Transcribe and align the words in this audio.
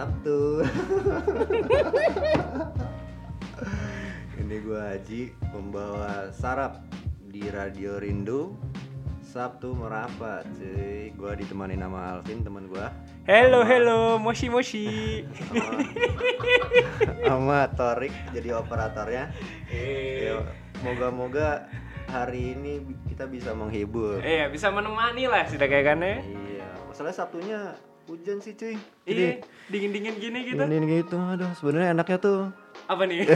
Sabtu. 0.00 0.64
Ini 4.40 4.56
gua 4.64 4.96
Haji 4.96 5.28
membawa 5.52 6.32
sarap 6.32 6.80
di 7.28 7.44
Radio 7.52 8.00
Rindu 8.00 8.56
Sabtu 9.20 9.76
merapat 9.76 10.48
cuy 10.56 11.12
Gua 11.12 11.36
ditemani 11.36 11.76
nama 11.76 12.16
Alvin 12.16 12.40
teman 12.40 12.64
gua 12.64 12.88
Hello, 13.28 13.60
hello, 13.60 14.16
moshi 14.16 14.48
moshi. 14.48 15.20
sama 17.20 17.68
Torik 17.76 18.16
jadi 18.32 18.56
operatornya 18.56 19.28
Eh, 19.68 20.32
Ya, 20.32 20.40
Moga-moga 20.80 21.68
hari 22.08 22.56
ini 22.56 22.80
kita 23.04 23.28
bisa 23.28 23.52
menghibur 23.52 24.24
Iya, 24.24 24.48
bisa 24.48 24.72
menemani 24.72 25.28
lah 25.28 25.44
sudah 25.44 25.68
kayak 25.68 25.84
kan 25.84 26.00
ya. 26.00 26.16
Iya, 26.24 26.68
masalah 26.88 27.12
Sabtunya 27.12 27.76
hujan 28.10 28.36
sih 28.38 28.52
cuy 28.52 28.74
Iya, 29.04 29.38
dingin-dingin 29.66 30.14
gini 30.16 30.38
gitu. 30.44 30.58
Dingin 30.60 30.84
gitu, 30.84 31.16
aduh 31.16 31.50
sebenarnya 31.54 31.94
enaknya 31.94 32.18
tuh 32.18 32.38
Apa 32.84 33.02
nih? 33.04 33.22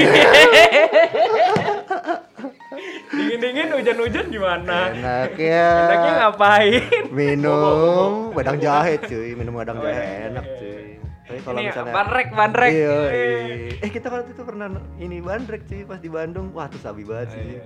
Dingin-dingin 3.07 3.69
hujan-hujan 3.71 4.27
gimana? 4.29 4.91
Enak 4.91 5.33
ya 5.37 5.69
Enaknya 5.87 6.13
ngapain? 6.21 6.83
Minum 7.09 8.33
badang 8.33 8.59
jahe 8.59 8.99
cuy, 9.01 9.31
minum 9.33 9.55
badang 9.55 9.79
Oh, 9.79 9.85
jahe 9.85 9.95
iya, 9.95 10.27
enak 10.29 10.45
iya, 10.45 10.57
cuy. 10.57 10.75
iya. 10.75 10.99
Tapi 11.25 11.39
kalau 11.41 11.57
Ini 11.57 11.67
misalnya 11.67 11.93
bandrek, 11.93 12.29
bandrek. 12.31 12.71
Iya, 12.71 12.91
Eh. 12.91 13.01
iya. 13.09 13.81
Eh 13.81 13.91
kita 13.91 14.07
waktu 14.09 14.31
itu 14.33 14.43
pernah 14.43 14.67
ini 14.99 15.17
bandrek 15.21 15.63
cuy 15.65 15.83
pas 15.83 15.97
di 15.97 16.11
Bandung. 16.11 16.51
Wah, 16.53 16.67
tuh 16.67 16.77
sabi 16.79 17.03
banget 17.03 17.29
Oh, 17.29 17.33
sih. 17.33 17.45
iya. 17.49 17.63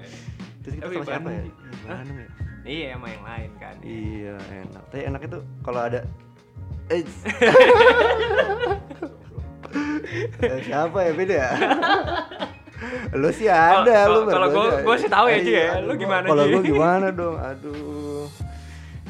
Terus 0.60 0.72
kita 0.76 0.86
sama 0.86 1.02
siapa 1.02 1.28
ya? 1.28 1.40
Bandung- 1.40 1.56
Iya, 1.88 1.96
ya? 2.14 2.28
Iya, 2.68 2.88
sama 2.92 3.06
yang 3.08 3.24
lain 3.24 3.50
kan. 3.56 3.74
Iya, 3.80 4.34
enak. 4.62 4.82
Tapi 4.86 5.00
enaknya 5.02 5.28
tuh 5.30 5.42
kalau 5.58 5.80
ada 5.82 6.00
eh 10.40 10.58
siapa 10.62 10.98
ya 11.02 11.12
beda 11.12 11.34
ya? 11.36 11.50
lu 13.20 13.28
sih 13.30 13.50
ada, 13.50 13.84
Kalau- 14.06 14.24
lu 14.24 14.30
kalau 14.30 14.46
berdua 14.48 14.80
gua- 14.86 14.96
sih 14.96 15.10
tahu 15.10 15.26
ya, 15.28 15.38
Ci, 15.38 15.50
ya. 15.50 15.58
Iya, 15.58 15.72
Lu 15.82 15.92
gimana, 15.94 16.24
Kalau 16.24 16.44
gua 16.46 16.62
gimana 16.62 17.06
dong? 17.10 17.36
Aduh. 17.36 18.24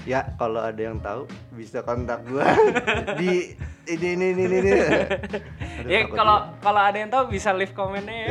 Ya, 0.03 0.25
kalau 0.35 0.65
ada 0.65 0.81
yang 0.81 0.97
tahu 0.99 1.29
bisa 1.53 1.85
kontak 1.85 2.25
gua 2.25 2.49
di 3.21 3.53
ini 3.87 4.09
ini 4.17 4.27
ini 4.33 4.45
ini. 4.49 4.73
Aduh, 4.73 5.85
Ya 5.85 6.01
kalau 6.09 6.49
kalau 6.59 6.81
ada 6.81 6.97
yang 6.97 7.09
tahu 7.09 7.29
bisa 7.29 7.53
leave 7.53 7.71
komennya 7.73 8.17
ya. 8.25 8.29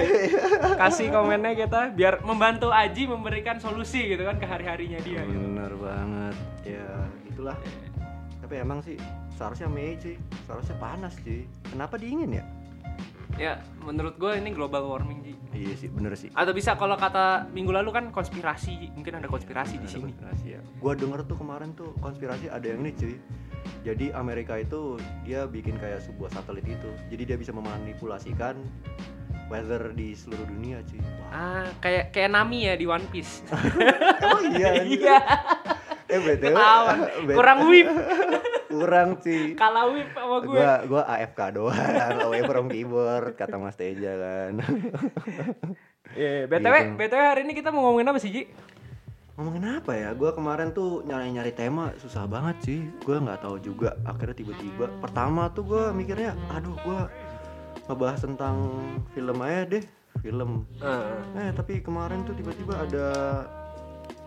Kasih 0.75 1.07
komennya 1.07 1.53
kita 1.55 1.93
biar 1.93 2.19
membantu 2.21 2.73
Aji 2.73 3.05
memberikan 3.05 3.55
solusi 3.57 4.03
gitu 4.07 4.25
kan 4.25 4.35
ke 4.35 4.45
hari-harinya 4.45 4.97
dia 4.99 5.21
gitu. 5.21 5.37
Bener 5.39 5.71
banget. 5.71 6.35
Ya, 6.65 6.89
itulah. 7.25 7.57
Tapi 8.41 8.53
emang 8.57 8.81
sih 8.81 8.97
seharusnya 9.37 9.69
Mei 9.69 9.95
sih. 9.95 10.17
Seharusnya 10.43 10.75
panas 10.75 11.13
sih. 11.21 11.45
Kenapa 11.63 11.95
dingin 11.95 12.33
ya? 12.33 12.45
Ya, 13.37 13.53
menurut 13.79 14.17
gue 14.17 14.33
ini 14.33 14.49
global 14.49 14.89
warming 14.89 15.21
Ji. 15.21 15.33
Iya 15.53 15.75
sih, 15.77 15.89
bener 15.89 16.17
sih. 16.17 16.33
Atau 16.33 16.51
bisa 16.51 16.73
kalau 16.73 16.97
kata 16.97 17.45
minggu 17.47 17.69
lalu 17.69 17.89
kan 17.91 18.09
konspirasi, 18.09 18.89
mungkin 18.93 19.13
ada 19.15 19.25
konspirasi 19.25 19.77
di 19.77 19.85
Ada 19.85 19.93
sini. 19.93 20.03
konspirasi 20.09 20.45
ya. 20.49 20.61
Gua 20.77 20.93
denger 20.93 21.21
tuh 21.23 21.37
kemarin 21.37 21.69
tuh 21.73 21.93
konspirasi 21.97 22.49
ada 22.49 22.65
yang 22.65 22.81
ini 22.81 22.91
cuy. 22.91 23.15
Jadi 23.83 24.09
Amerika 24.11 24.57
itu 24.57 24.97
dia 25.21 25.45
bikin 25.45 25.77
kayak 25.77 26.01
sebuah 26.01 26.29
satelit 26.29 26.65
itu. 26.65 26.89
Jadi 27.07 27.23
dia 27.25 27.37
bisa 27.37 27.53
memanipulasikan 27.53 28.57
weather 29.47 29.93
di 29.93 30.11
seluruh 30.11 30.45
dunia 30.47 30.81
cuy. 30.83 30.97
Wah, 30.97 31.29
Ah, 31.29 31.65
kayak 31.77 32.09
kayak 32.11 32.31
Nami 32.31 32.63
ya 32.63 32.73
di 32.73 32.85
One 32.85 33.05
Piece. 33.07 33.45
emang 34.23 34.45
iya. 34.51 34.71
Iya, 34.83 35.17
Eh 36.13 36.19
betul. 36.19 36.55
ketahuan. 36.55 36.97
Kurang 37.37 37.59
whip, 37.67 37.87
kurang 38.71 39.09
cuy. 39.19 39.55
kalah 39.55 39.85
whip 39.91 40.07
sama 40.11 40.35
gue. 40.39 40.55
Gua 40.55 40.73
gua 40.85 41.01
AFK 41.07 41.39
doang, 41.51 42.17
away 42.23 42.41
from 42.43 42.67
keyboard 42.67 43.35
kata 43.35 43.55
Mas 43.55 43.75
Teja 43.75 44.11
kan. 44.15 44.53
Iya, 46.13 46.47
BTW, 46.47 46.75
Gitu. 46.75 46.93
BTW 46.95 47.21
hari 47.21 47.41
ini 47.43 47.53
kita 47.53 47.69
mau 47.69 47.83
ngomongin 47.83 48.07
apa 48.07 48.19
sih, 48.19 48.31
Ji? 48.31 48.43
Ngomongin 49.35 49.79
apa 49.79 49.91
ya? 49.93 50.09
Gua 50.11 50.31
kemarin 50.31 50.71
tuh 50.71 51.03
nyari-nyari 51.03 51.51
tema 51.51 51.91
susah 51.97 52.23
banget 52.25 52.55
sih. 52.63 52.79
Gua 53.03 53.19
nggak 53.19 53.43
tahu 53.43 53.59
juga. 53.59 53.95
Akhirnya 54.03 54.35
tiba-tiba 54.35 54.87
pertama 54.99 55.51
tuh 55.51 55.63
gua 55.63 55.83
mikirnya, 55.91 56.31
aduh 56.49 56.75
gua 56.81 57.11
ngebahas 57.85 58.19
tentang 58.19 58.55
film 59.11 59.37
aja 59.39 59.63
deh, 59.69 59.83
film. 60.19 60.63
Eh 61.35 61.51
tapi 61.51 61.79
kemarin 61.79 62.23
tuh 62.23 62.35
tiba-tiba 62.35 62.73
ada 62.79 63.07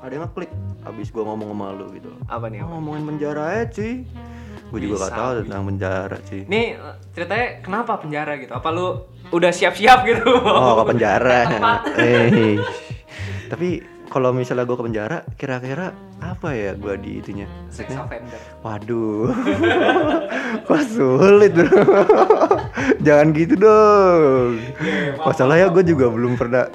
ada 0.00 0.12
yang 0.12 0.24
ngeklik 0.24 0.50
abis 0.80 1.12
gua 1.12 1.24
ngomong 1.28 1.48
sama 1.52 1.66
lu 1.76 1.86
gitu. 1.92 2.10
apa 2.24 2.46
nih? 2.48 2.64
Oh, 2.64 2.80
ngomongin 2.80 3.04
penjara 3.06 3.42
aja 3.52 3.64
cuy. 3.68 3.94
Gue 4.70 4.78
juga 4.86 4.96
gak 5.02 5.12
tahu 5.12 5.30
bisa. 5.34 5.40
tentang 5.44 5.62
penjara 5.66 6.16
cuy. 6.22 6.40
Nih 6.46 6.66
ceritanya 7.12 7.46
kenapa 7.60 7.92
penjara 7.98 8.32
gitu? 8.38 8.52
Apa 8.54 8.68
lu 8.70 8.86
udah 9.28 9.50
siap-siap 9.50 9.98
gitu? 10.06 10.24
Oh, 10.40 10.80
ke 10.80 10.84
penjara. 10.94 11.38
Apa? 11.52 11.74
eh. 12.00 12.56
Tapi 13.50 13.68
kalau 14.06 14.30
misalnya 14.32 14.66
gue 14.66 14.74
ke 14.74 14.84
penjara, 14.86 15.18
kira-kira 15.36 15.92
apa 16.18 16.50
ya 16.50 16.74
gue 16.74 16.94
di 16.98 17.10
itunya? 17.18 17.46
Sex 17.70 17.94
offender. 17.94 18.38
Waduh, 18.62 19.30
kok 20.66 20.82
sulit 20.86 21.54
bro? 21.54 21.70
Jangan 23.06 23.26
gitu 23.34 23.54
dong. 23.54 24.58
Masalahnya 25.20 25.70
gue 25.70 25.84
juga 25.84 26.10
belum 26.10 26.34
pernah. 26.34 26.66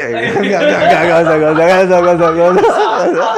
Eh, 0.00 0.32
enggak, 0.32 0.60
enggak, 0.64 0.80
enggak, 0.80 1.02
enggak 1.04 1.20
usah, 1.20 1.36
enggak 1.36 1.52
usah, 1.52 1.60
enggak 1.60 1.84
usah, 1.84 1.98
enggak 2.00 2.16
usah, 2.16 2.30
enggak 2.30 2.48
usah. 2.50 3.28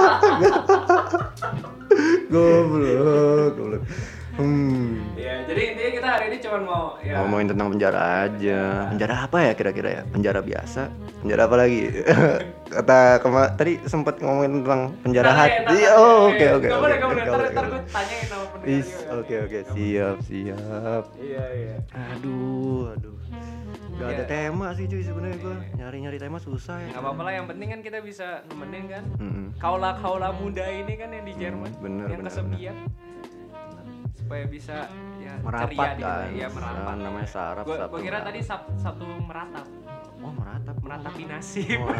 Goblok, 2.33 3.53
goblok. 3.59 3.83
Hmm. 4.39 4.92
Cuma 6.53 6.61
mau 6.63 6.85
ya 7.01 7.17
Ngomongin 7.17 7.47
tentang 7.49 7.69
penjara 7.71 8.01
aja. 8.23 8.61
Penjara 8.93 9.15
apa 9.25 9.37
ya 9.41 9.53
kira-kira 9.53 9.89
ya? 9.91 10.03
Penjara 10.05 10.41
biasa? 10.41 10.83
Penjara 11.19 11.43
apa 11.49 11.57
lagi? 11.57 11.81
Kata 12.73 12.99
kema 13.19 13.43
tadi 13.53 13.73
sempat 13.85 14.17
ngomongin 14.19 14.61
tentang 14.61 14.81
penjara 15.03 15.29
ya, 15.29 15.35
hati. 15.35 15.57
ntar, 15.63 15.93
Oh, 15.95 16.29
ya, 16.29 16.29
oke 16.29 16.41
ya. 16.41 16.53
oke. 16.53 16.69
Boleh, 16.69 16.97
nggak 16.97 17.09
oke, 17.09 17.13
boleh. 17.13 17.25
Ntar, 17.25 17.33
oke, 17.35 17.49
ntar 17.49 17.65
oke. 17.65 17.73
gue 17.73 17.81
tanyain 17.87 18.25
sama 18.25 18.45
pendengar 18.47 19.15
oke 19.15 19.35
oke, 19.39 19.59
siap 19.71 20.17
siap. 20.23 21.05
Iya, 21.19 21.45
iya. 21.53 21.75
Aduh, 22.13 22.93
aduh. 22.93 23.17
Gak 23.93 24.09
ada 24.09 24.17
Iya. 24.19 24.25
tema 24.27 24.67
sih 24.73 24.89
cuy 24.89 25.01
sebenarnya 25.01 25.37
gua. 25.39 25.57
Nyari-nyari 25.75 26.19
tema 26.19 26.39
susah 26.39 26.81
ya. 26.81 26.89
Nggak 26.91 27.03
apa-apa 27.03 27.23
lah, 27.23 27.33
yang 27.35 27.47
penting 27.47 27.69
kan 27.71 27.81
kita 27.83 27.99
bisa 28.01 28.27
nemenin 28.49 28.85
kan. 28.89 29.05
Kaula-kaula 29.57 30.33
muda 30.33 30.65
ini 30.67 30.97
kan 30.97 31.09
yang 31.09 31.25
di 31.25 31.35
Jerman, 31.35 31.71
bener, 31.79 32.07
yang 32.09 32.19
bener, 32.19 32.33
kesepian. 32.33 32.77
Supaya 34.13 34.45
bisa 34.45 34.77
ya 35.19 35.33
Merapat 35.39 35.69
ceria 35.69 35.89
di 35.93 36.03
kan. 36.03 36.29
Iya, 36.31 36.47
merapat. 36.49 36.85
Ah, 36.85 36.97
namanya 36.97 37.27
saraf, 37.27 37.63
Gua, 37.63 37.77
Sabtu 37.77 37.89
gua 37.89 37.99
kira 37.99 38.11
meratap. 38.13 38.29
tadi 38.29 38.41
sab, 38.41 38.61
satu 38.77 39.05
meratap, 39.23 39.67
Oh, 40.19 40.31
meratap. 40.31 40.75
meratapi 40.79 41.23
nasib. 41.25 41.79
Wah. 41.81 41.97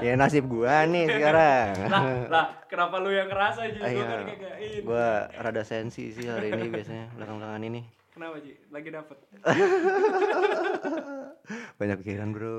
ya 0.00 0.12
nasib 0.14 0.44
gua 0.46 0.84
nih 0.84 1.04
sekarang. 1.08 1.66
lah, 1.86 2.02
lah, 2.26 2.44
kenapa 2.66 2.94
lu 2.98 3.08
yang 3.08 3.26
ngerasa? 3.26 3.58
Ah, 3.62 3.66
Gua 3.70 3.88
iya. 3.88 4.04
kan 4.04 4.20
kagak 4.26 4.54
ini. 4.58 4.78
Gua 4.82 5.06
rada 5.32 5.62
sensi 5.62 6.10
sih 6.10 6.24
hari 6.24 6.50
ini 6.50 6.66
biasanya 6.68 7.04
belakang-belakangan 7.14 7.64
ini. 7.64 7.80
Kenapa 8.12 8.36
Ji? 8.38 8.52
Lagi 8.68 8.88
dapet. 8.90 9.16
Banyak 11.78 11.96
pikiran, 11.98 12.28
Bro. 12.30 12.56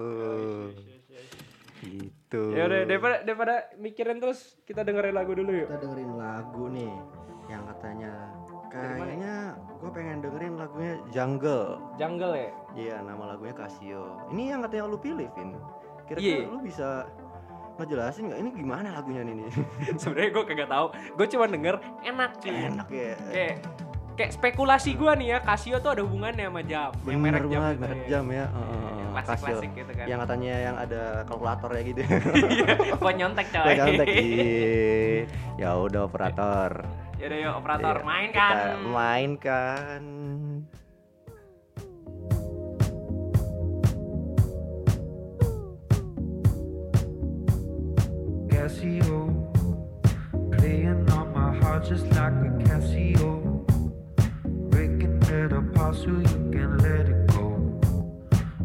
Gitu. 1.83 2.41
Ya 2.55 2.63
udah 2.63 2.79
daripada 2.85 3.15
daripada 3.21 3.53
mikirin 3.75 4.17
terus 4.17 4.55
kita 4.63 4.81
dengerin 4.81 5.11
lagu 5.11 5.31
dulu 5.31 5.51
yuk. 5.53 5.67
Kita 5.67 5.77
dengerin 5.79 6.11
lagu 6.15 6.63
nih 6.69 6.91
yang 7.45 7.63
katanya 7.67 8.11
kayaknya 8.69 9.35
gue 9.77 9.91
pengen 9.91 10.17
dengerin 10.19 10.53
lagunya 10.57 10.93
Jungle. 11.09 11.77
Jungle 11.93 12.33
ya. 12.33 12.49
Iya, 12.73 12.95
nama 13.01 13.23
lagunya 13.29 13.53
Casio. 13.53 14.17
Ini 14.29 14.43
yang 14.49 14.59
katanya 14.61 14.85
lu 14.87 14.97
pilih, 14.97 15.29
Vin. 15.31 15.53
Iya. 15.53 15.61
Kira-kira 16.03 16.49
lu 16.49 16.59
bisa 16.59 16.89
ngejelasin 17.73 18.23
nggak 18.27 18.39
ini 18.39 18.49
gimana 18.51 18.87
lagunya 18.93 19.21
ini? 19.23 19.45
Sebenarnya 20.01 20.29
gue 20.31 20.43
kagak 20.43 20.69
tahu. 20.69 20.85
Gue 21.13 21.27
cuma 21.27 21.45
denger 21.45 21.75
enak 22.01 22.31
cuy. 22.39 22.53
Enak 22.65 22.87
ya. 22.89 23.13
Kayak 23.29 23.55
kayak 24.13 24.31
spekulasi 24.31 24.93
gue 24.93 25.11
nih 25.17 25.27
ya 25.27 25.39
Casio 25.41 25.77
tuh 25.77 25.89
ada 25.93 26.01
hubungannya 26.01 26.45
sama 26.45 26.61
jam. 26.61 26.89
yang 27.03 27.17
Bener 27.17 27.33
merek 27.33 27.49
jam 27.49 27.59
banget, 27.59 27.73
itu 27.73 27.81
merek 27.81 27.97
ya. 27.97 28.09
jam 28.09 28.25
ya. 28.25 28.33
Iya, 28.33 28.45
Heeh, 28.47 29.07
klasik-klasik 29.13 29.69
Casio. 29.69 29.79
gitu 29.81 29.91
kan. 29.93 30.05
Yang 30.05 30.19
katanya 30.21 30.53
yang 30.55 30.75
ada 30.77 31.01
kalkulatornya 31.25 31.81
gitu. 31.83 31.99
Iya, 32.53 32.73
buat 32.97 33.15
nyontek 33.15 33.47
coy. 33.49 33.61
Gua 33.63 33.73
nyontek. 33.75 34.07
Ih, 34.09 35.19
Ya 35.61 35.69
udah 35.77 36.01
operator. 36.05 36.71
Yaudah 37.23 37.39
yuk 37.39 37.55
operator 37.55 37.95
Iya, 37.95 38.03
main 38.03 38.29
kita. 38.35 38.67
Mainkan. 38.83 40.03
Casio, 48.51 49.31
playing 50.51 51.07
on 51.15 51.31
my 51.31 51.55
heart 51.63 51.87
just 51.87 52.11
like 52.11 52.35
a 52.43 52.51
Casio, 52.67 53.63
breaking 54.67 55.23
it 55.23 55.55
apart 55.55 55.95
so 55.95 56.11
you 56.19 56.39
can 56.51 56.75
let 56.83 57.07
it 57.07 57.23
go. 57.31 57.55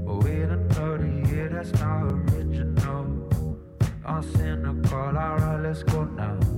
Oh, 0.02 0.18
wait 0.26 0.50
another 0.50 1.06
year, 1.30 1.46
that's 1.46 1.70
not 1.78 2.10
original. 2.10 3.06
I'm 4.02 4.22
cynical, 4.34 5.14
alright, 5.14 5.62
let's 5.62 5.86
go 5.86 6.02
now. 6.10 6.57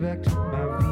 respect 0.00 0.26
my 0.26 0.87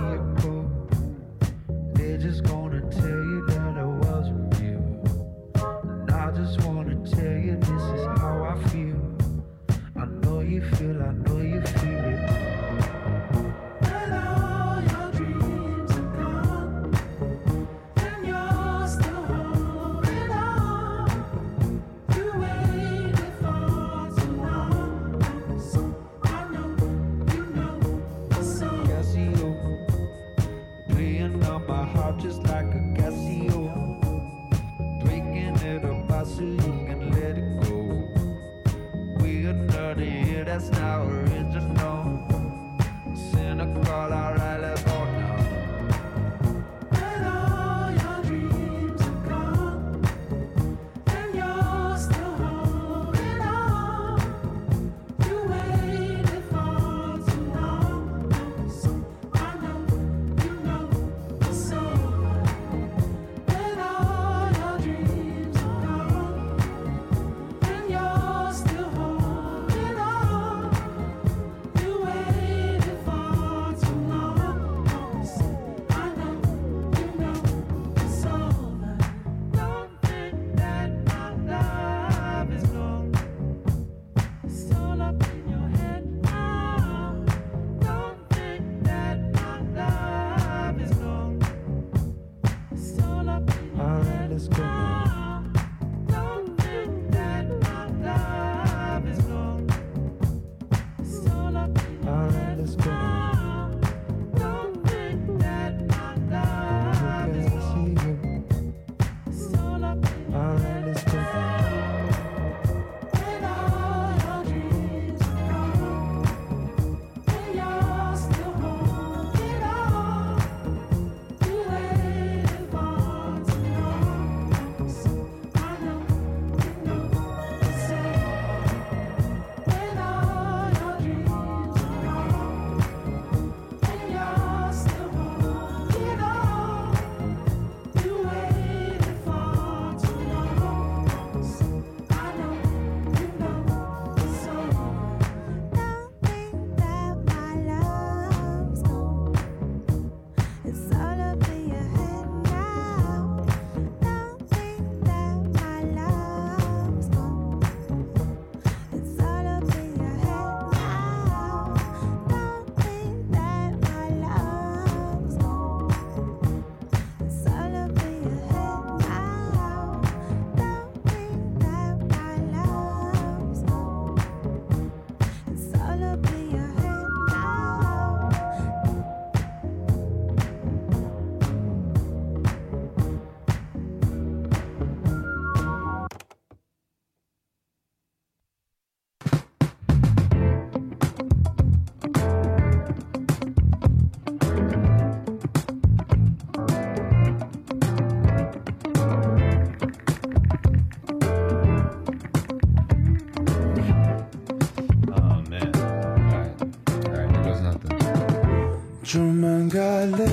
갈래 209.68 210.26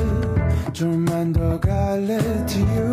좀만 0.74 1.34
더 1.34 1.60
갈래 1.60 2.18
to 2.46 2.60
you 2.60 2.93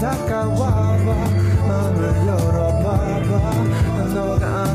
takawawa 0.00 1.16
Mameloro 1.68 2.68
baba 2.82 3.42
너가 4.14 4.67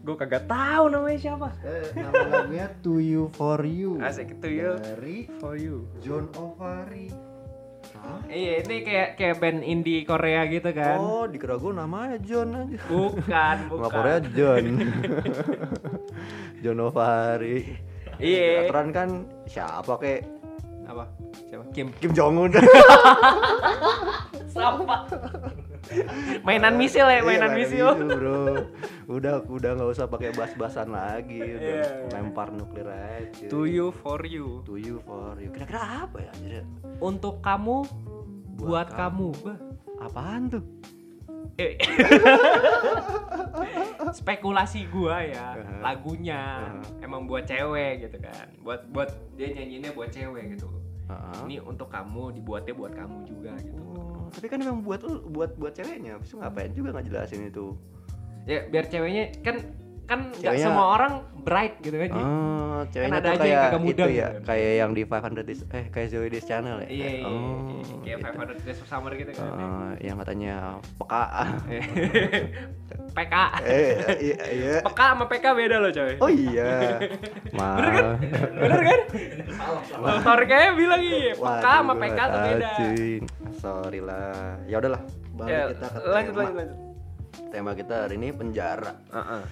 gue 0.00 0.14
kagak 0.16 0.48
tahu 0.48 0.84
namanya 0.88 1.18
siapa. 1.20 1.48
Eh, 1.60 1.92
nama 1.92 2.24
lagunya 2.24 2.68
To 2.80 2.96
You 2.96 3.28
For 3.36 3.60
You. 3.62 4.00
Asik, 4.00 4.40
To 4.40 4.48
You. 4.48 4.80
Dari 4.80 5.28
For 5.36 5.60
you. 5.60 5.84
John 6.00 6.32
Ovari. 6.40 7.12
Hah? 8.00 8.24
Iya, 8.32 8.64
ini 8.64 8.76
kayak 8.80 9.08
kayak 9.20 9.36
band 9.44 9.60
indie 9.60 10.08
Korea 10.08 10.48
gitu 10.48 10.72
kan. 10.72 10.96
Oh, 10.96 11.28
dikira 11.28 11.60
gue 11.60 11.72
namanya 11.76 12.16
John 12.24 12.56
aja. 12.56 12.80
Bukan, 12.88 13.56
bukan. 13.68 13.76
Nggak 13.76 13.92
Korea 13.92 14.18
John. 14.32 14.64
John 16.64 16.78
Ovari. 16.80 17.58
Iya. 18.16 18.68
Aturan 18.68 18.88
kan 18.96 19.08
siapa 19.44 20.00
kek? 20.00 20.20
Apa? 20.88 21.04
Siapa? 21.48 21.64
Kim. 21.76 21.92
Kim 22.00 22.12
Jong 22.16 22.48
Un. 22.48 22.52
Siapa? 24.52 24.96
mainan 26.46 26.74
misil 26.74 27.04
ya, 27.04 27.20
mainan 27.20 27.50
Iya, 27.50 27.56
misil. 27.56 27.88
bro. 28.06 28.40
Udah 29.06 29.42
udah 29.42 29.70
nggak 29.74 29.90
usah 29.90 30.06
pakai 30.06 30.30
bas-basan 30.30 30.88
lagi, 30.88 31.40
udah 31.40 31.74
Iya. 32.06 32.12
lempar 32.12 32.48
nuklir 32.50 32.86
aja. 32.86 33.46
To 33.48 33.64
you 33.64 33.90
for 33.90 34.22
you. 34.22 34.62
To 34.64 34.74
you 34.74 35.00
for 35.00 35.34
you. 35.36 35.50
Kira-kira 35.50 36.06
apa 36.06 36.16
ya? 36.20 36.30
anjir? 36.32 36.64
Untuk 36.98 37.40
kamu 37.40 37.84
buat, 38.56 38.86
Buat 38.86 38.88
kamu. 38.92 39.28
Bah. 39.40 39.58
Apaan 40.00 40.48
tuh? 40.48 40.64
Eh. 41.56 41.76
Spekulasi 44.12 44.86
gua 44.86 45.20
ya, 45.22 45.48
Uh-huh. 45.52 45.80
lagunya 45.80 46.40
Uh-huh. 46.72 47.04
emang 47.04 47.24
buat 47.24 47.44
cewek 47.44 48.06
gitu 48.06 48.16
kan. 48.18 48.48
Buat 48.60 48.88
buat 48.88 49.08
dia 49.34 49.50
nyanyinya 49.50 49.92
buat 49.92 50.08
cewek 50.08 50.56
gitu. 50.56 50.68
Heeh. 51.06 51.36
Ini 51.44 51.56
untuk 51.60 51.90
kamu, 51.90 52.32
dibuatnya 52.32 52.70
buat 52.72 52.92
kamu 52.92 53.18
juga 53.24 53.52
gitu. 53.58 53.82
Tapi 54.30 54.46
kan 54.46 54.58
emang 54.62 54.80
buat 54.86 55.02
buat 55.30 55.58
buat 55.58 55.72
ceweknya. 55.74 56.22
Itu 56.22 56.38
ngapain 56.38 56.72
juga 56.72 56.94
nggak 56.94 57.06
jelasin 57.10 57.50
itu. 57.50 57.74
Ya 58.48 58.64
biar 58.70 58.88
ceweknya 58.88 59.34
kan 59.44 59.60
kan 60.10 60.26
nggak 60.34 60.54
semua 60.58 60.86
orang 60.90 61.12
bright 61.40 61.78
gitu 61.78 61.94
kan. 61.96 62.10
Oh, 62.12 62.82
ceweknya 62.90 63.16
ada 63.16 63.22
tuh 63.22 63.30
aja 63.30 63.38
yang 63.38 63.46
kayak 63.46 63.62
kagak 63.64 63.80
muda 63.80 64.02
itu 64.02 64.10
ya, 64.10 64.28
gitu. 64.28 64.40
kayak 64.44 64.72
yang 64.76 64.90
di 64.90 65.02
500 65.06 65.46
Days 65.46 65.60
eh 65.70 65.84
kayak 65.86 66.08
Zoe 66.10 66.28
Days 66.28 66.44
Channel 66.44 66.76
ya. 66.82 66.88
Iya, 66.90 67.08
iya, 67.14 67.24
Oh, 67.24 67.80
iya. 68.02 68.14
kayak 68.18 68.18
gitu. 68.18 68.42
500 68.58 68.66
Days 68.66 68.80
of 68.82 68.88
Summer 68.90 69.12
gitu 69.14 69.30
kan. 69.30 69.46
Eh, 69.46 69.90
yang 70.02 70.16
katanya 70.18 70.54
peka. 70.98 71.22
PK. 73.10 73.34
eh, 73.64 73.90
iya, 74.20 74.38
iya. 74.50 74.74
PK 74.82 75.00
sama 75.00 75.24
PK 75.26 75.44
beda 75.52 75.76
loh 75.78 75.90
coy. 75.90 76.14
Oh 76.18 76.30
iya. 76.30 76.98
Mal. 77.50 77.78
Bener 78.60 78.80
kan? 78.80 79.00
Motor 79.96 80.38
kayak 80.44 80.70
bilang 80.74 81.02
iya, 81.02 81.32
PK 81.32 81.64
sama 81.64 81.94
PK 81.96 82.18
tuh 82.20 82.40
beda. 82.44 82.70
Sorry 83.56 84.00
lah. 84.00 84.58
Ya 84.66 84.78
udahlah. 84.78 85.02
Balik 85.32 85.48
Ya, 85.48 85.60
kita 85.70 85.86
ke 85.86 85.98
lanjut 86.04 86.10
tema. 86.28 86.42
lanjut 86.42 86.56
lanjut. 86.58 86.78
Tema 87.50 87.70
kita 87.72 87.94
hari 88.04 88.14
ini 88.16 88.28
penjara. 88.30 88.92
Heeh. 89.08 89.42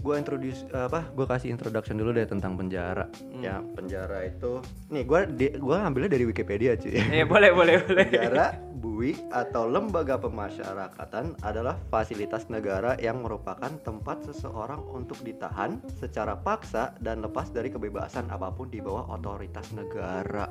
Gue 0.00 0.16
introduce 0.16 0.64
apa? 0.72 1.04
Gue 1.12 1.28
kasih 1.28 1.52
introduction 1.52 2.00
dulu 2.00 2.16
deh 2.16 2.24
tentang 2.24 2.56
penjara. 2.56 3.04
Hmm. 3.04 3.44
Ya 3.44 3.60
penjara 3.76 4.24
itu. 4.24 4.64
Nih 4.88 5.04
gue 5.04 5.20
gue 5.60 5.76
ngambilnya 5.76 6.10
dari 6.10 6.24
Wikipedia 6.24 6.72
cuy. 6.80 6.96
Iya 6.96 7.28
boleh 7.32 7.52
boleh 7.52 7.74
boleh. 7.84 8.08
Penjara, 8.08 8.56
bui 8.80 9.12
atau 9.28 9.68
lembaga 9.68 10.16
pemasyarakatan 10.16 11.44
adalah 11.44 11.76
fasilitas 11.92 12.48
negara 12.48 12.96
yang 12.96 13.20
merupakan 13.20 13.68
tempat 13.84 14.24
seseorang 14.24 14.80
untuk 14.88 15.20
ditahan 15.20 15.76
secara 16.00 16.32
paksa 16.32 16.96
dan 17.04 17.20
lepas 17.20 17.52
dari 17.52 17.68
kebebasan 17.68 18.32
apa 18.32 18.48
pun 18.48 18.72
di 18.72 18.80
bawah 18.80 19.04
otoritas 19.12 19.68
negara. 19.76 20.48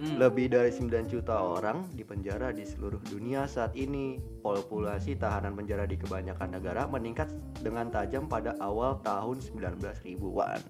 Hmm. 0.00 0.16
Lebih 0.18 0.50
dari 0.50 0.70
9 0.72 0.88
juta 1.06 1.36
orang 1.38 1.84
dipenjara 1.92 2.50
di 2.50 2.64
seluruh 2.64 2.98
dunia 3.06 3.44
saat 3.46 3.76
ini. 3.76 4.16
Populasi 4.40 5.14
tahanan 5.14 5.54
penjara 5.54 5.86
di 5.86 5.94
kebanyakan 5.94 6.58
negara 6.58 6.88
meningkat 6.88 7.30
dengan 7.60 7.92
tajam 7.92 8.26
pada 8.26 8.56
awal 8.58 8.98
tahun 9.04 9.38
19.000-an. 9.38 10.60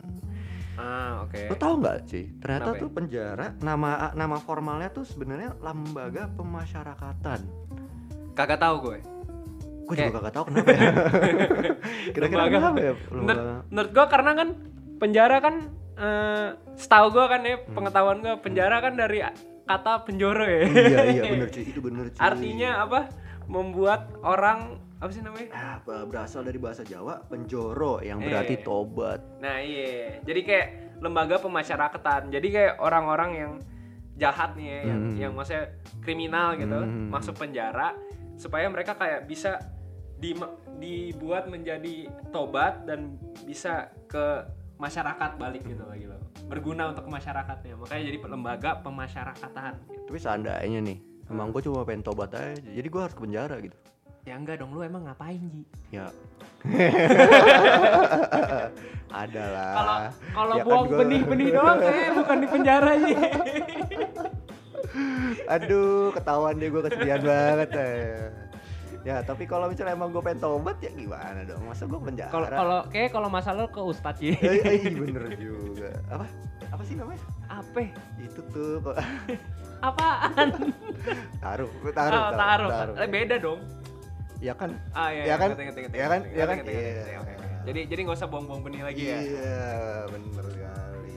Ah 0.81 1.29
oke. 1.29 1.53
Lo 1.53 1.57
tau 1.57 1.77
nggak 1.77 2.09
sih? 2.09 2.33
Ternyata 2.41 2.73
Kenapa 2.73 2.77
ya? 2.77 2.83
tuh 2.83 2.91
penjara 2.93 3.47
nama 3.61 3.91
nama 4.17 4.37
formalnya 4.41 4.89
tuh 4.89 5.05
sebenarnya 5.05 5.53
lembaga 5.61 6.33
pemasyarakatan. 6.33 7.41
Kagak 8.33 8.61
tahu 8.61 8.77
gue. 8.89 8.99
Gue 9.85 9.95
juga 9.99 10.13
kagak 10.21 10.33
tahu 10.33 10.45
kenapa 10.49 10.71
ya. 10.73 10.81
Kira-kira 12.17 12.43
Lembaga. 12.49 12.57
kenapa 12.57 12.79
ya? 12.81 12.93
Menurut 13.69 13.91
gue 13.93 14.07
karena 14.09 14.31
kan 14.33 14.49
penjara 14.97 15.37
kan 15.45 15.55
eh 15.99 16.49
setahu 16.75 17.13
gue 17.13 17.25
kan 17.29 17.41
ya 17.45 17.57
pengetahuan 17.69 18.19
gue 18.21 18.35
penjara 18.41 18.81
kan 18.81 18.97
dari 18.97 19.21
kata 19.63 20.03
penjoro 20.05 20.45
ya. 20.45 20.61
iya 20.67 21.01
iya 21.07 21.23
bener 21.29 21.49
cuy 21.49 21.65
itu 21.65 21.81
bener 21.81 22.05
cuy. 22.11 22.21
Artinya 22.21 22.71
apa? 22.83 23.01
Membuat 23.47 24.11
orang 24.23 24.81
apa 25.03 25.11
sih 25.11 25.19
namanya? 25.19 25.51
Ah, 25.51 25.83
apa, 25.83 26.07
berasal 26.07 26.47
dari 26.47 26.63
bahasa 26.63 26.87
Jawa 26.87 27.27
penjoro 27.27 27.99
yang 28.01 28.23
Eh. 28.23 28.31
berarti 28.31 28.63
tobat. 28.63 29.19
Nah 29.43 29.59
iya, 29.59 30.23
jadi 30.23 30.41
kayak 30.47 30.69
lembaga 31.03 31.43
pemasyarakatan. 31.43 32.31
Jadi 32.31 32.49
kayak 32.55 32.79
orang-orang 32.79 33.31
yang 33.35 33.53
jahat 34.15 34.55
nih 34.55 34.67
ya, 34.71 34.81
yang 34.95 35.01
Hmm. 35.03 35.17
yang 35.19 35.33
maksudnya 35.35 35.75
kriminal 35.99 36.55
gitu, 36.55 36.79
Hmm. 36.79 37.11
masuk 37.11 37.35
penjara 37.35 37.99
supaya 38.39 38.71
mereka 38.71 38.95
kayak 38.95 39.27
bisa 39.27 39.59
di, 40.23 40.39
dibuat 40.79 41.51
menjadi 41.51 42.07
tobat 42.31 42.87
dan 42.87 43.19
bisa 43.43 43.91
ke 44.07 44.47
masyarakat 44.83 45.31
balik 45.39 45.63
gitu 45.63 45.87
lagi 45.87 46.11
loh. 46.11 46.19
Berguna 46.51 46.91
untuk 46.91 47.07
masyarakatnya. 47.07 47.79
Makanya 47.79 48.03
jadi 48.11 48.19
lembaga 48.27 48.83
pemasyarakatan. 48.83 49.73
Gitu. 49.87 50.03
Tapi 50.11 50.19
seandainya 50.19 50.81
nih, 50.83 50.99
emang 51.31 51.55
gue 51.55 51.63
cuma 51.63 51.87
pengen 51.87 52.03
tobat 52.03 52.35
aja. 52.35 52.59
Jadi 52.59 52.89
gue 52.91 53.01
harus 53.01 53.15
ke 53.15 53.23
penjara 53.23 53.57
gitu. 53.63 53.79
Ya 54.23 54.39
enggak 54.39 54.63
dong, 54.63 54.71
lu 54.71 54.83
emang 54.83 55.03
ngapain 55.03 55.39
Ji? 55.39 55.63
Ya. 55.91 56.07
Ada 59.23 59.45
lah. 59.51 59.73
Kalau 59.75 59.97
kalau 60.31 60.55
Ya 60.55 60.63
kan 60.63 60.67
buang 60.71 60.87
gua- 60.87 60.99
benih-benih 61.03 61.49
doang 61.51 61.79
kayak 61.79 62.15
bukan 62.15 62.37
di 62.39 62.47
penjara 62.47 62.93
Ji. 62.99 63.15
Aduh, 65.59 66.15
ketahuan 66.15 66.55
deh 66.59 66.71
gue 66.71 66.83
kesedihan 66.87 67.19
banget. 67.19 67.71
Eh. 67.75 68.31
Ya, 69.03 69.19
tapi 69.19 69.51
kalau 69.51 69.67
misalnya 69.67 69.99
emang 69.99 70.15
gue 70.15 70.23
pengen 70.23 70.39
tobat 70.39 70.79
ya 70.79 70.95
gimana 70.95 71.43
dong? 71.43 71.59
Masa 71.67 71.91
gue 71.91 71.99
penjara? 71.99 72.31
Kalau 72.31 72.47
kalau 72.47 72.79
kayak 72.87 73.11
kalau 73.11 73.27
masalah 73.27 73.67
ke 73.67 73.81
Ustadz 73.83 74.23
Ji. 74.23 74.39
Eh, 74.39 74.63
eh, 74.63 74.95
bener 74.95 75.35
juga. 75.35 75.91
Apa? 76.07 76.27
Apa 76.71 76.83
sih 76.87 76.95
namanya? 76.95 77.19
Apa? 77.51 77.91
Itu 78.17 78.41
tuh 78.55 78.79
Apaan? 79.83 80.49
taruh, 81.43 81.67
taruh, 81.91 82.15
Oh, 82.15 82.31
taruh. 82.31 82.71
taruh. 82.71 82.95
Eh, 82.95 83.09
beda 83.11 83.37
dong. 83.43 83.59
Ya 84.39 84.55
kan? 84.55 84.71
Ah 84.95 85.11
iya, 85.11 85.23
Ya 85.23 85.27
iya, 85.27 85.35
kan? 85.35 85.49
ngerti, 85.51 85.63
ngerti, 85.67 85.81
ngerti, 85.83 85.97
Ya 85.99 86.07
kan? 86.07 86.21
Ya 86.31 86.45
kan? 86.47 86.57
Jadi 87.63 87.81
jadi 87.87 88.01
nggak 88.07 88.19
usah 88.19 88.29
buang-buang 88.31 88.63
benih 88.63 88.83
lagi 88.83 89.03
ya. 89.03 89.19
Iya, 89.19 89.67
bener 90.11 90.45
sekali. 90.47 91.15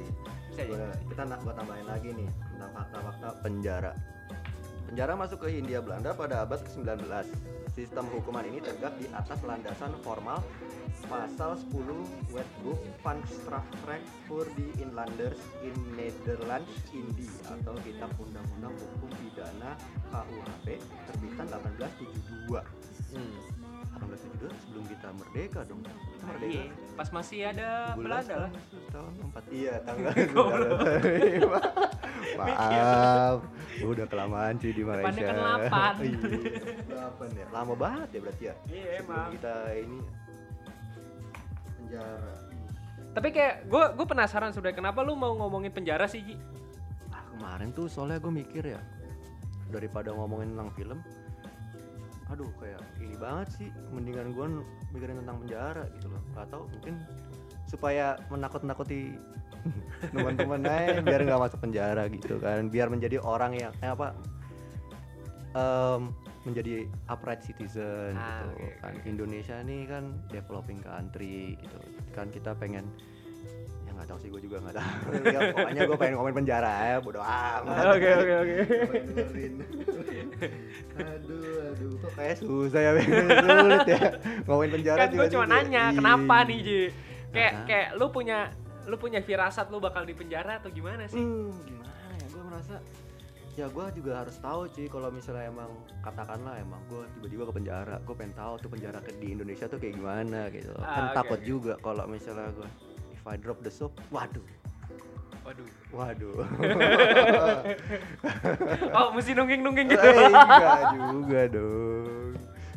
Gua- 0.66 0.98
kita 1.06 1.24
nak 1.26 1.40
gua 1.42 1.54
tambahin 1.54 1.86
lagi 1.86 2.10
nih 2.14 2.28
tentang 2.50 2.72
fakta-fakta 2.74 3.28
penjara. 3.42 3.94
Penjara 4.86 5.18
masuk 5.18 5.42
ke 5.42 5.58
Hindia 5.58 5.82
Belanda 5.82 6.14
pada 6.14 6.46
abad 6.46 6.62
ke-19. 6.62 7.10
Sistem 7.74 8.06
hukuman 8.14 8.46
ini 8.46 8.62
tegak 8.62 8.94
di 9.02 9.10
atas 9.12 9.42
landasan 9.42 9.92
formal 10.06 10.40
pasal 11.10 11.60
10 11.74 12.32
Wetboek 12.32 12.80
van 13.04 13.20
Strafrecht 13.28 14.08
voor 14.30 14.48
die 14.56 14.72
Inlanders 14.80 15.42
in 15.66 15.76
Nederlands 15.98 16.72
Indi 16.96 17.28
atau 17.46 17.76
Kitab 17.84 18.14
Undang-Undang 18.16 18.74
Hukum 18.74 19.12
Pidana 19.20 19.76
KUHP 20.14 20.80
terbitan 21.12 21.46
1872. 21.52 22.64
Hmm. 23.12 23.36
1872 24.00 24.64
sebelum 24.66 24.86
kita 24.88 25.10
merdeka 25.12 25.62
dong. 25.68 25.82
Merdeka 26.26 26.52
iya, 26.52 26.66
pas 26.92 27.10
masih 27.10 27.40
ada 27.46 27.70
17 27.92 28.02
Belanda 28.02 28.36
lah. 28.38 28.52
tahun- 28.88 29.14
4 29.30 29.44
iya 29.58 29.74
tanggal. 29.80 30.12
19. 30.16 31.48
maaf 32.36 33.38
udah 33.78 34.06
kelamaan 34.06 34.54
cuy 34.56 34.70
di 34.70 34.82
Depannya 34.82 35.04
Malaysia 35.04 35.24
kan 35.24 35.36
delapan. 35.38 35.94
iya 36.00 36.20
delapan 36.86 37.28
ya 37.32 37.46
lama 37.50 37.74
banget 37.76 38.10
ya 38.10 38.20
berarti 38.22 38.44
ya 38.44 38.54
Iya, 38.66 38.88
emang. 39.00 39.28
kita 39.32 39.54
ini 39.78 40.00
penjara 41.76 42.34
Tapi 43.12 43.28
kayak 43.32 43.56
gue 43.66 43.84
gue 43.94 44.06
penasaran 44.06 44.52
sudah 44.52 44.72
kenapa 44.72 45.00
lu 45.00 45.14
mau 45.14 45.32
ngomongin 45.34 45.72
penjara 45.72 46.04
sih 46.06 46.20
Ji? 46.22 46.36
ah 47.10 47.24
kemarin 47.30 47.72
tuh 47.72 47.88
soalnya 47.88 48.18
gue 48.18 48.34
mikir 48.34 48.64
ya 48.66 48.82
daripada 49.68 50.12
ngomongin 50.12 50.52
tentang 50.52 50.72
film 50.72 51.00
aduh 52.26 52.50
kayak 52.58 52.82
ini 52.98 53.14
banget 53.16 53.48
sih 53.54 53.70
mendingan 53.94 54.34
gue 54.34 54.46
mikirin 54.92 55.22
tentang 55.22 55.38
penjara 55.46 55.84
gitu 55.94 56.08
loh. 56.10 56.22
Gak 56.34 56.48
tau 56.50 56.66
mungkin 56.70 56.96
supaya 57.70 58.18
menakut-nakuti 58.30 59.14
teman-teman 60.14 60.62
aja 60.66 61.02
biar 61.02 61.22
nggak 61.26 61.42
masuk 61.42 61.60
penjara 61.62 62.06
gitu 62.10 62.38
kan. 62.42 62.70
Biar 62.70 62.90
menjadi 62.90 63.22
orang 63.22 63.58
yang 63.58 63.74
eh, 63.82 63.90
apa 63.90 64.14
em, 65.54 66.14
menjadi 66.46 66.86
upright 67.10 67.42
citizen 67.42 68.14
Ah, 68.14 68.46
gitu 68.46 68.46
oke, 68.54 68.68
kan. 68.82 68.94
oke. 68.94 69.06
Indonesia 69.10 69.58
nih 69.66 69.82
kan 69.90 70.04
developing 70.30 70.82
country 70.82 71.58
gitu. 71.58 71.80
Kan 72.14 72.30
kita 72.30 72.54
pengen 72.54 72.86
nggak 73.96 74.08
tahu 74.12 74.20
sih 74.20 74.30
gue 74.30 74.42
juga 74.44 74.58
nggak 74.60 74.76
tahu. 74.76 74.94
Ya 75.36 75.40
pokoknya 75.56 75.82
gue 75.88 75.98
pengen 75.98 76.14
ngomongin 76.20 76.38
penjara 76.44 76.74
ya 76.92 76.98
bodo 77.00 77.22
amat. 77.24 77.84
Oke 77.96 78.10
oke 78.12 78.34
oke. 78.44 78.56
Aduh 81.00 81.56
aduh. 81.72 81.92
Kok 82.04 82.12
kayak 82.16 82.36
susah 82.40 82.82
ya 82.82 82.92
sulit 83.00 83.88
ya. 83.88 84.02
Ngomongin 84.46 84.72
penjara 84.80 85.00
kan 85.00 85.10
gue 85.12 85.28
cuma 85.32 85.46
nanya 85.48 85.84
Ih. 85.92 85.96
kenapa 85.98 86.36
nih 86.48 86.60
Ji? 86.62 86.82
Kayak 87.32 87.54
kayak 87.68 87.88
lu 88.00 88.06
punya 88.12 88.40
lu 88.86 88.96
punya 89.02 89.20
firasat 89.24 89.68
lu 89.74 89.82
bakal 89.82 90.06
di 90.06 90.14
penjara 90.14 90.62
atau 90.62 90.70
gimana 90.70 91.10
sih? 91.10 91.20
Hmm, 91.20 91.52
gimana 91.66 92.14
ya? 92.22 92.28
Gue 92.30 92.44
merasa 92.46 92.76
ya 93.56 93.72
gue 93.72 93.86
juga 93.96 94.20
harus 94.20 94.36
tahu 94.44 94.68
sih 94.68 94.92
kalau 94.92 95.08
misalnya 95.08 95.48
emang 95.48 95.72
katakanlah 96.04 96.60
emang 96.60 96.84
gue 96.92 97.08
tiba-tiba 97.16 97.44
ke 97.48 97.54
penjara 97.56 97.96
gue 98.04 98.16
pengen 98.20 98.36
tahu 98.36 98.54
tuh 98.60 98.68
penjara 98.68 99.00
ke 99.00 99.16
di 99.16 99.32
Indonesia 99.32 99.66
tuh 99.72 99.80
kayak 99.80 99.96
gimana 99.96 100.52
gitu. 100.52 100.76
Ah, 100.76 100.92
kan 100.92 101.04
oke, 101.08 101.16
takut 101.16 101.40
oke. 101.40 101.48
juga 101.48 101.74
kalau 101.80 102.04
misalnya 102.04 102.52
gue 102.52 102.68
I 103.26 103.36
drop 103.36 103.62
the 103.62 103.74
soap 103.74 103.98
waduh. 104.14 104.46
Waduh. 105.42 105.70
Waduh. 105.92 106.36
Oh 108.98 109.12
mesti 109.14 109.34
nungging 109.34 109.62
nungging 109.62 109.88
gitu. 109.92 110.02
Eh, 110.02 110.30
enggak 110.30 110.82
juga 111.12 111.42
dong. 111.50 112.34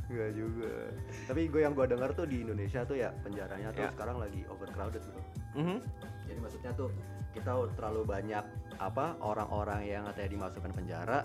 Enggak 0.08 0.30
juga. 0.32 0.72
Tapi 1.28 1.40
gue 1.48 1.60
yang 1.62 1.72
gue 1.72 1.86
dengar 1.86 2.10
tuh 2.12 2.24
di 2.24 2.40
Indonesia 2.42 2.80
tuh 2.84 2.96
ya 2.96 3.12
penjaranya 3.22 3.68
tuh 3.72 3.84
Ya. 3.84 3.90
sekarang 3.92 4.16
lagi 4.18 4.40
overcrowded 4.48 5.02
gitu. 5.02 5.20
Mhm. 5.56 5.78
jadi 6.28 6.38
maksudnya 6.44 6.72
tuh 6.76 6.92
kita 7.32 7.50
terlalu 7.72 8.04
banyak 8.04 8.44
apa 8.76 9.16
orang-orang 9.18 9.88
yang 9.88 10.04
katanya 10.12 10.28
dimasukkan 10.28 10.72
penjara 10.76 11.24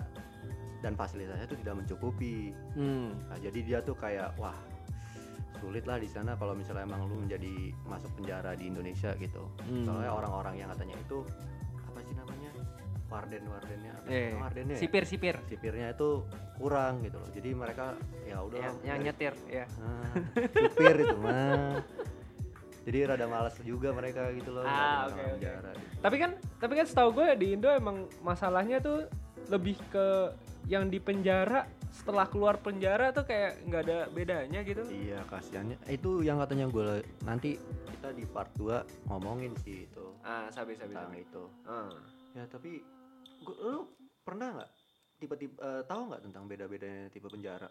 dan 0.80 0.96
fasilitasnya 0.96 1.44
tuh 1.46 1.60
tidak 1.60 1.76
mencukupi. 1.84 2.56
Hmm. 2.74 3.12
nah, 3.28 3.36
jadi 3.38 3.60
dia 3.60 3.80
tuh 3.84 3.96
kayak 3.96 4.32
wah 4.40 4.56
sulit 5.64 5.88
lah 5.88 5.96
di 5.96 6.06
sana 6.06 6.36
kalau 6.36 6.52
misalnya 6.52 6.84
emang 6.84 7.08
lu 7.08 7.16
menjadi 7.18 7.56
masuk 7.88 8.12
penjara 8.14 8.52
di 8.54 8.68
Indonesia 8.68 9.16
gitu 9.16 9.48
Hmm. 9.64 9.88
soalnya 9.88 10.12
orang-orang 10.12 10.60
yang 10.60 10.68
katanya 10.70 11.00
itu 11.00 11.24
apa 11.82 12.00
sih 12.04 12.12
namanya 12.14 12.52
warden 13.08 13.44
wardennya 13.48 13.92
apa 13.94 14.06
Eh, 14.06 14.36
wardennya 14.36 14.76
ya? 14.76 14.82
sipir 14.82 15.04
sipir 15.06 15.36
sipirnya 15.46 15.88
itu 15.90 16.28
kurang 16.54 17.00
gitu 17.02 17.16
loh 17.16 17.30
jadi 17.32 17.50
mereka 17.54 17.96
ya 18.24 18.38
udah 18.42 18.60
yang, 18.60 18.76
yang 18.84 18.98
dari- 18.98 19.08
nyetir 19.08 19.34
ya 19.48 19.66
Ah, 19.80 20.12
supir 20.68 20.96
itu 21.00 21.16
mah 21.18 21.80
jadi 22.84 22.98
rada 23.08 23.26
malas 23.26 23.56
juga 23.64 23.96
mereka 23.96 24.28
gitu 24.34 24.52
loh 24.52 24.62
Ah, 24.62 25.08
orang 25.08 25.16
oke. 25.16 25.32
penjara 25.32 25.72
gitu. 25.72 25.96
tapi 26.02 26.16
kan 26.18 26.32
tapi 26.60 26.74
kan 26.76 26.86
setahu 26.86 27.10
gue 27.16 27.28
di 27.40 27.48
Indo 27.56 27.72
emang 27.72 27.98
masalahnya 28.20 28.78
tuh 28.78 29.08
lebih 29.48 29.80
ke 29.88 30.36
yang 30.66 30.88
di 30.88 31.00
penjara 31.00 31.64
setelah 31.94 32.26
keluar 32.26 32.58
penjara 32.58 33.14
tuh 33.14 33.22
kayak 33.30 33.62
nggak 33.70 33.82
ada 33.86 33.98
bedanya 34.10 34.60
gitu. 34.66 34.82
Iya 34.90 35.22
kasihannya. 35.30 35.78
Itu 35.86 36.26
yang 36.26 36.42
katanya 36.42 36.66
gue 36.74 37.06
nanti 37.22 37.62
kita 37.94 38.10
di 38.18 38.26
part 38.26 38.50
2 38.58 39.08
ngomongin 39.14 39.54
sih 39.62 39.86
itu. 39.86 40.18
Ah 40.26 40.50
sabi 40.50 40.74
sabi 40.74 40.98
tentang 40.98 41.14
sabi. 41.14 41.22
itu. 41.22 41.44
Ah. 41.70 41.94
ya 42.34 42.50
tapi 42.50 42.82
gua, 43.46 43.56
lu 43.62 43.82
pernah 44.26 44.58
nggak 44.58 44.72
tipe-tipe 45.22 45.54
eh, 45.62 45.86
tahu 45.86 46.02
nggak 46.10 46.22
tentang 46.26 46.44
beda-bedanya 46.50 47.14
tipe 47.14 47.30
penjara? 47.30 47.70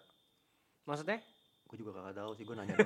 Maksudnya? 0.86 1.18
Gue 1.66 1.76
juga 1.82 2.04
gak 2.04 2.20
tahu 2.20 2.30
sih 2.36 2.44
gue 2.44 2.52
nanya 2.52 2.76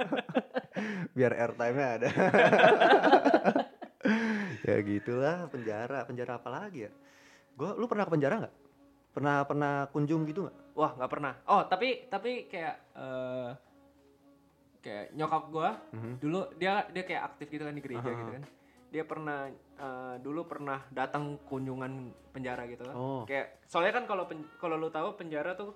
biar 1.16 1.32
airtime 1.36 1.76
nya 1.78 1.88
ada. 2.00 2.08
Ya 4.68 4.84
gitulah 4.84 5.48
penjara. 5.48 6.04
Penjara 6.04 6.36
apa 6.36 6.48
lagi 6.52 6.84
ya? 6.88 6.92
Gue 7.56 7.72
lu 7.76 7.88
pernah 7.88 8.04
ke 8.04 8.12
penjara 8.12 8.44
nggak 8.44 8.67
pernah 9.18 9.36
pernah 9.42 9.72
kunjung 9.90 10.22
gitu 10.24 10.46
nggak 10.46 10.56
Wah 10.72 10.94
nggak 10.94 11.10
pernah. 11.10 11.32
Oh 11.44 11.66
tapi 11.66 12.06
tapi 12.06 12.46
kayak 12.46 12.74
eh 12.94 13.50
kayak 14.78 15.10
nyokap 15.12 15.42
gua 15.50 15.74
Mhm. 15.90 16.12
dulu 16.22 16.40
dia 16.54 16.86
dia 16.88 17.02
kayak 17.02 17.22
aktif 17.28 17.50
gitu 17.50 17.66
kan 17.66 17.74
di 17.74 17.82
gereja 17.82 18.06
Aha. 18.06 18.14
gitu 18.14 18.32
kan. 18.32 18.44
Dia 18.88 19.04
pernah 19.04 19.40
eh, 19.78 20.14
dulu 20.18 20.40
pernah 20.42 20.80
datang 20.88 21.36
kunjungan 21.44 21.92
penjara 22.30 22.62
gitu 22.66 22.82
kan. 22.82 22.94
Oh. 22.94 23.22
Kayak 23.22 23.58
soalnya 23.66 23.92
kan 23.92 24.04
kalau 24.06 24.24
kalau 24.56 24.74
lu 24.74 24.88
tahu 24.88 25.14
penjara 25.14 25.52
tuh 25.52 25.74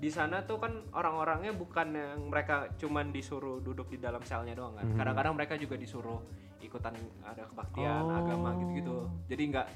di 0.00 0.08
sana 0.08 0.40
tuh 0.40 0.56
kan 0.56 0.72
orang-orangnya 0.90 1.52
bukan 1.52 1.92
yang 1.92 2.20
mereka 2.26 2.72
cuman 2.74 3.12
disuruh 3.12 3.60
duduk 3.60 3.90
di 3.90 3.98
dalam 3.98 4.22
selnya 4.22 4.54
doang 4.54 4.72
kan. 4.72 4.86
Mhm. 4.86 4.96
Kadang-kadang 4.96 5.34
mereka 5.36 5.54
juga 5.58 5.76
disuruh 5.76 6.22
ikutan 6.60 6.94
ada 7.20 7.44
kebaktian 7.46 8.02
Oh. 8.02 8.14
agama 8.14 8.54
gitu-gitu. 8.56 8.96
Jadi 9.26 9.42
nggak 9.50 9.66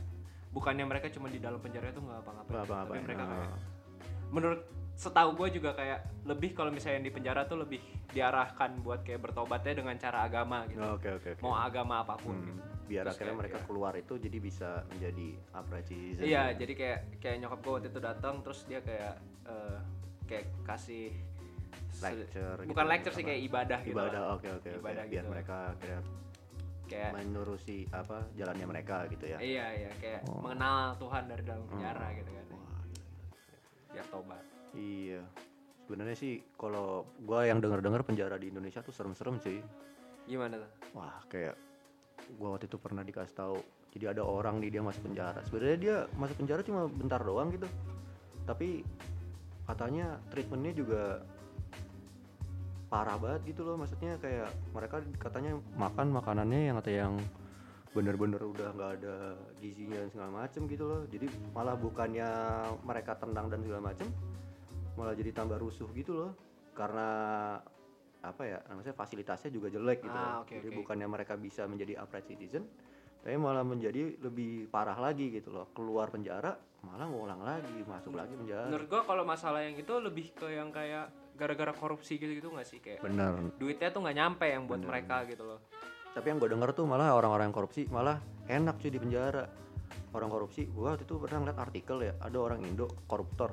bukannya 0.54 0.86
mereka 0.86 1.10
cuma 1.10 1.26
di 1.26 1.42
dalam 1.42 1.58
penjara 1.58 1.90
itu 1.90 1.98
nggak 1.98 2.18
apa-ngapain. 2.22 2.62
Tapi 2.70 2.98
mereka 3.02 3.24
kayak 3.26 3.50
menurut 4.30 4.60
setahu 4.94 5.34
gue 5.34 5.58
juga 5.58 5.74
kayak 5.74 6.22
lebih 6.22 6.54
kalau 6.54 6.70
misalnya 6.70 7.02
yang 7.02 7.06
di 7.10 7.14
penjara 7.14 7.42
tuh 7.50 7.58
lebih 7.66 7.82
diarahkan 8.14 8.78
buat 8.78 9.02
kayak 9.02 9.26
bertobatnya 9.26 9.74
dengan 9.82 9.98
cara 9.98 10.22
agama 10.22 10.62
gitu. 10.70 10.78
Oh, 10.80 10.94
oke 10.94 11.08
oke 11.18 11.28
oke 11.34 11.42
Mau 11.42 11.58
agama 11.58 12.06
apa 12.06 12.14
pun. 12.14 12.38
Hmm, 12.38 12.46
gitu. 12.54 12.62
biar 12.84 13.08
Terus 13.08 13.16
akhirnya 13.16 13.32
kayak, 13.32 13.40
mereka 13.42 13.58
iya. 13.58 13.64
keluar 13.66 13.92
itu 13.96 14.14
jadi 14.20 14.38
bisa 14.44 14.70
menjadi 14.92 15.26
citizen 15.88 16.22
Iya, 16.28 16.42
ya. 16.44 16.44
jadi 16.52 16.72
kayak 16.76 16.98
kayak 17.16 17.36
nyokap 17.42 17.58
gue 17.64 17.72
waktu 17.74 17.88
itu 17.90 18.00
datang 18.04 18.34
terus 18.44 18.60
dia 18.68 18.80
kayak 18.84 19.14
eh, 19.48 19.76
kayak 20.28 20.44
kasih 20.68 21.04
lecture 22.04 22.58
gitu, 22.60 22.70
bukan 22.70 22.86
lecture 22.90 23.14
sih 23.16 23.24
apa? 23.24 23.28
kayak 23.32 23.40
ibadah 23.48 23.78
gitu. 23.84 23.94
ibadah 23.96 24.20
oke 24.36 24.48
oke 24.60 24.68
oke 24.68 24.80
Ibadah 24.84 25.04
biar 25.08 25.24
gitu. 25.24 25.32
mereka 25.32 25.56
akhirnya 25.72 26.00
Kayak 26.84 27.10
menerusi 27.14 27.88
apa 27.88 28.28
jalannya 28.32 28.66
mereka 28.66 29.08
gitu 29.08 29.24
ya 29.26 29.38
iya 29.38 29.66
iya 29.74 29.90
kayak 29.96 30.20
Oh. 30.26 30.40
mengenal 30.40 30.92
Tuhan 30.96 31.22
dari 31.26 31.42
dalam 31.42 31.64
penjara 31.66 32.06
Hmm. 32.06 32.16
gitu 32.16 32.30
kan. 32.30 32.46
Wah, 32.50 32.80
Biar 33.90 34.06
tobat. 34.06 34.44
iya 34.72 35.22
sebenarnya 35.80 36.14
sih 36.14 36.32
kalau 36.54 36.86
gua 37.20 37.44
yang 37.44 37.58
denger 37.58 37.80
dengar 37.80 38.02
penjara 38.02 38.34
di 38.34 38.48
Indonesia 38.48 38.80
tuh 38.80 38.90
serem-serem 38.90 39.36
sih 39.38 39.60
Gimana 40.24 40.56
tuh? 40.56 40.70
wah 40.94 41.20
kayak 41.26 41.54
gua 42.34 42.54
waktu 42.54 42.66
itu 42.66 42.76
pernah 42.76 43.00
dikasih 43.00 43.34
tahu 43.34 43.56
jadi 43.90 44.10
ada 44.10 44.22
orang 44.22 44.58
nih 44.58 44.70
dia 44.70 44.82
masuk 44.82 45.04
penjara 45.04 45.38
sebenarnya 45.42 45.78
dia 45.78 45.96
masuk 46.12 46.36
penjara 46.36 46.60
cuma 46.60 46.84
bentar 46.86 47.20
doang 47.20 47.48
gitu 47.48 47.68
tapi 48.42 48.82
katanya 49.64 50.20
treatmentnya 50.28 50.72
juga 50.74 51.02
parah 52.94 53.18
banget 53.18 53.42
gitu 53.44 53.66
loh 53.66 53.74
maksudnya 53.74 54.14
kayak 54.16 54.46
mereka 54.70 55.02
katanya 55.18 55.58
makan 55.74 56.14
makanannya 56.14 56.60
yang 56.64 56.78
kata 56.78 56.90
yang 56.94 57.14
bener-bener 57.90 58.38
udah 58.38 58.70
nggak 58.70 58.90
ada 58.96 59.16
gizinya 59.58 59.98
dan 59.98 60.08
segala 60.08 60.30
macem 60.36 60.66
gitu 60.66 60.86
loh 60.86 61.02
jadi 61.04 61.26
malah 61.50 61.74
bukannya 61.74 62.28
mereka 62.82 63.18
tendang 63.18 63.50
dan 63.50 63.62
segala 63.62 63.82
macem 63.84 64.06
malah 64.94 65.10
jadi 65.10 65.34
tambah 65.34 65.58
rusuh 65.58 65.90
gitu 65.90 66.14
loh 66.14 66.30
karena 66.70 67.08
apa 68.22 68.42
ya 68.42 68.62
maksudnya 68.64 68.94
fasilitasnya 68.94 69.50
juga 69.50 69.68
jelek 69.68 69.98
gitu 70.00 70.14
Ah, 70.14 70.38
loh. 70.38 70.46
oke, 70.46 70.54
jadi 70.54 70.68
oke. 70.70 70.78
bukannya 70.80 71.06
mereka 71.08 71.34
bisa 71.34 71.66
menjadi 71.66 71.98
upright 71.98 72.26
citizen 72.26 72.62
tapi 73.20 73.34
malah 73.34 73.66
menjadi 73.66 74.14
lebih 74.18 74.70
parah 74.70 74.94
lagi 74.96 75.34
gitu 75.34 75.50
loh 75.50 75.66
keluar 75.70 76.14
penjara 76.14 76.54
malah 76.80 77.06
ngulang 77.06 77.42
lagi 77.42 77.74
masuk 77.82 78.14
lagi 78.14 78.34
penjara 78.34 78.70
Menurut 78.70 78.86
gua 78.86 79.02
kalau 79.02 79.24
masalah 79.24 79.60
yang 79.60 79.74
itu 79.74 79.94
lebih 79.98 80.30
ke 80.30 80.46
yang 80.48 80.70
kayak 80.70 81.10
gara-gara 81.34 81.72
korupsi 81.72 82.14
gitu-gitu 82.14 82.48
nggak 82.48 82.64
sih 82.64 82.78
kayak 82.78 83.00
bener 83.00 83.50
duitnya 83.56 83.88
tuh 83.88 84.00
nggak 84.00 84.16
nyampe 84.16 84.46
yang 84.46 84.64
buat 84.64 84.78
Bener. 84.78 84.90
mereka 84.92 85.26
gitu 85.26 85.42
loh. 85.44 85.60
tapi 86.10 86.26
yang 86.26 86.38
gue 86.38 86.46
denger 86.48 86.70
tuh 86.72 86.84
malah 86.84 87.10
orang-orang 87.10 87.50
yang 87.50 87.56
korupsi 87.56 87.86
malah 87.88 88.16
enak 88.46 88.78
cuy 88.78 88.88
di 88.88 88.96
penjara 88.96 89.44
orang 90.10 90.30
korupsi 90.30 90.62
gua 90.68 90.94
waktu 90.94 91.02
itu 91.02 91.14
pernah 91.16 91.38
ngeliat 91.42 91.58
artikel 91.60 91.96
ya 92.00 92.14
ada 92.16 92.38
orang 92.40 92.62
Indo 92.62 92.86
koruptor 93.04 93.50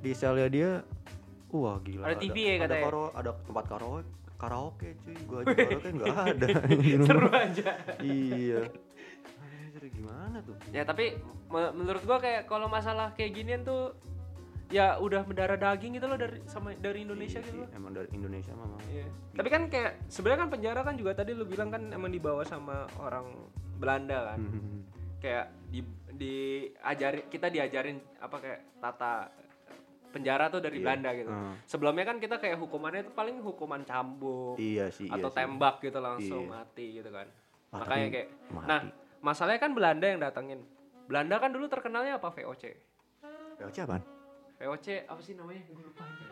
di 0.00 0.12
selnya 0.12 0.48
dia 0.48 0.70
wah 1.50 1.76
gila 1.78 2.04
Ada 2.04 2.16
TV 2.16 2.36
ya 2.36 2.52
ada 2.56 2.62
katanya? 2.66 2.82
karo- 2.82 3.12
ada 3.14 3.30
tempat 3.38 3.64
karaoke 3.66 4.04
karaoke 4.34 4.88
cuy 4.98 5.16
gua 5.24 5.38
aja 5.40 5.52
karaoke 5.54 5.90
nggak 5.92 6.08
ada 6.26 6.46
Seru 7.04 7.28
aja. 7.30 7.70
iya 8.00 8.60
Anjir, 9.36 9.84
gimana 9.90 10.36
tuh 10.40 10.56
Ya 10.70 10.82
tapi 10.82 11.20
me- 11.46 11.72
menurut 11.74 12.02
gua 12.02 12.16
kayak 12.16 12.46
kalau 12.46 12.66
masalah 12.66 13.12
kayak 13.12 13.32
ginian 13.34 13.60
tuh 13.62 13.92
ya 14.74 14.98
udah 14.98 15.22
mendarah 15.22 15.54
daging 15.54 15.94
gitu 15.94 16.04
loh 16.04 16.18
dari 16.18 16.42
sama 16.44 16.74
dari 16.74 17.06
Indonesia 17.06 17.38
Iya 17.38 17.46
gitu 17.46 17.54
sih, 17.54 17.62
loh. 17.62 17.68
emang 17.72 17.92
dari 17.92 18.08
Indonesia 18.10 18.52
memang 18.52 18.80
Iya. 18.84 19.06
Tapi 19.32 19.48
kan 19.48 19.62
kayak 19.68 19.92
sebenarnya 20.08 20.40
kan 20.40 20.50
penjara 20.50 20.80
kan 20.82 20.94
juga 20.94 21.10
tadi 21.14 21.30
lu 21.30 21.46
bilang 21.46 21.70
kan 21.70 21.82
emang 21.88 22.10
dibawa 22.10 22.42
sama 22.42 22.76
orang 22.98 23.30
Belanda 23.76 24.18
kan. 24.26 24.38
Hmm. 24.40 24.82
Kayak 25.16 25.46
di 25.68 25.80
diajari 26.12 27.26
kita 27.26 27.46
diajarin 27.48 27.98
apa 28.18 28.36
kayak 28.36 28.60
tata 28.78 29.30
penjara 30.08 30.46
tuh 30.48 30.58
dari 30.58 30.76
Iya. 30.76 30.84
Belanda 30.84 31.10
gitu. 31.12 31.30
Hmm. 31.30 31.54
Sebelumnya 31.64 32.04
kan 32.04 32.18
kita 32.18 32.36
kayak 32.36 32.56
hukumannya 32.56 33.00
itu 33.00 33.12
paling 33.12 33.38
hukuman 33.40 33.82
cambuk 33.82 34.54
iya 34.56 34.86
sih 34.88 35.06
atau 35.06 35.18
iya 35.20 35.26
sih. 35.28 35.38
tembak 35.38 35.74
gitu 35.80 35.98
langsung 35.98 36.42
Iya. 36.44 36.50
mati 36.52 36.86
gitu 36.92 37.10
kan. 37.10 37.26
Wah, 37.70 37.78
Makanya 37.80 38.06
kayak 38.12 38.28
mati. 38.48 38.66
nah, 38.68 38.80
masalahnya 39.20 39.60
kan 39.60 39.72
Belanda 39.72 40.06
yang 40.06 40.18
datengin. 40.18 40.60
Belanda 41.04 41.36
kan 41.36 41.50
dulu 41.50 41.66
terkenalnya 41.66 42.16
apa 42.16 42.26
VOC. 42.28 42.64
VOC 43.56 43.76
apaan? 43.80 44.02
VOC 44.58 45.08
apa 45.10 45.20
sih 45.20 45.34
namanya? 45.34 45.62
Gue 45.70 45.84
lupa 45.84 46.02
aja. 46.06 46.26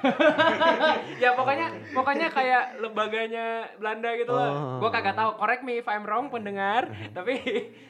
ya 1.22 1.36
pokoknya 1.36 1.92
pokoknya 1.92 2.32
kayak 2.32 2.80
lembaganya 2.80 3.68
Belanda 3.76 4.10
gitu 4.16 4.32
lah. 4.32 4.48
Oh. 4.48 4.78
Gue 4.80 4.90
kagak 4.92 5.16
tahu. 5.16 5.30
Correct 5.36 5.62
me 5.62 5.84
if 5.84 5.86
I'm 5.88 6.08
wrong 6.08 6.32
pendengar. 6.32 6.88
Tapi 7.16 7.36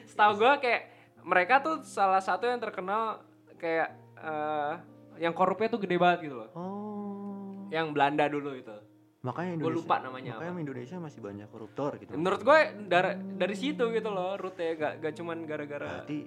setahu 0.03 0.43
gue 0.43 0.51
kayak 0.59 0.81
mereka 1.23 1.63
tuh 1.63 1.85
salah 1.87 2.19
satu 2.19 2.49
yang 2.49 2.59
terkenal 2.59 3.23
kayak 3.55 3.95
eh, 4.19 4.73
yang 5.21 5.31
korupnya 5.37 5.71
tuh 5.71 5.79
gede 5.79 5.95
banget 5.95 6.27
gitu 6.27 6.35
loh. 6.35 6.49
Oh. 6.57 7.69
Yang 7.71 7.87
Belanda 7.95 8.25
dulu 8.27 8.51
itu. 8.57 8.75
Makanya 9.21 9.53
Gua 9.53 9.69
Indonesia. 9.69 9.77
lupa 9.85 9.95
namanya 10.01 10.31
Makanya 10.41 10.53
apa. 10.57 10.63
Indonesia 10.65 10.97
masih 10.97 11.19
banyak 11.21 11.47
koruptor 11.53 11.91
gitu. 12.01 12.11
Menurut 12.17 12.41
gue 12.41 12.59
dari 12.89 13.11
dari 13.37 13.55
situ 13.55 13.83
gitu 13.93 14.09
loh 14.09 14.33
rute 14.33 14.75
gak, 14.75 14.97
gak 14.97 15.13
cuman 15.13 15.45
gara-gara 15.45 16.01
Berarti 16.01 16.19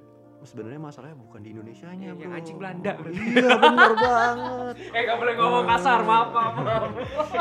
sebenarnya 0.45 0.79
masalahnya 0.79 1.17
bukan 1.17 1.41
di 1.41 1.51
Indonesia 1.51 1.89
nya 1.91 2.07
Yang 2.07 2.19
bro 2.21 2.33
anjing 2.33 2.57
Belanda, 2.57 2.93
berarti. 2.95 3.21
iya 3.25 3.49
bener 3.57 3.93
banget 3.97 4.75
Eh 4.97 5.01
gak 5.03 5.19
boleh 5.19 5.35
ngomong 5.35 5.65
kasar, 5.67 5.99
maaf 6.01 6.29
maaf. 6.31 6.55
maaf. 6.55 6.91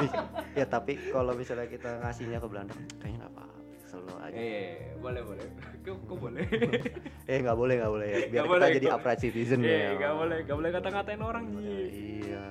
ya 0.60 0.66
tapi 0.66 0.94
kalau 1.08 1.32
misalnya 1.32 1.68
kita 1.68 2.00
ngasihnya 2.00 2.38
ke 2.38 2.48
Belanda 2.48 2.74
kayaknya 2.98 3.18
nggak 3.20 3.32
apa-apa 3.32 3.58
selalu 3.84 4.14
aja 4.20 4.36
Eh, 4.36 4.74
boleh 4.98 5.22
boleh. 5.22 5.48
Kok, 5.80 5.98
kok 6.04 6.18
boleh? 6.18 6.44
eh 7.30 7.38
nggak 7.38 7.54
boleh 7.56 7.74
nggak 7.78 7.92
boleh 7.92 8.08
ya 8.08 8.18
biar 8.24 8.42
Nggak 8.42 8.44
kita 8.46 8.56
boleh, 8.58 8.76
jadi 8.76 8.88
upright 8.90 9.20
citizen 9.20 9.60
Eh, 9.62 9.70
ya 9.70 9.92
gak 9.96 10.14
boleh, 10.16 10.38
gak 10.42 10.58
boleh 10.58 10.70
kata-katain 10.72 11.22
orang 11.22 11.44
Iya, 11.54 11.60
Ji. 11.60 11.74
iya 12.20 12.44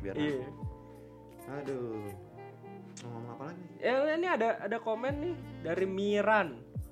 biar 0.00 0.14
Iya. 0.16 0.46
aduh 1.50 2.08
ngomong 3.00 3.24
apa 3.30 3.42
lagi 3.46 3.64
Ya 3.76 3.92
ini 4.12 4.26
ada 4.26 4.48
ada 4.58 4.76
komen 4.78 5.14
nih 5.18 5.34
dari 5.62 5.86
Miran. 5.86 6.48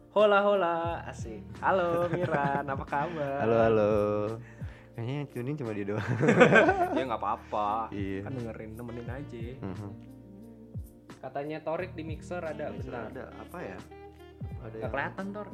Hola 0.08 0.40
hola, 0.40 0.76
asik. 1.04 1.44
Halo 1.60 2.08
Miran, 2.08 2.64
apa 2.64 2.84
kabar? 2.84 3.38
halo 3.44 3.56
halo 3.60 3.92
kayaknya 4.98 5.14
yang 5.14 5.28
tuning 5.30 5.54
cuma 5.54 5.70
dia 5.70 5.86
doang 5.86 6.02
Ya 6.98 7.02
nggak 7.06 7.22
apa-apa. 7.22 7.86
Iya. 7.94 8.26
Kan 8.26 8.32
dengerin, 8.34 8.70
nemenin 8.74 9.06
aja. 9.06 9.44
Mhm. 9.62 9.90
Katanya 11.18 11.58
Torik 11.62 11.94
di 11.94 12.02
mixer 12.02 12.42
ada, 12.42 12.74
Sudah 12.74 13.06
bentar. 13.06 13.06
ada 13.08 13.24
apa 13.36 13.58
ya 13.60 13.78
ada 14.58 14.76
Gak 14.76 14.90
kelihatan 14.90 15.26
Tor. 15.30 15.48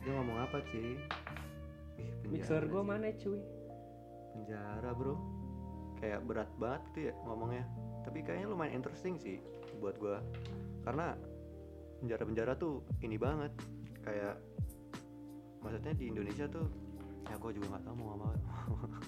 dia 0.00 0.10
ngomong 0.10 0.38
apa 0.40 0.58
sih 0.66 0.96
Mixer 2.26 2.64
gua 2.66 2.80
sih. 2.80 2.88
mana 2.88 3.08
cuy? 3.12 3.40
penjara 4.30 4.90
bro 4.94 5.16
kayak 5.98 6.22
berat 6.22 6.48
banget 6.56 6.82
tuh 6.94 7.02
ya 7.02 7.14
ngomongnya 7.26 7.64
tapi 8.00 8.22
kayaknya 8.22 8.46
lumayan 8.46 8.72
interesting 8.74 9.16
sih 9.16 9.36
buat 9.76 9.98
gua 9.98 10.22
karena 10.80 11.12
penjara-penjara 12.00 12.56
tuh 12.56 12.82
ini 13.04 13.20
banget. 13.20 13.52
Kayak 14.00 14.40
maksudnya 15.60 15.92
di 15.92 16.08
Indonesia 16.08 16.48
tuh 16.48 16.66
ya 17.28 17.36
gua 17.36 17.52
juga 17.52 17.66
nggak 17.76 17.84
tahu 17.84 17.94
mau 18.00 18.06
ngomong 18.16 18.28
apa. 18.32 18.48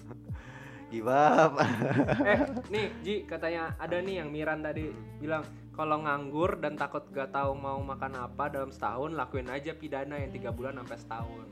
Gibap 0.93 1.57
eh, 2.29 2.39
nih 2.73 2.87
Ji, 3.01 3.15
katanya 3.25 3.73
ada 3.81 3.97
nih 3.97 4.21
yang 4.21 4.29
Miran 4.29 4.61
tadi 4.61 4.93
bilang 5.17 5.41
kalau 5.73 6.05
nganggur 6.05 6.61
dan 6.61 6.77
takut 6.77 7.09
gak 7.09 7.33
tahu 7.33 7.57
mau 7.57 7.81
makan 7.81 8.29
apa 8.29 8.45
dalam 8.45 8.69
setahun 8.69 9.17
lakuin 9.17 9.49
aja 9.49 9.73
pidana 9.73 10.21
yang 10.21 10.29
tiga 10.29 10.53
bulan 10.53 10.77
sampai 10.77 10.97
setahun. 11.01 11.47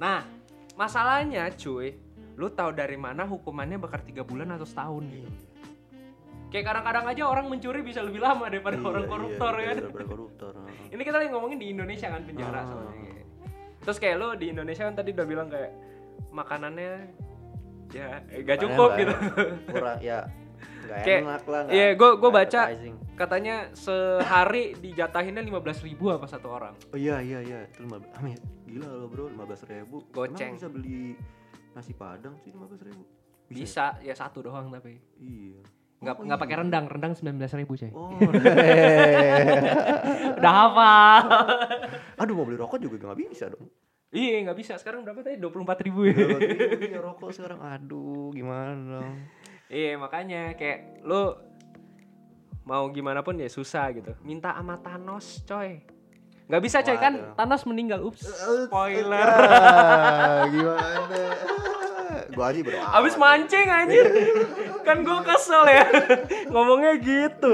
Nah, 0.00 0.24
masalahnya 0.72 1.52
cuy, 1.52 2.00
lu 2.40 2.48
tahu 2.48 2.72
dari 2.72 2.96
mana 2.96 3.28
hukumannya 3.28 3.76
bakar 3.76 4.00
tiga 4.08 4.24
bulan 4.24 4.56
atau 4.56 4.64
setahun 4.64 5.04
gitu. 5.12 5.47
Kayak 6.48 6.64
kadang-kadang 6.66 7.04
aja 7.06 7.22
orang 7.24 7.46
mencuri 7.46 7.80
bisa 7.80 8.00
lebih 8.00 8.18
lama 8.18 8.46
daripada 8.46 8.74
Iya, 8.74 8.86
orang 8.86 9.02
iya, 9.02 9.10
koruptor 9.10 9.52
iya, 9.54 9.64
kan. 9.64 9.74
daripada 9.78 10.06
koruptor 10.06 10.52
heeh. 10.58 10.88
Ini 10.94 11.02
kita 11.02 11.16
lagi 11.16 11.28
ngomongin 11.28 11.58
di 11.58 11.66
Indonesia 11.68 12.08
kan 12.08 12.22
penjara 12.22 12.58
Ah. 12.58 12.64
soalnya. 12.64 13.12
Terus 13.78 13.98
kayak 13.98 14.16
lu 14.16 14.28
di 14.34 14.46
Indonesia 14.48 14.82
kan 14.82 14.94
tadi 14.94 15.10
udah 15.12 15.26
bilang 15.26 15.48
kayak 15.48 15.72
makanannya 16.30 16.92
ya 17.88 18.20
eh, 18.26 18.40
gak 18.42 18.58
cukup 18.58 18.90
gitu. 18.96 19.14
kurang 19.70 19.96
ya 19.98 20.28
nggak 20.84 20.98
Kayak- 21.00 21.22
enak 21.22 21.42
lah 21.44 21.62
Iya, 21.68 21.86
gua 21.94 22.10
gua 22.14 22.28
nggak 22.28 22.36
baca 22.38 22.60
katanya 23.14 23.56
sehari 23.72 24.72
dijatahinnya 24.74 25.42
15.000 25.42 25.50
ribu 25.86 26.04
apa 26.08 26.24
satu 26.24 26.48
orang. 26.48 26.74
oh 26.88 26.96
iya 26.96 27.18
iya 27.18 27.40
iya 27.40 27.58
itu 27.64 27.82
lima 27.82 27.98
ah, 27.98 28.22
ya, 28.22 28.38
gila 28.64 28.88
lo 28.94 29.06
bro 29.06 29.26
lima 29.26 29.42
belas 29.42 29.62
ribu 29.64 30.06
Goceng. 30.08 30.54
Emang 30.54 30.56
bisa 30.56 30.68
beli 30.68 31.18
nasi 31.72 31.92
padang 31.92 32.34
sih 32.38 32.50
lima 32.50 32.64
belas 32.64 32.80
ribu 32.80 33.02
Bisa 33.48 33.96
ya 33.98 34.12
satu 34.12 34.44
doang 34.44 34.68
tapi 34.68 35.00
iya 35.18 35.58
nggak 35.98 36.14
Oh, 36.14 36.22
nggak 36.22 36.34
iya. 36.34 36.42
pakai 36.46 36.56
rendang 36.56 36.84
rendang 36.86 37.12
19.000 37.12 37.58
ribu 37.58 37.74
coy. 37.74 37.90
oh 37.90 38.14
Udah 40.38 40.52
hafal. 40.54 41.22
aduh 42.22 42.32
mau 42.32 42.42
beli 42.42 42.56
rokok 42.56 42.78
juga 42.78 42.94
nggak 43.00 43.18
bisa 43.20 43.48
dong 43.48 43.66
iya 44.08 44.40
nggak 44.40 44.56
bisa 44.56 44.72
sekarang 44.74 45.02
berapa 45.02 45.20
tadi 45.20 45.36
24.000 45.36 45.84
ribu 45.84 46.00
ya. 46.88 46.98
rokok 46.98 47.28
sekarang 47.30 47.58
aduh 47.60 48.30
gimana 48.30 48.72
dong 48.74 49.14
iya 49.68 49.94
makanya 49.94 50.54
kayak 50.54 51.02
lu 51.02 51.34
mau 52.62 52.86
gimana 52.88 53.20
pun 53.20 53.34
ya 53.34 53.48
susah 53.48 53.88
gitu. 53.90 54.12
Minta 54.20 54.52
sama 54.52 54.76
Thanos 54.76 55.40
coy. 55.42 55.82
Nggak 56.46 56.62
bisa 56.62 56.76
coy 56.80 56.96
kan. 56.96 57.32
Thanos 57.32 57.64
meninggal. 57.64 58.04
Ups. 58.04 58.20
Spoiler. 58.68 59.24
Ah, 59.24 60.44
gimana 60.52 61.16
gua 62.30 62.44
aja 62.46 62.60
bro 62.60 62.78
Abis 62.94 63.14
mancing 63.14 63.66
anjir. 63.66 64.04
kan 64.82 65.00
gue 65.00 65.18
kesel 65.24 65.64
ya. 65.66 65.84
Ngomongnya 66.46 66.92
gitu. 66.96 67.52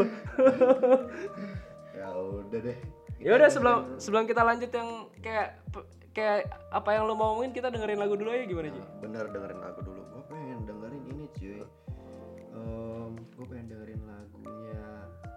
ya 1.92 2.08
udah 2.10 2.60
deh 2.60 2.78
Ya 3.18 3.32
udah 3.32 3.48
sebelum 3.48 3.76
sebelum 3.96 4.24
kita 4.24 4.42
lanjut 4.42 4.68
yang 4.68 4.88
kayak 5.18 5.56
kayak 6.10 6.44
apa 6.68 6.88
yang 6.90 7.04
lo 7.04 7.14
mau 7.14 7.32
ngomongin 7.32 7.50
kita 7.50 7.68
dengerin 7.68 7.96
lagu 7.96 8.14
dulu 8.14 8.30
ya 8.30 8.44
gimana 8.44 8.68
sih? 8.68 8.84
bener 9.00 9.26
dengerin 9.28 9.58
lagu 9.58 9.80
dulu 9.80 9.98
gue 10.04 10.22
pengen 10.28 10.58
dengerin 10.62 11.02
ini 11.08 11.24
cuy 11.28 11.58
gue 13.34 13.46
pengen 13.48 13.66
dengerin 13.66 14.00
lagunya 14.04 14.84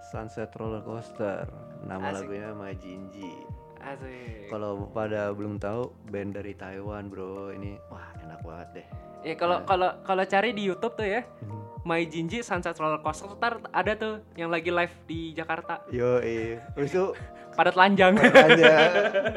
Sunset 0.06 0.54
Roller 0.54 0.82
Coaster 0.82 1.50
nama 1.82 2.12
Asik. 2.12 2.30
lagunya 2.30 2.52
Majinji 2.54 3.34
Asik. 3.80 4.48
kalau 4.48 4.88
pada 4.88 5.30
belum 5.30 5.58
tahu 5.58 5.90
band 6.06 6.34
dari 6.34 6.54
Taiwan 6.54 7.08
bro 7.08 7.50
ini 7.50 7.78
wah 7.88 8.06
enak 8.20 8.42
banget 8.42 8.70
deh 8.74 8.88
Ya 9.20 9.34
kalau 9.34 9.60
kalau 9.62 9.92
kalau 10.02 10.24
cari 10.24 10.54
di 10.54 10.64
YouTube 10.64 10.94
tuh 10.94 11.04
ya, 11.04 11.26
Hmm. 11.42 11.66
My 11.84 12.04
Jinji 12.04 12.40
Sunset 12.40 12.76
Roller 12.76 13.02
Coaster 13.02 13.28
ntar 13.34 13.60
ada 13.72 13.92
tuh 13.94 14.22
yang 14.34 14.48
lagi 14.48 14.70
live 14.70 14.94
di 15.04 15.32
Jakarta. 15.32 15.82
yo 15.90 16.20
eh 16.20 16.62
terus 16.72 16.92
itu 16.92 17.06
Padat 17.52 17.74
lanjang. 17.74 18.14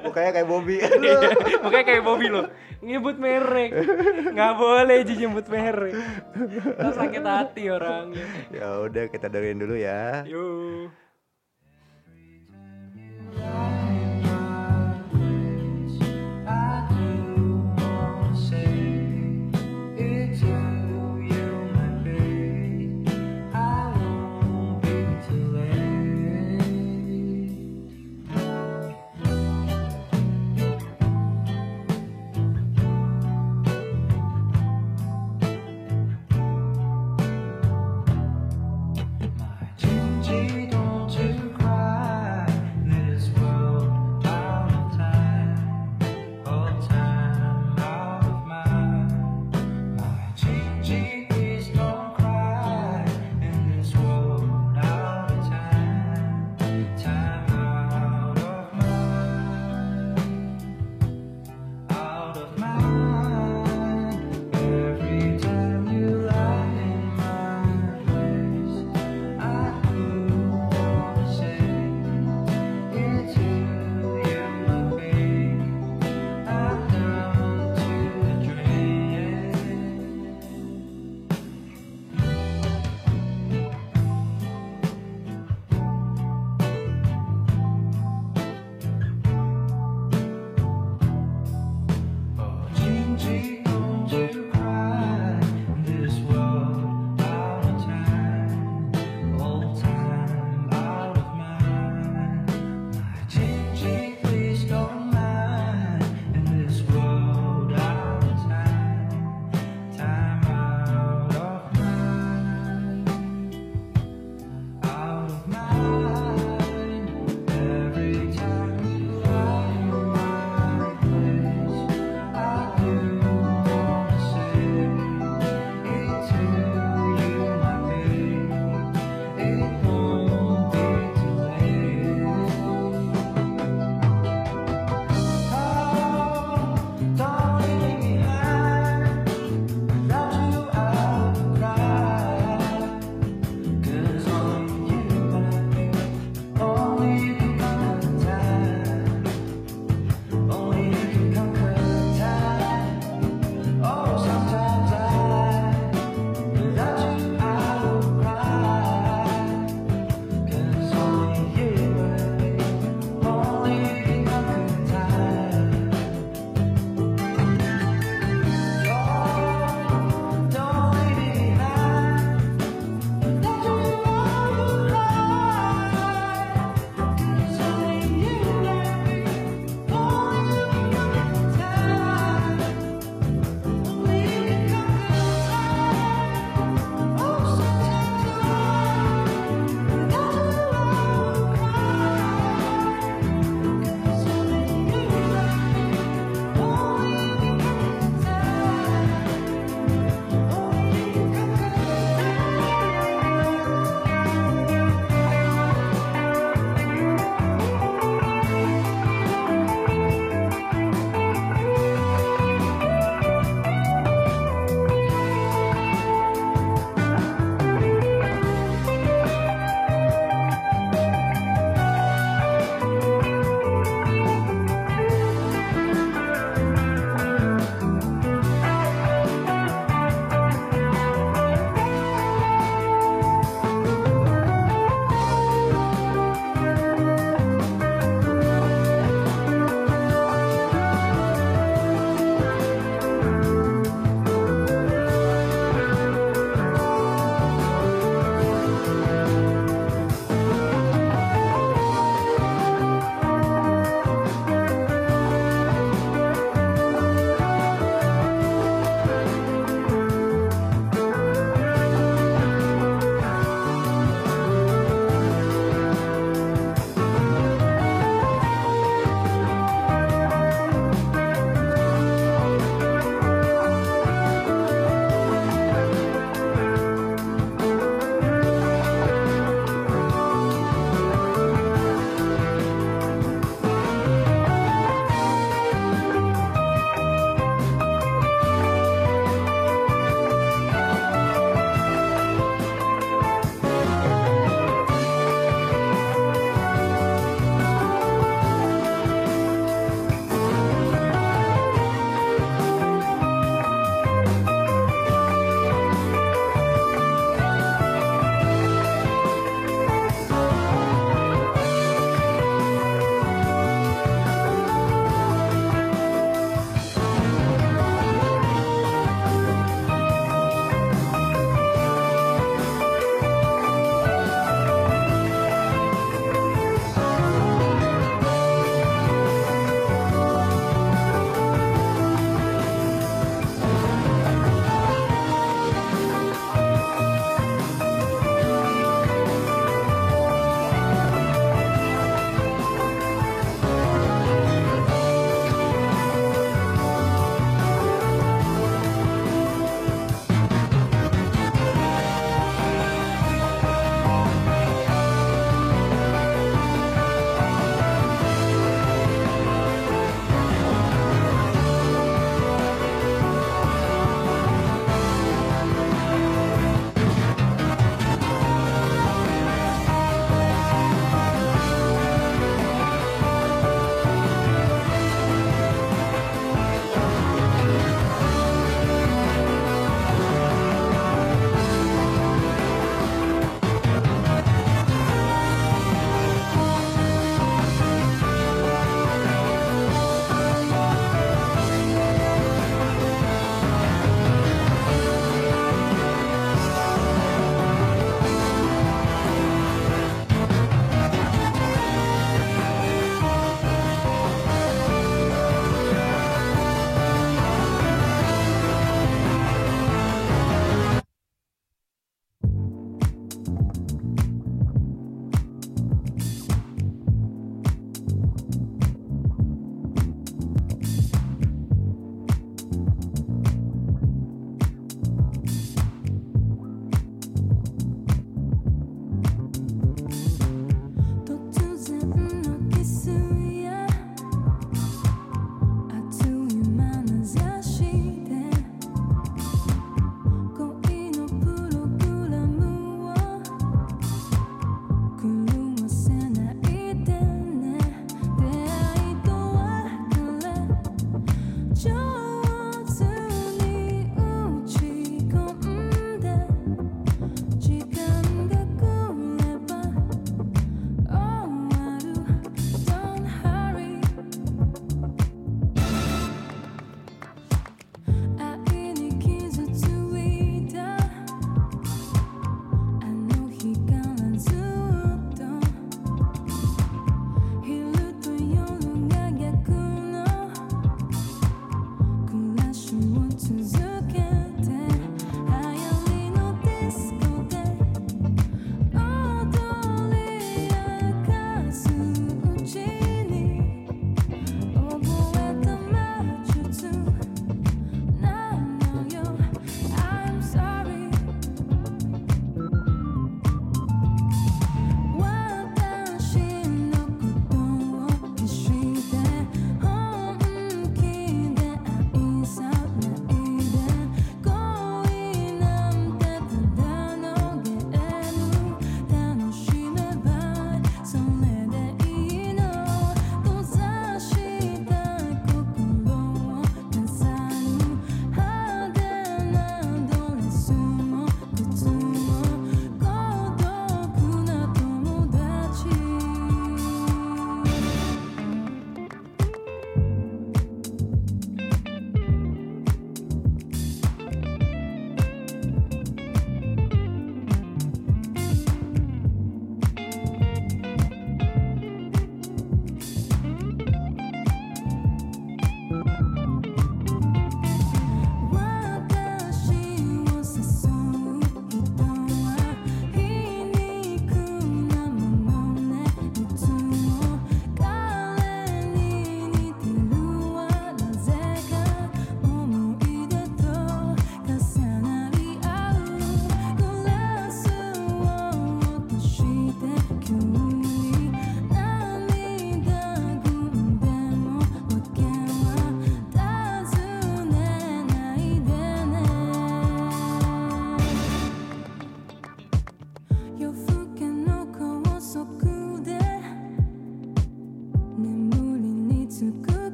mukanya 0.00 0.30
kayak 0.32 0.48
Bobby 0.48 0.80
Makanya 1.62 1.84
kayak 1.84 2.02
Bobby 2.02 2.26
lo 2.26 2.48
nyebut 2.80 3.14
merek. 3.16 3.76
nggak 4.26 4.52
boleh 4.54 4.98
Ji 5.02 5.14
nyebut 5.18 5.46
merek. 5.46 5.92
Ntar 6.72 6.92
sakit 6.96 7.22
hati 7.22 7.62
orangnya. 7.68 8.24
ya 8.48 8.80
udah 8.80 9.04
kita 9.06 9.28
dengerin 9.28 9.60
dulu 9.60 9.76
ya 9.76 10.24
Yuk. 10.24 10.88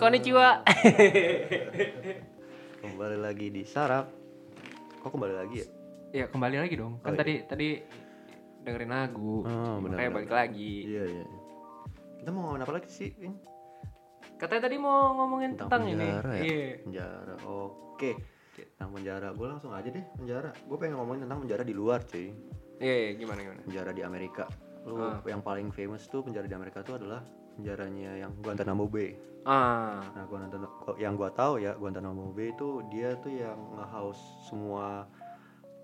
Konnichiwa. 0.00 0.64
Kembali 2.82 3.18
lagi 3.20 3.46
di 3.52 3.62
Sarap. 3.62 4.08
Kok 5.00 5.10
kembali 5.10 5.34
lagi 5.34 5.56
ya? 5.60 5.66
ya 6.10 6.24
kembali 6.26 6.56
lagi 6.56 6.74
dong. 6.74 7.00
Kan 7.00 7.12
Oh, 7.12 7.14
iya. 7.14 7.20
tadi 7.20 7.34
tadi 7.44 7.68
dengerin 8.64 8.90
lagu. 8.90 9.44
Oh, 9.44 9.76
benar, 9.80 9.96
Makanya 9.96 10.08
benar. 10.08 10.16
balik 10.16 10.32
lagi. 10.32 10.72
Iya, 10.86 11.04
iya. 11.06 11.24
Kita 12.16 12.28
mau 12.30 12.40
ngomongin 12.42 12.64
apa 12.64 12.72
lagi 12.74 12.88
sih? 12.88 13.08
Vin? 13.14 13.36
Katanya 14.36 14.62
tadi 14.64 14.76
mau 14.76 15.12
ngomongin 15.14 15.50
tentang, 15.56 15.84
ini. 15.84 15.96
penjara 16.00 16.32
ya? 16.32 16.42
Iya. 16.42 16.68
Penjara. 16.80 17.34
Oke. 17.46 18.10
Tentang 18.56 18.90
penjara. 18.92 19.28
Gue 19.32 19.46
langsung 19.46 19.72
aja 19.72 19.88
deh 19.88 20.04
penjara. 20.16 20.50
Gue 20.58 20.76
pengen 20.76 20.96
ngomongin 20.96 21.24
tentang 21.24 21.40
penjara 21.40 21.62
di 21.62 21.72
luar, 21.72 22.00
cuy. 22.02 22.28
Iya, 22.80 22.94
iya, 22.96 23.10
gimana 23.14 23.38
gimana? 23.38 23.60
Penjara 23.64 23.90
di 23.92 24.02
Amerika. 24.02 24.44
Lu 24.82 24.96
Ah. 24.98 25.20
yang 25.24 25.40
paling 25.40 25.68
famous 25.70 26.04
tuh 26.06 26.20
penjara 26.20 26.44
di 26.44 26.52
Amerika 26.52 26.80
tuh 26.80 26.96
adalah 26.96 27.20
penjaranya 27.54 28.10
yang 28.18 28.32
Guantanamo 28.38 28.86
Bay. 28.86 29.14
Ah, 29.42 30.04
Nah, 30.12 30.24
Guantanamo 30.26 30.68
yang 30.96 31.16
gua 31.16 31.30
tahu 31.30 31.58
ya 31.58 31.72
Guantanamo 31.72 32.30
Bay 32.30 32.50
itu 32.50 32.84
dia 32.86 33.16
tuh 33.16 33.32
yang 33.32 33.56
nge-house 33.74 34.20
semua 34.44 35.08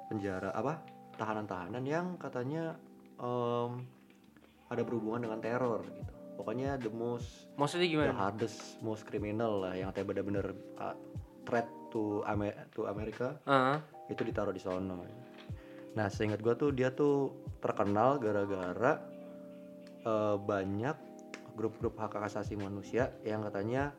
penjara 0.07 0.53
apa? 0.53 0.79
tahanan-tahanan 1.17 1.81
yang 1.83 2.07
katanya 2.17 2.77
em, 3.17 3.81
ada 4.67 4.83
berhubungan 4.83 5.25
dengan 5.25 5.41
teror 5.41 5.81
gitu. 5.83 6.13
Pokoknya 6.37 6.77
the 6.77 6.93
most 6.93 7.49
maksudnya 7.57 7.89
the 7.89 7.93
gimana? 7.97 8.13
hardest 8.13 8.77
most 8.81 9.03
criminal 9.03 9.65
lah 9.65 9.73
yang 9.73 9.89
kayak 9.91 10.05
bener-bener 10.07 10.53
uh, 10.77 10.93
threat 11.43 11.65
to 11.89 12.21
Ame- 12.23 12.53
to 12.71 12.85
Amerika 12.85 13.41
Ah, 13.43 13.81
itu 14.07 14.21
ditaruh 14.21 14.53
di 14.53 14.61
sono. 14.61 15.01
Nah, 15.97 16.07
seingat 16.07 16.45
gua 16.45 16.53
tuh 16.53 16.69
dia 16.69 16.93
tuh 16.93 17.33
terkenal 17.57 18.21
gara-gara 18.21 19.01
eh, 20.05 20.37
banyak 20.37 20.97
grup-grup 21.57 21.97
hak 21.97 22.15
asasi 22.23 22.55
manusia 22.55 23.17
yang 23.23 23.41
katanya 23.41 23.91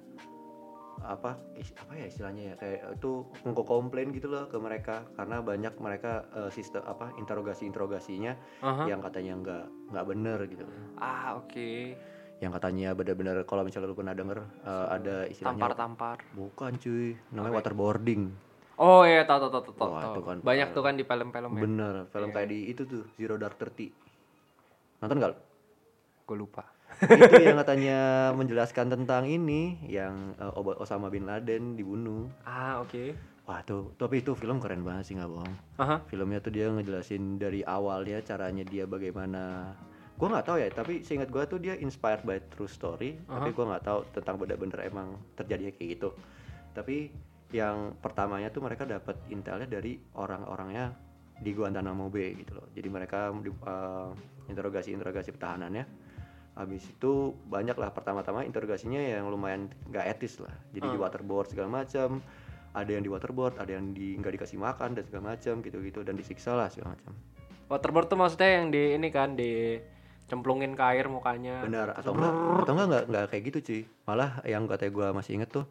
apa 0.97 1.37
apa 1.77 1.93
ya 1.93 2.05
istilahnya 2.05 2.43
ya 2.43 2.55
kayak 2.57 2.97
itu 2.97 3.11
ngko 3.43 3.63
komplain 3.63 4.09
gitu 4.09 4.25
loh 4.27 4.45
ke 4.45 4.57
mereka 4.57 5.05
karena 5.13 5.41
banyak 5.41 5.77
mereka 5.77 6.25
eh, 6.33 6.49
sistem 6.49 6.81
apa 6.83 7.13
interogasi 7.15 7.65
interogasinya 7.65 8.33
aha. 8.61 8.85
yang 8.85 8.97
katanya 8.99 9.33
nggak 9.37 9.63
nggak 9.93 10.05
bener 10.07 10.39
gitu 10.47 10.65
Ah, 10.97 11.37
oke. 11.37 11.93
yang 12.37 12.49
katanya 12.51 12.93
bener-bener 12.93 13.41
kalau 13.43 13.61
misalnya 13.61 13.89
lu 13.89 13.97
pernah 13.97 14.13
denger 14.13 14.41
eh, 14.63 14.87
ada 14.91 15.15
istilahnya 15.25 15.57
Tampar-tampar. 15.59 16.17
bukan 16.33 16.71
cuy 16.77 17.13
namanya 17.31 17.41
Apa 17.43 17.49
ya? 17.51 17.57
waterboarding 17.61 18.23
Oh 18.77 19.01
iya, 19.01 19.25
tahu 19.25 19.41
tahu 19.41 19.51
tahu 19.51 19.73
tahu. 19.73 19.89
Wah, 19.89 20.01
tahu. 20.03 20.13
itu 20.13 20.21
kan 20.23 20.37
Banyak 20.39 20.67
tuh 20.69 20.81
kan 20.81 20.93
di 20.93 21.01
film-film 21.01 21.51
ya. 21.51 21.61
bener 21.61 21.93
film 22.07 22.29
Iya. 22.29 22.35
kayak 22.35 22.49
di 22.49 22.59
itu 22.69 22.81
tuh 22.85 23.01
Zero 23.13 23.33
Dark 23.35 23.57
Thirty 23.57 23.89
nonton 24.97 25.17
lu? 25.19 25.37
Gue 26.25 26.37
lupa. 26.37 26.65
Itu 27.01 27.43
yang 27.45 27.57
katanya 27.61 27.99
menjelaskan 28.33 28.89
tentang 28.89 29.29
ini 29.29 29.77
yang 29.85 30.33
Oba- 30.57 30.77
Osama 30.81 31.13
bin 31.13 31.29
Laden 31.29 31.77
dibunuh. 31.77 32.25
Ah, 32.43 32.81
oke. 32.81 33.13
wah 33.47 33.63
tuh 33.63 33.95
tapi 33.95 34.19
itu 34.19 34.35
film 34.35 34.59
keren 34.59 34.83
banget 34.83 35.07
sih 35.07 35.15
nggak 35.15 35.31
bohong. 35.31 35.53
Aha. 35.79 36.03
filmnya 36.11 36.43
tuh 36.43 36.51
dia 36.51 36.67
ngejelasin 36.67 37.39
dari 37.39 37.63
awalnya 37.63 38.19
caranya 38.19 38.67
dia 38.67 38.83
bagaimana. 38.83 39.71
Gua 40.19 40.27
nggak 40.35 40.45
tahu 40.51 40.57
ya 40.59 40.67
tapi 40.67 40.99
seingat 40.99 41.31
gua 41.31 41.47
tuh 41.47 41.61
dia 41.61 41.77
inspired 41.79 42.27
by 42.27 42.43
true 42.51 42.67
story 42.67 43.15
tapi 43.23 43.55
gua 43.55 43.71
nggak 43.71 43.83
tahu 43.87 43.99
tentang 44.11 44.35
bener-bener 44.35 44.79
emang 44.83 45.15
terjadinya 45.39 45.71
kayak 45.71 45.89
gitu. 45.95 46.09
Tapi 46.75 47.07
yang 47.55 47.95
pertamanya 48.03 48.51
tuh 48.51 48.59
mereka 48.67 48.83
dapat 48.83 49.15
intelnya 49.31 49.63
dari 49.63 49.95
orang-orangnya 50.19 50.91
di 51.39 51.55
Guantanamo 51.55 52.11
Bay 52.11 52.35
gitu 52.35 52.59
loh. 52.59 52.67
Jadi 52.75 52.87
mereka 52.91 53.31
di, 53.31 53.47
eh, 53.47 54.09
interogasi-interogasi 54.51 55.31
pertahanannya 55.31 55.85
habis 56.57 56.83
itu 56.83 57.37
banyak 57.45 57.77
lah 57.77 57.93
pertama-tama 57.93 58.41
interogasinya 58.41 58.97
yang 58.97 59.29
lumayan 59.29 59.69
nggak 59.87 60.05
etis 60.17 60.41
lah. 60.41 60.53
Jadi 60.73 60.89
di 60.89 60.97
waterboard 60.97 61.53
segala 61.53 61.85
macam 61.85 62.17
ada 62.73 62.89
yang 62.89 63.05
di 63.05 63.09
waterboard 63.13 63.61
ada 63.61 63.77
yang 63.77 63.93
di 63.93 64.17
nggak 64.17 64.33
dikasih 64.41 64.57
makan 64.57 64.97
dan 64.97 65.03
segala 65.05 65.37
macam 65.37 65.61
gitu-gitu. 65.61 66.01
Dan 66.01 66.17
disiksa 66.17 66.57
lah 66.57 66.67
segala 66.73 66.97
macam. 66.97 67.13
Waterboard 67.69 68.07
tuh 68.09 68.17
maksudnya 68.17 68.49
yang 68.57 68.73
di 68.73 68.97
ini 68.97 69.07
kan 69.13 69.37
di 69.37 69.77
cemplungin 70.27 70.73
ke 70.73 70.83
air 70.83 71.05
mukanya. 71.07 71.61
benar. 71.61 71.93
Atau 71.93 72.17
enggak 72.17 72.33
atau 72.65 72.73
enggak 72.73 72.87
nggak 72.89 73.03
nggak 73.13 73.25
kayak 73.29 73.43
gitu 73.53 73.57
cuy. 73.61 73.81
Malah 74.09 74.29
yang 74.43 74.63
katanya 74.65 74.91
gue 74.97 75.07
masih 75.13 75.31
inget 75.37 75.49
tuh 75.53 75.65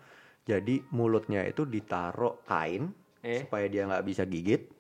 jadi 0.47 0.75
mulutnya 0.95 1.43
itu 1.43 1.67
ditaruh 1.67 2.39
kain 2.47 2.95
Eh. 3.27 3.43
supaya 3.43 3.67
dia 3.67 3.91
nggak 3.91 4.07
bisa 4.07 4.23
gigit. 4.23 4.71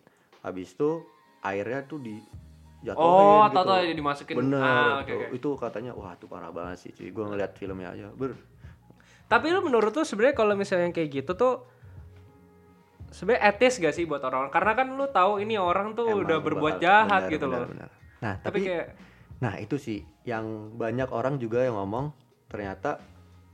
Habis 0.46 0.78
itu 0.78 1.02
airnya 1.42 1.82
tuh 1.82 1.98
di 1.98 2.14
jatuhin 2.86 3.02
Oh, 3.02 3.42
gitu. 3.42 3.58
atau 3.58 3.62
atau 3.66 3.92
dimasukin. 3.92 4.34
bener 4.38 4.62
Ah, 4.62 5.02
oke, 5.02 5.08
tuh. 5.08 5.18
oke. 5.20 5.26
itu 5.34 5.48
katanya 5.58 5.92
wah 5.92 6.12
itu 6.12 6.26
parah 6.26 6.50
banget 6.50 6.76
sih 6.78 6.90
cuy 6.92 7.10
gue 7.10 7.24
ngeliat 7.26 7.52
filmnya 7.52 7.90
aja 7.90 8.06
ber 8.12 8.38
Tapi 9.26 9.50
lu 9.50 9.58
menurut 9.60 9.90
tuh 9.90 10.06
sebenarnya 10.06 10.34
kalau 10.34 10.54
misalnya 10.54 10.86
yang 10.86 10.94
kayak 10.94 11.10
gitu 11.12 11.34
tuh 11.34 11.66
sebenarnya 13.08 13.42
etis 13.48 13.74
gak 13.76 13.90
sih 13.90 14.04
buat 14.04 14.22
orang? 14.22 14.48
Karena 14.48 14.72
kan 14.72 14.86
lu 14.88 15.06
tahu 15.08 15.38
ini 15.38 15.56
orang 15.56 15.92
tuh 15.92 16.06
emang 16.06 16.22
udah 16.22 16.38
berbuat 16.40 16.74
bakal- 16.74 16.84
jahat 16.84 17.20
benar, 17.20 17.32
gitu 17.32 17.46
benar, 17.46 17.58
loh. 17.58 17.68
benar. 17.68 17.90
nah 18.16 18.34
Tapi, 18.36 18.44
tapi 18.44 18.58
kayak 18.64 18.86
Nah 19.36 19.54
itu 19.58 19.76
sih 19.76 20.00
yang 20.24 20.46
banyak 20.72 21.10
orang 21.10 21.36
juga 21.36 21.60
yang 21.60 21.76
ngomong 21.76 22.08
ternyata 22.46 22.96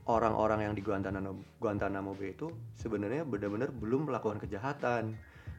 orang-orang 0.05 0.63
yang 0.63 0.73
di 0.73 0.79
Guantanamo, 0.79 1.31
Guantanamo 1.57 2.11
Bay 2.13 2.31
itu 2.31 2.47
sebenarnya 2.73 3.23
benar-benar 3.23 3.67
belum 3.69 4.07
melakukan 4.07 4.39
kejahatan. 4.39 5.11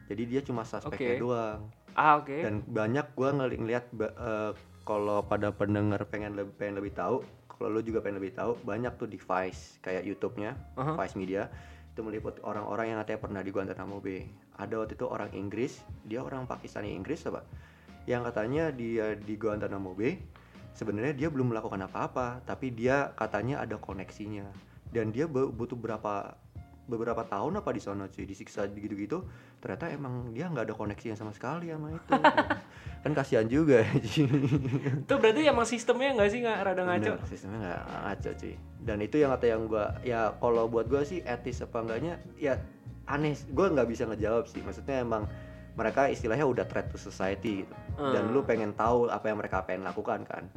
Jadi 0.05 0.23
dia 0.23 0.41
cuma 0.41 0.63
suspeknya 0.63 1.11
Oke. 1.11 1.21
doang. 1.21 1.59
Ah 1.95 2.21
oke. 2.21 2.37
Dan 2.43 2.61
banyak 2.67 3.15
gua 3.15 3.31
ngeli 3.33 3.55
ngeliat 3.59 3.85
ba- 3.95 4.15
eh, 4.15 4.51
kalau 4.85 5.25
pada 5.25 5.49
pendengar 5.49 6.05
pengen 6.07 6.37
lebih 6.37 6.53
pengen 6.59 6.75
lebih 6.77 6.93
tahu, 6.93 7.25
kalau 7.49 7.67
lu 7.73 7.81
juga 7.81 8.03
pengen 8.05 8.21
lebih 8.21 8.37
tahu, 8.37 8.59
banyak 8.61 8.93
tuh 8.99 9.09
di 9.09 9.17
Vice 9.17 9.81
kayak 9.81 10.05
YouTube-nya, 10.05 10.53
Aha. 10.77 10.93
Vice 10.99 11.15
Media 11.17 11.49
itu 11.95 12.03
meliput 12.03 12.37
orang-orang 12.43 12.91
yang 12.91 12.99
katanya 13.01 13.19
pernah 13.23 13.41
di 13.41 13.51
Guantanamo 13.55 13.97
Bay. 14.03 14.27
Ada 14.59 14.83
waktu 14.83 14.99
itu 14.99 15.07
orang 15.07 15.31
Inggris, 15.31 15.79
dia 16.03 16.19
orang 16.19 16.43
Pakistani 16.43 16.91
Inggris 16.91 17.23
apa? 17.23 17.47
Yang 18.03 18.21
katanya 18.29 18.63
dia 18.75 19.15
di 19.15 19.33
Guantanamo 19.39 19.95
Bay 19.95 20.19
sebenarnya 20.75 21.15
dia 21.15 21.27
belum 21.31 21.55
melakukan 21.55 21.87
apa-apa, 21.87 22.43
tapi 22.43 22.75
dia 22.75 23.15
katanya 23.15 23.63
ada 23.63 23.79
koneksinya. 23.79 24.43
Dan 24.91 25.15
dia 25.15 25.25
bu- 25.25 25.49
butuh 25.49 25.79
berapa 25.79 26.35
beberapa 26.85 27.25
tahun 27.25 27.57
apa 27.59 27.69
di 27.73 27.81
sana 27.81 28.05
cuy 28.05 28.29
disiksa 28.29 28.69
gitu-gitu 28.69 29.25
ternyata 29.57 29.89
emang 29.89 30.29
dia 30.29 30.45
nggak 30.45 30.69
ada 30.69 30.75
koneksinya 30.77 31.17
sama 31.17 31.33
sekali 31.33 31.73
sama 31.73 31.97
itu 31.97 32.11
kan 33.05 33.11
kasihan 33.13 33.45
juga 33.45 33.81
cuy. 33.85 34.25
Itu 35.05 35.13
berarti 35.17 35.41
emang 35.45 35.65
sistemnya 35.65 36.13
nggak 36.13 36.29
sih 36.29 36.39
nggak 36.41 36.57
rada 36.61 36.83
ngaco? 36.85 37.13
Bener, 37.17 37.29
sistemnya 37.29 37.57
nggak 37.61 37.83
ngaco 38.05 38.29
cuy 38.37 38.53
dan 38.85 38.97
itu 39.01 39.15
yang 39.17 39.31
kata 39.33 39.45
yang 39.49 39.61
gua 39.65 39.85
ya 40.05 40.21
kalau 40.37 40.69
buat 40.69 40.85
gua 40.85 41.01
sih 41.01 41.25
etis 41.25 41.65
apa 41.65 41.81
enggaknya 41.81 42.21
ya 42.37 42.61
aneh 43.05 43.33
gua 43.49 43.73
nggak 43.73 43.89
bisa 43.89 44.05
ngejawab 44.05 44.45
sih 44.45 44.61
maksudnya 44.61 45.01
emang 45.01 45.25
mereka 45.75 46.07
istilahnya 46.07 46.47
udah 46.47 46.65
threat 46.65 46.87
to 46.87 46.95
society 46.95 47.65
gitu 47.65 47.73
dan 47.97 48.27
Hmm. 48.27 48.33
lu 48.33 48.43
pengen 48.43 48.71
tahu 48.71 49.09
apa 49.09 49.27
yang 49.27 49.37
mereka 49.41 49.65
pengen 49.65 49.83
lakukan 49.83 50.23
kan 50.23 50.47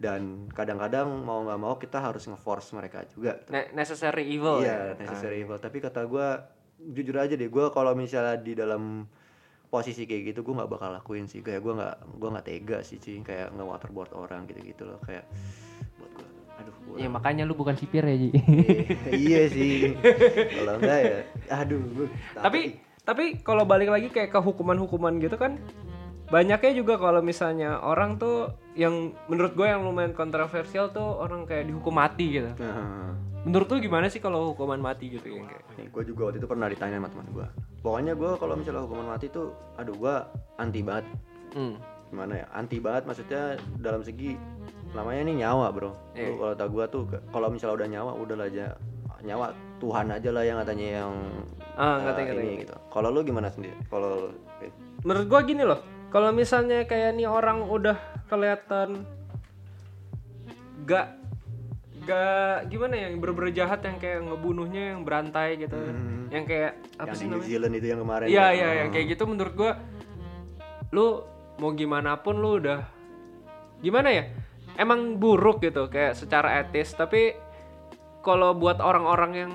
dan 0.00 0.48
kadang-kadang 0.56 1.12
mau 1.12 1.44
nggak 1.44 1.60
mau 1.60 1.76
kita 1.76 2.00
harus 2.00 2.24
nge-force 2.24 2.72
mereka 2.72 3.04
juga 3.12 3.36
gitu. 3.44 3.52
Ne- 3.52 3.68
necessary 3.76 4.32
evil 4.32 4.64
iya 4.64 4.96
ya. 4.96 4.96
necessary 4.96 5.44
evil. 5.44 5.60
Tapi 5.60 5.76
kata 5.84 6.08
gua 6.08 6.48
jujur 6.80 7.20
aja 7.20 7.36
deh 7.36 7.52
gua 7.52 7.68
kalau 7.68 7.92
misalnya 7.92 8.40
di 8.40 8.56
dalam 8.56 9.04
posisi 9.68 10.08
kayak 10.08 10.32
gitu 10.32 10.40
gua 10.40 10.64
nggak 10.64 10.72
bakal 10.72 10.90
lakuin 10.96 11.28
sih. 11.28 11.44
Kayak 11.44 11.60
gua 11.60 11.72
nggak 11.76 11.96
gua 12.16 12.28
nggak 12.32 12.46
tega 12.48 12.78
sih 12.80 12.96
cuy 12.96 13.20
kayak 13.20 13.52
nge 13.52 13.64
waterboard 13.68 14.10
orang 14.16 14.48
gitu-gitu 14.48 14.88
loh. 14.88 14.96
Kayak 15.04 15.28
buat 16.00 16.10
gua 16.16 16.26
aduh 16.56 16.74
gua 16.88 16.96
Ya 16.96 17.08
makanya 17.12 17.44
lu 17.44 17.52
bukan 17.52 17.76
sipir 17.76 18.00
ya 18.00 18.16
Ji. 18.16 18.32
iya 19.28 19.52
sih. 19.52 20.00
Kalau 20.56 20.80
enggak 20.80 20.98
ya 21.04 21.18
aduh 21.60 21.84
gua 21.92 22.08
tapi 22.40 22.80
tapi 23.04 23.44
kalau 23.44 23.68
balik 23.68 23.92
lagi 23.92 24.08
kayak 24.08 24.32
ke 24.32 24.40
hukuman-hukuman 24.40 25.20
gitu 25.20 25.36
kan 25.36 25.60
banyaknya 26.30 26.72
juga 26.72 26.94
kalau 26.94 27.20
misalnya 27.20 27.78
orang 27.78 28.16
tuh 28.16 28.48
yang 28.72 29.10
menurut 29.26 29.52
gue 29.52 29.66
yang 29.66 29.82
lumayan 29.82 30.10
kontroversial 30.10 30.88
tuh 30.88 31.18
orang 31.18 31.42
kayak 31.42 31.66
dihukum 31.66 31.92
mati 31.92 32.26
gitu. 32.32 32.50
Nah, 32.56 33.12
Menurut 33.40 33.66
lu 33.66 33.80
gimana 33.80 34.04
sih 34.06 34.20
kalau 34.20 34.52
hukuman 34.52 34.76
mati 34.76 35.08
gitu 35.08 35.32
yang 35.32 35.48
kayak? 35.48 35.64
gue 35.90 36.02
juga 36.06 36.28
waktu 36.28 36.38
itu 36.38 36.46
pernah 36.46 36.68
ditanya 36.68 37.00
sama 37.00 37.08
teman 37.08 37.28
gue 37.30 37.46
pokoknya 37.80 38.12
gue 38.12 38.30
kalau 38.36 38.52
misalnya 38.52 38.84
hukuman 38.84 39.08
mati 39.08 39.26
tuh 39.26 39.48
aduh 39.74 39.96
gue 39.96 40.14
anti 40.56 40.80
banget 40.80 41.06
Hmm. 41.50 41.74
gimana 42.06 42.32
ya 42.36 42.46
anti 42.52 42.76
banget 42.78 43.08
maksudnya 43.08 43.42
dalam 43.76 44.04
segi 44.04 44.36
namanya 44.92 45.24
nih 45.24 45.36
nyawa 45.40 45.72
bro. 45.72 45.90
Lu 46.12 46.32
kalau 46.36 46.54
tak 46.54 46.68
gue 46.68 46.84
tuh 46.86 47.02
kalau 47.26 47.48
misalnya 47.48 47.74
udah 47.74 47.88
nyawa 47.90 48.10
udah 48.14 48.36
lah 48.36 48.46
aja 48.46 48.66
nyawa 49.20 49.46
Tuhan 49.78 50.06
aja 50.10 50.30
lah 50.30 50.42
yang 50.42 50.58
katanya 50.60 50.86
yang 51.00 51.12
Ah, 51.74 51.96
eh, 51.96 51.96
ngerti, 52.04 52.20
ngerti. 52.22 52.44
ini 52.44 52.54
gitu 52.60 52.74
kalau 52.86 53.08
lu 53.08 53.20
gimana 53.22 53.48
sendiri 53.48 53.72
kalau 53.86 54.28
eh, 54.60 54.68
Menurut 55.00 55.26
gua 55.26 55.40
gini 55.40 55.64
loh, 55.64 55.80
kalau 56.10 56.30
misalnya 56.30 56.84
kayak 56.84 57.14
nih 57.14 57.26
orang 57.26 57.62
udah 57.62 57.96
kelihatan 58.26 59.06
gak 60.82 61.14
gak 62.02 62.66
gimana 62.66 62.96
ya, 62.96 63.06
yang 63.12 63.20
bener-bener 63.20 63.52
jahat 63.52 63.80
yang 63.84 63.96
kayak 63.96 64.24
ngebunuhnya 64.24 64.96
yang 64.96 65.00
berantai 65.04 65.60
gitu, 65.60 65.76
yang 66.32 66.44
kayak 66.44 66.72
yang 66.96 66.98
apa 66.98 67.14
sih 67.14 67.24
di 67.24 67.28
New 67.28 67.38
namanya? 67.38 67.46
Zealand 67.46 67.74
itu 67.76 67.86
yang 67.86 68.00
kemarin 68.00 68.26
Iya 68.26 68.40
kan? 68.42 68.56
iya 68.56 68.66
Oh. 68.66 68.74
yang 68.74 68.88
kayak 68.90 69.06
gitu 69.08 69.22
menurut 69.24 69.54
gua 69.54 69.72
lu 70.90 71.06
mau 71.60 71.70
gimana 71.70 72.18
pun 72.18 72.34
lu 72.34 72.58
udah 72.58 72.80
gimana 73.78 74.08
ya 74.10 74.24
emang 74.74 75.20
buruk 75.20 75.60
gitu 75.60 75.86
kayak 75.86 76.16
secara 76.16 76.58
etis 76.58 76.90
tapi 76.92 77.36
kalau 78.20 78.52
buat 78.52 78.80
orang-orang 78.80 79.32
yang 79.36 79.52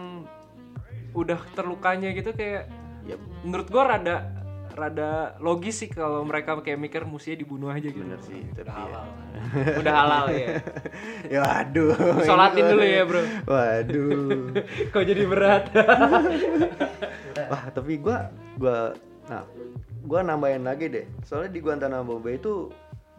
udah 1.12 1.41
terlukanya 1.51 2.14
gitu 2.14 2.32
kayak 2.32 2.70
Yap, 3.06 3.20
menurut 3.43 3.68
gua 3.68 3.84
rada 3.89 4.32
rada 4.76 5.39
logis 5.39 5.80
sih 5.82 5.89
kalau 5.89 6.21
mereka 6.28 6.59
kayak 6.59 6.78
mikir 6.78 7.01
musuhnya 7.07 7.39
dibunuh 7.39 7.71
aja 7.71 7.88
gitu 7.88 8.03
bener 8.03 8.19
sih 8.21 8.43
tapi 8.53 8.69
ya. 8.69 9.01
udah 9.82 9.93
halal 9.95 10.26
ya 10.30 10.47
ya 11.32 11.39
waduh 11.39 11.95
Sholatin 12.21 12.63
dulu 12.67 12.84
ya, 12.84 13.01
bro. 13.07 13.21
waduh 13.47 14.51
kok 14.93 15.03
jadi 15.07 15.23
berat 15.23 15.63
Wah, 17.51 17.63
tapi 17.71 17.99
gua 17.99 18.32
gua 18.57 18.95
nah, 19.28 19.43
gua 20.05 20.19
nambahin 20.23 20.63
lagi 20.65 20.89
deh. 20.89 21.05
Soalnya 21.28 21.51
di 21.51 21.59
Guantanamo 21.61 22.17
Bay 22.17 22.39
itu 22.39 22.71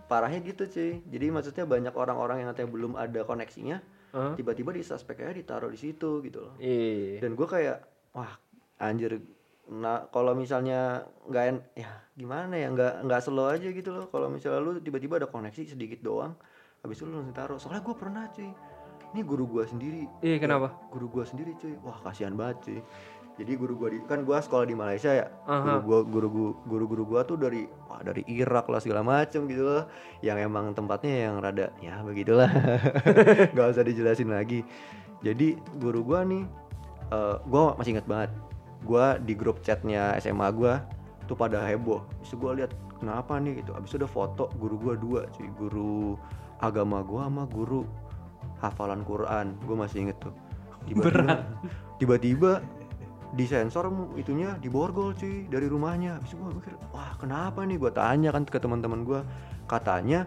parahnya 0.07 0.41
gitu, 0.43 0.67
cuy. 0.67 1.03
Jadi 1.07 1.27
maksudnya 1.31 1.65
banyak 1.67 1.95
orang-orang 1.95 2.43
yang 2.43 2.49
katanya 2.55 2.71
belum 2.73 2.93
ada 2.97 3.21
koneksinya, 3.27 3.79
tiba-tiba 4.39 4.71
di 4.73 4.83
suspeknya 4.83 5.35
ditaruh 5.35 5.71
di 5.71 5.79
situ 5.79 6.25
gitu 6.25 6.39
loh. 6.43 6.55
iya 6.59 7.21
Dan 7.21 7.37
gua 7.37 7.49
kayak 7.51 7.79
wah, 8.17 8.33
anjir 8.81 9.21
nah 9.67 10.07
kalau 10.15 10.31
misalnya 10.39 11.03
nggak 11.27 11.45
en- 11.51 11.67
ya 11.75 11.91
gimana 12.15 12.55
ya 12.55 12.71
nggak 12.71 13.03
nggak 13.03 13.21
slow 13.23 13.51
aja 13.51 13.67
gitu 13.67 13.91
loh. 13.91 14.07
Kalau 14.09 14.31
misalnya 14.31 14.63
lu 14.63 14.79
tiba-tiba 14.79 15.19
ada 15.19 15.27
koneksi 15.27 15.75
sedikit 15.75 16.01
doang 16.07 16.39
habis 16.87 17.03
itu 17.03 17.05
lu 17.11 17.19
langsung 17.19 17.35
taruh. 17.35 17.59
Soalnya 17.59 17.83
gua 17.83 17.97
pernah 17.99 18.25
cuy. 18.31 18.51
Ini 19.15 19.21
guru 19.27 19.45
gua 19.49 19.65
sendiri. 19.67 20.07
Iya, 20.23 20.37
kenapa? 20.39 20.71
guru 20.95 21.11
gua 21.11 21.25
sendiri 21.27 21.59
cuy. 21.59 21.75
Wah 21.83 21.99
kasihan 22.07 22.39
banget 22.39 22.57
cuy. 22.63 22.81
Jadi 23.37 23.53
guru 23.59 23.75
gua 23.77 23.89
di 23.93 23.99
kan 24.07 24.23
gua 24.23 24.39
sekolah 24.41 24.65
di 24.65 24.79
Malaysia 24.79 25.11
ya. 25.13 25.27
Guru 25.45 25.77
Aha. 25.77 25.83
gua 25.83 25.99
guru 26.07 26.29
guru 26.31 26.53
guru 26.65 26.85
guru 26.87 27.03
gua 27.05 27.21
tuh 27.27 27.37
dari 27.37 27.67
wah 27.91 28.01
dari 28.07 28.23
Irak 28.31 28.71
lah 28.71 28.79
segala 28.79 29.03
macem 29.03 29.51
gitu 29.51 29.67
loh. 29.67 29.91
Yang 30.23 30.47
emang 30.47 30.73
tempatnya 30.79 31.27
yang 31.27 31.43
rada 31.43 31.75
ya 31.83 32.01
begitulah. 32.07 32.49
Nggak 33.53 33.67
usah 33.75 33.85
dijelasin 33.85 34.31
lagi. 34.31 34.63
Jadi 35.27 35.59
guru 35.83 36.07
gua 36.07 36.23
nih 36.23 36.47
eh 37.13 37.37
gua 37.51 37.75
masih 37.75 37.99
ingat 37.99 38.07
banget 38.07 38.31
gua 38.87 39.19
di 39.19 39.35
grup 39.35 39.61
chatnya 39.67 40.15
SMA 40.23 40.47
gua 40.55 40.87
tuh 41.27 41.35
pada 41.35 41.67
heboh. 41.67 42.07
Terus 42.23 42.33
gua 42.39 42.55
lihat 42.55 42.71
kenapa 43.03 43.37
nih? 43.43 43.61
Gitu. 43.61 43.75
Abis 43.75 43.91
itu 43.93 44.07
ada 44.07 44.09
foto 44.09 44.47
guru 44.63 44.79
gua 44.79 44.95
dua 44.95 45.21
cuy. 45.35 45.51
Guru 45.59 46.15
agama 46.63 47.03
gua 47.03 47.27
sama 47.27 47.45
guru 47.51 47.83
hafalan 48.61 49.05
Quran. 49.05 49.57
Gue 49.65 49.77
masih 49.77 50.09
inget 50.09 50.17
tuh. 50.21 50.35
Tiba-tiba 50.87 51.43
tiba-tiba 52.01 52.53
disensor 53.35 53.91
itunya 54.15 54.55
diborgol 54.63 55.13
cuy 55.17 55.45
dari 55.51 55.67
rumahnya. 55.67 56.21
Habis 56.21 56.33
itu 56.33 56.41
gue 56.41 56.55
mikir 56.63 56.73
wah 56.95 57.13
kenapa 57.19 57.67
nih? 57.67 57.77
Gue 57.77 57.93
tanya 57.93 58.31
kan 58.33 58.47
ke 58.47 58.59
teman-teman 58.61 59.03
gue 59.05 59.21
katanya 59.67 60.25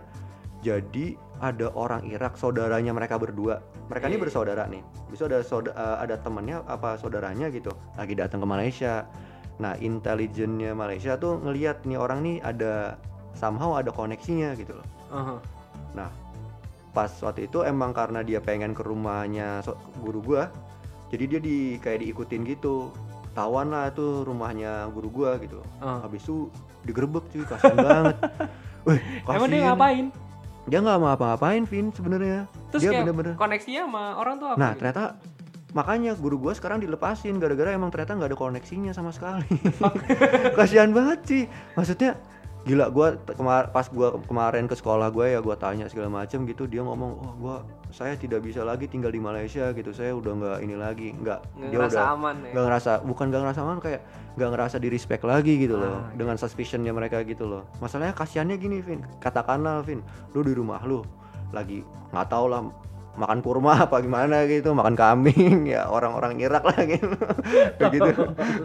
Jadi 0.59 1.15
ada 1.39 1.71
orang 1.71 2.03
Irak 2.03 2.35
saudaranya 2.35 2.91
mereka 2.91 3.15
berdua. 3.15 3.63
Mereka 3.89 4.05
ini 4.05 4.17
bersaudara 4.17 4.63
nih. 4.65 4.85
Bisa 5.09 5.25
ada 5.25 5.41
sauda- 5.41 5.73
eh, 5.73 5.97
ada 6.05 6.15
temannya 6.15 6.61
apa 6.65 6.95
saudaranya 6.95 7.49
gitu 7.49 7.73
lagi 7.97 8.13
datang 8.13 8.39
ke 8.39 8.47
Malaysia. 8.47 9.09
Nah, 9.59 9.75
intelijennya 9.75 10.71
Malaysia 10.71 11.17
tuh 11.17 11.41
ngelihat 11.41 11.83
nih 11.83 11.99
orang 11.99 12.23
nih 12.23 12.37
ada 12.39 12.95
somehow 13.35 13.75
ada 13.75 13.89
koneksinya 13.89 14.55
gitu 14.55 14.77
loh. 14.77 14.87
Aha. 15.09 15.35
Nah, 15.97 16.09
pas 16.89 17.09
waktu 17.19 17.49
itu 17.49 17.65
emang 17.65 17.91
karena 17.91 18.21
dia 18.21 18.39
pengen 18.39 18.71
ke 18.71 18.85
rumahnya 18.85 19.59
guru 19.99 20.21
gua, 20.23 20.47
jadi 21.09 21.23
dia 21.27 21.39
di 21.41 21.57
kayak 21.77 22.05
diikutin 22.05 22.45
gitu. 22.47 22.93
Tawan 23.33 23.69
lah 23.69 23.89
itu 23.89 24.23
rumahnya 24.23 24.89
guru 24.89 25.09
gua 25.11 25.35
gitu. 25.37 25.59
Ah. 25.79 26.01
Habis 26.01 26.23
itu 26.23 26.47
digerebek 26.85 27.25
cuy, 27.29 27.43
kasian 27.43 27.77
banget. 27.77 28.15
Wih, 28.87 28.99
Emang 29.27 29.49
dia 29.49 29.59
kasian. 29.59 29.65
ngapain? 29.67 30.05
Dia 30.69 30.79
nggak 30.79 30.97
mau 30.97 31.09
apa-apain, 31.11 31.63
Vin 31.67 31.89
sebenarnya. 31.91 32.47
Terus 32.69 32.81
Dia 32.81 32.91
kayak 32.91 33.03
bener-bener. 33.03 33.33
koneksinya 33.35 33.81
sama 33.83 34.03
orang 34.15 34.35
tuh 34.37 34.47
apa? 34.47 34.57
Nah, 34.57 34.69
gitu? 34.69 34.79
ternyata 34.79 35.03
makanya 35.69 36.11
guru 36.13 36.37
gua 36.39 36.53
sekarang 36.53 36.79
dilepasin 36.79 37.37
gara-gara 37.37 37.69
emang 37.71 37.89
ternyata 37.89 38.13
nggak 38.13 38.29
ada 38.29 38.39
koneksinya 38.39 38.91
sama 38.91 39.09
sekali. 39.09 39.45
Kasihan 40.57 40.89
banget 40.89 41.19
sih. 41.23 41.43
Maksudnya 41.73 42.17
gila 42.59 42.91
gua 42.91 43.15
t- 43.15 43.33
kemar 43.33 43.71
pas 43.71 43.87
gua 43.87 44.19
kemarin 44.19 44.67
ke 44.67 44.75
sekolah 44.75 45.07
gua 45.09 45.25
ya 45.27 45.39
gua 45.39 45.55
tanya 45.55 45.87
segala 45.87 46.11
macam 46.13 46.43
gitu 46.43 46.67
dia 46.67 46.83
ngomong 46.83 47.11
oh 47.15 47.33
gua 47.33 47.55
saya 47.89 48.13
tidak 48.13 48.43
bisa 48.43 48.61
lagi 48.61 48.83
tinggal 48.85 49.09
di 49.09 49.17
Malaysia 49.17 49.71
gitu 49.71 49.89
saya 49.89 50.11
udah 50.11 50.35
nggak 50.35 50.57
ini 50.59 50.75
lagi 50.75 51.15
nggak 51.15 51.39
dia 51.57 51.71
ngerasa 51.71 51.97
udah 51.97 52.13
aman 52.13 52.35
ya? 52.37 52.51
nggak 52.51 52.65
ngerasa 52.67 52.91
bukan 53.01 53.25
nggak 53.25 53.41
ngerasa 53.41 53.59
aman 53.63 53.77
kayak 53.79 54.01
nggak 54.35 54.49
ngerasa 54.51 54.75
di 54.75 54.87
respect 54.87 55.23
lagi 55.23 55.55
gitu 55.57 55.79
loh 55.79 56.03
Ah, 56.03 56.11
dengan 56.13 56.35
suspicionnya 56.35 56.91
mereka 56.91 57.23
gitu 57.23 57.47
loh 57.47 57.63
masalahnya 57.79 58.11
kasihannya 58.11 58.59
gini 58.59 58.83
Vin 58.83 59.01
katakanlah 59.17 59.79
Vin 59.81 60.03
lu 60.29 60.43
di 60.43 60.51
rumah 60.51 60.83
lu 60.83 60.99
lagi 61.51 61.81
nggak 62.13 62.27
tahu 62.29 62.45
lah 62.49 62.61
makan 63.19 63.43
kurma 63.43 63.83
apa 63.83 63.99
gimana 63.99 64.47
gitu 64.47 64.71
makan 64.71 64.95
kambing 64.95 65.67
ya 65.73 65.91
orang-orang 65.91 66.39
Irak 66.39 66.63
lah 66.63 66.79
gitu 66.87 67.11
gitu 67.93 68.11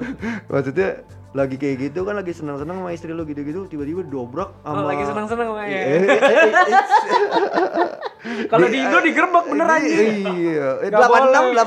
maksudnya 0.53 1.03
lagi 1.35 1.59
kayak 1.59 1.91
gitu 1.91 2.07
kan 2.07 2.14
lagi 2.14 2.30
senang-senang 2.30 2.78
sama 2.78 2.95
istri 2.95 3.11
lu 3.11 3.26
gitu-gitu 3.26 3.66
tiba-tiba 3.66 4.07
dobrak 4.07 4.55
Oh, 4.62 4.70
sama 4.70 4.87
lagi 4.87 5.03
senang-senang 5.03 5.51
sama 5.51 5.66
ya. 5.66 5.82
Eh, 5.82 6.07
eh, 6.07 6.20
eh, 6.22 6.78
Kalau 8.47 8.66
di 8.70 8.78
Indo 8.78 8.99
digerebek 9.03 9.45
bener 9.51 9.66
aja. 9.66 9.82
Iya, 9.82 10.68
eh, 10.78 10.89
Nggak 10.95 11.11
86 11.11 11.43
boleh. 11.43 11.66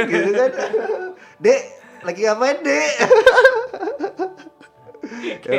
86 0.00 0.08
gitu 0.08 0.30
kan. 0.32 0.50
Dek, 1.44 1.60
lagi 2.08 2.20
ngapain, 2.24 2.56
Dek? 2.64 2.92
Di, 5.44 5.58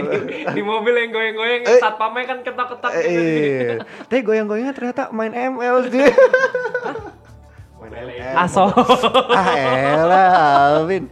di 0.50 0.62
mobil 0.62 0.94
yang 0.96 1.12
goyang-goyang, 1.12 1.62
Eh. 1.64 1.78
satpamnya 1.78 2.26
kan 2.26 2.38
ketok-ketok 2.42 2.92
Eh, 2.92 3.02
gitu. 3.02 3.12
Iya. 3.14 3.74
Teh 4.06 4.20
goyang-goyangnya 4.20 4.74
ternyata 4.74 5.04
main 5.10 5.32
ML 5.32 5.88
sih. 5.88 6.04
main 7.80 7.94
ML. 7.94 8.34
Aso. 8.36 8.66
Ah, 9.30 9.54
elah, 9.96 10.30
Alvin. 10.74 11.08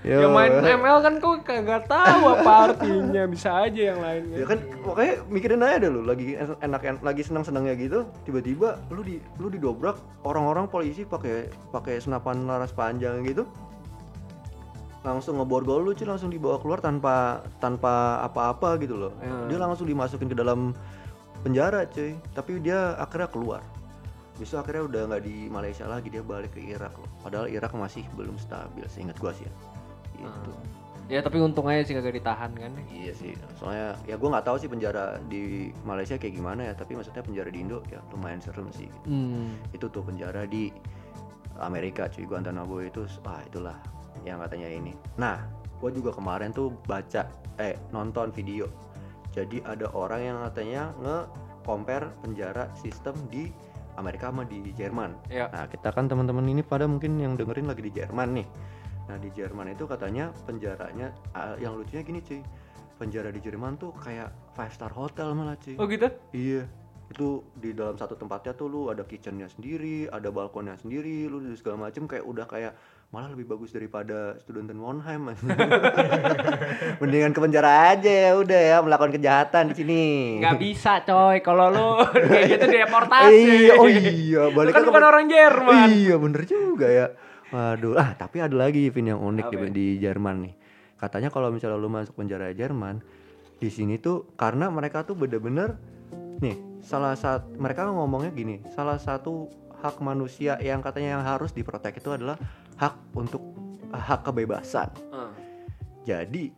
Yo. 0.00 0.16
ya 0.16 0.28
main 0.28 0.48
ML 0.56 1.04
kan 1.04 1.14
kok 1.14 1.44
kagak 1.44 1.84
tahu 1.84 2.32
apa 2.32 2.72
artinya, 2.72 3.28
bisa 3.28 3.52
aja 3.60 3.92
yang 3.92 4.00
lain 4.00 4.32
Ya 4.32 4.48
kan 4.48 4.56
makanya 4.80 5.14
mikirin 5.28 5.60
aja 5.60 5.76
deh 5.76 5.92
lu 5.92 6.00
lagi 6.02 6.40
enak 6.40 6.82
en- 6.82 7.04
lagi 7.04 7.20
senang-senangnya 7.20 7.76
gitu 7.76 8.08
tiba-tiba 8.24 8.80
lu 8.88 9.04
di 9.04 9.20
lu 9.36 9.52
didobrak 9.52 10.00
orang-orang 10.24 10.72
polisi 10.72 11.04
pakai 11.04 11.52
pakai 11.68 12.00
senapan 12.00 12.48
laras 12.48 12.72
panjang 12.72 13.20
gitu 13.22 13.44
langsung 15.00 15.40
ngeborgol 15.40 15.80
lu 15.80 15.92
cuy 15.96 16.04
langsung 16.04 16.28
dibawa 16.28 16.60
keluar 16.60 16.84
tanpa 16.84 17.40
tanpa 17.56 18.20
apa-apa 18.20 18.76
gitu 18.84 18.96
loh 19.00 19.12
Ya. 19.24 19.56
dia 19.56 19.58
langsung 19.60 19.88
dimasukin 19.88 20.28
ke 20.28 20.36
dalam 20.36 20.76
penjara 21.40 21.88
cuy 21.88 22.12
tapi 22.36 22.60
dia 22.60 22.96
akhirnya 23.00 23.28
keluar 23.32 23.62
Besok 24.36 24.64
akhirnya 24.64 24.84
udah 24.88 25.02
nggak 25.12 25.22
di 25.24 25.36
Malaysia 25.52 25.84
lagi 25.84 26.08
dia 26.08 26.24
balik 26.24 26.56
ke 26.56 26.60
Irak 26.64 26.96
loh 26.96 27.08
padahal 27.20 27.48
Irak 27.48 27.72
masih 27.76 28.04
belum 28.16 28.36
stabil 28.40 28.84
seingat 28.88 29.16
gua 29.20 29.32
sih 29.36 29.44
ya 29.48 29.52
gitu 30.20 30.52
Ya 31.10 31.18
tapi 31.26 31.42
untung 31.42 31.66
aja 31.66 31.82
sih 31.82 31.90
kagak 31.90 32.22
ditahan 32.22 32.54
kan. 32.54 32.70
Iya 32.86 33.10
sih, 33.10 33.34
soalnya 33.58 33.98
ya 34.06 34.14
gue 34.14 34.30
nggak 34.30 34.46
tahu 34.46 34.62
sih 34.62 34.70
penjara 34.70 35.18
di 35.26 35.74
Malaysia 35.82 36.14
kayak 36.14 36.38
gimana 36.38 36.70
ya, 36.70 36.72
tapi 36.78 36.94
maksudnya 36.94 37.18
penjara 37.26 37.50
di 37.50 37.66
Indo 37.66 37.82
ya 37.90 37.98
lumayan 38.14 38.38
serem 38.38 38.70
sih. 38.70 38.86
gitu. 38.86 39.10
Hmm. 39.10 39.58
Itu 39.74 39.90
tuh 39.90 40.06
penjara 40.06 40.46
di 40.46 40.70
Amerika 41.58 42.06
cuy, 42.06 42.30
Guantanamo 42.30 42.78
itu, 42.86 43.10
ah 43.26 43.42
itulah 43.42 43.74
yang 44.24 44.42
katanya 44.44 44.68
ini. 44.68 44.92
Nah, 45.16 45.42
gue 45.80 45.90
juga 45.92 46.12
kemarin 46.12 46.52
tuh 46.52 46.72
baca, 46.84 47.26
eh 47.56 47.76
nonton 47.90 48.32
video. 48.32 48.68
Jadi 49.30 49.62
ada 49.62 49.86
orang 49.94 50.20
yang 50.20 50.38
katanya 50.50 50.90
nge-compare 50.98 52.10
penjara 52.20 52.66
sistem 52.74 53.14
di 53.30 53.48
Amerika 54.00 54.32
sama 54.32 54.42
di 54.48 54.72
Jerman. 54.74 55.14
Ya. 55.28 55.46
Nah, 55.52 55.66
kita 55.68 55.92
kan 55.92 56.08
teman-teman 56.08 56.44
ini 56.48 56.64
pada 56.64 56.88
mungkin 56.88 57.20
yang 57.20 57.36
dengerin 57.36 57.68
lagi 57.68 57.82
di 57.84 57.92
Jerman 57.92 58.28
nih. 58.32 58.46
Nah, 59.10 59.16
di 59.18 59.28
Jerman 59.34 59.74
itu 59.74 59.84
katanya 59.84 60.30
penjaranya 60.46 61.10
ah, 61.34 61.54
yang 61.58 61.74
lucunya 61.76 62.02
gini 62.02 62.20
cuy. 62.22 62.40
Penjara 63.00 63.32
di 63.32 63.40
Jerman 63.40 63.80
tuh 63.80 63.96
kayak 63.96 64.28
five 64.54 64.72
star 64.72 64.92
hotel 64.92 65.32
malah 65.36 65.56
cuy. 65.58 65.76
Oh 65.80 65.86
gitu? 65.88 66.08
Iya. 66.32 66.68
Itu 67.10 67.42
di 67.58 67.74
dalam 67.74 67.98
satu 67.98 68.14
tempatnya 68.14 68.54
tuh 68.54 68.70
lu 68.70 68.80
ada 68.86 69.02
kitchennya 69.02 69.50
sendiri, 69.50 70.06
ada 70.06 70.30
balkonnya 70.30 70.78
sendiri, 70.78 71.26
lu 71.26 71.42
segala 71.58 71.90
macem 71.90 72.06
kayak 72.06 72.22
udah 72.22 72.46
kayak 72.46 72.72
malah 73.10 73.26
lebih 73.34 73.42
bagus 73.50 73.74
daripada 73.74 74.38
Studenten 74.38 74.78
Monheim. 74.78 75.34
Mendingan 77.02 77.34
ke 77.34 77.42
penjara 77.42 77.90
aja 77.90 78.06
ya 78.06 78.32
udah 78.38 78.60
ya 78.62 78.76
melakukan 78.86 79.10
kejahatan 79.18 79.74
di 79.74 79.82
sini. 79.82 80.02
Nggak 80.38 80.58
bisa 80.62 81.02
coy, 81.02 81.42
kalau 81.42 81.74
lu 81.74 81.90
kayak 82.30 82.46
gitu 82.54 82.66
deportasi. 82.70 83.34
Iya, 83.66 83.74
oh 83.82 83.90
iya, 83.90 84.42
balik 84.54 84.78
kan 84.78 84.86
bukan 84.86 85.02
orang 85.02 85.26
Jerman. 85.26 85.88
Iya, 85.90 86.14
bener 86.22 86.42
juga 86.46 86.86
ya. 86.86 87.06
Waduh, 87.50 87.98
ah 87.98 88.14
tapi 88.14 88.38
ada 88.38 88.54
lagi 88.54 88.86
Vin 88.94 89.10
yang 89.10 89.18
unik 89.18 89.46
di, 89.50 89.56
ya? 89.58 89.66
di 89.74 89.86
Jerman 89.98 90.36
nih. 90.46 90.54
Katanya 90.94 91.34
kalau 91.34 91.50
misalnya 91.50 91.82
lu 91.82 91.90
masuk 91.90 92.14
penjara 92.14 92.54
Jerman, 92.54 93.02
di 93.58 93.74
sini 93.74 93.98
tuh 93.98 94.30
karena 94.38 94.70
mereka 94.70 95.02
tuh 95.02 95.18
bener-bener 95.18 95.74
nih 96.38 96.54
salah 96.78 97.18
satu 97.18 97.58
mereka 97.58 97.90
ngomongnya 97.90 98.30
gini, 98.30 98.62
salah 98.70 99.02
satu 99.02 99.50
hak 99.82 99.98
manusia 99.98 100.60
yang 100.62 100.78
katanya 100.78 101.18
yang 101.18 101.24
harus 101.26 101.50
diprotek 101.50 101.98
itu 101.98 102.14
adalah 102.14 102.38
hak 102.80 102.94
untuk 103.12 103.42
hak 103.92 104.24
kebebasan. 104.24 104.88
Hmm. 105.12 105.32
Jadi 106.08 106.48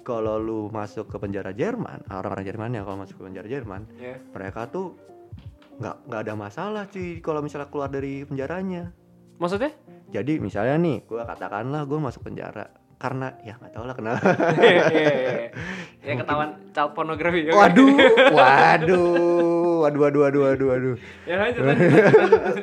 kalau 0.00 0.40
lu 0.40 0.60
masuk 0.72 1.12
ke 1.12 1.20
penjara 1.20 1.52
Jerman, 1.52 2.00
orang-orang 2.08 2.44
Jerman 2.48 2.70
yang 2.72 2.84
kalau 2.88 3.04
masuk 3.04 3.20
ke 3.20 3.24
penjara 3.28 3.44
Jerman, 3.46 3.84
Ya. 4.00 4.16
mereka 4.32 4.64
tuh 4.66 4.96
nggak 5.78 5.96
nggak 6.08 6.20
ada 6.24 6.34
masalah 6.34 6.82
cuy 6.88 7.20
kalau 7.20 7.44
misalnya 7.44 7.68
keluar 7.68 7.92
dari 7.92 8.24
penjaranya. 8.24 8.88
Maksudnya? 9.36 9.70
Jadi 10.08 10.40
misalnya 10.40 10.80
nih, 10.80 10.96
gua 11.04 11.28
katakanlah 11.28 11.84
gua 11.84 12.08
masuk 12.08 12.24
penjara 12.24 12.72
karena 12.98 13.30
ya 13.44 13.54
nggak 13.54 13.72
tahu 13.76 13.84
lah 13.84 13.94
kenapa. 13.94 14.20
Iya, 14.58 14.84
iya, 14.90 15.12
iya. 15.14 15.48
ya 16.02 16.14
ketahuan 16.16 16.50
child 16.72 16.92
pornography. 16.96 17.46
oke. 17.46 17.54
waduh, 17.54 17.94
waduh, 19.80 20.00
waduh, 20.00 20.20
waduh, 20.22 20.40
waduh, 20.44 20.66
waduh, 20.66 20.68
waduh. 20.68 20.94
Ya 21.24 21.34
lanjut, 21.42 21.62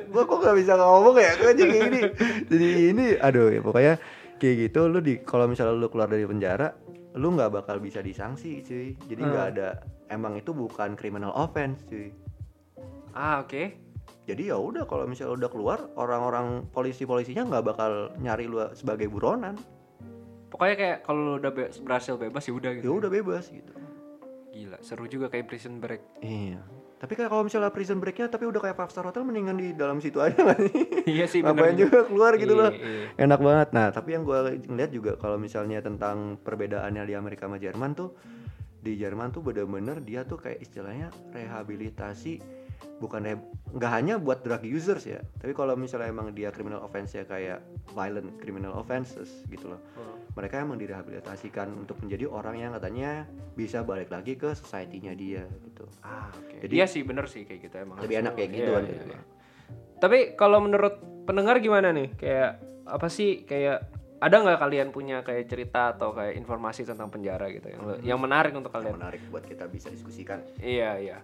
gua 0.09 0.23
kok 0.23 0.37
nggak 0.39 0.55
bisa 0.55 0.73
ngomong 0.75 1.15
ya, 1.15 1.31
gua 1.35 1.51
jadi 1.51 1.75
gini. 1.79 2.01
Jadi 2.45 2.67
ini, 2.89 3.05
aduh 3.17 3.47
ya 3.49 3.59
pokoknya 3.59 3.93
kayak 4.35 4.55
gitu. 4.67 4.79
Lu 4.85 4.99
di 4.99 5.19
kalau 5.19 5.45
misalnya 5.45 5.73
lu 5.73 5.87
keluar 5.87 6.07
dari 6.07 6.23
penjara, 6.23 6.75
lu 7.13 7.31
nggak 7.31 7.51
bakal 7.53 7.77
bisa 7.77 7.99
disanksi 7.99 8.59
cuy. 8.61 8.87
Jadi 9.05 9.21
nggak 9.21 9.45
Hmm. 9.45 9.53
ada, 9.55 9.69
emang 10.07 10.35
itu 10.35 10.51
bukan 10.51 10.93
criminal 10.93 11.31
offense 11.31 11.83
cuy. 11.85 12.11
Ah, 13.11 13.39
oke. 13.39 13.63
Jadi 14.25 14.49
ya 14.49 14.57
udah 14.57 14.83
kalau 14.83 15.05
misalnya 15.05 15.37
udah 15.37 15.49
keluar 15.49 15.79
orang-orang 15.93 16.65
polisi-polisinya 16.69 17.45
nggak 17.45 17.65
bakal 17.65 17.91
nyari 18.17 18.45
lu 18.45 18.57
sebagai 18.73 19.05
buronan. 19.05 19.53
Pokoknya 20.49 20.75
kayak 20.75 20.97
kalau 21.03 21.19
lu 21.21 21.33
udah 21.37 21.51
be- 21.51 21.71
berhasil 21.79 22.15
bebas 22.15 22.41
ya 22.41 22.53
udah 22.53 22.71
gitu. 22.73 22.85
Ya 22.85 22.93
udah 22.95 23.09
bebas 23.11 23.47
gitu. 23.47 23.73
Gila, 24.49 24.79
seru 24.79 25.05
juga 25.05 25.27
kayak 25.27 25.45
prison 25.45 25.77
break. 25.77 25.99
Iya. 26.19 26.63
Tapi 27.05 27.13
kayak 27.15 27.29
kalau 27.29 27.45
misalnya 27.45 27.69
prison 27.69 27.97
breaknya 27.97 28.25
tapi 28.27 28.43
udah 28.43 28.57
kayak 28.59 28.73
five 28.73 28.89
star 28.89 29.05
hotel 29.05 29.21
mendingan 29.21 29.53
di 29.53 29.71
dalam 29.71 30.01
situ 30.01 30.17
aja 30.17 30.33
sih? 30.57 30.73
iya 31.05 31.29
sih 31.29 31.39
bener 31.39 31.53
Ngapain 31.53 31.77
juga 31.77 31.99
keluar 32.03 32.33
gitu 32.33 32.51
Iya, 32.51 32.59
loh. 32.59 32.71
iya. 32.73 33.05
Enak 33.21 33.39
banget. 33.39 33.67
Nah, 33.71 33.87
tapi 33.89 34.09
yang 34.11 34.25
gue 34.25 34.39
ngeliat 34.65 34.89
juga 34.89 35.11
kalau 35.15 35.37
misalnya 35.37 35.79
tentang 35.79 36.41
perbedaannya 36.41 37.05
di 37.05 37.13
Amerika 37.13 37.45
sama 37.45 37.55
Jerman 37.55 37.93
tuh 37.93 38.17
di 38.81 38.97
Jerman 38.97 39.29
tuh 39.29 39.41
bener-bener 39.41 40.01
dia 40.01 40.21
tuh 40.21 40.37
kayak 40.37 40.57
istilahnya 40.59 41.13
rehabilitasi 41.29 42.64
bukan 42.95 43.21
re- 43.21 43.45
nggak 43.71 43.91
hanya 43.91 44.15
buat 44.15 44.39
drug 44.39 44.63
users 44.63 45.03
ya 45.03 45.19
tapi 45.35 45.51
kalau 45.51 45.75
misalnya 45.75 46.07
emang 46.07 46.31
dia 46.31 46.47
criminal 46.47 46.79
offense 46.79 47.11
ya 47.11 47.23
kayak 47.23 47.59
violent 47.91 48.37
criminal 48.37 48.71
offenses 48.73 49.43
gitu 49.45 49.67
loh 49.67 49.81
Hmm. 49.93 50.15
mereka 50.33 50.59
emang 50.59 50.75
direhabilitasikan 50.75 51.71
untuk 51.73 51.99
menjadi 51.99 52.25
orang 52.25 52.55
yang 52.57 52.71
katanya 52.71 53.23
bisa 53.53 53.81
balik 53.81 54.07
lagi 54.07 54.33
ke 54.33 54.51
society-nya 54.51 55.11
dia 55.13 55.43
gitu 55.61 55.87
Ah, 56.01 56.27
oke. 56.29 56.59
Jadi- 56.61 56.73
iya 56.73 56.85
sih 56.85 57.01
bener 57.01 57.25
sih 57.25 57.43
kayak 57.43 57.61
gitu 57.63 57.75
emang. 57.77 57.97
lebih 57.97 58.15
enak 58.17 58.33
kayak 58.33 58.47
Iya, 58.47 58.57
gitu 58.57 58.69
kan 58.69 58.81
iya, 58.81 58.91
gitu. 58.91 59.05
iya. 59.07 59.21
Tapi 59.95 60.17
kalau 60.33 60.59
menurut 60.59 60.95
pendengar 61.23 61.57
gimana 61.57 61.89
nih? 61.89 62.13
Kayak 62.13 62.59
apa 62.85 63.07
sih 63.07 63.43
kayak 63.43 63.89
ada 64.17 64.35
nggak 64.37 64.57
kalian 64.57 64.87
punya 64.89 65.19
kayak 65.21 65.45
cerita 65.45 65.91
atau 65.91 66.11
kayak 66.11 66.35
informasi 66.35 66.83
tentang 66.83 67.07
penjara 67.07 67.47
gitu 67.49 67.67
yang 67.67 67.81
Hmm. 67.81 67.99
yang 68.01 68.19
menarik 68.19 68.51
untuk 68.51 68.69
yang 68.69 68.79
kalian? 68.81 68.95
menarik 68.97 69.21
buat 69.25 69.43
kita 69.43 69.65
bisa 69.65 69.87
diskusikan 69.87 70.39
Iya, 70.57 70.91
iya. 70.97 71.17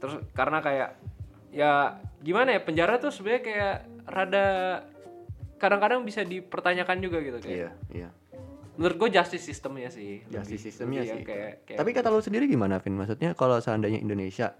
Terus 0.00 0.14
karena 0.30 0.58
kayak 0.58 0.96
ya 1.50 1.72
gimana 2.18 2.50
ya 2.50 2.60
penjara 2.60 2.96
tuh 2.96 3.08
sebenarnya 3.08 3.42
kayak 3.42 3.74
rada 4.06 4.46
kadang-kadang 5.56 6.00
bisa 6.00 6.22
dipertanyakan 6.22 6.96
juga 6.98 7.20
gitu 7.20 7.38
kayak 7.38 7.52
Iya, 7.52 7.70
iya. 7.94 8.08
menurut 8.72 8.96
gue 8.98 9.10
justice 9.12 9.44
sistemnya 9.44 9.88
sih 9.88 10.24
Justice 10.26 10.62
sistemnya 10.64 11.04
sih. 11.04 11.20
kayak, 11.20 11.64
kayak 11.64 11.78
Tapi 11.78 11.90
kata 11.92 12.08
lu 12.08 12.18
sendiri 12.18 12.44
gimana, 12.46 12.78
Vin? 12.78 12.94
Maksudnya 12.94 13.34
kalau 13.34 13.58
seandainya 13.58 13.98
Indonesia 13.98 14.56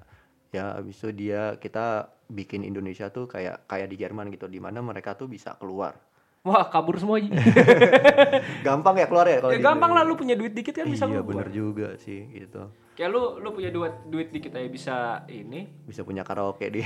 ya 0.51 0.77
abis 0.77 0.99
itu 0.99 1.09
dia 1.17 1.57
kita 1.57 2.11
bikin 2.27 2.61
Indonesia 2.61 3.09
tuh 3.09 3.25
kayak 3.25 3.65
kayak 3.65 3.87
di 3.87 3.97
Jerman 3.97 4.29
gitu 4.29 4.45
di 4.45 4.59
mana 4.59 4.79
mereka 4.81 5.15
tuh 5.15 5.25
bisa 5.25 5.57
keluar. 5.57 5.97
wah 6.41 6.67
kabur 6.67 6.97
semua. 6.97 7.21
Gampang 8.67 8.97
ya 8.97 9.07
keluar 9.07 9.27
ya 9.27 9.39
kalau 9.39 9.53
ya 9.53 9.61
gampang 9.63 9.93
lah 9.93 10.03
lu 10.03 10.15
punya 10.15 10.35
duit 10.35 10.51
dikit 10.51 10.73
kan 10.75 10.87
bisa 10.87 11.05
Iya, 11.05 11.21
keluar. 11.21 11.27
bener 11.27 11.49
juga 11.51 11.89
sih 11.97 12.25
gitu. 12.31 12.69
Kayak 13.01 13.11
lu 13.11 13.41
lu 13.41 13.49
punya 13.51 13.73
duit 13.73 13.97
duit 14.05 14.29
dikit 14.29 14.53
aja 14.53 14.69
bisa 14.69 14.97
ini 15.27 15.65
Bisa 15.89 16.05
punya 16.05 16.21
karaoke 16.21 16.69
di 16.69 16.85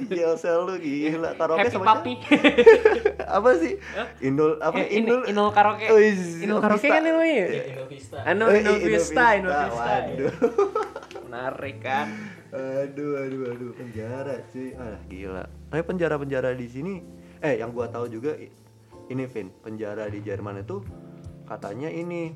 di 0.00 0.06
jail 0.08 0.32
cell 0.34 0.64
lu 0.64 0.80
gila 0.80 1.36
karaoke 1.36 1.60
happy 1.60 1.70
sama 1.70 1.84
papi 1.92 2.12
apa 3.36 3.50
sih? 3.54 3.76
Indul 4.24 4.56
apa 4.58 4.80
Eh, 4.80 4.96
Indul? 4.96 5.28
Inul 5.28 5.52
karaoke 5.52 5.92
Wis, 5.92 6.40
Inul 6.40 6.64
karaoke 6.64 6.80
Vista. 6.80 6.96
kan 6.96 7.02
namanya 7.04 7.44
Innovista. 7.68 8.18
Anu 8.24 8.44
Eh, 8.48 8.56
Inul 8.58 8.76
Vista 8.80 9.26
Inul 9.36 9.52
Vista, 9.52 9.66
Vista 9.68 9.84
Waduh. 9.84 10.32
menarik 11.28 11.76
kan 11.78 12.08
Aduh, 12.48 13.20
aduh, 13.20 13.52
aduh, 13.52 13.70
penjara 13.76 14.40
sih. 14.48 14.72
Ah, 14.72 14.96
gila. 15.04 15.44
Tapi 15.68 15.84
penjara-penjara 15.84 16.56
di 16.56 16.64
sini, 16.64 17.04
eh 17.38 17.60
yang 17.60 17.76
gua 17.76 17.92
tahu 17.92 18.08
juga 18.08 18.32
ini 19.04 19.28
Vin, 19.28 19.52
penjara 19.60 20.08
di 20.08 20.24
Jerman 20.24 20.64
itu 20.64 20.80
katanya 21.44 21.92
ini 21.92 22.32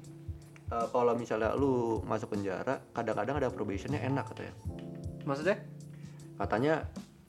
eh, 0.73 0.87
kalau 0.89 1.13
misalnya 1.13 1.53
lu 1.53 2.01
masuk 2.03 2.33
penjara, 2.33 2.81
kadang-kadang 2.97 3.37
ada 3.39 3.49
probationnya 3.53 4.01
enak 4.01 4.25
katanya. 4.33 4.55
maksudnya 5.23 5.57
Katanya 6.35 6.75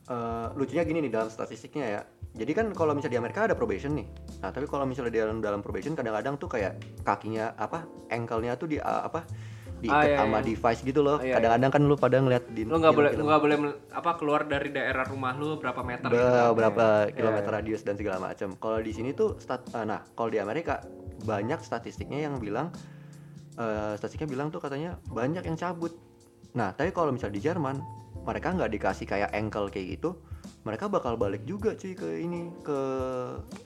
eh, 0.07 0.47
lucunya 0.55 0.83
gini 0.87 1.03
nih 1.03 1.11
dalam 1.11 1.29
statistiknya 1.29 1.85
ya. 1.85 2.01
Jadi 2.33 2.49
kan 2.57 2.65
kalau 2.73 2.97
misalnya 2.97 3.13
di 3.13 3.21
Amerika 3.21 3.45
ada 3.45 3.53
probation 3.53 3.93
nih. 3.93 4.09
Nah, 4.41 4.49
tapi 4.49 4.65
kalau 4.65 4.89
misalnya 4.89 5.13
di 5.13 5.21
dalam 5.21 5.37
dalam 5.37 5.61
probation 5.61 5.93
kadang-kadang 5.93 6.41
tuh 6.41 6.49
kayak 6.49 6.81
kakinya 7.05 7.53
apa, 7.53 7.85
ankle-nya 8.09 8.57
tuh 8.57 8.65
di 8.73 8.81
ah, 8.81 9.05
apa 9.05 9.21
diikat 9.83 10.01
Ah, 10.01 10.09
iya, 10.09 10.17
sama 10.17 10.37
iya. 10.41 10.45
device 10.49 10.81
gitu 10.81 11.05
loh. 11.05 11.21
Iya, 11.21 11.29
iya. 11.29 11.33
Kadang-kadang 11.37 11.71
kan 11.77 11.81
lu 11.85 11.93
pada 11.93 12.17
ngeliat 12.17 12.43
di 12.49 12.65
lu 12.65 12.79
nggak 12.81 12.93
boleh 12.95 13.11
lu 13.13 13.23
nggak 13.29 13.41
boleh 13.43 13.57
apa 13.93 14.11
keluar 14.17 14.41
dari 14.49 14.73
daerah 14.73 15.05
rumah 15.05 15.37
lu 15.37 15.61
berapa 15.61 15.83
meter 15.85 16.09
Be- 16.09 16.17
gitu 16.17 16.41
berapa 16.57 16.85
Iya, 17.05 17.13
kilometer 17.13 17.51
iya. 17.53 17.57
radius 17.61 17.81
dan 17.85 17.95
segala 18.01 18.17
macam. 18.17 18.49
Kalau 18.57 18.79
di 18.81 18.91
sini 18.97 19.13
tuh 19.13 19.37
stat, 19.37 19.69
nah 19.85 20.01
kalau 20.17 20.33
di 20.33 20.41
Amerika 20.41 20.81
banyak 21.29 21.61
statistiknya 21.61 22.25
yang 22.25 22.41
bilang 22.41 22.73
eh, 23.55 23.93
statistiknya 23.93 24.29
bilang 24.29 24.47
tuh 24.47 24.59
katanya 24.59 24.95
banyak 25.05 25.43
yang 25.43 25.53
cabut. 25.53 25.93
Nah 26.51 26.71
tapi 26.71 26.89
kalau 26.89 27.09
misal 27.09 27.27
di 27.27 27.37
Jerman 27.37 27.81
mereka 28.19 28.51
nggak 28.51 28.71
dikasih 28.71 29.05
kayak 29.05 29.29
ankle 29.31 29.67
kayak 29.67 29.97
gitu, 29.97 30.15
mereka 30.61 30.87
bakal 30.87 31.13
balik 31.13 31.43
juga 31.43 31.73
cuy 31.73 31.91
ke 31.91 32.07
ini 32.19 32.47
ke, 32.59 32.79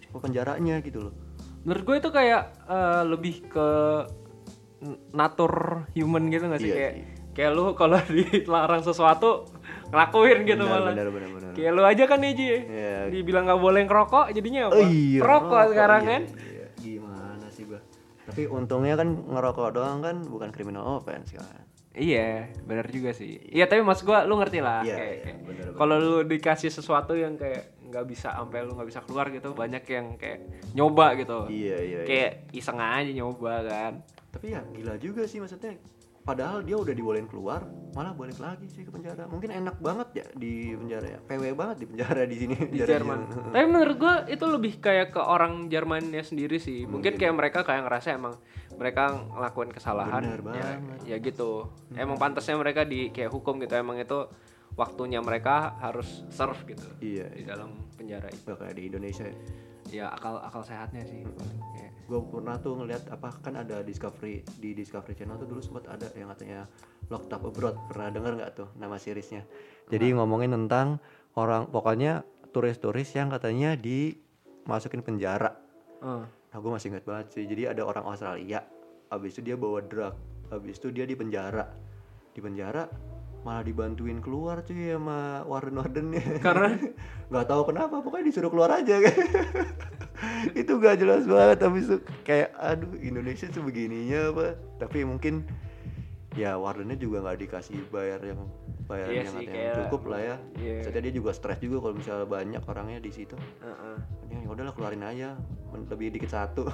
ke 0.05 0.17
penjaranya 0.17 0.81
gitu 0.81 1.03
loh. 1.03 1.13
menurut 1.59 1.83
gue 1.83 1.95
itu 1.97 2.09
kayak 2.09 2.41
eh, 2.63 3.03
lebih 3.03 3.43
ke 3.45 3.67
natur 5.11 5.51
human 5.91 6.29
gitu 6.29 6.45
nggak 6.45 6.59
sih 6.59 6.69
Iya 6.69 6.77
kayak 6.77 6.93
sih. 6.93 7.05
kayak 7.33 7.51
lu 7.51 7.63
kalau 7.73 7.97
dilarang 8.13 8.81
sesuatu 8.81 9.45
ngelakuin 9.87 10.39
gitu 10.45 10.63
Benar, 10.63 10.73
malah 10.73 10.93
benar, 10.93 11.07
benar, 11.09 11.29
benar. 11.31 11.51
kayak 11.53 11.71
lu 11.71 11.81
aja 11.83 12.03
kan 12.05 12.19
nih 12.19 12.31
Ji 12.33 12.45
Iya. 12.45 12.95
dibilang 13.09 13.43
nggak 13.45 13.59
boleh 13.59 13.81
ngerokok 13.83 14.25
jadinya 14.31 14.61
apa 14.67 14.75
Oh 14.75 14.81
iya, 14.81 15.19
rokok 15.19 15.43
ngerokok, 15.43 15.63
sekarang 15.69 16.01
iya, 16.01 16.09
kan 16.09 16.21
Tapi 18.37 18.53
untungnya 18.53 18.93
kan 18.93 19.09
ngerokok 19.17 19.69
doang 19.73 20.05
kan 20.05 20.21
bukan 20.21 20.53
criminal 20.53 21.01
offense 21.01 21.33
kan. 21.33 21.65
Iya, 21.97 22.53
benar 22.69 22.85
juga 22.93 23.09
sih. 23.09 23.41
Iya, 23.49 23.65
tapi 23.65 23.81
mas 23.81 24.05
gua 24.05 24.29
lu 24.29 24.37
ngerti 24.37 24.61
lah. 24.61 24.85
Iya, 24.85 24.93
kayak, 24.93 25.09
iya, 25.09 25.23
kayak 25.25 25.73
kalau 25.73 25.97
lu 25.97 26.21
dikasih 26.21 26.69
sesuatu 26.69 27.17
yang 27.17 27.33
kayak 27.33 27.81
nggak 27.89 28.05
bisa 28.05 28.37
sampai 28.37 28.61
lu 28.61 28.77
nggak 28.77 28.93
bisa 28.93 29.01
keluar 29.01 29.33
gitu, 29.33 29.57
banyak 29.57 29.81
yang 29.89 30.21
kayak 30.21 30.69
nyoba 30.77 31.17
gitu. 31.17 31.49
Iya 31.49 31.77
iya. 31.81 31.97
iya. 31.97 32.05
Kayak 32.05 32.31
iseng 32.53 32.77
aja 32.77 33.09
nyoba 33.09 33.65
kan. 33.65 33.93
tapi 34.27 34.53
ya 34.53 34.61
gila 34.69 35.01
juga 35.01 35.25
sih 35.25 35.41
maksudnya 35.41 35.73
padahal 36.27 36.59
dia 36.59 36.75
udah 36.75 36.91
dibolehin 36.91 37.31
keluar 37.31 37.63
malah 37.95 38.11
balik 38.11 38.35
lagi 38.37 38.67
sih 38.67 38.83
ke 38.83 38.91
penjara 38.91 39.25
mungkin 39.31 39.47
enak 39.47 39.79
banget 39.79 40.07
ya 40.11 40.25
di 40.35 40.75
penjara 40.75 41.07
ya 41.07 41.19
PW 41.23 41.43
banget 41.55 41.77
di 41.81 41.85
penjara 41.87 42.21
di 42.27 42.35
sini 42.35 42.55
di 42.75 42.79
Jerman. 42.83 43.19
Tapi 43.55 43.65
menurut 43.65 43.95
gua 43.95 44.15
itu 44.27 44.45
lebih 44.45 44.83
kayak 44.83 45.15
ke 45.15 45.21
orang 45.23 45.71
Jermannya 45.71 46.21
sendiri 46.21 46.59
sih. 46.59 46.83
Mungkin 46.85 47.15
kayak 47.15 47.33
mereka 47.33 47.59
kayak 47.63 47.87
ngerasa 47.87 48.19
emang 48.19 48.35
mereka 48.77 49.17
ngelakuin 49.17 49.71
kesalahan. 49.73 50.21
Bener 50.21 50.41
ya, 50.41 50.45
banget. 50.45 50.77
Hmm. 50.77 51.09
ya 51.09 51.15
gitu. 51.23 51.51
Emang 51.97 52.21
pantasnya 52.21 52.59
mereka 52.59 52.85
di 52.85 53.09
kayak 53.09 53.33
hukum 53.33 53.57
gitu. 53.63 53.73
Emang 53.73 53.97
itu 53.97 54.29
waktunya 54.77 55.17
mereka 55.23 55.73
harus 55.81 56.21
serve 56.29 56.61
gitu 56.69 56.85
iya 57.01 57.25
di 57.33 57.47
dalam 57.47 57.73
penjara 57.97 58.29
itu. 58.29 58.51
Kayak 58.53 58.75
di 58.77 58.83
Indonesia 58.93 59.25
ya. 59.25 59.37
Ya 59.87 60.11
akal 60.11 60.39
akal 60.43 60.61
sehatnya 60.63 61.03
sih. 61.07 61.23
Kayak, 61.75 61.91
gue 62.05 62.19
pernah 62.27 62.55
tuh 62.59 62.75
ngeliat 62.75 63.07
apa 63.07 63.31
kan 63.39 63.55
ada 63.55 63.79
Discovery 63.83 64.43
di 64.59 64.75
Discovery 64.75 65.15
Channel 65.15 65.39
tuh 65.39 65.47
dulu 65.47 65.61
sempat 65.63 65.87
ada 65.87 66.07
yang 66.15 66.27
katanya 66.35 66.67
Locked 67.07 67.31
Up 67.31 67.43
Abroad. 67.47 67.75
Pernah 67.87 68.07
denger 68.11 68.31
nggak 68.39 68.51
tuh 68.55 68.67
nama 68.75 68.99
seriesnya? 68.99 69.47
Jadi 69.87 70.11
ngomongin 70.15 70.51
tentang 70.51 70.99
orang 71.39 71.71
pokoknya 71.71 72.27
turis-turis 72.51 73.15
yang 73.15 73.31
katanya 73.31 73.79
dimasukin 73.79 75.03
penjara. 75.05 75.55
Eh, 76.03 76.25
Nah 76.47 76.57
gue 76.63 76.71
masih 76.71 76.89
ingat 76.89 77.05
banget 77.05 77.27
sih. 77.35 77.43
Jadi 77.45 77.67
ada 77.67 77.83
orang 77.83 78.07
Australia 78.07 78.63
Abis 79.07 79.39
itu 79.39 79.51
dia 79.51 79.55
bawa 79.55 79.79
drug 79.83 80.15
Abis 80.51 80.79
itu 80.79 80.89
dia 80.95 81.03
di 81.03 81.15
penjara. 81.15 81.67
Di 82.31 82.39
penjara 82.39 82.87
Malah 83.47 83.63
dibantuin 83.63 84.19
keluar 84.19 84.59
cuy 84.59 84.91
sama 84.91 85.47
warden-wardennya 85.47 86.43
Karena? 86.43 86.75
Gak 87.31 87.47
tahu 87.47 87.71
kenapa 87.71 88.03
Pokoknya 88.03 88.27
disuruh 88.27 88.51
keluar 88.51 88.75
aja 88.75 88.99
Itu 90.59 90.83
gak 90.83 90.99
jelas 90.99 91.23
banget 91.23 91.63
itu 91.79 91.95
kayak 92.27 92.51
Aduh 92.59 92.91
Indonesia 92.99 93.47
tuh 93.47 93.63
begininya 93.63 94.35
apa 94.35 94.45
Tapi 94.83 95.07
mungkin 95.07 95.47
Ya 96.35 96.53
wardennya 96.53 96.99
juga 96.99 97.25
nggak 97.25 97.49
dikasih 97.49 97.89
bayar 97.89 98.21
yang 98.21 98.45
bayar 98.85 99.09
Iya 99.09 99.21
yang 99.25 99.35
sih, 99.35 99.45
kayak- 99.49 99.75
cukup 99.89 100.01
lah 100.05 100.21
ya. 100.21 100.35
Maksudnya 100.53 101.01
dia 101.01 101.13
juga 101.15 101.31
stres 101.33 101.57
juga 101.57 101.77
kalau 101.81 101.95
misalnya 101.97 102.27
banyak 102.29 102.61
orangnya 102.61 102.99
di 103.01 103.09
situ 103.09 103.33
Heeh. 103.57 103.97
ya 104.37 104.45
udahlah 104.45 104.69
keluarin 104.71 105.01
aja 105.01 105.33
lebih 105.89 106.13
dikit 106.13 106.29
satu 106.29 106.69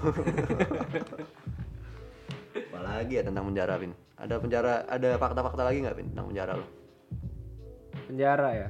apalagi 2.73 3.21
ya 3.21 3.23
tentang 3.23 3.45
penjara 3.45 3.77
Vin 3.77 3.93
ada 4.17 4.41
penjara 4.41 4.73
ada 4.89 5.09
fakta-fakta 5.21 5.61
lagi 5.61 5.85
nggak 5.85 5.93
Vin 5.93 6.09
tentang 6.09 6.33
penjara 6.33 6.53
lo 6.57 6.65
penjara 8.13 8.49
ya. 8.53 8.69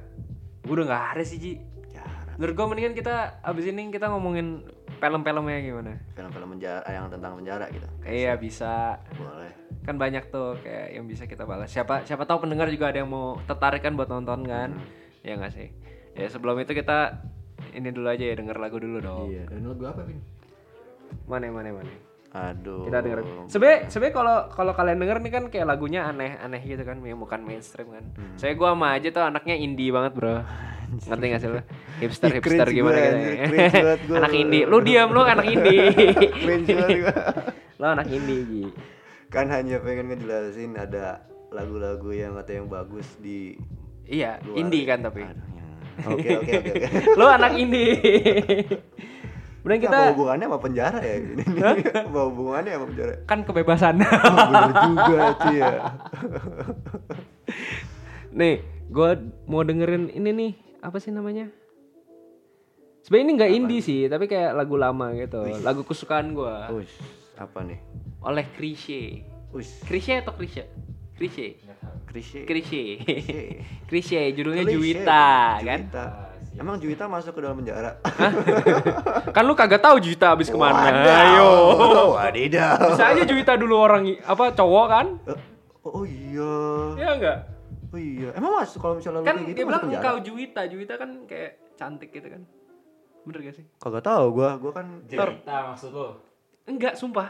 Gue 0.64 0.74
udah 0.80 0.86
nggak 0.88 1.06
ada 1.18 1.24
sih 1.26 1.38
Ji. 1.42 1.54
penjara 1.60 2.32
Menurut 2.40 2.54
gue 2.56 2.66
mendingan 2.66 2.96
kita 2.96 3.16
abis 3.44 3.66
ini 3.70 3.92
kita 3.92 4.10
ngomongin 4.10 4.64
film-filmnya 5.04 5.60
gimana? 5.60 6.00
film-film 6.16 6.56
penjara 6.56 6.88
yang 6.88 7.12
tentang 7.12 7.36
penjara 7.36 7.66
gitu 7.76 7.88
Iya 8.08 8.40
bisa. 8.40 9.04
boleh 9.20 9.52
Kan 9.84 10.00
banyak 10.00 10.32
tuh 10.32 10.56
kayak 10.64 10.96
yang 10.96 11.06
bisa 11.12 11.28
kita 11.28 11.44
balas. 11.44 11.68
Siapa 11.68 12.08
siapa 12.08 12.24
tahu 12.24 12.48
pendengar 12.48 12.72
juga 12.72 12.88
ada 12.96 13.04
yang 13.04 13.12
mau 13.12 13.36
tertarik 13.44 13.84
kan 13.84 14.00
buat 14.00 14.08
nonton 14.08 14.48
kan? 14.48 14.80
Ya 15.28 15.36
nggak 15.36 15.52
sih. 15.52 15.76
Ya 16.16 16.32
sebelum 16.32 16.56
itu 16.64 16.72
kita 16.72 17.20
ini 17.76 17.92
dulu 17.92 18.08
aja 18.08 18.24
ya 18.24 18.36
denger 18.40 18.58
lagu 18.64 18.80
dulu 18.80 19.04
dong. 19.04 19.28
iya 19.28 19.44
dan 19.50 19.68
lagu 19.68 19.84
apa 19.84 20.08
Vin 20.08 20.24
Mana 21.28 21.52
mana 21.52 21.70
mana. 21.76 21.92
Aduh 22.34 22.90
Kita 22.90 22.98
denger. 23.00 23.20
Sebenarnya 23.46 23.80
sebenarnya 23.88 24.16
kalau 24.16 24.36
kalau 24.50 24.74
kalian 24.74 24.98
denger 24.98 25.18
nih 25.22 25.32
kan 25.32 25.44
kayak 25.48 25.70
lagunya 25.70 26.02
aneh-aneh 26.04 26.62
gitu 26.62 26.82
kan, 26.82 26.98
yang 27.00 27.22
bukan 27.22 27.46
mainstream 27.46 27.94
kan. 27.94 28.04
Hmm. 28.18 28.34
Saya 28.36 28.58
gua 28.58 28.74
sama 28.74 28.98
aja 28.98 29.08
tuh 29.08 29.22
anaknya 29.22 29.54
indie 29.56 29.94
banget, 29.94 30.18
Bro. 30.18 30.42
Ngerti 30.94 31.26
gak 31.30 31.40
sih 31.40 31.50
lu? 31.50 31.62
Hipster 32.02 32.30
Ih, 32.30 32.36
hipster 32.38 32.68
gimana 32.70 32.98
gitu. 32.98 33.54
gua. 34.10 34.18
anak 34.18 34.34
indie. 34.34 34.64
Lu 34.66 34.78
diam 34.82 35.10
lu 35.10 35.22
anak 35.22 35.46
indie. 35.46 35.94
Lu 37.80 37.86
anak 37.86 38.08
indie, 38.08 38.42
Ji. 38.46 38.64
kan 39.28 39.50
hanya 39.50 39.82
pengen 39.82 40.10
ngejelasin 40.10 40.74
ada 40.74 41.26
lagu-lagu 41.50 42.10
yang 42.10 42.34
kata 42.34 42.52
yang 42.56 42.68
bagus 42.68 43.18
di 43.18 43.58
Iya, 44.04 44.38
luar 44.42 44.58
indie 44.58 44.84
kan 44.84 45.02
tapi. 45.02 45.22
Aduh, 45.22 45.48
ya. 45.50 45.66
oke 46.06 46.30
oke 46.40 46.52
oke 46.54 46.70
oke 46.70 46.88
lu 47.14 47.26
anak 47.28 47.52
indie. 47.56 47.94
Kemudian 49.64 49.80
kita 49.80 49.96
apa 49.96 50.12
hubungannya 50.12 50.46
sama 50.52 50.60
penjara 50.60 51.00
ya 51.00 51.16
ini 51.24 51.44
apa 51.88 52.20
hubungannya 52.28 52.72
sama 52.76 52.86
penjara 52.92 53.14
kan 53.24 53.40
kebebasan. 53.48 53.96
oh, 54.04 54.38
bener 54.52 54.72
juga 54.92 55.24
sih 55.40 55.56
ya 55.56 55.72
nih, 58.40 58.66
gua 58.90 59.18
mau 59.46 59.62
dengerin 59.62 60.10
ini 60.12 60.30
nih, 60.34 60.52
apa 60.82 60.98
sih 60.98 61.14
namanya? 61.14 61.54
Sebenarnya 63.06 63.24
ini 63.24 63.34
nggak 63.38 63.54
indie 63.54 63.82
sih, 63.84 64.10
tapi 64.10 64.26
kayak 64.26 64.58
lagu 64.58 64.80
lama 64.80 65.14
gitu. 65.14 65.44
Lagu 65.62 65.86
kesukaan 65.86 66.34
gua. 66.34 66.72
Ush, 66.72 66.98
apa 67.38 67.62
nih 67.62 67.80
Oleh 68.24 68.48
Krisye. 68.58 69.22
Ush, 69.54 69.86
Krisye 69.86 70.26
atau 70.26 70.34
Krisye? 70.34 70.66
Krisye. 71.14 71.62
Krisye 72.10 72.42
Krisye. 72.50 72.86
Krisye, 73.86 74.34
judulnya 74.34 74.66
Krisye, 74.66 74.82
Juwita, 74.82 75.62
kan? 75.62 75.80
Juwita. 75.86 76.06
Emang 76.54 76.78
Juwita 76.78 77.06
masuk 77.06 77.34
ke 77.34 77.42
dalam 77.42 77.58
penjara? 77.58 77.98
Kan 79.28 79.44
lu 79.44 79.54
kagak 79.54 79.80
tahu 79.80 79.98
Juwita 79.98 80.32
habis 80.32 80.48
ke 80.48 80.56
mana. 80.56 80.86
Wadaw. 80.86 81.18
Ayo. 81.20 81.50
Wadidaw. 82.14 82.78
Bisa 82.90 83.04
aja 83.10 83.24
Juwita 83.24 83.54
dulu 83.56 83.76
orang 83.76 84.06
apa 84.20 84.52
cowok 84.52 84.86
kan? 84.88 85.08
Eh, 85.26 85.40
Oh 85.84 86.04
iya. 86.04 86.54
Iya 86.96 87.10
enggak? 87.14 87.38
Oh 87.90 88.00
iya, 88.00 88.30
emang 88.34 88.56
mas 88.56 88.74
kalau 88.74 88.98
misalnya 88.98 89.20
lu 89.20 89.28
kan 89.28 89.36
kayak 89.36 89.46
gitu 89.46 89.54
dia 89.54 89.62
masuk 89.62 89.68
bilang 89.68 89.84
penjara? 89.84 90.00
engkau 90.00 90.16
Juwita 90.24 90.62
Juwita 90.66 90.94
kan 90.96 91.10
kayak 91.24 91.52
cantik 91.76 92.10
gitu 92.10 92.26
kan 92.28 92.42
bener 93.22 93.40
gak 93.44 93.54
sih 93.54 93.66
Kagak 93.78 94.02
tahu 94.02 94.26
gua, 94.34 94.50
gua 94.58 94.72
kan 94.74 94.88
Cerita 95.06 95.56
maksud 95.68 95.92
lo. 95.92 96.08
enggak 96.66 96.94
sumpah 96.94 97.30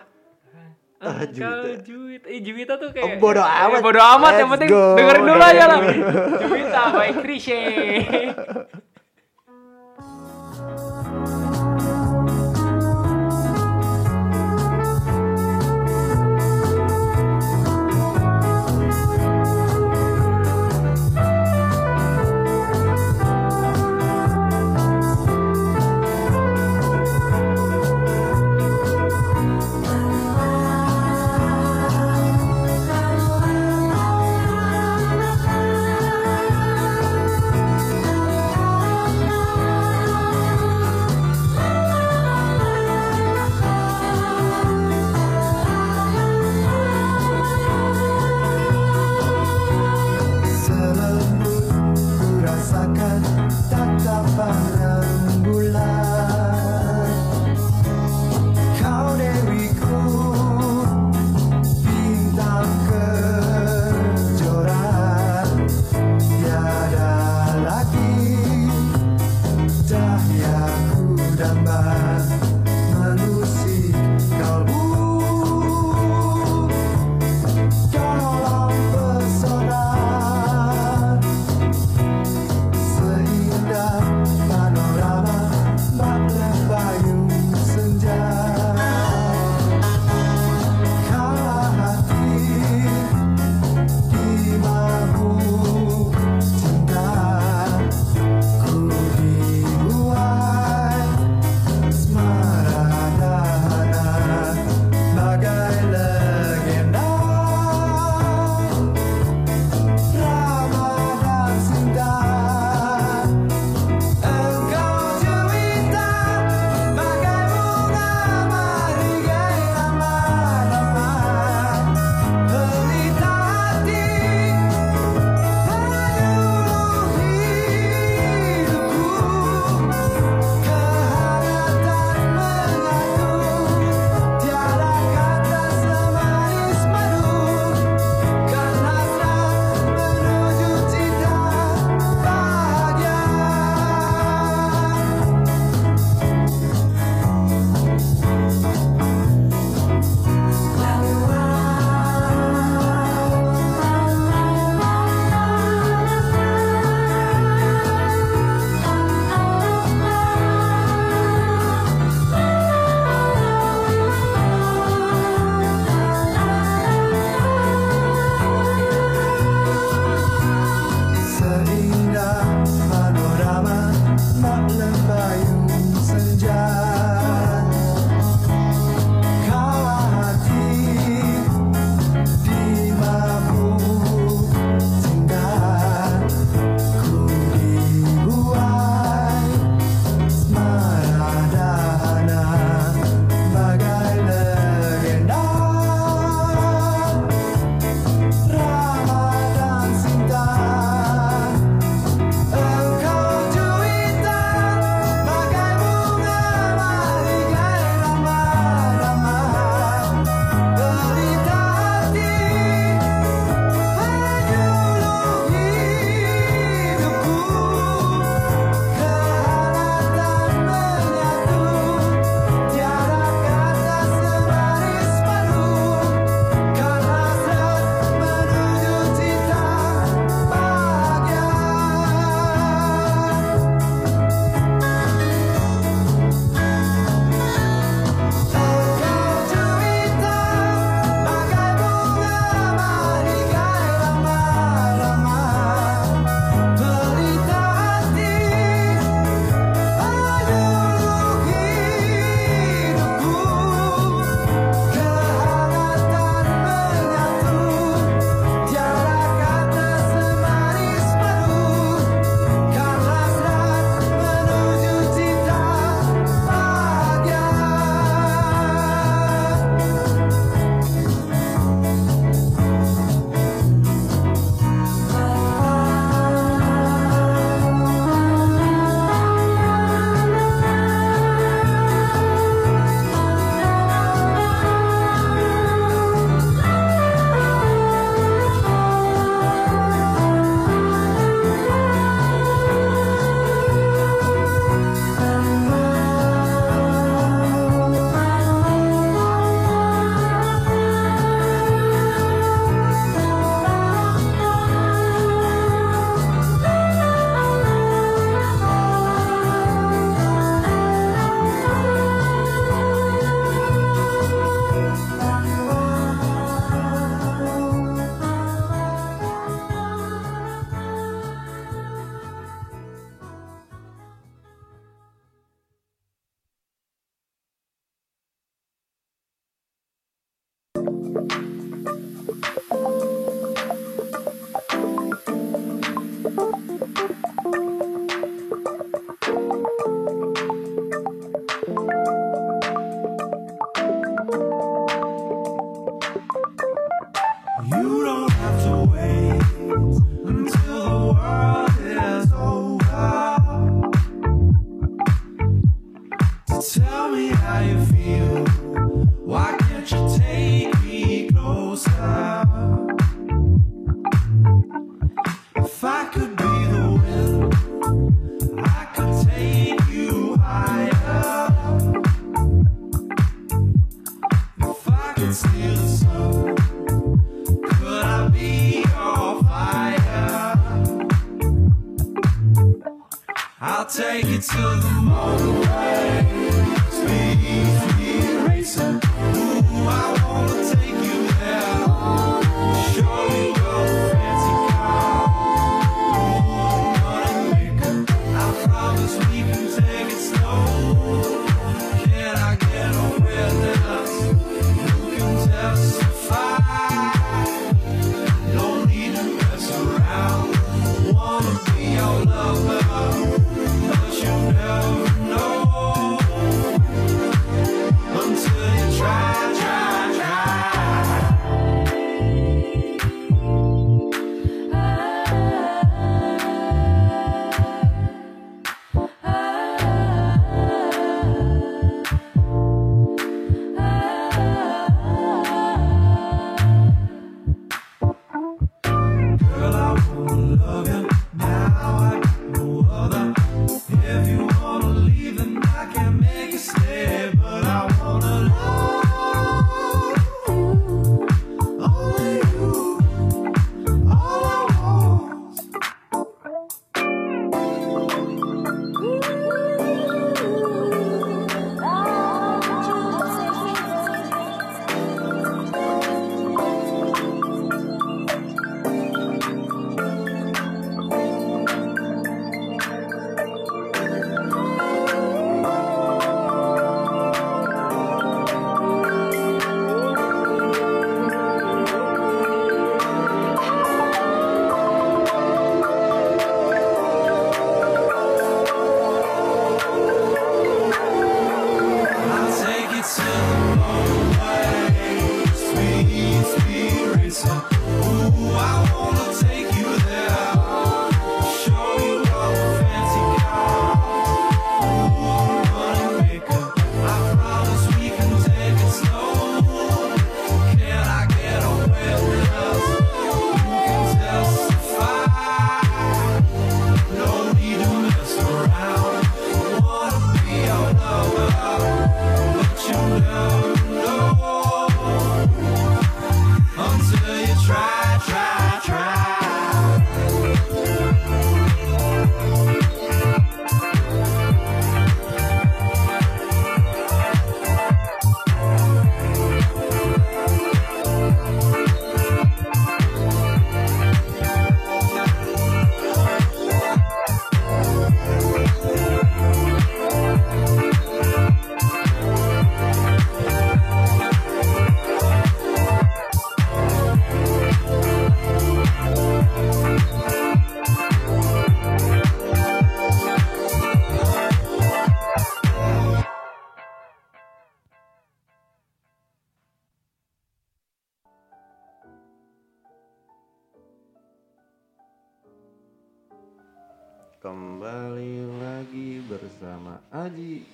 Ah, 1.02 1.28
Juwita. 1.28 1.84
Juwita 1.84 2.26
eh 2.26 2.40
Juwita 2.40 2.74
tuh 2.78 2.90
kayak 2.90 3.04
Oh, 3.04 3.20
bodo 3.20 3.42
eh, 3.42 3.60
amat. 3.68 3.80
bodo 3.82 4.00
amat 4.00 4.34
yang 4.34 4.40
Let's 4.40 4.54
penting 4.56 4.70
go. 4.72 4.84
dengerin 4.96 5.24
dulu 5.26 5.44
aja 5.44 5.64
lah 5.66 5.80
Juwita 6.42 6.82
by 6.94 7.10
Krisye 7.18 7.60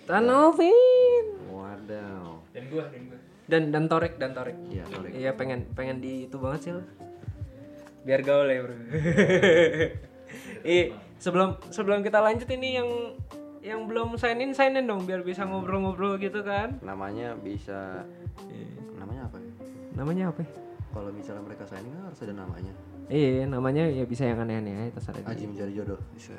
Aji 0.10 0.26
Tanovin. 0.26 1.26
Wadaw 1.54 2.42
Dan 2.50 2.64
gua, 2.74 2.84
dan 2.90 3.02
gua. 3.06 3.20
Dan 3.46 3.62
dan 3.70 3.84
Torek, 3.86 4.18
dan 4.18 4.34
Torek. 4.34 4.58
Iya 4.74 4.84
sorry 4.90 5.10
Iya 5.14 5.32
pengen 5.38 5.70
pengen 5.78 6.02
di 6.02 6.26
itu 6.26 6.42
banget 6.42 6.60
sih 6.66 6.72
lo. 6.74 6.82
Biar 8.02 8.26
gaul 8.26 8.50
ya 8.50 8.66
bro. 8.66 8.74
Ih 10.66 10.98
sebelum 11.22 11.62
sebelum 11.70 12.02
kita 12.02 12.26
lanjut 12.26 12.50
ini 12.50 12.82
yang 12.82 12.90
yang 13.62 13.86
belum 13.86 14.18
sign 14.18 14.42
in 14.42 14.58
sign 14.58 14.82
in 14.82 14.90
dong 14.90 15.06
biar 15.06 15.22
bisa 15.22 15.46
ngobrol-ngobrol 15.46 16.18
gitu 16.18 16.42
kan. 16.42 16.82
Namanya 16.82 17.38
bisa 17.38 18.02
Iya. 18.50 18.98
Namanya 18.98 19.30
apa 19.30 19.38
ya? 19.38 19.52
Namanya 19.94 20.26
apa? 20.34 20.42
ya? 20.42 20.50
Kalau 20.90 21.14
misalnya 21.14 21.44
mereka 21.46 21.70
signing 21.70 21.94
kan 21.94 22.10
harus 22.10 22.20
ada 22.26 22.34
namanya 22.34 22.74
Iya 23.10 23.44
namanya 23.44 23.84
ya 23.84 24.06
bisa 24.06 24.22
yang 24.22 24.38
aneh-aneh 24.40 24.70
aja 24.86 24.92
terserah. 24.94 25.26
Aji 25.26 25.44
mencari 25.44 25.74
jodoh 25.74 25.98
Bisa. 26.14 26.30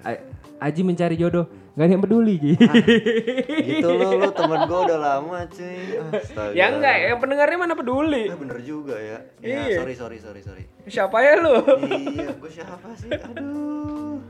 Aji 0.56 0.80
mencari 0.80 1.16
jodoh, 1.16 1.44
gak 1.72 1.82
ada 1.82 1.92
yang 1.92 2.00
peduli 2.00 2.34
Ji. 2.36 2.52
Gitu 2.54 3.88
lo, 3.88 4.06
lo 4.14 4.30
temen 4.38 4.60
gue 4.64 4.80
udah 4.84 4.98
lama 5.00 5.38
cuy 5.46 5.98
Astaga 6.12 6.54
ya 6.54 6.70
enggak, 6.70 6.94
yang 7.04 7.18
pendengarnya 7.18 7.58
mana 7.58 7.74
peduli. 7.74 8.22
Eh, 8.24 8.38
bener 8.38 8.58
juga 8.60 8.94
ya 8.94 9.18
Ya 9.38 9.66
Iya. 9.66 9.76
sorry 9.78 9.94
sorry 9.94 10.18
sorry 10.18 10.40
sorry 10.40 10.64
Siapa 10.84 11.16
ya 11.18 11.32
lu? 11.36 11.54
Iya 11.82 12.28
gue 12.32 12.50
siapa 12.50 12.88
sih 12.94 13.10
Aduh 13.10 14.22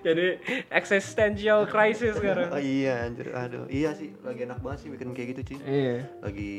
Jadi 0.00 0.26
existential 0.68 1.66
crisis 1.66 2.16
sekarang. 2.16 2.48
Oh 2.48 2.56
iya 2.56 3.04
anjir 3.04 3.28
aduh 3.30 3.68
Iya 3.68 3.92
sih 3.92 4.08
lagi 4.20 4.42
enak 4.42 4.58
banget 4.58 4.78
sih 4.78 4.88
bikin 4.88 5.12
kayak 5.12 5.36
gitu 5.36 5.52
cuy 5.52 5.58
Iya. 5.62 5.96
Lagi 6.18 6.52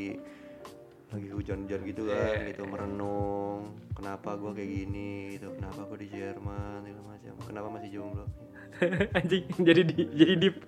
lagi 1.14 1.28
hujan-hujan 1.30 1.80
gitu 1.86 2.02
kan 2.10 2.34
gitu 2.50 2.62
merenung. 2.66 3.72
Kenapa 3.94 4.34
gua 4.34 4.50
kayak 4.50 4.70
gini 4.70 5.38
gitu. 5.38 5.54
Kenapa 5.54 5.86
gua 5.86 5.98
di 5.98 6.08
Jerman 6.10 6.82
segala 6.82 7.02
macam. 7.14 7.34
Kenapa 7.46 7.68
masih 7.70 7.90
jomblo? 7.94 8.24
Anjing 9.16 9.46
jadi 9.62 9.82
di 9.86 9.94
jadi 10.10 10.34
deep. 10.34 10.56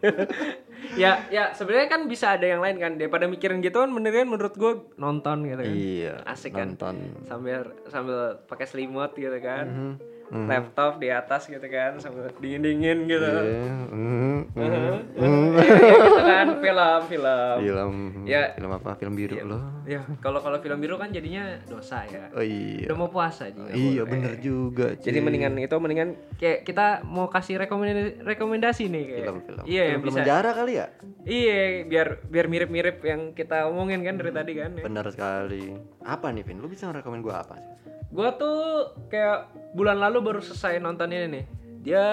Ya 1.01 1.25
ya 1.33 1.57
sebenarnya 1.57 1.89
kan 1.89 2.05
bisa 2.07 2.37
ada 2.37 2.47
yang 2.47 2.63
lain 2.63 2.79
kan. 2.79 2.93
Daripada 3.01 3.27
mikirin 3.27 3.65
gitu 3.65 3.83
kan 3.83 3.91
mendingan 3.91 4.29
menurut 4.31 4.55
gue 4.55 4.95
nonton 4.95 5.49
gitu 5.49 5.63
kan. 5.65 5.75
Iya 5.75 6.15
asik 6.29 6.55
kan? 6.55 6.77
nonton. 6.77 6.97
Sambil 7.27 7.75
sambil 7.91 8.39
pakai 8.47 8.67
selimut 8.71 9.11
gitu 9.19 9.35
kan 9.43 9.99
Mhm. 10.27 10.47
laptop 10.47 10.99
di 10.99 11.07
atas 11.07 11.47
gitu 11.47 11.63
kan 11.63 11.95
sambil 11.97 12.27
dingin 12.37 12.61
dingin 12.61 12.99
gitu. 13.07 13.23
Iya, 13.23 13.75
mhm, 13.87 14.37
mhm. 14.51 14.95
gitu 15.57 16.21
kan 16.21 16.47
film 16.59 17.01
film. 17.07 17.55
Film 17.61 17.93
Ya. 18.27 18.51
film 18.53 18.71
apa? 18.71 18.97
Film 18.97 19.15
biru 19.15 19.39
loh. 19.41 19.63
Ya 19.85 20.03
kalau 20.19 20.41
kalau 20.41 20.59
film 20.59 20.79
biru 20.79 20.97
kan 20.97 21.09
jadinya 21.09 21.63
dosa 21.65 22.03
ya. 22.05 22.27
Oh 22.33 22.43
iya. 22.43 22.91
Udah 22.91 22.97
mau 22.97 23.07
puasa 23.07 23.47
juga 23.49 23.71
iya 23.71 24.03
boleh. 24.03 24.11
bener 24.11 24.33
juga 24.37 24.87
jadi 24.97 25.15
cuy. 25.15 25.25
mendingan 25.25 25.53
itu 25.57 25.77
mendingan 25.77 26.09
kayak 26.35 26.59
kita 26.65 26.87
mau 27.03 27.27
kasih 27.27 27.59
rekomendasi 27.59 28.19
rekomendasi 28.21 28.83
nih 28.87 29.05
kayak. 29.07 29.25
Film-film 29.25 29.65
iya 29.65 29.83
yang 29.89 30.01
film 30.01 30.11
bisa. 30.11 30.19
penjara 30.21 30.51
kali 30.53 30.73
ya? 30.75 30.87
Iya 31.23 31.59
biar 31.85 32.07
biar 32.25 32.47
mirip 32.47 32.71
mirip 32.71 32.97
yang 33.01 33.31
kita 33.31 33.67
omongin 33.67 34.03
kan 34.03 34.15
dari 34.17 34.33
tadi 34.33 34.53
kan 34.55 34.71
ya. 34.75 34.83
bener 34.83 35.07
sekali. 35.09 35.75
Apa 36.03 36.31
nih 36.31 36.43
Vin? 36.43 36.59
Lu 36.59 36.67
bisa 36.67 36.87
ngerekomen 36.87 37.21
gua 37.21 37.43
apa 37.43 37.55
sih 37.57 37.86
Gua 38.11 38.35
tuh 38.39 38.93
kayak 39.11 39.51
bulan 39.75 39.99
lalu 39.99 40.23
baru 40.23 40.41
selesai 40.41 40.79
nonton 40.79 41.11
ini 41.11 41.27
nih. 41.27 41.45
Dia 41.83 42.05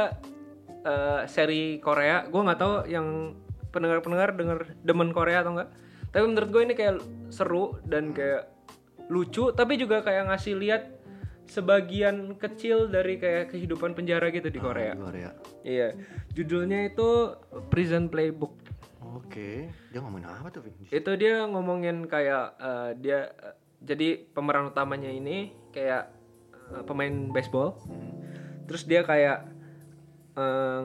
eh, 0.83 1.21
seri 1.29 1.77
Korea. 1.79 2.25
Gua 2.27 2.41
nggak 2.45 2.59
tahu 2.59 2.75
yang 2.89 3.37
pendengar-pendengar 3.73 4.37
denger 4.37 4.59
demen 4.85 5.09
Korea 5.09 5.41
atau 5.41 5.57
enggak. 5.57 5.69
Tapi 6.13 6.23
menurut 6.29 6.49
gue 6.53 6.61
ini 6.61 6.73
kayak 6.77 7.01
seru 7.33 7.81
dan 7.89 8.13
kayak 8.13 8.45
lucu. 9.09 9.49
Tapi 9.49 9.81
juga 9.81 10.05
kayak 10.05 10.29
ngasih 10.29 10.53
lihat 10.61 10.83
sebagian 11.49 12.37
kecil 12.37 12.87
dari 12.87 13.19
kayak 13.19 13.51
kehidupan 13.51 13.97
penjara 13.97 14.29
gitu 14.29 14.47
di 14.47 14.61
Korea. 14.61 14.93
Korea 14.95 15.33
Iya. 15.65 15.97
Judulnya 16.31 16.87
itu 16.87 17.33
Prison 17.73 18.07
Playbook. 18.07 18.61
oke 19.03 19.69
dia 19.69 19.99
ngomongin 20.01 20.25
apa 20.25 20.49
tuh 20.49 20.63
Vin 20.65 20.73
Itu 20.89 21.11
dia 21.19 21.45
ngomongin 21.45 22.07
kayak 22.09 22.45
eh, 22.57 22.89
dia 22.97 23.29
eh, 23.29 23.55
jadi 23.83 24.25
pemeran 24.31 24.71
utamanya 24.71 25.11
ini 25.11 25.53
kayak 25.73 26.13
eh, 26.71 26.83
pemain 26.85 27.33
baseball. 27.33 27.75
Terus 28.69 28.85
dia 28.85 29.01
kayak 29.03 29.49
eh, 30.37 30.83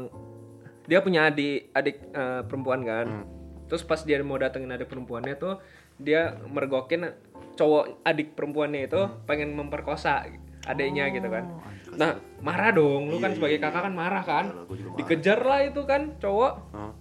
dia 0.89 0.99
punya 1.05 1.29
adik 1.29 1.71
adik 1.77 1.97
eh, 2.11 2.43
perempuan 2.49 2.83
kan. 2.83 3.29
Terus 3.69 3.85
pas 3.85 4.01
dia 4.01 4.19
mau 4.25 4.41
datengin 4.41 4.73
adik 4.73 4.89
perempuannya 4.89 5.37
tuh 5.37 5.61
dia 6.01 6.35
mergokin 6.49 7.13
cowok 7.59 8.07
adik 8.07 8.33
perempuannya 8.33 8.89
itu 8.89 9.01
pengen 9.29 9.53
memperkosa 9.53 10.25
adiknya 10.65 11.13
gitu 11.13 11.29
kan. 11.29 11.45
Nah, 11.99 12.17
marah 12.41 12.73
dong. 12.73 13.13
Lu 13.13 13.21
kan 13.21 13.37
sebagai 13.37 13.61
kakak 13.61 13.91
kan 13.91 13.95
marah 13.95 14.25
kan. 14.25 14.47
Marah. 14.53 14.97
Dikejar 14.97 15.41
lah 15.45 15.61
itu 15.67 15.85
kan 15.85 16.17
cowok 16.17 16.53
Hah? 16.73 16.93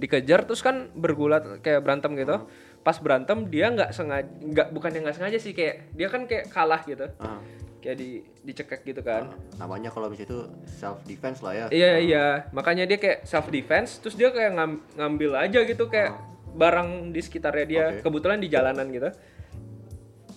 dikejar 0.00 0.48
terus 0.48 0.64
kan 0.64 0.88
bergulat 0.96 1.60
kayak 1.60 1.84
berantem 1.84 2.16
gitu 2.16 2.48
pas 2.80 2.96
berantem 2.96 3.44
dia 3.46 3.68
nggak 3.68 3.90
sengaja 3.90 4.24
nggak 4.40 4.68
bukan 4.70 4.90
yang 4.90 5.02
nggak 5.04 5.16
sengaja 5.16 5.36
sih 5.36 5.52
kayak 5.52 5.92
dia 5.92 6.08
kan 6.08 6.24
kayak 6.24 6.48
kalah 6.48 6.80
gitu. 6.82 7.04
Ah, 7.16 7.36
kayak 7.78 7.96
di 7.96 8.08
dicekek 8.40 8.80
gitu 8.82 9.00
kan. 9.00 9.32
Namanya 9.56 9.88
kalau 9.88 10.08
misalnya 10.08 10.28
itu 10.28 10.40
self 10.66 11.00
defense 11.04 11.40
lah 11.40 11.52
ya. 11.54 11.66
Iya 11.68 11.92
iya. 11.98 12.26
Makanya 12.50 12.84
dia 12.84 12.96
kayak 12.96 13.24
self 13.24 13.48
defense 13.48 14.00
terus 14.00 14.14
dia 14.14 14.28
kayak 14.28 14.52
ngam- 14.52 14.80
ngambil 14.94 15.36
aja 15.38 15.60
gitu 15.60 15.86
kayak 15.86 16.16
barang 16.50 17.14
di 17.14 17.20
sekitarnya 17.20 17.64
dia 17.64 17.84
Oke. 17.90 18.00
kebetulan 18.02 18.38
di 18.38 18.48
jalanan 18.48 18.88
gitu. 18.88 19.08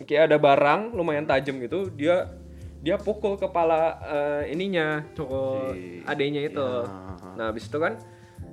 Kayak 0.04 0.24
ada 0.30 0.38
barang 0.38 0.82
lumayan 0.92 1.24
tajam 1.24 1.58
gitu 1.58 1.88
dia 1.90 2.28
dia 2.84 3.00
pukul 3.00 3.36
kepala 3.36 3.96
eh, 4.04 4.52
ininya 4.52 5.08
cowok 5.14 5.72
Si- 5.72 6.04
adenya 6.04 6.42
itu. 6.44 6.60
Iya. 6.60 7.32
nah 7.34 7.50
habis 7.50 7.66
itu 7.66 7.78
kan 7.78 7.96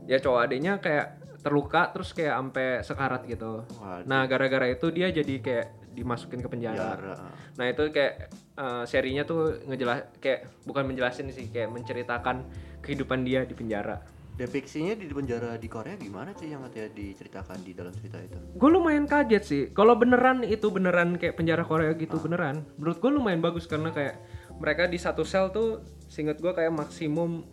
ya 0.07 0.17
cowok 0.17 0.41
adenya 0.41 0.79
kayak 0.79 1.20
terluka 1.41 1.89
terus 1.91 2.13
kayak 2.13 2.37
sampai 2.37 2.67
sekarat 2.85 3.23
gitu. 3.25 3.65
Waduh. 3.81 4.05
nah 4.05 4.29
gara-gara 4.29 4.69
itu 4.69 4.93
dia 4.93 5.09
jadi 5.09 5.35
kayak 5.41 5.67
dimasukin 5.97 6.41
ke 6.41 6.49
penjara. 6.49 6.97
Penjara. 6.97 7.15
nah 7.59 7.67
itu 7.67 7.83
kayak 7.91 8.31
eh, 8.57 8.85
serinya 8.87 9.27
tuh 9.27 9.59
ngejelas 9.67 10.07
kayak 10.23 10.49
bukan 10.65 10.85
menjelasin 10.87 11.29
sih 11.33 11.51
kayak 11.51 11.73
menceritakan 11.73 12.47
kehidupan 12.85 13.25
dia 13.25 13.45
di 13.45 13.57
penjara. 13.57 14.01
Depiksinya 14.41 14.97
di 14.97 15.05
penjara 15.05 15.61
di 15.61 15.69
Korea 15.69 16.01
gimana 16.01 16.33
sih 16.33 16.49
yang 16.49 16.65
katanya 16.65 16.97
diceritakan 16.97 17.61
di 17.61 17.77
dalam 17.77 17.93
cerita 17.93 18.17
itu? 18.25 18.41
Gue 18.57 18.71
lumayan 18.73 19.05
kaget 19.05 19.45
sih. 19.45 19.63
Kalau 19.77 20.01
beneran 20.01 20.41
itu 20.49 20.73
beneran 20.73 21.21
kayak 21.21 21.37
penjara 21.37 21.61
Korea 21.61 21.93
gitu 21.93 22.17
beneran. 22.17 22.65
Menurut 22.81 23.05
gue 23.05 23.11
lumayan 23.13 23.45
bagus 23.45 23.69
karena 23.69 23.93
kayak 23.93 24.17
mereka 24.57 24.89
di 24.89 24.97
satu 24.97 25.29
sel 25.29 25.53
tuh 25.53 25.85
singkat 26.09 26.41
gue 26.41 26.53
kayak 26.57 26.73
maksimum 26.73 27.45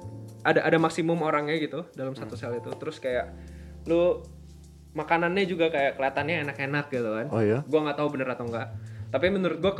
ada 0.48 0.64
ada 0.64 0.80
maksimum 0.80 1.20
orangnya 1.28 1.60
gitu 1.60 1.84
dalam 1.92 2.16
satu 2.16 2.40
sel 2.40 2.56
itu. 2.56 2.72
Terus 2.80 3.04
kayak 3.04 3.36
lu 3.88 4.22
makanannya 4.94 5.44
juga 5.44 5.68
kayak 5.68 5.96
kelihatannya 5.96 6.36
enak-enak 6.44 6.86
gitu 6.90 7.10
kan 7.10 7.28
Oh 7.30 7.40
iya? 7.40 7.60
gue 7.62 7.80
nggak 7.80 7.96
tahu 7.96 8.08
bener 8.10 8.28
atau 8.28 8.46
enggak 8.46 8.68
tapi 9.08 9.26
menurut 9.28 9.58
gue 9.58 9.72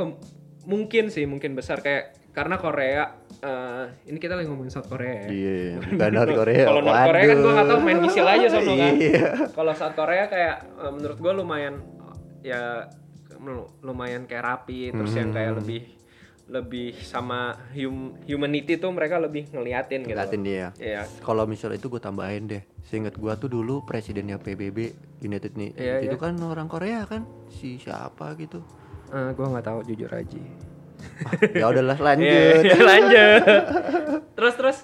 mungkin 0.64 1.08
sih 1.08 1.24
mungkin 1.24 1.52
besar 1.52 1.78
kayak 1.78 2.16
karena 2.30 2.54
Korea 2.54 3.02
eh, 3.36 3.84
ini 4.06 4.16
kita 4.16 4.32
lagi 4.32 4.46
ngomongin 4.46 4.70
South 4.70 4.86
Korea 4.86 5.26
ya 5.26 5.28
iya 5.28 5.56
bukan 5.82 6.10
dari 6.14 6.32
Korea 6.32 6.64
kalau 6.64 6.80
North 6.80 7.04
Korea 7.04 7.22
kan 7.24 7.28
gue 7.28 7.42
Waduh. 7.42 7.52
nggak 7.52 7.68
tahu 7.68 7.80
main 7.80 7.98
misil 7.98 8.26
aja 8.26 8.46
sono 8.48 8.72
kan. 8.72 8.92
Iya. 8.94 9.26
Kalau 9.50 9.72
South 9.74 9.94
Korea 9.94 10.24
kayak 10.26 10.56
eh, 10.78 10.92
menurut 10.92 11.18
gue 11.18 11.32
lumayan 11.34 11.74
ya 12.38 12.86
lu- 13.38 13.70
lumayan 13.80 14.24
kayak 14.24 14.44
rapi 14.44 14.90
terus 14.90 15.12
yang 15.12 15.30
kayak 15.30 15.52
Hmm. 15.52 15.58
lebih 15.58 15.80
lebih 16.48 16.96
sama 17.04 17.52
hum- 17.76 18.16
humanity 18.24 18.80
tuh 18.80 18.88
mereka 18.88 19.20
lebih 19.20 19.52
ngeliatin 19.52 20.08
gitu. 20.08 20.16
Ngeliatin 20.16 20.42
dia. 20.42 20.66
Iya. 20.80 21.04
Kalau 21.20 21.44
misal 21.44 21.76
itu 21.76 21.92
gue 21.92 22.00
tambahin 22.00 22.48
deh. 22.48 22.62
Seingat 22.88 23.20
gue 23.20 23.32
tuh 23.36 23.52
dulu 23.52 23.84
presidennya 23.84 24.40
PBB 24.40 24.96
United 25.20 25.52
nih. 25.54 25.70
Iya, 25.76 25.94
itu 26.08 26.16
iya. 26.16 26.24
kan 26.24 26.34
orang 26.40 26.66
Korea 26.66 27.04
kan. 27.04 27.28
Si 27.52 27.76
siapa 27.76 28.32
gitu. 28.40 28.64
Eh, 29.12 29.30
gue 29.36 29.44
nggak 29.44 29.64
tahu 29.68 29.78
jujur 29.84 30.08
aja. 30.08 30.40
ya 31.54 31.66
udahlah 31.68 31.94
Iya, 32.00 32.04
lanjut. 32.08 32.62
iya, 32.64 32.78
lanjut. 32.80 33.42
terus 34.36 34.54
terus 34.56 34.78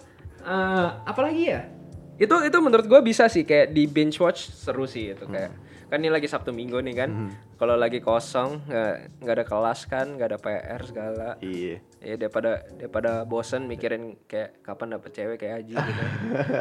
eh, 0.45 0.89
apa 1.01 1.21
lagi 1.25 1.43
ya? 1.49 1.65
Itu 2.21 2.45
itu 2.45 2.59
menurut 2.61 2.87
gue 2.87 3.01
bisa 3.01 3.27
sih 3.27 3.43
kayak 3.43 3.73
di 3.73 3.89
binge 3.89 4.21
watch 4.21 4.53
seru 4.53 4.85
sih 4.85 5.17
itu 5.17 5.25
kayak 5.27 5.64
kan 5.95 6.03
ini 6.03 6.11
lagi 6.11 6.27
Sabtu 6.27 6.51
Minggu 6.51 6.79
nih 6.81 6.95
kan. 6.97 7.11
Kalau 7.55 7.75
lagi 7.75 7.99
kosong 7.99 8.67
nggak 8.67 8.95
nggak 9.23 9.35
ada 9.37 9.45
kelas 9.45 9.81
kan, 9.87 10.07
nggak 10.11 10.29
ada 10.29 10.39
PR 10.39 10.81
segala. 10.83 11.29
iya. 11.39 11.79
Ya 11.99 12.19
daripada 12.19 12.51
daripada 12.69 13.23
bosen 13.23 13.65
mikirin 13.65 14.19
kayak 14.25 14.61
kapan 14.61 14.93
dapet 14.93 15.11
cewek 15.13 15.39
kayak 15.39 15.63
Aji 15.63 15.73
gitu. 15.73 16.03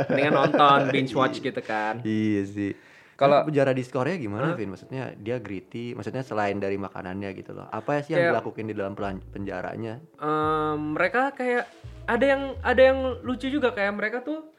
Mendingan 0.07 0.33
nonton 0.37 0.79
binge 0.93 1.11
watch 1.11 1.41
gitu 1.41 1.59
kan. 1.59 1.99
Iya 2.01 2.43
sih. 2.45 2.71
Kalau- 3.13 3.41
Kalau 3.41 3.45
penjara 3.45 3.71
di 3.71 3.83
Korea 3.85 4.15
gimana, 4.15 4.53
Vin? 4.53 4.69
Maksudnya 4.69 5.13
dia 5.15 5.37
gritty, 5.37 5.93
maksudnya 5.93 6.21
selain 6.21 6.57
dari 6.57 6.77
makanannya 6.77 7.29
gitu 7.33 7.53
loh. 7.53 7.69
Apa 7.69 8.01
sih 8.01 8.13
yang 8.13 8.25
Kayak- 8.25 8.33
dilakukan 8.37 8.65
di 8.65 8.73
dalam 8.73 8.93
penjaranya? 9.29 9.93
Em, 10.17 10.77
mereka 10.93 11.29
kayak 11.31 11.65
ada 12.05 12.25
yang 12.25 12.41
ada 12.59 12.81
yang 12.83 12.99
lucu 13.21 13.47
juga 13.47 13.69
kayak 13.69 13.93
mereka 13.93 14.17
tuh 14.21 14.52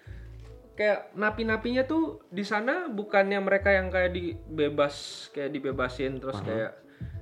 kayak 0.74 1.14
napi-napinya 1.14 1.82
tuh 1.82 2.02
di 2.28 2.42
sana 2.42 2.86
bukannya 2.88 3.38
mereka 3.38 3.70
yang 3.70 3.88
kayak 3.88 4.10
dibebas 4.10 4.94
kayak 5.30 5.50
dibebasin 5.50 6.18
terus 6.18 6.38
kayak 6.40 6.74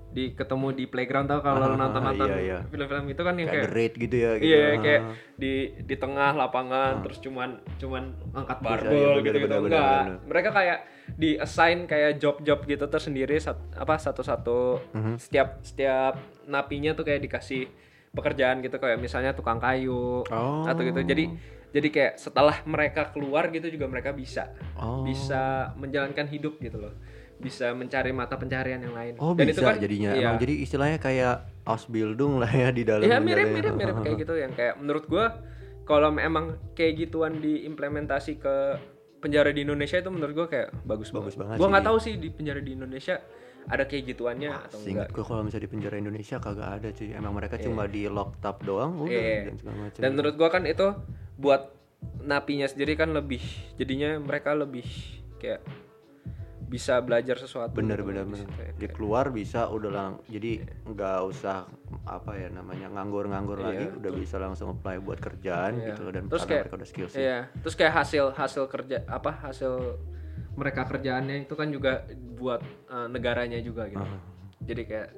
di 0.09 0.29
ketemu 0.31 0.73
di 0.75 0.85
playground 0.85 1.25
tau 1.25 1.41
kalau 1.41 1.57
Ah, 1.63 1.73
nonton 1.75 2.01
nonton 2.03 2.29
iya, 2.29 2.37
iya. 2.39 2.59
film-film 2.67 3.09
itu 3.09 3.23
kan 3.23 3.33
yang 3.33 3.49
Kayak 3.49 3.65
kayak 3.67 3.93
gitu 3.99 4.17
ya 4.19 4.31
gitu. 4.35 4.45
Iya 4.47 4.61
Ah. 4.61 4.73
kayak 4.79 5.03
di 5.35 5.53
di 5.83 5.95
tengah 5.97 6.31
lapangan 6.35 7.01
terus 7.01 7.19
cuman 7.19 7.51
cuman 7.79 8.03
angkat 8.31 8.59
barbel 8.61 8.93
iya, 8.93 9.17
gitu 9.19 9.37
gitu 9.39 9.49
bener, 9.49 9.61
enggak 9.63 10.01
bener. 10.05 10.17
mereka 10.29 10.49
kayak 10.53 10.79
di 11.15 11.31
assign 11.35 11.79
kayak 11.87 12.17
job-job 12.19 12.61
gitu 12.63 12.85
tersendiri 12.87 13.37
sat- 13.37 13.73
apa 13.75 13.97
satu-satu 13.97 14.61
Mhm. 14.93 15.15
setiap 15.17 15.49
setiap 15.63 16.15
napinya 16.45 16.93
tuh 16.93 17.05
kayak 17.05 17.21
dikasih 17.23 17.73
pekerjaan 18.11 18.61
gitu 18.61 18.77
kayak 18.77 19.01
misalnya 19.01 19.33
tukang 19.33 19.57
kayu 19.57 20.21
Oh. 20.23 20.65
atau 20.65 20.83
gitu 20.83 21.01
jadi 21.03 21.25
jadi 21.73 21.89
kayak 21.89 22.13
setelah 22.17 22.61
mereka 22.63 23.09
keluar 23.09 23.49
gitu 23.49 23.67
juga 23.67 23.85
mereka 23.87 24.13
bisa 24.13 24.53
Oh. 24.75 25.03
bisa 25.03 25.43
menjalankan 25.75 26.27
hidup 26.27 26.57
gitu 26.59 26.79
loh 26.79 26.95
bisa 27.35 27.73
mencari 27.73 28.11
mata 28.11 28.37
pencarian 28.37 28.79
yang 28.79 28.93
lain 28.93 29.15
Oh 29.17 29.33
Dan 29.33 29.49
bisa 29.49 29.59
itu 29.59 29.63
kan 29.65 29.75
jadinya. 29.77 30.11
iya. 30.13 30.23
Emang 30.25 30.39
jadi 30.39 30.55
istilahnya 30.61 30.99
kayak 30.99 31.35
Ausbildung 31.65 32.39
lah 32.39 32.47
ya 32.49 32.71
di 32.71 32.83
dalam 32.83 33.03
Iya 33.03 33.17
penjara 33.17 33.25
mirip 33.25 33.47
ya. 33.47 33.53
mirip 33.53 33.75
mirip 33.75 33.97
kayak 34.01 34.17
gitu 34.23 34.35
yang 34.37 34.53
kayak 34.53 34.75
menurut 34.77 35.05
gua 35.07 35.43
kalau 35.83 36.15
emang 36.15 36.47
kayak 36.73 36.95
gituan 37.01 37.43
diimplementasi 37.43 38.39
ke 38.39 38.55
penjara 39.19 39.51
di 39.51 39.63
Indonesia 39.63 39.97
itu 39.97 40.07
menurut 40.09 40.35
gua 40.37 40.47
kayak 40.47 40.71
bagus 40.83 41.11
Bagus 41.11 41.35
banget 41.35 41.57
Gua 41.57 41.67
sih. 41.67 41.73
nggak 41.73 41.85
tahu 41.85 41.99
sih 41.99 42.15
di 42.17 42.29
penjara 42.29 42.59
di 42.59 42.73
Indonesia 42.73 43.17
ada 43.65 43.85
kayak 43.85 44.05
gituannya 44.09 44.51
atau 44.51 44.79
enggak. 44.81 45.09
gue 45.11 45.25
kalau 45.25 45.43
misalnya 45.43 45.65
di 45.65 45.71
penjara 45.71 45.97
Indonesia 45.97 46.37
kagak 46.39 46.71
ada 46.79 46.89
cuy. 46.91 47.11
Emang 47.11 47.33
mereka 47.33 47.55
cuma 47.57 47.87
di 47.87 48.07
locked 48.07 48.43
up 48.43 48.59
doang 48.61 48.99
udah 49.01 49.13
Iya. 49.13 49.41
dan 49.47 49.55
segala 49.57 49.77
macam. 49.81 50.01
Dan 50.03 50.11
menurut 50.13 50.35
gua 50.35 50.49
kan 50.49 50.63
itu 50.65 50.87
buat 51.35 51.63
napinya 52.19 52.67
sendiri 52.67 52.95
kan 52.95 53.11
lebih 53.11 53.43
jadinya 53.77 54.19
mereka 54.19 54.51
lebih 54.53 54.83
kayak 55.39 55.63
bisa 56.65 56.99
belajar 56.99 57.37
sesuatu 57.37 57.77
bener 57.77 58.01
gitu 58.01 58.09
bener 58.09 58.25
di 58.25 58.31
bener 58.33 58.49
dia 58.75 58.89
keluar 58.89 59.29
bisa 59.29 59.69
udah 59.69 59.91
lang 59.93 60.13
jadi 60.25 60.65
nggak 60.89 61.19
usah 61.23 61.69
apa 62.03 62.33
ya 62.33 62.49
namanya 62.49 62.89
nganggur-nganggur 62.89 63.61
lagi 63.61 63.87
Iya. 63.87 63.99
udah 64.01 64.13
bisa 64.17 64.41
langsung 64.41 64.73
apply 64.73 64.97
buat 64.99 65.21
kerjaan 65.21 65.77
Iya. 65.77 65.87
gitu 65.93 66.03
dan 66.09 66.23
terus 66.27 66.49
kayak 66.49 66.65
mereka 66.65 66.77
udah 66.81 66.89
skills 66.89 67.13
iya 67.13 67.53
terus 67.61 67.77
kayak 67.77 67.93
hasil 67.95 68.33
hasil 68.33 68.65
kerja 68.67 69.05
apa 69.05 69.31
hasil 69.45 70.01
mereka 70.57 70.89
kerjaannya 70.89 71.45
itu 71.45 71.53
kan 71.53 71.69
juga 71.69 72.09
buat 72.43 72.61
eh, 72.91 73.07
negaranya 73.07 73.63
juga 73.63 73.87
gitu. 73.87 74.03
Jadi 74.67 74.83
kayak 74.83 75.09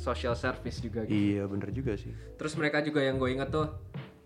social 0.00 0.32
service 0.38 0.78
juga 0.80 1.04
gitu. 1.04 1.18
Iya 1.36 1.44
bener 1.50 1.74
juga 1.74 1.92
sih. 1.98 2.14
Terus 2.38 2.54
mereka 2.56 2.80
juga 2.80 3.02
yang 3.02 3.18
gue 3.18 3.30
inget 3.34 3.50
tuh 3.50 3.68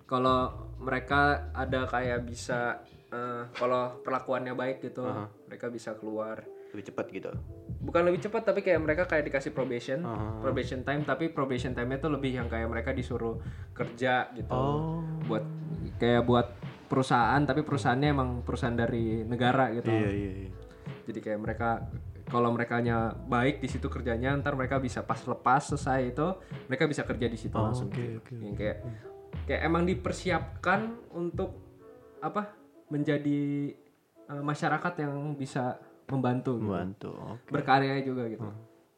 kalau 0.04 0.70
mereka 0.78 1.50
ada 1.56 1.88
kayak 1.88 2.22
bisa 2.28 2.84
eh, 3.10 3.48
kalau 3.56 3.98
perlakuannya 4.04 4.52
baik 4.52 4.84
gitu 4.84 5.02
mereka 5.48 5.72
bisa 5.72 5.96
keluar. 5.98 6.44
Lebih 6.74 6.90
cepat 6.90 7.06
gitu? 7.14 7.30
Bukan 7.86 8.02
lebih 8.02 8.20
cepat 8.26 8.50
tapi 8.50 8.60
kayak 8.62 8.82
mereka 8.82 9.02
kayak 9.06 9.30
dikasih 9.30 9.54
probation. 9.54 10.02
Ah. 10.02 10.42
probation 10.42 10.82
time 10.82 11.06
tapi 11.06 11.30
probation 11.30 11.70
time-nya 11.70 12.02
tuh 12.02 12.10
lebih 12.10 12.34
yang 12.34 12.50
kayak 12.50 12.66
mereka 12.66 12.90
disuruh 12.90 13.38
kerja 13.74 14.30
gitu. 14.34 14.50
Oh. 14.50 15.02
buat 15.24 15.46
kayak 16.02 16.26
buat 16.26 16.50
perusahaan 16.90 17.40
tapi 17.42 17.62
perusahaannya 17.62 18.08
emang 18.10 18.30
perusahaan 18.42 18.74
dari 18.74 19.22
negara 19.22 19.70
gitu. 19.74 19.90
Iya 19.90 20.10
iya 20.10 20.32
iya. 20.46 20.50
Jadi 21.06 21.18
kayak 21.22 21.40
mereka 21.40 21.70
kalau 22.34 22.50
mereka 22.50 22.82
baik 23.24 23.62
di 23.62 23.70
situ 23.70 23.86
kerjanya 23.86 24.34
ntar 24.34 24.52
mereka 24.52 24.76
bisa 24.76 25.00
pas 25.00 25.22
lepas 25.22 25.62
selesai 25.64 26.10
itu 26.10 26.26
mereka 26.66 26.84
bisa 26.84 27.02
kerja 27.02 27.26
di 27.26 27.38
situ 27.38 27.54
Oh, 27.54 27.62
langsung 27.62 27.94
gitu. 27.94 28.18
oke. 28.18 28.34
yang 28.34 28.54
kayak 28.54 28.82
kayak 29.46 29.62
emang 29.62 29.86
dipersiapkan 29.86 30.80
untuk 31.14 31.54
apa 32.18 32.50
menjadi 32.90 33.70
eh, 34.26 34.42
masyarakat 34.42 34.92
yang 34.98 35.14
bisa 35.34 35.78
membantu 36.06 36.58
gitu. 36.58 36.66
membantu 36.66 37.10
oke 37.14 37.48
berkarya 37.48 38.02
juga 38.02 38.26
gitu 38.26 38.50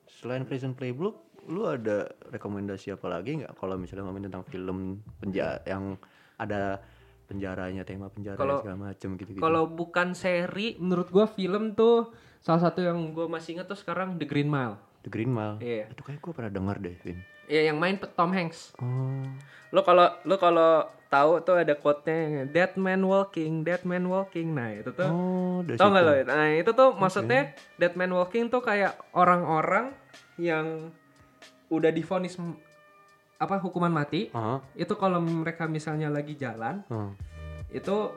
selain 0.08 0.42
Prison 0.42 0.72
Playbook 0.72 1.20
lu 1.46 1.62
ada 1.62 2.08
rekomendasi 2.26 2.90
apa 2.90 3.06
lagi 3.06 3.38
nggak 3.38 3.52
kalau 3.54 3.76
misalnya 3.76 4.02
ngomongin 4.02 4.26
tentang 4.26 4.42
film 4.44 4.78
penjara 5.20 5.60
yang 5.62 5.94
ada 6.36 6.80
penjaranya 7.26 7.82
tema 7.82 8.06
penjara 8.06 8.38
Kalau- 8.38 8.62
segala 8.62 8.90
macem 8.90 9.14
gitu 9.14 9.34
gitu 9.34 9.42
Kalau 9.42 9.66
bukan 9.66 10.14
seri, 10.14 10.78
menurut 10.78 11.10
gua 11.10 11.26
film 11.26 11.74
tuh 11.74 12.14
salah 12.40 12.62
satu 12.62 12.80
yang 12.80 12.96
gua 13.10 13.26
masih 13.26 13.54
ingat 13.54 13.66
tuh 13.66 13.76
sekarang 13.76 14.16
The 14.16 14.24
Green 14.24 14.46
Mile. 14.46 14.76
The 15.00 15.08
Green 15.08 15.30
Mile 15.30 15.56
Iya. 15.58 15.86
itu 15.88 16.02
kayak 16.02 16.18
gue 16.18 16.32
pernah 16.32 16.50
dengar 16.50 16.76
deh 16.76 16.98
Vin 16.98 17.22
Iya, 17.46 17.70
yang 17.70 17.78
main 17.78 17.94
Tom 17.94 18.30
Hanks. 18.30 18.74
oh 18.76 19.22
Lo 19.70 19.82
kalau 19.82 20.10
lo 20.22 20.34
kalau 20.34 20.82
tahu 21.06 21.38
tuh 21.40 21.56
ada 21.56 21.74
quote-nya 21.74 22.42
Dead 22.44 22.74
Man 22.74 23.02
Walking, 23.02 23.62
Dead 23.62 23.82
Man 23.82 24.02
Walking. 24.04 24.50
Nah, 24.50 24.74
itu 24.74 24.90
tuh 24.90 25.06
oh 25.06 25.62
Tau 25.62 25.88
nggak 25.88 26.02
situ. 26.02 26.14
lo? 26.20 26.22
Nah 26.28 26.46
itu 26.52 26.70
tuh 26.72 26.88
maksudnya 26.92 27.40
Dead 27.76 27.94
Man 27.94 28.10
Walking 28.10 28.46
tuh 28.46 28.58
kayak 28.60 28.98
orang-orang 29.12 29.94
yang 30.36 30.90
udah 31.66 31.90
divonis 31.90 32.34
m- 32.36 32.58
apa 33.36 33.58
hukuman 33.58 33.90
mati. 33.92 34.30
Aha, 34.30 34.58
Itu 34.74 34.94
kalau 34.94 35.18
mereka 35.18 35.66
misalnya 35.66 36.08
lagi 36.08 36.34
jalan, 36.34 36.82
ah. 36.88 37.10
itu 37.68 38.10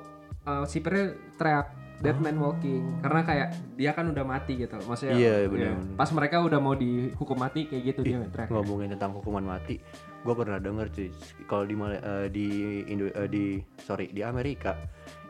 uh, 0.43 0.63
sipirnya 0.63 1.11
teriak 1.35 1.69
Dead 1.99 2.15
Man 2.15 2.39
Walking 2.39 3.03
karena 3.03 3.21
kayak 3.21 3.47
dia 3.75 3.91
kan 3.91 4.07
udah 4.07 4.23
mati 4.23 4.55
gitu. 4.55 4.79
Maksudnya 4.79 5.13
Iya, 5.13 5.33
ya, 5.35 5.47
benar-benar. 5.47 5.95
pas 5.95 6.09
mereka 6.09 6.35
udah 6.39 6.57
mau 6.57 6.71
dihukum 6.71 7.35
mati 7.35 7.65
kayak 7.65 7.83
gitu 7.85 7.99
dia 8.01 8.23
teriak. 8.25 8.47
ngomongin 8.49 8.89
tentang 8.89 9.11
hukuman 9.13 9.43
mati 9.45 9.83
gue 10.19 10.33
pernah 10.33 10.57
denger 10.57 10.87
cuy 10.89 11.09
kalau 11.45 11.63
di 11.63 11.75
eh, 11.79 12.27
di 12.29 12.47
Indo 12.85 13.07
eh, 13.07 13.27
di 13.27 13.43
sorry 13.77 14.07
di 14.09 14.19
Amerika 14.19 14.75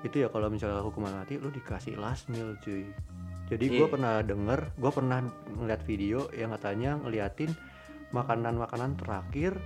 itu 0.01 0.17
ya 0.17 0.27
kalau 0.27 0.49
misalnya 0.49 0.81
hukuman 0.81 1.13
mati 1.15 1.37
lu 1.37 1.49
dikasih 1.49 1.93
last 1.95 2.25
meal 2.27 2.57
cuy 2.59 2.85
jadi 3.45 3.65
gue 3.65 3.77
Iya. 3.79 3.89
pernah 3.89 4.13
denger 4.19 4.59
gue 4.73 4.91
pernah 4.91 5.19
ngeliat 5.51 5.81
video 5.83 6.25
yang 6.31 6.49
katanya 6.51 6.97
ngeliatin 6.97 7.53
makanan-makanan 8.09 8.93
terakhir 8.95 9.57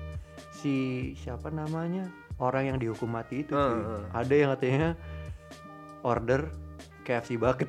si 0.51 0.75
siapa 1.15 1.47
namanya 1.47 2.07
orang 2.37 2.65
yang 2.65 2.77
dihukum 2.77 3.07
mati 3.07 3.43
itu 3.43 3.51
cuy. 3.51 3.63
Heeh. 3.79 4.01
ada 4.11 4.33
yang 4.33 4.49
katanya 4.51 4.89
order 6.01 6.51
KFC 7.03 7.35
bucket 7.35 7.67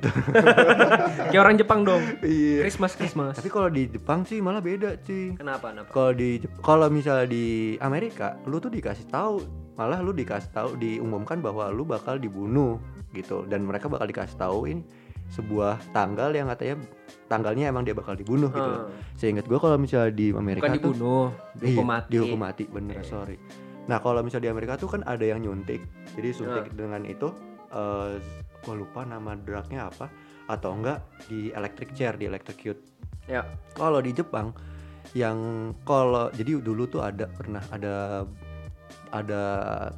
Kayak 1.29 1.41
orang 1.41 1.55
Jepang 1.55 1.81
dong. 1.81 2.01
iya 2.21 2.63
Christmas 2.63 2.93
Christmas. 2.93 3.33
tapi 3.33 3.47
kalau 3.47 3.67
di 3.67 3.87
Jepang 3.87 4.23
sih 4.23 4.39
malah 4.39 4.59
beda 4.59 4.97
cuy 4.99 5.35
Kenapa? 5.35 5.69
Kenapa? 5.69 5.89
kalau 5.89 6.11
di 6.11 6.29
kalau 6.59 6.87
misalnya 6.87 7.27
di 7.27 7.45
Amerika 7.77 8.39
lu 8.43 8.57
tuh 8.57 8.69
dikasih 8.69 9.05
tahu 9.05 9.43
malah 9.75 9.99
lu 9.99 10.11
dikasih 10.11 10.49
tahu 10.49 10.69
diumumkan 10.75 11.37
bahwa 11.37 11.67
lu 11.67 11.83
bakal 11.83 12.15
dibunuh 12.15 12.79
gitu 13.11 13.43
dan 13.43 13.61
mereka 13.61 13.85
bakal 13.85 14.05
dikasih 14.05 14.35
tahu 14.35 14.65
ini 14.65 14.83
sebuah 15.27 15.81
tanggal 15.89 16.29
yang 16.29 16.47
katanya 16.47 16.79
tanggalnya 17.25 17.67
emang 17.67 17.81
dia 17.81 17.91
bakal 17.91 18.13
dibunuh 18.13 18.47
gitu 18.47 18.61
loh. 18.61 18.85
Hmm. 18.85 18.93
Seingat 19.15 19.43
gua 19.43 19.57
kalau 19.57 19.75
misalnya 19.75 20.13
di 20.13 20.29
Amerika 20.29 20.63
Bukan 20.63 20.77
tuh 20.77 20.93
dibunuh, 20.93 21.25
dihukum 21.55 21.73
Iya, 21.81 21.89
mati. 21.89 22.09
dihukum 22.09 22.39
mati 22.39 22.63
bener 22.65 23.01
sorry 23.03 23.37
nah 23.83 23.97
kalau 23.97 24.21
misalnya 24.21 24.49
di 24.49 24.51
Amerika 24.51 24.73
tuh 24.75 24.87
kan 24.87 25.01
ada 25.03 25.21
yang 25.21 25.37
nyuntik 25.39 25.77
jadi 26.13 26.29
suntik 26.31 26.65
Ah. 26.65 26.73
dengan 26.73 27.01
itu 27.03 27.29
eh 27.71 28.17
gua 28.65 28.75
lupa 28.75 29.05
nama 29.05 29.37
drugnya 29.37 29.87
apa 29.87 30.09
atau 30.49 30.73
enggak 30.73 30.99
di 31.29 31.53
electric 31.53 31.93
chair 31.93 32.17
di 32.17 32.25
electrocute 32.25 32.81
Ya. 33.25 33.41
kalau 33.73 34.01
di 34.05 34.13
Jepang 34.13 34.53
yang 35.17 35.37
kalau 35.81 36.29
jadi 36.29 36.61
dulu 36.61 36.85
tuh 36.85 37.01
ada 37.01 37.25
pernah 37.25 37.61
ada 37.73 38.25
ada 39.09 39.43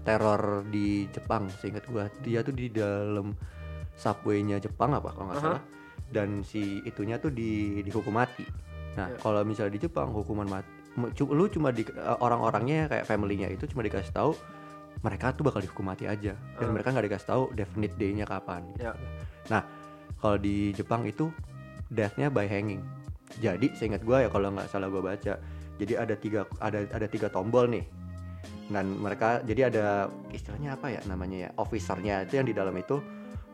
teror 0.07 0.63
di 0.67 1.07
Jepang 1.11 1.47
seingat 1.59 1.83
gua 1.91 2.07
dia 2.23 2.39
tuh 2.39 2.55
di 2.55 2.71
dalam 2.71 3.35
subway-nya 3.97 4.61
Jepang 4.61 4.95
apa 4.95 5.11
kalau 5.11 5.27
nggak 5.27 5.39
Aha. 5.41 5.45
salah 5.57 5.63
dan 6.07 6.39
si 6.47 6.79
itunya 6.87 7.19
tuh 7.19 7.33
di 7.33 7.83
dihukum 7.83 8.15
mati 8.15 8.47
nah 8.95 9.11
Ya. 9.11 9.17
kalau 9.19 9.43
misalnya 9.43 9.75
di 9.75 9.81
Jepang 9.83 10.09
hukuman 10.15 10.47
mati 10.47 10.71
lu 11.29 11.45
cuma 11.51 11.69
di 11.69 11.85
eh, 11.85 12.17
orang-orangnya 12.23 12.89
kayak 12.89 13.05
family-nya 13.05 13.51
itu 13.53 13.69
cuma 13.69 13.85
dikasih 13.85 14.09
tahu 14.15 14.31
mereka 15.01 15.33
tuh 15.33 15.45
bakal 15.45 15.61
dihukum 15.61 15.85
mati 15.85 16.09
aja 16.09 16.33
dan 16.33 16.67
Ah. 16.67 16.73
mereka 16.73 16.89
nggak 16.93 17.05
dikasih 17.11 17.27
tahu 17.29 17.43
definite 17.53 17.93
day-nya 17.97 18.25
kapan 18.25 18.65
gitu. 18.73 18.89
Ya. 18.89 18.93
nah 19.47 19.61
kalau 20.17 20.37
di 20.41 20.73
Jepang 20.73 21.05
itu 21.05 21.29
death-nya 21.87 22.33
by 22.33 22.49
hanging 22.49 22.81
jadi 23.37 23.67
seingat 23.77 24.01
gua 24.01 24.25
ya 24.25 24.29
kalau 24.33 24.49
nggak 24.51 24.67
salah 24.71 24.89
gua 24.89 25.13
baca 25.13 25.37
jadi 25.77 25.93
ada 26.01 26.15
tiga 26.17 26.49
ada 26.57 26.83
ada 26.89 27.05
tiga 27.05 27.29
tombol 27.29 27.69
nih 27.69 27.85
dan 28.67 28.97
mereka 28.99 29.39
jadi 29.47 29.71
ada 29.71 29.85
istilahnya 30.35 30.75
apa 30.75 30.91
ya 30.91 31.01
namanya 31.07 31.47
ya 31.47 31.49
officernya 31.55 32.27
itu 32.27 32.35
yang 32.35 32.47
di 32.49 32.55
dalam 32.55 32.75
itu 32.75 32.99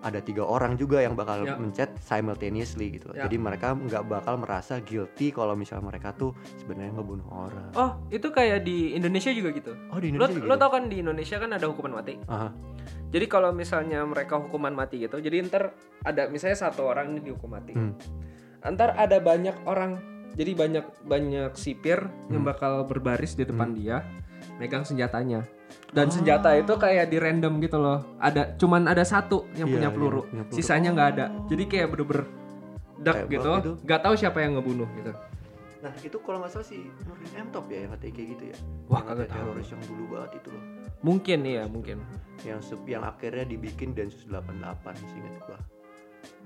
ada 0.04 0.20
tiga 0.20 0.44
orang 0.44 0.76
juga 0.76 1.00
yang 1.00 1.16
bakal 1.16 1.42
Ya. 1.42 1.56
mencet 1.56 1.96
simultaneously 1.98 2.94
gitu 2.94 3.10
Ya. 3.12 3.26
jadi 3.26 3.36
mereka 3.38 3.72
nggak 3.72 4.04
bakal 4.06 4.36
merasa 4.36 4.78
guilty 4.78 5.32
kalau 5.32 5.56
misalnya 5.56 5.88
mereka 5.88 6.12
tuh 6.12 6.32
sebenarnya 6.58 6.92
ngebunuh 6.94 7.28
orang 7.30 7.72
Oh, 7.74 7.92
itu 8.10 8.28
kayak 8.28 8.62
di 8.62 8.92
Indonesia 8.92 9.32
juga 9.32 9.50
gitu. 9.52 9.72
oh 9.90 9.98
di 9.98 10.12
Lo, 10.12 10.28
Indonesia 10.28 10.44
lo 10.44 10.46
gitu? 10.46 10.60
tau 10.60 10.70
kan 10.70 10.84
di 10.86 10.98
Indonesia 11.00 11.36
kan 11.38 11.50
ada 11.50 11.66
hukuman 11.66 11.94
mati. 11.96 12.14
Aha. 12.26 12.50
Jadi 13.10 13.26
kalau 13.26 13.50
misalnya 13.50 14.04
mereka 14.04 14.36
hukuman 14.38 14.74
mati 14.74 15.00
gitu, 15.00 15.18
jadi 15.18 15.40
ntar 15.44 15.72
ada 16.02 16.28
misalnya 16.28 16.58
satu 16.60 16.84
orang 16.84 17.14
ini 17.14 17.22
dihukum 17.24 17.48
mati. 17.48 17.72
Hmm. 17.72 17.94
Ntar 18.60 18.98
ada 18.98 19.18
banyak 19.18 19.64
orang, 19.64 20.02
jadi 20.34 20.52
banyak 20.52 20.86
banyak 21.04 21.52
sipir 21.54 22.04
yang 22.28 22.42
Hmm. 22.42 22.50
bakal 22.50 22.84
berbaris 22.84 23.34
di 23.34 23.46
depan 23.46 23.72
dia, 23.72 24.02
megang 24.58 24.82
senjatanya. 24.82 25.46
Dan 25.90 26.10
senjata 26.10 26.50
itu 26.54 26.74
kayak 26.74 27.06
di 27.06 27.18
random 27.18 27.62
gitu 27.62 27.78
loh. 27.78 28.18
Ada 28.18 28.58
cuman 28.58 28.86
ada 28.86 29.02
satu 29.02 29.46
yang 29.54 29.70
Iya, 29.70 29.76
punya 29.78 29.90
peluru, 29.90 30.22
punya 30.26 30.44
peluru. 30.44 30.58
sisanya 30.58 30.90
nggak 30.90 31.10
ada. 31.12 31.26
Jadi 31.46 31.64
kayak 31.66 31.88
bener-bener 31.88 32.26
dak 32.98 33.28
gitu, 33.28 33.50
nggak 33.84 34.00
tahu 34.00 34.14
siapa 34.16 34.40
yang 34.40 34.56
ngebunuh 34.56 34.88
gitu. 34.96 35.12
nah 35.84 35.92
itu 36.00 36.16
kalau 36.24 36.40
nggak 36.40 36.48
salah 36.50 36.64
si 36.64 36.80
Nurdin 37.04 37.28
M 37.36 37.52
Top 37.52 37.68
ya 37.68 37.84
yang 37.84 37.92
katanya 37.92 38.14
kayak 38.16 38.28
gitu 38.32 38.44
ya 38.48 38.58
Wah, 38.88 38.96
Yang 38.96 39.08
kagak 39.12 39.28
tahu. 39.28 39.36
teroris 39.44 39.68
yang 39.68 39.84
dulu 39.84 40.04
banget 40.08 40.32
itu 40.34 40.48
loh 40.48 40.64
Mungkin 41.04 41.40
iya, 41.44 41.64
mungkin. 41.68 41.98
yang 42.42 42.60
se- 42.64 42.88
yang 42.88 43.04
akhirnya 43.04 43.44
dibikin 43.44 43.92
Densus 43.92 44.24
88 44.24 44.64
seingat 45.04 45.36
gua 45.44 45.60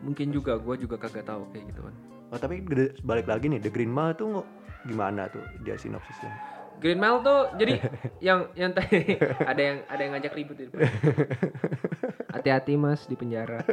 Mungkin 0.02 0.34
juga 0.34 0.58
gue 0.58 0.76
juga 0.80 0.98
kagak 0.98 1.30
tahu 1.30 1.46
kayak 1.54 1.70
gitu 1.70 1.86
kan. 1.86 1.94
Oh, 2.28 2.40
tapi 2.42 2.66
balik 3.02 3.30
lagi 3.30 3.46
nih 3.48 3.62
The 3.62 3.70
Green 3.70 3.94
Mile 3.94 4.18
tuh 4.18 4.42
gimana 4.84 5.30
tuh 5.30 5.46
dia 5.62 5.78
sinopsisnya? 5.78 6.34
Green 6.78 7.02
Mile 7.02 7.20
tuh 7.26 7.40
jadi 7.58 7.74
yang 8.28 8.40
yang 8.54 8.72
tadi 8.74 9.18
ada 9.52 9.62
yang 9.62 9.78
ada 9.90 10.02
yang 10.02 10.12
ngajak 10.18 10.34
ribut 10.38 10.56
di 10.58 10.64
depan. 10.70 10.86
Hati-hati 12.38 12.74
Mas 12.78 13.10
di 13.10 13.16
penjara. 13.18 13.66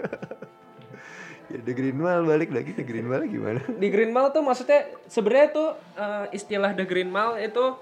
Ya 1.53 1.61
The 1.61 1.73
Green 1.77 2.01
Mile 2.01 2.25
balik 2.25 2.51
lagi 2.51 2.73
The 2.73 2.85
Green 2.85 3.05
Mile 3.05 3.29
gimana? 3.29 3.61
Di 3.61 3.89
Green 3.93 4.13
Mile 4.17 4.33
tuh 4.33 4.41
maksudnya 4.41 4.89
sebenarnya 5.05 5.49
tuh 5.53 5.69
eh, 6.01 6.27
istilah 6.33 6.73
The 6.73 6.89
Green 6.89 7.13
Mile 7.13 7.45
itu 7.45 7.77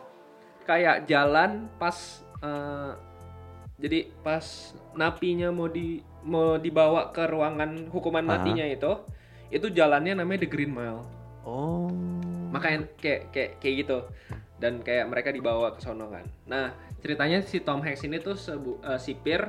kayak 0.66 1.06
jalan 1.06 1.70
pas 1.78 2.26
eh, 2.42 2.92
jadi 3.78 4.10
pas 4.26 4.74
napinya 4.94 5.50
mau 5.54 5.70
di 5.70 6.02
mau 6.22 6.54
dibawa 6.58 7.10
ke 7.10 7.22
ruangan 7.26 7.90
hukuman 7.90 8.22
matinya 8.22 8.62
itu 8.66 8.98
itu 9.50 9.70
jalannya 9.70 10.18
namanya 10.18 10.46
The 10.46 10.50
Green 10.50 10.74
Mile. 10.74 11.02
Oh. 11.42 11.90
makanya 12.54 12.86
kayak 13.02 13.34
kayak 13.34 13.50
kayak 13.58 13.74
gitu 13.82 13.98
dan 14.62 14.78
kayak 14.78 15.10
mereka 15.10 15.34
dibawa 15.34 15.74
ke 15.74 15.82
sono 15.82 16.06
kan 16.06 16.22
nah 16.46 16.70
ceritanya 17.02 17.42
si 17.42 17.58
Tom 17.58 17.82
Hanks 17.82 18.06
ini 18.06 18.22
tuh 18.22 18.38
sebu, 18.38 18.78
eh, 18.80 18.96
sipir 18.96 19.42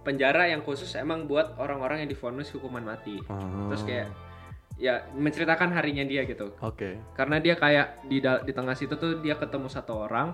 penjara 0.00 0.46
yang 0.46 0.60
khusus 0.60 0.92
emang 0.94 1.24
buat 1.24 1.56
orang-orang 1.56 2.04
yang 2.04 2.10
divonis 2.12 2.52
hukuman 2.52 2.84
mati 2.84 3.16
Oh. 3.24 3.72
terus 3.72 3.82
kayak 3.82 4.12
ya 4.76 5.04
menceritakan 5.12 5.72
harinya 5.72 6.04
dia 6.04 6.24
gitu 6.24 6.52
Oke. 6.60 6.96
karena 7.12 7.36
dia 7.36 7.52
kayak 7.52 8.04
di 8.04 8.20
di 8.20 8.52
tengah 8.52 8.72
situ 8.72 8.96
tuh 8.96 9.20
dia 9.20 9.36
ketemu 9.36 9.68
satu 9.68 10.04
orang 10.04 10.32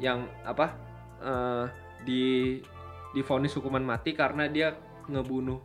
yang 0.00 0.28
apa 0.44 0.76
eh, 1.20 1.64
di 2.04 2.56
divonis 3.12 3.52
hukuman 3.52 3.84
mati 3.84 4.12
karena 4.12 4.48
dia 4.48 4.72
ngebunuh 5.04 5.60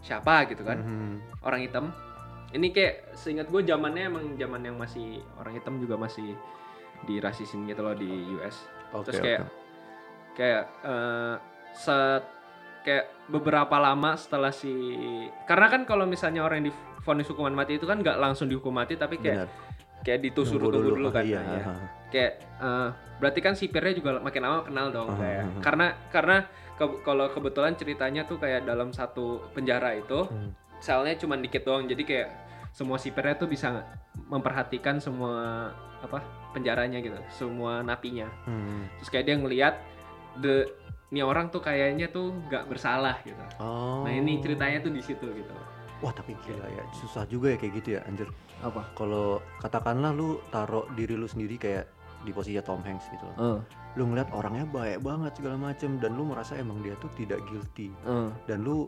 siapa 0.00 0.48
gitu 0.48 0.62
kan 0.62 0.78
Mhm. 0.80 1.44
orang 1.44 1.60
hitam 1.60 1.84
ini 2.48 2.72
kayak 2.72 3.12
seingat 3.12 3.52
gue 3.52 3.60
zamannya 3.60 4.08
emang 4.08 4.24
zaman 4.40 4.64
yang 4.64 4.80
masih 4.80 5.20
orang 5.36 5.52
hitam 5.52 5.76
juga 5.76 6.00
masih 6.00 6.32
dirasisin 7.04 7.64
gitu 7.64 7.80
loh 7.80 7.92
di 7.92 8.08
US 8.34 8.66
Oke. 8.90 9.04
terus 9.06 9.20
kayak 9.20 9.40
oke. 9.40 9.52
kayak 10.34 10.64
eh, 10.82 11.34
set 11.72 12.24
kayak 12.80 13.04
beberapa 13.26 13.76
lama 13.76 14.14
setelah 14.14 14.48
si 14.50 14.72
karena 15.44 15.66
kan 15.68 15.82
kalau 15.84 16.04
misalnya 16.04 16.40
orang 16.40 16.62
yang 16.62 16.68
divonis 16.70 17.28
hukuman 17.28 17.52
mati 17.52 17.76
itu 17.76 17.84
kan 17.84 18.00
nggak 18.00 18.16
langsung 18.16 18.46
dihukum 18.46 18.72
mati 18.72 18.94
tapi 18.94 19.18
kayak 19.18 19.44
Benar. 19.44 19.50
kayak 20.00 20.18
Nunggu 20.24 20.32
tunggu 20.70 20.90
dulu, 20.94 21.08
kan 21.10 21.22
Iya. 21.22 21.40
Ya. 21.42 21.62
kayak 22.08 22.32
eh, 22.56 22.88
berarti 23.18 23.40
kan 23.40 23.52
sipirnya 23.52 23.92
juga 23.92 24.16
makin 24.18 24.40
lama 24.40 24.58
kenal 24.62 24.86
dong 24.88 25.08
Ah, 25.10 25.18
kayak 25.18 25.44
karena 25.60 25.86
karena 26.08 26.36
ke- 26.72 27.00
kalau 27.02 27.26
kebetulan 27.28 27.74
ceritanya 27.74 28.22
tuh 28.24 28.38
kayak 28.38 28.64
dalam 28.64 28.88
satu 28.90 29.42
penjara 29.52 29.92
itu 29.92 30.24
Hmm. 30.24 30.54
selnya 30.78 31.18
cuma 31.18 31.34
dikit 31.34 31.62
doang 31.62 31.84
jadi 31.84 32.00
kayak 32.00 32.28
semua 32.70 32.96
sipirnya 32.96 33.34
tuh 33.34 33.46
bisa 33.46 33.84
memperhatikan 34.24 34.98
semua 34.98 35.68
apa 35.98 36.22
penjaranya 36.50 36.98
gitu 36.98 37.18
semua 37.28 37.80
napinya 37.80 38.28
Hmm. 38.44 38.86
terus 38.96 39.08
kayak 39.08 39.24
dia 39.24 39.36
ngelihat 39.36 39.74
the 40.36 40.68
ini 41.08 41.20
orang 41.20 41.48
tuh 41.48 41.58
kayaknya 41.58 42.06
tuh 42.06 42.30
nggak 42.46 42.68
bersalah 42.68 43.18
gitu 43.22 43.40
Oh. 43.58 44.04
nah 44.04 44.12
ini 44.12 44.38
ceritanya 44.38 44.78
tuh 44.80 44.90
di 44.90 45.00
situ 45.00 45.26
gitu 45.26 45.52
Wah 45.98 46.14
tapi 46.14 46.30
gila 46.38 46.62
ya, 46.68 46.86
susah 46.94 47.26
juga 47.26 47.50
ya 47.50 47.58
kayak 47.58 47.74
gitu 47.74 47.88
ya 47.98 48.06
anjir. 48.06 48.30
apa 48.62 48.86
Kalau 48.94 49.42
katakanlah 49.58 50.14
lu 50.14 50.38
taruh 50.46 50.86
diri 50.94 51.18
lu 51.18 51.26
sendiri 51.26 51.58
kayak 51.58 51.90
di 52.22 52.30
posisi 52.30 52.54
Tom 52.60 52.78
Hanks 52.80 53.10
gitu 53.10 53.26
loh. 53.26 53.34
Eh, 53.34 53.58
Lu 53.98 54.06
ngeliat 54.06 54.30
orangnya 54.30 54.62
baik 54.64 55.02
banget 55.02 55.34
segala 55.34 55.58
macem 55.58 55.98
dan 55.98 56.14
lu 56.14 56.22
merasa 56.22 56.54
emang 56.54 56.78
dia 56.82 56.94
tuh 57.02 57.10
tidak 57.18 57.42
guilty 57.44 57.90
eh. 58.06 58.30
dan 58.46 58.62
lu 58.62 58.86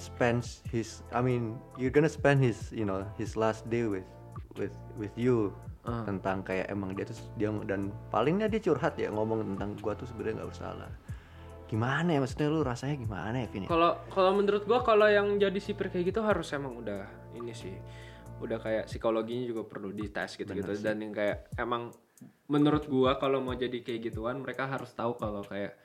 spends 0.00 0.64
his 0.72 1.04
I 1.12 1.20
mean 1.20 1.60
you're 1.76 1.92
gonna 1.92 2.10
spend 2.10 2.40
his 2.40 2.72
you 2.72 2.88
know 2.88 3.04
his 3.20 3.36
last 3.36 3.68
day 3.68 3.84
with 3.84 4.08
with 4.56 4.72
with 4.96 5.12
you. 5.14 5.52
Ah. 5.80 6.04
tentang 6.04 6.44
kayak 6.44 6.68
emang 6.68 6.92
dia 6.92 7.08
tuh 7.08 7.16
dia 7.40 7.48
dan 7.64 7.88
palingnya 8.12 8.52
dia 8.52 8.60
curhat 8.60 9.00
ya 9.00 9.08
ngomong 9.08 9.56
tentang 9.56 9.80
gua 9.80 9.96
tuh 9.96 10.04
sebenarnya 10.04 10.44
nggak 10.44 10.50
bersalah. 10.52 10.92
Gimana 11.72 12.08
ya 12.12 12.18
maksudnya 12.20 12.52
lu 12.52 12.60
rasanya 12.60 13.00
gimana 13.00 13.36
ya 13.40 13.48
Vin 13.48 13.64
ya? 13.64 13.68
Kalau 13.72 13.96
kalau 14.12 14.36
menurut 14.36 14.68
gua 14.68 14.84
kalau 14.84 15.08
yang 15.08 15.40
jadi 15.40 15.56
sipir 15.56 15.88
kayak 15.88 16.12
gitu 16.12 16.20
harus 16.20 16.52
emang 16.52 16.76
udah 16.84 17.08
ini 17.32 17.56
sih. 17.56 17.72
Udah 18.44 18.60
kayak 18.60 18.92
psikologinya 18.92 19.48
juga 19.48 19.64
perlu 19.64 19.88
dites 19.96 20.36
gitu-gitu. 20.36 20.68
Dan 20.84 21.00
yang 21.00 21.16
kayak 21.16 21.48
emang 21.56 21.88
menurut 22.52 22.84
gua 22.84 23.16
kalau 23.16 23.40
mau 23.40 23.56
jadi 23.56 23.80
kayak 23.80 24.12
gituan 24.12 24.36
mereka 24.36 24.68
harus 24.68 24.92
tahu 24.92 25.16
kalau 25.16 25.40
kayak 25.48 25.80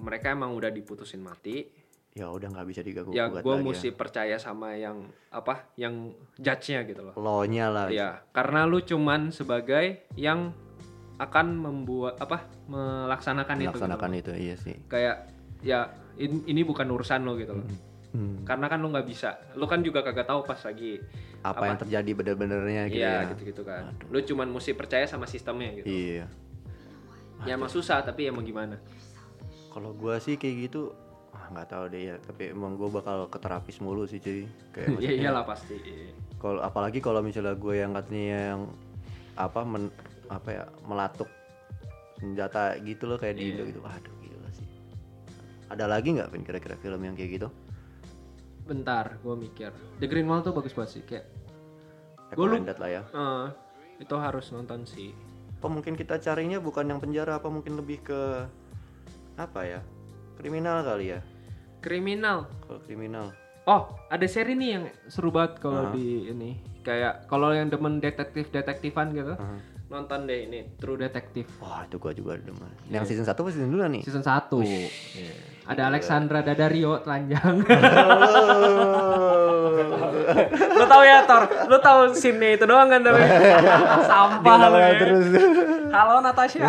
mereka 0.00 0.32
emang 0.32 0.56
udah 0.56 0.72
diputusin 0.72 1.20
mati 1.20 1.68
ya 2.18 2.26
udah 2.34 2.50
nggak 2.50 2.66
bisa 2.66 2.80
diganggu 2.82 3.14
ya 3.14 3.30
lagi 3.30 3.46
mesti 3.46 3.94
percaya 3.94 4.34
sama 4.42 4.74
yang 4.74 5.06
apa 5.30 5.70
yang 5.78 6.10
judge-nya 6.34 6.82
gitu 6.82 7.06
loh. 7.06 7.14
Ya. 7.14 7.22
law-nya 7.22 7.66
lah. 7.70 7.86
Ya 7.94 8.10
karena 8.34 8.66
lu 8.66 8.82
cuman 8.82 9.30
sebagai 9.30 10.10
yang 10.18 10.50
akan 11.18 11.46
membuat 11.54 12.18
apa 12.18 12.50
melaksanakan, 12.66 13.54
itu 13.58 13.62
gitu 13.62 13.70
melaksanakan 13.78 14.10
loh. 14.10 14.20
itu 14.20 14.32
iya 14.34 14.54
sih. 14.58 14.74
Kayak 14.90 15.30
ya 15.62 15.94
in- 16.18 16.42
ini 16.46 16.66
bukan 16.66 16.90
urusan 16.90 17.22
lo 17.22 17.38
gitu 17.38 17.54
loh. 17.54 17.66
Hmm. 18.08 18.40
karena 18.40 18.72
kan 18.72 18.80
lu 18.80 18.88
nggak 18.88 19.04
bisa. 19.06 19.36
Lu 19.54 19.68
kan 19.68 19.84
juga 19.84 20.00
kagak 20.00 20.24
tahu 20.26 20.40
pas 20.42 20.56
lagi 20.64 20.96
apa, 21.44 21.54
Apa? 21.54 21.64
yang 21.70 21.78
terjadi 21.78 22.10
bener-benernya 22.16 22.82
gitu 22.88 23.04
iya 23.04 23.14
ya. 23.22 23.30
gitu 23.36 23.42
gitu 23.52 23.62
kan. 23.62 23.92
Aduh. 23.94 24.08
lu 24.10 24.18
cuman 24.24 24.48
mesti 24.48 24.72
percaya 24.72 25.04
sama 25.06 25.28
sistemnya 25.28 25.70
gitu. 25.76 25.86
Iya. 25.86 26.26
Ya 27.46 27.52
emang 27.54 27.70
susah 27.70 28.00
tapi 28.02 28.26
ya 28.26 28.32
mau 28.32 28.42
gimana? 28.42 28.80
Kalau 29.70 29.92
gua 29.94 30.18
sih 30.18 30.34
kayak 30.34 30.72
gitu 30.72 30.90
nggak 31.48 31.68
tahu 31.68 31.84
deh 31.88 32.02
ya 32.04 32.16
tapi 32.18 32.50
emang 32.50 32.74
gua 32.74 32.88
bakal 32.92 33.26
ke 33.26 33.38
terapis 33.38 33.78
mulu 33.78 34.04
sih 34.04 34.18
cuy. 34.18 34.44
Kayak 34.70 34.86
ya 34.86 34.92
maksudnya, 34.92 35.12
iyalah 35.18 35.44
pasti. 35.44 35.76
kalau 36.36 36.60
apalagi 36.60 36.98
kalau 36.98 37.18
misalnya 37.18 37.52
gue 37.52 37.74
yang 37.74 37.90
katanya 37.92 38.22
yang 38.52 38.62
apa 39.34 39.60
men, 39.62 39.90
apa 40.26 40.48
ya 40.48 40.64
melatuk 40.82 41.26
senjata 42.16 42.78
gitu 42.80 43.06
loh 43.06 43.16
kayak 43.16 43.34
di 43.34 43.42
Iya. 43.42 43.50
Indo 43.52 43.62
gitu. 43.66 43.80
Aduh 43.80 44.14
gila 44.20 44.50
sih. 44.50 44.68
Ada 45.66 45.84
lagi 45.84 46.14
nggak 46.14 46.28
Vin 46.28 46.42
kira-kira 46.42 46.74
film 46.76 47.00
yang 47.00 47.12
kayak 47.12 47.30
gitu? 47.36 47.48
Bentar 48.64 49.16
gue 49.18 49.34
mikir. 49.34 49.72
The 49.98 50.06
Green 50.06 50.24
Mile 50.24 50.42
tuh 50.42 50.52
bagus 50.52 50.72
banget 50.72 50.90
sih 50.92 51.02
kayak 51.02 51.26
Gua 52.32 52.44
lu- 52.46 52.60
lah 52.60 52.90
ya. 52.92 53.02
Eh, 53.08 53.46
itu 53.98 54.14
harus 54.14 54.52
nonton 54.52 54.84
sih. 54.84 55.16
Apa 55.58 55.66
mungkin 55.66 55.96
kita 55.96 56.20
carinya 56.20 56.60
bukan 56.60 56.86
yang 56.86 57.00
penjara 57.00 57.34
apa 57.34 57.48
mungkin 57.48 57.74
lebih 57.74 58.04
ke 58.04 58.20
apa 59.34 59.60
ya 59.62 59.80
kriminal 60.34 60.82
kali 60.82 61.14
ya 61.14 61.20
kriminal. 61.78 62.46
Kalau 62.60 62.80
kriminal. 62.80 63.26
Oh 63.64 63.82
ada 64.08 64.24
seri 64.24 64.52
nih 64.52 64.68
yang 64.70 64.84
seru 65.06 65.28
banget 65.28 65.58
kalau 65.58 65.84
Ah. 65.84 65.92
di 65.92 66.26
ini. 66.26 66.56
Kayak 66.80 67.26
kalau 67.26 67.52
yang 67.52 67.68
demen 67.68 67.98
detektif 67.98 68.48
detektifan 68.48 69.12
gitu 69.12 69.34
Ah. 69.34 69.60
nonton 69.88 70.24
deh 70.24 70.44
ini 70.44 70.68
True 70.76 70.96
Detective. 70.96 71.48
Wah 71.58 71.80
itu 71.82 71.96
gua 71.96 72.12
juga 72.12 72.36
demen. 72.36 72.68
Iya. 72.82 72.94
yang 72.94 73.04
season 73.04 73.24
1 73.24 73.32
apa 73.34 73.48
season 73.48 73.70
2 73.70 73.88
nih? 73.88 74.02
Season 74.02 74.20
1 74.20 74.60
ada 75.64 75.82
Alexandra 75.86 76.40
Daddario 76.40 76.96
telanjang. 76.98 77.60
Lu 80.70 80.84
tahu 80.86 81.02
ya 81.02 81.24
Tor 81.24 81.42
lu 81.66 81.76
tahu 81.78 82.00
scene 82.12 82.54
itu 82.54 82.64
doang 82.64 82.86
kan 82.86 83.00
tapi 83.00 83.20
sampah 84.10 84.56
lu 84.62 84.76
ya. 84.76 84.92
halo 85.90 86.20
Natasha 86.20 86.68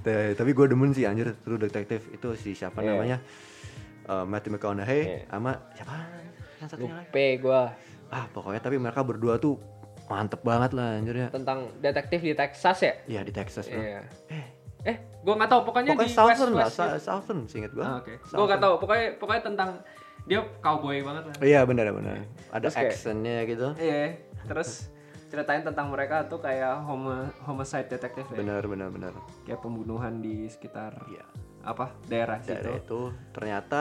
tapi 0.00 0.50
gue 0.50 0.66
demen 0.66 0.90
sih 0.90 1.04
anjir 1.04 1.34
True 1.38 1.58
Detective 1.58 2.02
itu 2.08 2.28
si 2.34 2.50
siapa 2.54 2.80
Iya. 2.80 2.88
namanya 2.92 3.18
Eh, 4.04 4.24
Matthew 4.24 4.50
McConaughey 4.50 5.00
Iya. 5.02 5.18
sama 5.28 5.52
siapa 5.70 5.92
yang 6.56 6.68
satunya 6.68 6.94
lupa 6.96 7.26
gua 7.38 7.60
ah 8.08 8.24
pokoknya 8.26 8.60
tapi 8.62 8.76
mereka 8.76 9.00
berdua 9.02 9.36
tuh 9.36 9.60
mantep 10.06 10.40
banget 10.40 10.72
lah 10.72 10.96
anjir 10.96 11.12
ya 11.14 11.28
tentang 11.28 11.68
detektif 11.76 12.18
di 12.18 12.32
Texas 12.32 12.78
ya 12.80 12.92
iya 13.04 13.20
di 13.20 13.30
Texas 13.30 13.68
bro 13.68 13.76
Iya. 13.76 14.00
Eh, 14.82 14.96
gua 15.20 15.36
nggak 15.36 15.50
tahu 15.50 15.60
pokoknya, 15.62 15.92
pokoknya 15.92 16.08
di 16.08 16.16
Southern 16.16 16.52
lah 16.54 16.64
West, 16.64 16.78
West 16.78 16.88
Sa- 16.96 17.20
Southern 17.20 17.44
seinget 17.44 17.68
gue 17.70 17.84
Ah, 17.84 18.00
Oke. 18.00 18.16
Gua 18.32 18.44
nggak 18.46 18.60
tahu 18.60 18.74
pokoknya 18.78 19.06
pokoknya 19.16 19.42
tentang 19.44 19.70
dia 20.24 20.40
cowboy 20.58 20.96
banget 21.00 21.22
lah. 21.24 21.34
iya 21.42 21.60
benar 21.62 21.86
benar 21.90 22.16
ada 22.48 22.60
Terus 22.62 22.74
kayak- 22.74 22.90
actionnya 22.90 23.38
gitu 23.44 23.68
Iya. 23.76 24.04
Terus 24.46 24.70
ceritain 25.28 25.60
tentang 25.60 25.88
mereka 25.88 26.24
tuh 26.24 26.38
kayak 26.38 26.82
homo 26.82 27.12
homicide 27.42 27.86
detektif 27.86 28.24
ya. 28.26 28.36
benar 28.36 28.64
benar 28.64 28.88
benar 28.88 29.12
Kayak 29.44 29.60
pembunuhan 29.60 30.18
di 30.18 30.44
sekitar 30.44 30.96
iya 31.06 31.24
apa 31.60 31.92
daerah 32.04 32.40
situ. 32.40 32.52
daerah 32.54 32.76
itu 32.76 33.00
ternyata 33.30 33.80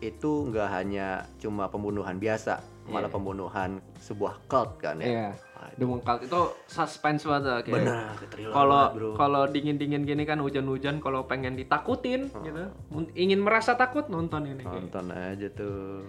itu 0.00 0.48
nggak 0.48 0.68
hanya 0.70 1.08
cuma 1.36 1.66
pembunuhan 1.66 2.16
biasa 2.16 2.62
malah 2.86 3.06
Iya. 3.06 3.12
pembunuhan 3.12 3.70
sebuah 3.98 4.40
cult 4.46 4.78
kan 4.78 4.96
ya 4.96 5.06
Iya. 5.06 5.28
Aduh, 5.60 5.76
The 5.76 5.84
Monk 5.84 6.24
itu 6.24 6.40
suspense 6.66 7.22
banget 7.22 7.68
kayak. 7.68 7.74
benar 7.76 8.16
Kalau 8.48 8.82
kalau 9.12 9.42
dingin-dingin 9.44 10.02
gini 10.02 10.24
kan 10.24 10.40
hujan-hujan 10.40 11.04
kalau 11.04 11.28
pengen 11.28 11.52
ditakutin 11.52 12.32
Oh. 12.32 12.40
gitu. 12.40 12.64
Ingin 13.12 13.38
merasa 13.38 13.76
takut 13.76 14.08
nonton 14.08 14.48
ini. 14.48 14.64
kayak. 14.64 14.88
nonton 14.88 15.12
aja 15.12 15.48
tuh 15.52 16.00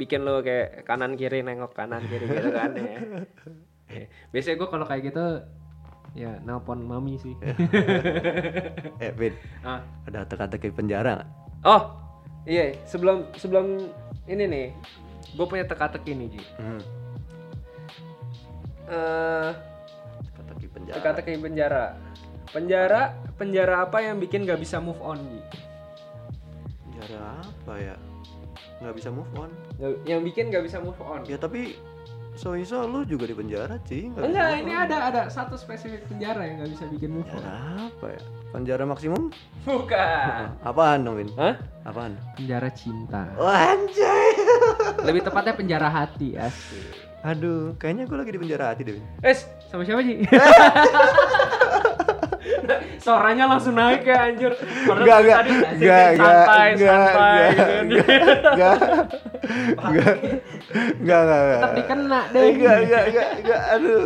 bikin 0.00 0.24
lo 0.24 0.40
kayak 0.40 0.82
kanan 0.82 1.12
kiri 1.12 1.44
nengok 1.44 1.76
kanan 1.76 2.00
kiri 2.02 2.24
gitu 2.24 2.48
kan 2.50 2.72
ya. 2.72 2.96
Eh, 3.86 4.06
Biasanya 4.30 4.56
gue 4.56 4.68
kalau 4.68 4.86
kayak 4.86 5.02
gitu 5.04 5.24
ya 6.12 6.40
nelpon 6.40 6.80
mami 6.80 7.14
sih. 7.16 7.36
eh 9.04 9.12
Vin 9.12 9.36
Ah. 9.60 9.84
ada 10.06 10.24
teka-teki 10.24 10.72
penjara 10.72 11.20
nggak? 11.20 11.30
Oh 11.62 11.82
iya 12.42 12.72
sebelum 12.82 13.28
sebelum 13.34 13.84
ini 14.24 14.44
nih 14.44 14.66
gue 15.30 15.46
punya 15.46 15.62
teka-teki 15.62 16.16
nih 16.16 16.28
Ji. 16.30 16.42
Hmm. 16.56 16.80
Eh, 18.86 19.50
Teka-teki 20.26 20.66
penjara 20.68 20.94
teka-teki 20.96 21.32
penjara. 21.38 21.84
Penjara 22.50 23.02
penjara 23.36 23.74
apa 23.84 23.98
yang 24.00 24.18
bikin 24.18 24.42
gak 24.42 24.58
bisa 24.58 24.78
move 24.78 24.98
on 24.98 25.20
Ji? 25.20 25.40
penjara 26.82 27.38
apa 27.38 27.74
ya 27.76 27.94
nggak 28.80 28.94
bisa 28.94 29.08
move 29.08 29.28
on 29.34 29.50
Nggak- 29.76 30.00
Yang 30.04 30.20
bikin 30.26 30.44
gak 30.48 30.64
bisa 30.64 30.78
move 30.78 31.00
on. 31.00 31.20
ya 31.24 31.36
tapi 31.36 31.76
so 32.32 32.54
iso 32.54 32.80
lu 32.82 33.02
juga 33.02 33.24
di 33.24 33.34
penjara 33.34 33.76
sih 33.82 34.08
nggak 34.08 34.22
Enggak, 34.24 34.46
move 34.46 34.60
ini 34.62 34.72
on. 34.72 34.82
ada 34.82 34.96
ada 35.04 35.20
satu 35.26 35.54
spesifik 35.54 36.06
penjara 36.06 36.40
yang 36.42 36.56
gak 36.58 36.70
bisa 36.70 36.84
bikin 36.88 37.10
move 37.12 37.26
on. 37.26 37.36
penjara 37.36 37.54
apa 37.86 38.06
ya 38.08 38.20
penjara 38.50 38.82
maksimum 38.84 39.22
Bukan. 39.62 40.44
apaan 40.68 40.98
dong 41.02 41.16
Vin 41.16 41.30
Hah? 41.34 41.54
apaan 41.82 42.16
Penjara 42.34 42.68
cinta. 42.70 43.28
oh, 43.36 43.46
anjay 43.46 44.32
Lebih 45.06 45.22
tepatnya 45.22 45.54
penjara 45.54 45.88
hati, 45.88 46.34
asik. 46.34 47.08
aduh 47.20 47.76
kayaknya 47.76 48.04
gue 48.04 48.16
lagi 48.16 48.32
di 48.32 48.40
penjara 48.40 48.64
hati 48.70 48.82
deh 48.82 48.94
Vin. 48.94 49.04
Es, 49.20 49.44
sama 49.66 49.82
siapa 49.82 50.00
Ji? 50.00 50.24
Suaranya 53.04 53.44
langsung 53.48 53.74
naik 53.74 54.02
ya 54.04 54.28
anjir. 54.30 54.52
Enggak, 54.86 55.18
enggak, 55.24 55.36
tadi 55.40 55.50
enggak, 55.50 56.06
enggak, 56.14 56.34
santai, 56.36 56.66
enggak, 56.74 56.90
santai 56.90 57.40
enggak, 57.40 57.80
gitu 57.90 58.12
kan. 58.12 58.20
enggak, 58.30 58.50
enggak. 58.50 58.76
Enggak. 59.80 60.14
Enggak, 61.00 61.20
enggak, 61.20 61.40
enggak. 61.40 61.60
Tetap 61.60 61.72
dikena 61.74 62.20
deh. 62.30 62.42
Enggak, 62.44 62.76
enggak, 62.84 63.02
enggak, 63.10 63.28
enggak. 63.40 63.60
Aduh. 63.74 64.00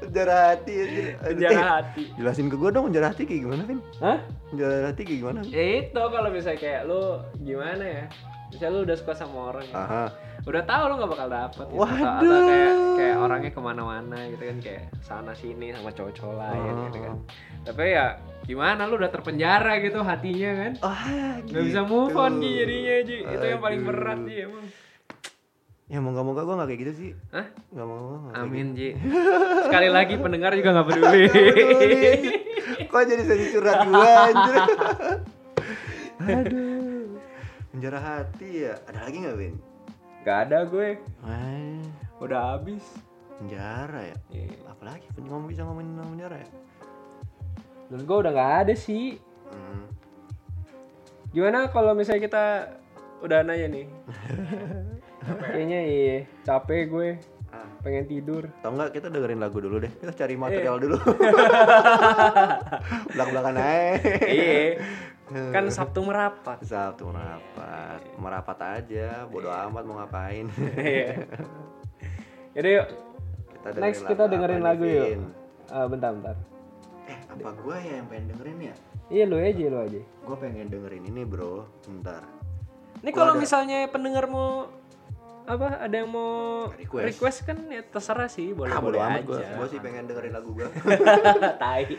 Penjara 0.00 0.36
hati 0.50 0.72
anjir. 0.74 1.04
Aduh, 1.22 1.30
Penjara 1.38 1.70
hati. 1.78 2.02
Jelasin 2.18 2.46
ke 2.50 2.56
gua 2.58 2.70
dong 2.74 2.84
penjara 2.90 3.06
hati 3.14 3.22
kayak 3.24 3.40
gimana, 3.46 3.62
Vin? 3.62 3.80
Hah? 4.02 4.18
Penjara 4.50 4.90
hati 4.90 5.02
kayak 5.06 5.18
gimana? 5.22 5.40
Ya 5.46 5.64
itu 5.86 6.02
kalau 6.02 6.28
misalnya 6.34 6.58
kayak 6.58 6.80
lu 6.90 7.02
gimana 7.46 7.84
ya? 7.86 8.04
Misalnya 8.50 8.72
lu 8.74 8.80
udah 8.82 8.96
suka 8.98 9.12
sama 9.14 9.54
orang 9.54 9.64
ya. 9.70 9.76
Aha. 9.78 10.04
Udah 10.40 10.62
tahu 10.64 10.82
lu 10.88 10.94
gak 10.98 11.12
bakal 11.14 11.28
dapet 11.30 11.66
gitu. 11.68 11.78
Atau, 11.78 11.94
atau 11.94 12.24
Waduh. 12.26 12.42
kayak 12.48 12.72
kayak 12.96 13.16
orangnya 13.20 13.50
ke 13.52 13.60
mana-mana 13.60 14.18
gitu 14.32 14.42
kan 14.48 14.58
kayak 14.58 14.84
sana 15.04 15.32
sini 15.36 15.66
sama 15.70 15.90
cowok-cowok 15.92 16.34
lain 16.34 16.72
gitu 16.90 16.98
kan. 16.98 17.14
Oh. 17.60 17.64
Tapi 17.66 17.92
ya 17.92 18.06
gimana 18.40 18.82
lu 18.84 18.96
udah 18.96 19.08
terpenjara 19.08 19.78
gitu 19.78 20.00
hatinya 20.00 20.50
kan. 20.56 20.72
Ah, 20.80 21.38
Gak 21.42 21.62
bisa 21.62 21.84
move 21.84 22.12
on 22.12 22.38
Ji 22.38 22.48
gitu. 22.48 22.58
jadinya 22.58 22.96
Ji. 23.04 23.16
Itu 23.22 23.44
yang 23.46 23.60
paling 23.60 23.80
Aduh. 23.80 23.88
berat 23.88 24.20
Ji 24.24 24.36
emang. 24.40 24.66
Ya 25.86 25.98
moga-moga 25.98 26.46
gua 26.46 26.54
gak 26.56 26.70
kayak 26.70 26.80
gitu 26.80 26.92
sih. 26.94 27.10
Hah? 27.30 27.46
Gak 27.50 27.82
mau 27.84 28.22
nggak 28.22 28.34
Amin 28.38 28.68
Ji. 28.72 28.94
Sekali 29.66 29.88
lagi 29.88 30.14
pendengar 30.16 30.54
juga 30.54 30.70
gak 30.72 30.86
peduli. 30.86 31.18
gitu. 31.26 31.34
Peduli. 31.34 32.02
Kok 32.86 33.02
jadi 33.04 33.22
sesi 33.22 33.46
curhat 33.50 33.80
gua 33.86 34.10
anjir. 34.24 34.54
Aduh. 36.20 37.18
Penjara 37.70 37.98
hati 37.98 38.66
ya. 38.66 38.74
Ada 38.84 38.98
lagi 39.02 39.16
gak, 39.20 39.36
Vin? 39.36 39.54
gak 40.20 40.38
ada 40.46 40.58
gue. 40.64 41.00
Eh, 41.24 41.80
Udah 42.18 42.54
habis. 42.54 42.84
penjara 43.40 44.04
ya. 44.04 44.16
Iya. 44.28 44.52
Apalagi 44.68 45.06
ngomong 45.16 45.48
bisa 45.48 45.64
ngomongin 45.64 45.96
penjara 45.96 46.36
ya? 46.38 46.48
Dan 47.90 47.98
gue 48.00 48.16
udah 48.16 48.30
gak 48.30 48.52
ada 48.64 48.72
sih. 48.72 49.18
Hmm. 49.50 49.84
Gimana 51.30 51.68
kalau 51.68 51.92
misalnya 51.92 52.22
kita 52.22 52.44
udah 53.20 53.38
nanya 53.42 53.66
nih? 53.68 53.86
Kayaknya 55.52 55.80
iya, 55.84 56.16
capek 56.42 56.82
gue, 56.88 57.08
Ah, 57.50 57.66
pengen 57.82 58.06
tidur. 58.06 58.46
atau 58.56 58.70
enggak 58.70 58.94
kita 58.94 59.06
dengerin 59.10 59.36
lagu 59.36 59.58
dulu 59.58 59.78
deh. 59.78 59.90
Kita 59.90 60.14
cari 60.14 60.34
material 60.34 60.72
Eh. 60.72 60.80
dulu. 60.80 60.96
Belak-belakan 63.10 63.54
aja. 63.58 63.98
iya. 64.22 64.78
Kan 65.50 65.66
Sabtu 65.66 66.00
merapat. 66.00 66.62
Sabtu 66.62 67.06
merapat. 67.06 68.00
Merapat 68.16 68.58
aja, 68.62 69.26
bodo 69.26 69.50
amat 69.50 69.82
mau 69.82 69.98
ngapain. 69.98 70.46
Iya. 70.74 71.26
Yaudah 72.54 72.72
yuk, 72.72 72.86
Kita 73.50 73.68
dengerin 73.68 73.84
next 73.84 74.02
kita 74.06 74.22
dengerin 74.26 74.60
lagu 74.60 74.84
yuk. 74.84 75.06
Ah, 75.68 75.86
bentar 75.86 76.10
bentar. 76.10 76.36
Apa 77.40 77.50
gua 77.56 77.76
ya 77.76 77.92
yang 77.94 78.06
pengen 78.06 78.24
dengerin 78.30 78.58
ya? 78.62 78.74
Iya 79.08 79.24
lu 79.24 79.36
aja 79.36 79.64
lu 79.66 79.78
aja. 79.80 80.00
Gua 80.22 80.36
pengen 80.36 80.66
dengerin 80.66 81.02
ini, 81.04 81.22
Bro. 81.22 81.66
Bentar. 81.82 82.22
Ini 82.98 83.10
kalau 83.10 83.32
ada- 83.32 83.40
misalnya 83.40 83.84
pendengar 83.86 84.26
mau 84.26 84.68
apa 85.42 85.82
ada 85.82 85.96
yang 85.96 86.06
mau 86.06 86.68
Request. 86.70 87.06
request, 87.10 87.38
kan 87.42 87.58
ya 87.66 87.82
terserah 87.82 88.28
sih 88.28 88.52
boleh 88.52 88.70
Ah, 88.70 88.78
boleh 88.78 89.00
aja. 89.00 89.24
Gua 89.50 89.66
sih 89.66 89.78
pengen 89.78 90.06
dengerin 90.06 90.30
lagu 90.30 90.52
gua. 90.52 90.68
tai. 91.58 91.90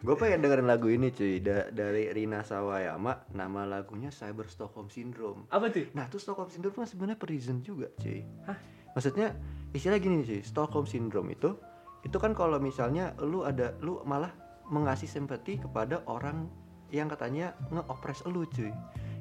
Gue 0.00 0.14
pengen 0.14 0.38
dengerin 0.38 0.64
lagu 0.64 0.86
ini 0.86 1.10
cuy 1.10 1.40
da- 1.40 1.66
dari 1.66 2.06
Rina 2.08 2.40
Sawayama 2.40 3.26
nama 3.32 3.64
lagunya 3.64 4.08
Cyber 4.08 4.46
Stockholm 4.46 4.86
Syndrome 4.86 5.48
Apa 5.48 5.66
tuh? 5.68 5.90
nah 5.90 6.06
tuh 6.06 6.20
Stockholm 6.20 6.46
Syndrome 6.46 6.76
kan 6.76 6.86
sebenarnya 6.86 7.16
prison 7.16 7.58
juga 7.58 7.90
cuy 7.96 8.22
Hah? 8.44 8.54
maksudnya 8.92 9.34
istilah 9.72 9.98
gini 9.98 10.22
nih 10.22 10.26
cuy 10.28 10.40
Stockholm 10.42 10.84
Syndrome 10.84 11.32
itu 11.32 11.58
itu 12.04 12.16
kan 12.16 12.30
kalau 12.30 12.56
misalnya 12.58 13.16
lu 13.18 13.42
ada 13.42 13.72
lu 13.80 14.04
malah 14.04 14.30
mengasih 14.66 15.06
simpati 15.06 15.56
kepada 15.56 16.04
orang 16.04 16.48
yang 16.88 17.04
katanya 17.06 17.52
nge-oppress 17.68 18.22
lu 18.24 18.44
cuy 18.46 18.70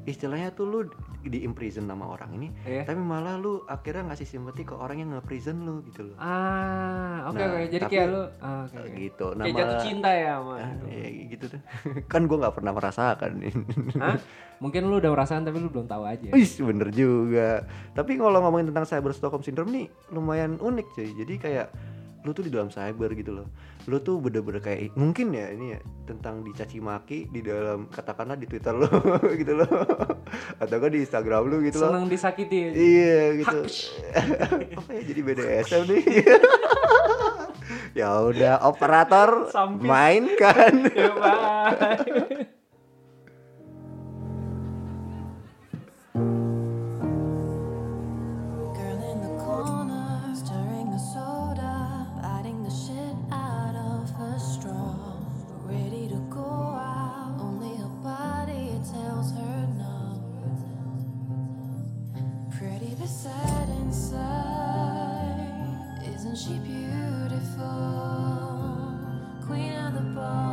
istilahnya 0.03 0.51
tuh 0.51 0.67
lu 0.67 0.79
di 1.21 1.41
imprison 1.41 1.87
sama 1.87 2.03
orang 2.05 2.35
ini 2.35 2.47
Iya. 2.61 2.83
tapi 2.83 2.99
malah 2.99 3.35
lu 3.35 3.63
akhirnya 3.63 4.03
ngasih 4.05 4.27
simpati 4.27 4.61
ke 4.61 4.75
orang 4.75 4.99
yang 4.99 5.09
nge-prison 5.11 5.63
lu 5.63 5.79
gitu 5.85 6.03
loh 6.05 6.19
Ah, 6.19 7.23
oke 7.25 7.39
Nah, 7.39 7.47
oke. 7.49 7.71
Jadi 7.71 7.79
tapi- 7.81 7.93
kayak 7.93 8.07
lu 8.09 8.21
ah, 8.37 8.61
oke, 8.61 8.75
oke. 8.77 8.91
gitu 8.99 9.25
Kayak 9.33 9.55
jatuh 9.55 9.79
cinta 9.79 10.09
ya 10.11 10.31
sama. 10.35 10.53
Ah, 10.53 10.71
ya 10.85 11.07
gitu 11.25 11.45
tuh 11.47 11.61
kan 12.11 12.21
gua 12.25 12.37
nggak 12.37 12.53
pernah 12.53 12.71
merasakan 12.73 13.31
Hah? 13.97 14.17
Mungkin 14.59 14.81
lu 14.85 14.95
udah 14.97 15.07
merasakan 15.09 15.43
tapi 15.43 15.57
lu 15.57 15.67
belum 15.67 15.87
tahu 15.87 16.03
aja. 16.03 16.29
Wih, 16.29 16.51
bener 16.61 16.87
juga. 16.89 17.63
Tapi 17.91 18.15
kalau 18.15 18.39
ngomongin 18.39 18.71
tentang 18.71 18.83
cyber 18.85 19.11
Stockholm 19.11 19.39
syndrome 19.41 19.71
nih 19.73 19.85
lumayan 20.09 20.55
unik 20.55 20.87
cuy. 20.93 21.09
Jadi 21.15 21.33
kayak 21.37 21.67
lu 22.23 22.31
tuh 22.31 22.43
di 22.47 22.51
dalam 22.51 22.71
cyber 22.71 23.11
gitu 23.13 23.35
loh. 23.35 23.47
Lu 23.91 23.99
tuh 23.99 24.19
bener-bener 24.23 24.63
kayak 24.63 24.95
mungkin 24.95 25.35
ya 25.35 25.51
ini 25.51 25.75
ya 25.75 25.79
tentang 26.07 26.39
dicaci 26.43 26.79
maki 26.79 27.27
di 27.27 27.43
dalam 27.43 27.91
katakanlah 27.91 28.39
di 28.39 28.47
Twitter 28.47 28.71
lu 28.71 28.87
gitu 29.43 29.53
loh. 29.59 29.67
Atau 30.57 30.77
kan 30.79 30.89
di 30.89 31.03
Instagram 31.03 31.51
lu 31.51 31.59
gitu 31.67 31.83
loh. 31.83 31.91
Seneng 31.91 32.07
disakiti. 32.07 32.71
Iya 32.71 33.43
gitu. 33.43 33.59
Apa 34.79 34.89
ya 34.95 35.01
jadi 35.03 35.19
BDSM 35.21 35.83
nih? 35.91 36.03
ya 37.99 38.07
udah 38.23 38.63
operator 38.63 39.51
Sampis. 39.51 39.83
mainkan. 39.83 40.73
Ya, 40.95 41.11
bye. 41.13 42.62
Sad 63.23 63.69
inside, 63.69 65.47
isn't 66.13 66.37
she 66.37 66.59
beautiful? 66.59 67.63
Queen 69.47 69.73
of 69.75 69.93
the 69.93 70.01
ball, 70.13 70.52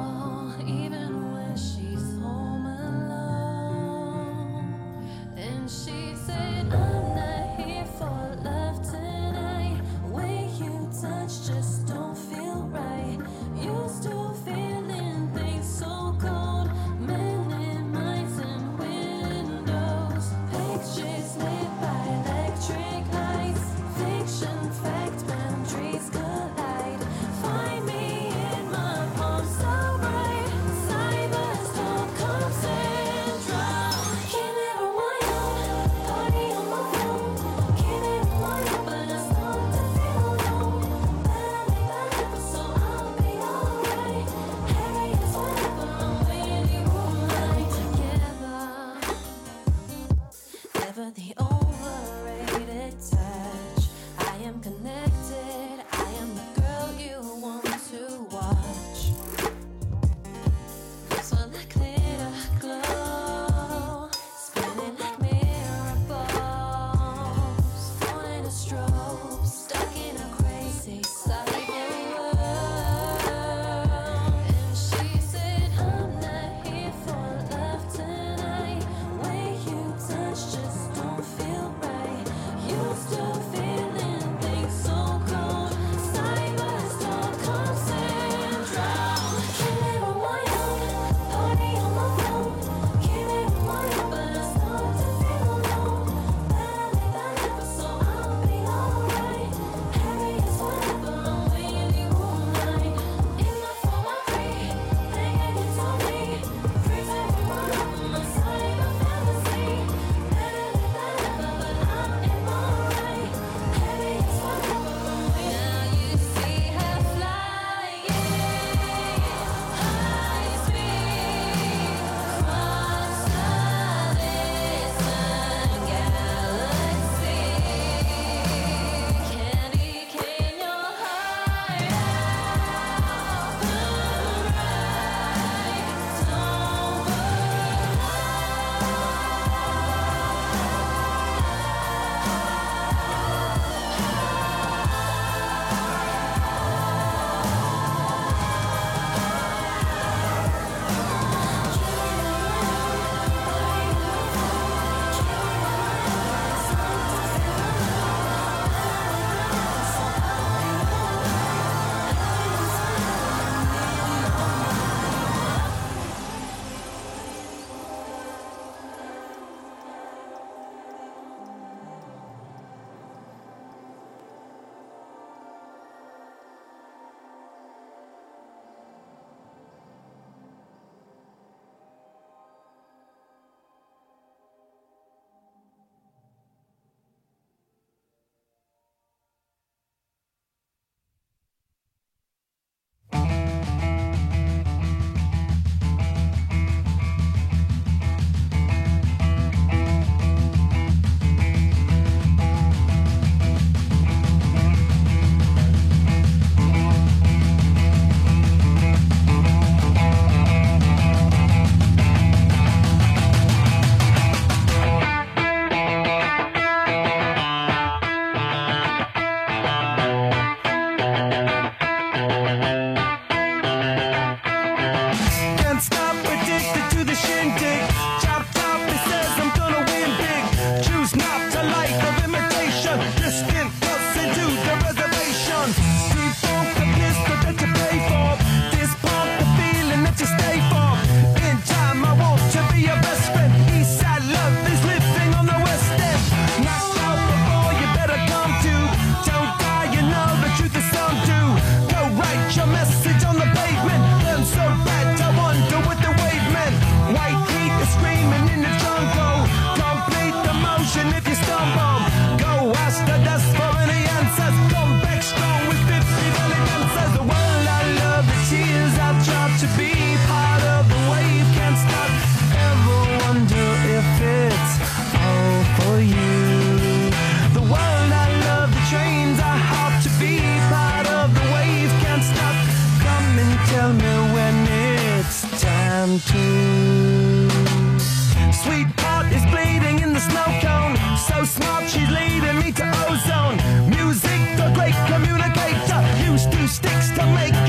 to 297.17 297.27
make 297.35 297.60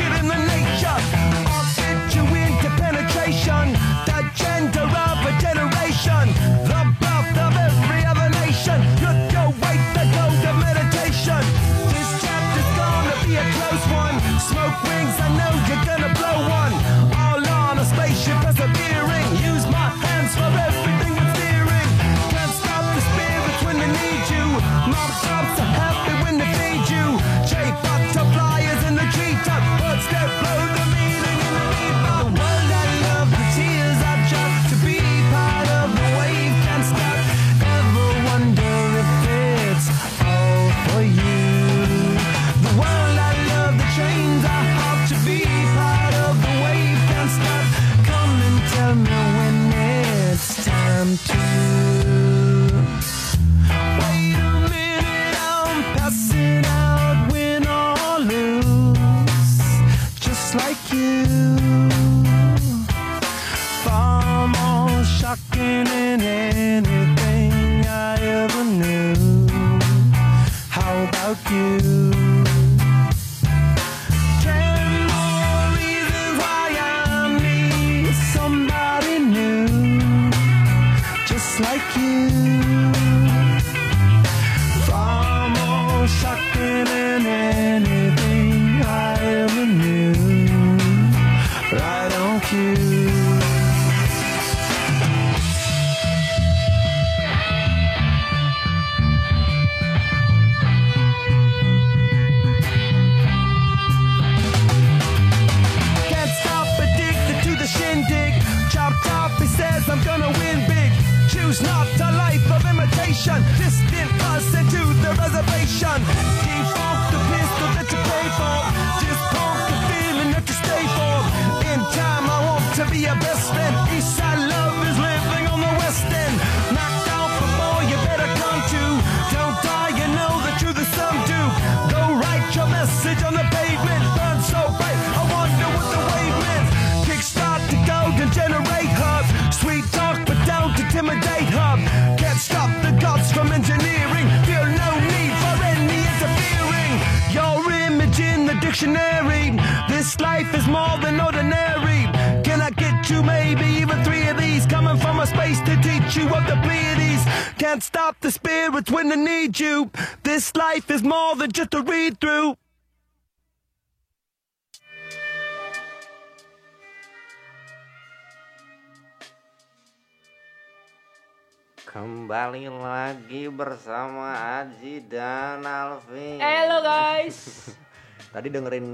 bersama 173.82 174.62
Aji 174.62 175.10
dan 175.10 175.66
Alvin. 175.66 176.38
Hello 176.38 176.86
guys. 176.86 177.74
Tadi 178.38 178.54
dengerin 178.54 178.86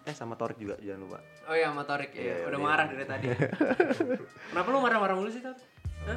eh 0.00 0.16
sama 0.16 0.32
Torik 0.32 0.56
juga 0.56 0.80
jangan 0.80 1.00
lupa. 1.04 1.20
Oh 1.44 1.52
iya 1.52 1.68
motorik 1.68 2.08
ya, 2.16 2.40
Iya, 2.40 2.48
udah 2.48 2.56
iya. 2.56 2.64
marah 2.64 2.86
dari 2.88 3.04
tadi. 3.04 3.26
Kenapa 4.48 4.68
lu 4.72 4.80
marah-marah 4.80 5.12
mulu 5.12 5.28
sih, 5.28 5.44
Tot? 5.44 5.60
Hah? 6.08 6.16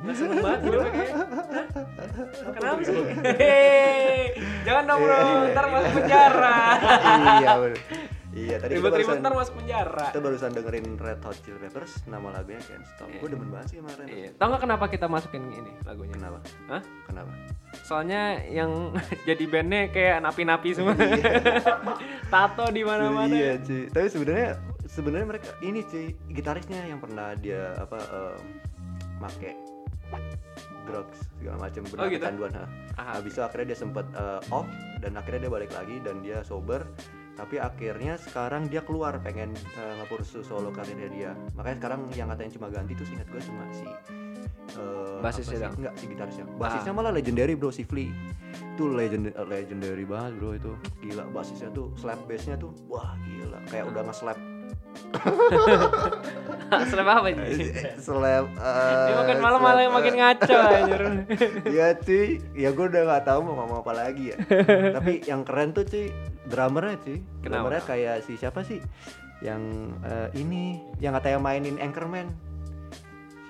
Gak 0.00 0.16
seneng 0.16 0.40
banget 0.40 0.60
hidupnya? 0.64 1.06
Kenapa 2.56 2.80
sih? 2.80 2.96
Jangan 4.64 4.84
dong 4.88 5.00
bro, 5.04 5.18
ntar 5.52 5.64
masuk 5.68 5.92
penjara 5.92 6.60
iya 7.36 7.52
bener. 7.52 7.80
Iya 8.38 8.56
tadi 8.62 8.78
Ribet-ribet 8.78 9.02
barusan, 9.10 9.18
ntar 9.18 9.34
masuk 9.34 9.54
penjara 9.58 10.06
kita 10.08 10.20
barusan 10.22 10.50
dengerin 10.54 10.86
Red 10.94 11.20
Hot 11.26 11.36
Chili 11.42 11.58
Peppers 11.58 11.92
nama 12.06 12.30
lagunya 12.30 12.62
Can't 12.62 12.86
Stop. 12.86 13.10
Gue 13.10 13.28
demen 13.28 13.50
banget 13.50 13.66
sih 13.68 13.76
kemarin. 13.82 14.06
Iya. 14.06 14.28
Tau 14.38 14.46
gak 14.48 14.62
kenapa 14.62 14.84
kita 14.86 15.06
masukin 15.10 15.42
ini 15.50 15.72
lagunya? 15.82 16.14
Kenapa? 16.14 16.38
Hah? 16.70 16.82
Kenapa? 17.02 17.30
Soalnya 17.82 18.22
yang 18.46 18.94
jadi 19.28 19.44
bandnya 19.44 19.90
kayak 19.90 20.22
napi-napi 20.22 20.68
semua. 20.70 20.94
Tato 22.32 22.66
di 22.70 22.82
mana-mana. 22.86 23.34
Iya 23.34 23.58
cuy. 23.58 23.90
Tapi 23.90 24.06
sebenarnya 24.06 24.48
sebenarnya 24.86 25.26
mereka 25.26 25.48
ini 25.58 25.80
cuy 25.82 26.06
gitarisnya 26.30 26.80
yang 26.86 27.02
pernah 27.02 27.34
dia 27.34 27.74
apa 27.74 27.98
em, 27.98 28.38
make 29.18 29.52
drugs 30.88 31.20
segala 31.36 31.68
macam 31.68 31.82
benar 31.84 32.00
Oh, 32.00 32.08
gitu? 32.08 32.16
kecanduan 32.24 32.52
ha. 32.56 32.64
Ah, 32.96 33.06
Habis 33.20 33.36
itu 33.36 33.42
akhirnya 33.44 33.66
dia 33.74 33.78
sempet 33.78 34.06
eh, 34.16 34.40
off 34.48 34.64
dan 35.04 35.12
akhirnya 35.14 35.44
dia 35.44 35.52
balik 35.52 35.72
lagi 35.74 36.00
dan 36.00 36.22
dia 36.22 36.40
sober. 36.40 36.86
Tapi 37.38 37.62
akhirnya 37.62 38.18
sekarang 38.18 38.66
dia 38.66 38.82
keluar 38.82 39.22
pengen 39.22 39.54
uh, 39.78 39.94
ngepursu 40.02 40.42
solo 40.42 40.74
karirnya 40.74 41.06
dia. 41.06 41.30
Makanya 41.54 41.76
sekarang 41.78 42.00
yang 42.18 42.26
katanya 42.34 42.50
cuma 42.58 42.66
ganti 42.66 42.98
tuh 42.98 43.06
ingat 43.14 43.30
gue 43.30 43.42
cuma 43.46 43.62
si 43.70 43.86
eh, 44.74 45.18
Basisnya 45.22 45.58
sih? 45.62 45.70
Enggak 45.78 45.94
si 45.94 46.04
gitarisnya. 46.10 46.44
Basisnya 46.58 46.92
Ah. 46.92 46.96
malah 46.98 47.12
legendary 47.14 47.54
bro 47.54 47.70
si 47.70 47.86
Flea. 47.86 48.10
Itu 48.74 48.90
legend 48.90 49.30
legendary 49.46 50.02
banget 50.02 50.32
bro 50.38 50.50
itu. 50.58 50.72
Gila 50.98 51.30
basisnya 51.30 51.70
tuh 51.70 51.94
slap 51.94 52.18
bassnya 52.26 52.58
tuh 52.58 52.74
wah 52.90 53.14
gila 53.22 53.62
kayak 53.70 53.86
udah 53.86 54.02
nge-slap 54.10 54.38
Selama 56.92 57.24
apa 57.24 57.28
sih? 57.32 57.72
eh, 58.60 59.06
Dia 59.08 59.14
makin 59.16 59.38
malam 59.40 59.60
malah 59.64 59.82
slap, 59.88 59.94
makin 59.96 60.14
eh. 60.14 60.18
ngaco 60.20 60.54
anjir. 60.60 61.02
Iya 61.74 61.86
cuy, 61.96 62.26
ya 62.52 62.68
gue 62.76 62.86
udah 62.92 63.02
gak 63.08 63.24
tahu 63.24 63.38
mau 63.40 63.54
ngomong 63.64 63.78
apa 63.80 63.92
lagi 63.96 64.36
ya. 64.36 64.38
Tapi 65.00 65.24
yang 65.24 65.48
keren 65.48 65.72
tuh 65.72 65.88
cuy, 65.88 66.12
drummernya 66.44 66.96
cuy. 67.00 67.18
Kenapa? 67.40 67.72
Drummernya 67.72 67.82
kayak 67.88 68.16
si 68.28 68.36
siapa 68.36 68.60
sih? 68.68 68.84
Yang 69.40 69.62
eh, 70.04 70.28
ini, 70.36 70.82
yang 71.00 71.16
katanya 71.16 71.40
mainin 71.40 71.80
Anchorman. 71.80 72.28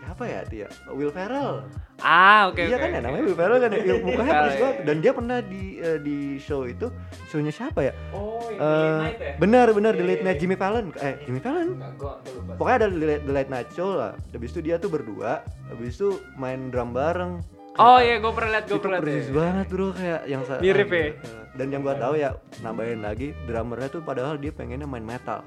Siapa 0.08 0.24
ya 0.24 0.40
dia? 0.48 0.64
Will 0.88 1.12
Ferrell. 1.12 1.68
Ah, 2.00 2.48
oke 2.48 2.64
iya 2.64 2.80
oke, 2.80 2.80
kan 2.80 2.88
ya 2.88 2.96
oke. 2.96 3.04
namanya 3.04 3.24
Will 3.28 3.36
Ferrell 3.36 3.60
kan 3.60 3.70
ya. 3.70 3.80
Iya, 3.84 3.94
Mukanya 4.08 4.24
iya, 4.24 4.40
banget. 4.40 4.56
iya. 4.56 4.84
Dan 4.88 4.96
dia 5.04 5.12
pernah 5.12 5.38
di 5.44 5.62
eh, 5.76 5.98
di 6.00 6.16
show 6.40 6.64
itu, 6.64 6.88
shownya 7.28 7.52
siapa 7.52 7.84
ya? 7.84 7.92
Oh, 8.16 8.40
yang 8.48 8.56
Eh, 8.56 8.64
Late 8.64 8.96
Night 9.04 9.20
ya? 9.20 9.32
benar 9.36 9.66
benar 9.76 9.92
Iya, 9.92 10.00
The 10.00 10.04
iya, 10.08 10.10
Late 10.16 10.24
Night. 10.24 10.38
Jimmy 10.40 10.56
Fallon. 10.56 10.86
Eh 10.96 11.14
Jimmy 11.28 11.40
Fallon. 11.44 11.68
Enggak, 11.76 11.92
gua 12.00 12.12
gua 12.24 12.32
lupa. 12.40 12.52
Pokoknya 12.56 12.76
ada 12.80 12.86
The 12.88 13.04
Late, 13.04 13.22
The 13.28 13.32
Late 13.36 13.50
Night 13.52 13.68
Show 13.76 13.90
lah. 13.92 14.12
Habis 14.32 14.50
itu 14.56 14.60
dia 14.64 14.76
tuh 14.80 14.88
berdua, 14.88 15.32
habis 15.68 15.92
itu 15.92 16.08
main 16.40 16.72
drum 16.72 16.96
bareng. 16.96 17.32
Oh 17.76 18.00
iya, 18.00 18.16
gue 18.16 18.32
pernah 18.32 18.50
liat, 18.58 18.64
gue 18.64 18.80
pernah 18.80 18.98
liat. 18.98 19.04
persis 19.04 19.28
ya. 19.28 19.34
banget 19.36 19.66
bro 19.68 19.88
kayak 19.92 20.20
yang 20.24 20.42
Mirip 20.58 20.88
ah, 20.88 20.98
ya? 20.98 21.08
Dan 21.52 21.66
yang 21.68 21.82
gua 21.84 21.94
tahu 21.94 22.14
ya 22.16 22.32
nambahin 22.58 23.04
lagi 23.04 23.36
drummernya 23.44 23.92
tuh 23.92 24.00
padahal 24.00 24.40
dia 24.40 24.56
pengennya 24.56 24.88
main 24.88 25.04
metal. 25.04 25.44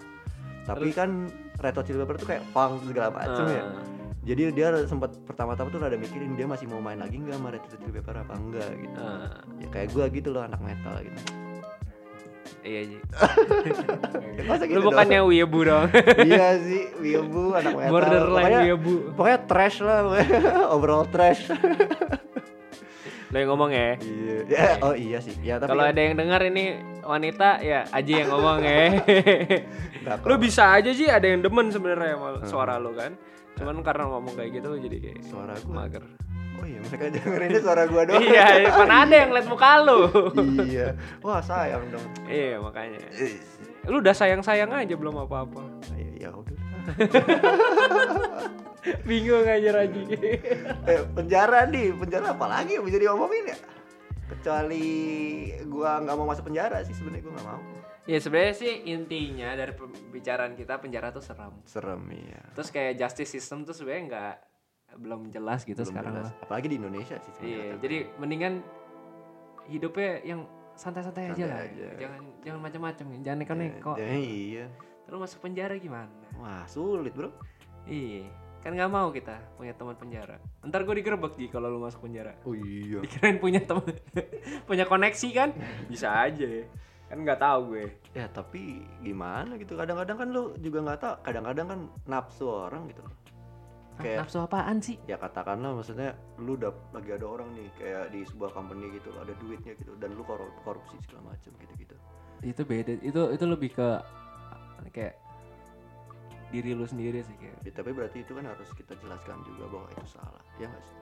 Tapi 0.64 0.94
kan 0.94 1.28
Red 1.58 1.74
Hot 1.74 1.84
Chili 1.84 1.98
Peppers 1.98 2.22
tuh 2.22 2.30
kayak 2.30 2.46
punk 2.54 2.86
segala 2.86 3.10
macem 3.10 3.46
ya. 3.50 3.64
Jadi 4.22 4.54
dia 4.54 4.70
sempat 4.86 5.18
pertama-tama 5.26 5.68
tuh 5.68 5.82
rada 5.82 5.98
mikirin 5.98 6.38
dia 6.38 6.46
masih 6.46 6.70
mau 6.70 6.78
main 6.78 6.96
lagi 6.96 7.18
nggak 7.18 7.34
sama 7.34 7.50
Red 7.50 7.64
Hot 7.64 7.74
Chili 7.74 7.90
Peppers 7.92 8.22
apa 8.22 8.34
enggak 8.36 8.70
gitu. 8.78 8.96
Ah. 8.96 9.42
Ya 9.58 9.68
kayak 9.68 9.88
gua 9.90 10.06
gitu 10.08 10.30
loh 10.30 10.42
anak 10.42 10.62
metal 10.62 10.94
gitu. 11.00 11.20
Iya, 12.62 12.82
Ji. 12.86 12.98
Masa 14.46 14.64
Lu 14.64 14.70
gitu 14.70 14.82
bukannya 14.84 15.20
doang? 15.20 15.34
wibu 15.34 15.60
dong. 15.64 15.86
iya 16.30 16.62
sih, 16.62 16.94
Wibu 16.96 17.58
anak 17.58 17.74
metal. 17.74 17.90
Borderline 17.90 18.30
pokoknya, 18.38 18.60
wibu. 18.68 18.94
pokoknya 19.12 19.40
trash 19.44 19.78
lah, 19.82 19.98
overall 20.76 21.06
trash. 21.06 21.50
Lo 23.28 23.36
yang 23.36 23.50
ngomong 23.50 23.72
ya. 23.72 23.98
iya, 23.98 24.38
ya, 24.46 24.64
oh 24.80 24.94
iya 24.94 25.18
sih. 25.18 25.34
Ya 25.42 25.58
tapi 25.58 25.74
Kalau 25.74 25.82
kan- 25.82 25.92
ada 25.92 26.02
yang 26.04 26.14
dengar 26.14 26.42
ini 26.44 26.66
wanita 27.02 27.50
ya 27.60 27.90
Aji 27.90 28.14
yang 28.16 28.30
ngomong 28.30 28.58
ya. 28.62 28.78
Kok. 30.04 30.26
lu 30.26 30.36
bisa 30.38 30.70
aja 30.72 30.92
sih 30.92 31.08
ada 31.08 31.26
yang 31.26 31.40
demen 31.40 31.70
sebenarnya 31.70 32.14
sama 32.14 32.30
Hmm. 32.36 32.46
suara 32.46 32.78
lu 32.78 32.94
kan. 32.94 33.18
Cuman 33.56 33.82
karena 33.82 34.04
ngomong 34.08 34.34
kayak 34.34 34.52
gitu 34.56 34.70
jadi 34.78 34.98
kayak 35.00 35.20
suara 35.24 35.54
gua. 35.62 35.86
mager. 35.86 36.04
Oh 36.60 36.66
iya, 36.68 36.78
mereka 36.80 37.10
dengerinnya 37.10 37.60
suara 37.60 37.84
gua 37.86 38.02
doang. 38.08 38.22
iya, 38.22 38.70
mana 38.70 38.96
ada 39.04 39.16
yang 39.18 39.32
liat 39.32 39.48
muka 39.48 39.72
lu. 39.82 40.00
iya. 40.66 40.94
Wah, 41.20 41.42
sayang 41.42 41.90
dong. 41.90 42.06
iya, 42.28 42.58
makanya. 42.58 43.02
Lu 43.86 43.98
udah 43.98 44.14
sayang-sayang 44.14 44.70
aja 44.70 44.94
belum 44.94 45.16
apa-apa. 45.20 45.62
Ya, 45.98 46.28
ya 46.28 46.30
udah. 46.30 46.58
Bingung 49.06 49.46
aja 49.46 49.70
Aji. 49.80 50.02
eh, 50.84 51.02
penjara 51.14 51.66
nih, 51.66 51.94
penjara 51.94 52.34
apa 52.34 52.46
lagi 52.46 52.78
yang 52.78 52.86
bisa 52.86 52.98
diomongin 52.98 53.54
ya? 53.54 53.58
Kecuali 54.28 54.86
gua 55.66 56.02
nggak 56.02 56.16
mau 56.16 56.26
masuk 56.26 56.46
penjara 56.46 56.82
sih 56.82 56.94
sebenarnya 56.94 57.22
gua 57.22 57.34
nggak 57.36 57.48
mau. 57.48 57.62
Ya 58.10 58.18
sebenarnya 58.18 58.56
sih 58.58 58.74
intinya 58.90 59.54
dari 59.54 59.74
pembicaraan 59.78 60.54
kita 60.58 60.82
penjara 60.82 61.14
tuh 61.14 61.22
seram. 61.22 61.62
Serem 61.66 62.02
iya. 62.10 62.42
Terus 62.58 62.70
kayak 62.74 62.98
justice 62.98 63.32
system 63.38 63.64
tuh 63.64 63.74
sebenarnya 63.78 64.04
nggak 64.10 64.36
belum 65.00 65.22
jelas 65.32 65.64
gitu 65.64 65.82
Belum 65.86 65.92
sekarang 65.94 66.14
jelas. 66.20 66.26
lah. 66.28 66.34
Apalagi 66.44 66.68
di 66.68 66.78
Indonesia 66.82 67.16
sih. 67.22 67.32
Iya, 67.40 67.80
jadi 67.80 67.98
mendingan 68.20 68.54
hidupnya 69.72 70.20
yang 70.26 70.44
santai-santai 70.76 71.32
aja 71.32 71.46
lah. 71.48 71.60
aja. 71.64 71.88
Jangan 72.00 72.22
jangan 72.44 72.60
macam-macam, 72.60 73.06
jangan 73.24 73.38
neko-neko. 73.40 73.94
Ya, 73.96 74.10
iya. 74.18 74.66
Terus 75.08 75.18
masuk 75.20 75.40
penjara 75.44 75.76
gimana? 75.80 76.28
Wah, 76.40 76.64
sulit, 76.68 77.14
Bro. 77.16 77.32
Iya, 77.88 78.30
kan 78.62 78.78
nggak 78.78 78.92
mau 78.92 79.10
kita 79.10 79.42
punya 79.58 79.74
teman 79.74 79.96
penjara. 79.98 80.38
Ntar 80.62 80.86
gue 80.86 80.96
digerebek 81.02 81.34
Ji 81.40 81.48
kalau 81.50 81.72
lu 81.72 81.80
masuk 81.82 82.06
penjara. 82.06 82.38
Oh 82.46 82.54
iya. 82.54 83.02
Dikirain 83.02 83.42
punya 83.42 83.62
teman, 83.64 83.96
punya 84.70 84.86
koneksi 84.86 85.30
kan? 85.34 85.50
Bisa 85.88 86.14
aja. 86.14 86.46
Kan 87.12 87.28
nggak 87.28 87.44
tahu 87.44 87.76
gue. 87.76 87.86
Ya, 88.16 88.32
tapi 88.32 88.88
gimana 89.04 89.60
gitu. 89.60 89.76
Kadang-kadang 89.76 90.16
kan 90.16 90.28
lu 90.32 90.56
juga 90.64 90.80
nggak 90.80 91.00
tahu, 91.04 91.16
kadang-kadang 91.28 91.68
kan 91.68 91.80
nafsu 92.08 92.48
orang 92.48 92.88
gitu 92.88 93.04
loh. 93.04 93.12
Kayak 94.00 94.26
Nafsu 94.26 94.38
apaan 94.42 94.80
sih? 94.82 94.98
ya 95.06 95.20
katakanlah 95.20 95.78
maksudnya 95.78 96.16
lu 96.42 96.58
udah 96.58 96.74
lagi 96.96 97.12
ada 97.14 97.28
orang 97.28 97.54
nih 97.54 97.68
kayak 97.78 98.10
di 98.10 98.26
sebuah 98.26 98.50
company 98.56 98.88
gitu 98.98 99.14
ada 99.20 99.30
duitnya 99.38 99.78
gitu 99.78 99.94
dan 100.02 100.16
lu 100.18 100.24
korup- 100.26 100.56
korupsi 100.66 100.96
segala 101.06 101.36
macam 101.36 101.52
gitu-gitu. 101.60 101.96
Itu 102.42 102.64
beda. 102.66 102.98
Itu 103.04 103.22
itu 103.36 103.46
lebih 103.46 103.76
ke 103.76 103.88
kayak 104.96 105.20
diri 106.50 106.74
lu 106.74 106.88
sendiri 106.88 107.22
sih 107.22 107.36
kayak. 107.38 107.58
Ya, 107.62 107.72
tapi 107.76 107.92
berarti 107.94 108.24
itu 108.26 108.32
kan 108.34 108.48
harus 108.48 108.70
kita 108.74 108.98
jelaskan 109.00 109.44
juga 109.46 109.70
bahwa 109.70 109.88
itu 109.94 110.08
salah. 110.10 110.44
Ya 110.58 110.66
nggak 110.66 110.84
sih? 110.88 110.98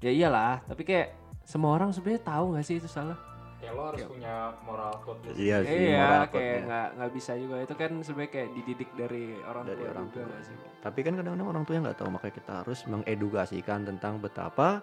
Ya 0.00 0.10
iyalah, 0.10 0.54
tapi 0.64 0.82
kayak 0.82 1.14
semua 1.44 1.76
orang 1.76 1.92
sebenarnya 1.92 2.24
tahu 2.24 2.56
nggak 2.56 2.66
sih 2.66 2.76
itu 2.82 2.88
salah? 2.88 3.16
Ya 3.60 3.70
lo 3.76 3.82
harus 3.92 4.02
punya 4.08 4.34
moral 4.64 4.92
code 5.04 5.20
Iya 5.36 5.60
iya, 5.68 6.24
kayak 6.32 6.58
nggak 6.64 6.88
nggak 6.96 7.10
bisa 7.12 7.32
juga 7.36 7.60
itu 7.60 7.74
kan 7.76 7.90
sebenarnya 8.00 8.32
kayak 8.32 8.48
dididik 8.56 8.90
dari 8.96 9.36
orang 9.44 9.64
dari 9.68 9.82
tua 9.84 9.90
orang 9.92 10.06
juga 10.08 10.22
tua 10.24 10.38
sih. 10.40 10.56
Tapi 10.80 10.98
kan 11.04 11.12
kadang-kadang 11.20 11.48
orang 11.52 11.64
tua 11.68 11.74
nggak 11.76 11.98
tahu 12.00 12.08
makanya 12.08 12.34
kita 12.40 12.52
harus 12.64 12.78
mengedukasikan 12.88 13.80
tentang 13.84 14.16
betapa 14.16 14.80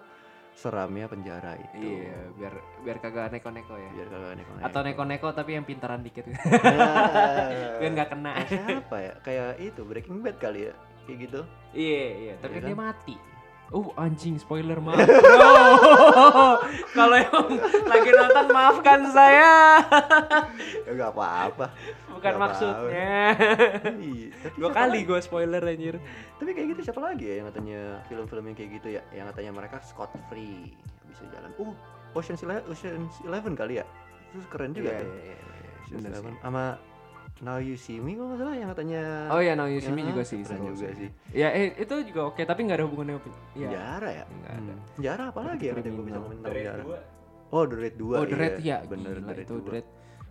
seramnya 0.58 1.06
penjara 1.06 1.54
itu. 1.54 1.86
Iya, 2.02 2.18
biar 2.34 2.54
biar 2.82 2.96
kagak 2.98 3.30
neko-neko 3.30 3.74
ya. 3.78 3.90
Biar 3.94 4.08
kagak 4.10 4.32
neko-neko. 4.42 4.66
Atau 4.66 4.80
neko-neko 4.82 5.28
tapi 5.30 5.50
yang 5.54 5.62
pintaran 5.62 6.02
dikit. 6.02 6.26
Nah, 6.26 7.50
biar 7.82 7.90
nggak 7.94 8.08
kena. 8.10 8.32
siapa 8.42 8.96
ya? 8.98 9.14
Kayak 9.22 9.48
itu 9.62 9.80
Breaking 9.86 10.18
Bad 10.18 10.36
kali 10.42 10.66
ya. 10.66 10.74
Kayak 11.06 11.18
gitu. 11.30 11.40
Iya, 11.72 12.06
iya, 12.18 12.34
tapi 12.42 12.58
Iya 12.58 12.66
dia 12.66 12.74
kan? 12.74 12.82
mati. 12.90 13.14
Uh, 13.68 13.92
anjing 14.00 14.40
spoiler 14.40 14.80
maaf. 14.80 14.96
Bro. 14.96 15.52
Kalau 16.96 17.16
yang 17.20 17.44
lagi 17.84 18.10
nonton 18.10 18.46
maafkan 18.48 19.00
saya. 19.12 19.84
Ya 20.88 20.90
enggak 20.90 21.12
apa-apa. 21.12 21.66
Bukan 22.08 22.32
Nggak 22.32 22.40
maksudnya. 22.40 23.12
Tapi 23.84 24.32
Dua 24.56 24.70
kali 24.72 25.04
gue 25.04 25.20
spoiler 25.20 25.60
anjir. 25.60 26.00
Tapi 26.40 26.50
kayak 26.50 26.68
gitu 26.72 26.80
siapa 26.88 27.00
lagi 27.04 27.28
ya 27.28 27.44
yang 27.44 27.46
katanya 27.52 27.80
film-film 28.08 28.44
yang 28.48 28.56
kayak 28.56 28.70
gitu 28.80 28.88
ya? 28.88 29.02
Yang 29.12 29.36
katanya 29.36 29.52
mereka 29.54 29.76
Scott 29.84 30.16
free 30.32 30.72
bisa 31.04 31.28
jalan. 31.28 31.52
Uh, 31.60 31.76
Ocean's 32.16 32.40
Eleven, 32.40 32.64
Ocean's 32.72 33.20
Eleven 33.20 33.52
kali 33.52 33.78
ya? 33.78 33.86
Terus 34.32 34.48
keren 34.48 34.72
juga 34.72 34.96
Iya, 34.96 35.00
tuh. 35.04 35.12
iya, 35.12 35.36
iya. 35.36 35.36
Ocean's. 35.84 36.06
Eleven 36.08 36.32
sama 36.40 36.64
Now 37.38 37.62
You 37.62 37.78
See 37.78 38.02
Me 38.02 38.18
kalau 38.18 38.34
nggak 38.34 38.40
salah 38.40 38.54
yang 38.54 38.70
katanya 38.72 39.02
Oh 39.30 39.38
ya, 39.38 39.52
Now 39.54 39.70
You 39.70 39.78
See 39.78 39.94
Me 39.94 40.02
Ya, 40.02 40.10
juga 40.10 40.22
sih 40.26 40.42
keren 40.42 40.58
seru 40.58 40.74
juga 40.74 40.88
sih. 40.92 41.08
Ya, 41.30 41.48
eh, 41.50 41.70
itu 41.76 41.94
juga 42.04 42.20
oke, 42.28 42.42
tapi 42.42 42.66
nggak 42.66 42.76
ada 42.76 42.84
hubungannya 42.84 43.14
Iya. 43.54 43.68
Penjara 43.68 44.08
ya? 44.10 44.24
Nggak 44.26 44.52
ada. 44.52 44.72
Hmm. 44.72 44.80
Penjara 44.92 45.22
apa 45.28 45.40
lagi 45.44 45.64
ya 45.64 45.72
katanya 45.72 45.94
gue 45.94 46.04
bisa 46.04 46.18
tentang 46.18 46.50
penjara? 46.50 46.82
Oh, 47.48 47.64
The 47.64 47.76
Raid 47.78 47.96
2. 47.96 48.12
Oh, 48.12 48.26
The 48.26 48.36
Red 48.36 48.56
ya, 48.60 48.78
Bener, 48.82 49.14
gila, 49.14 49.24
The 49.24 49.34
Raid 49.34 49.46
itu 49.46 49.54
2. 49.54 49.62
The 49.62 49.72
Red 49.72 49.86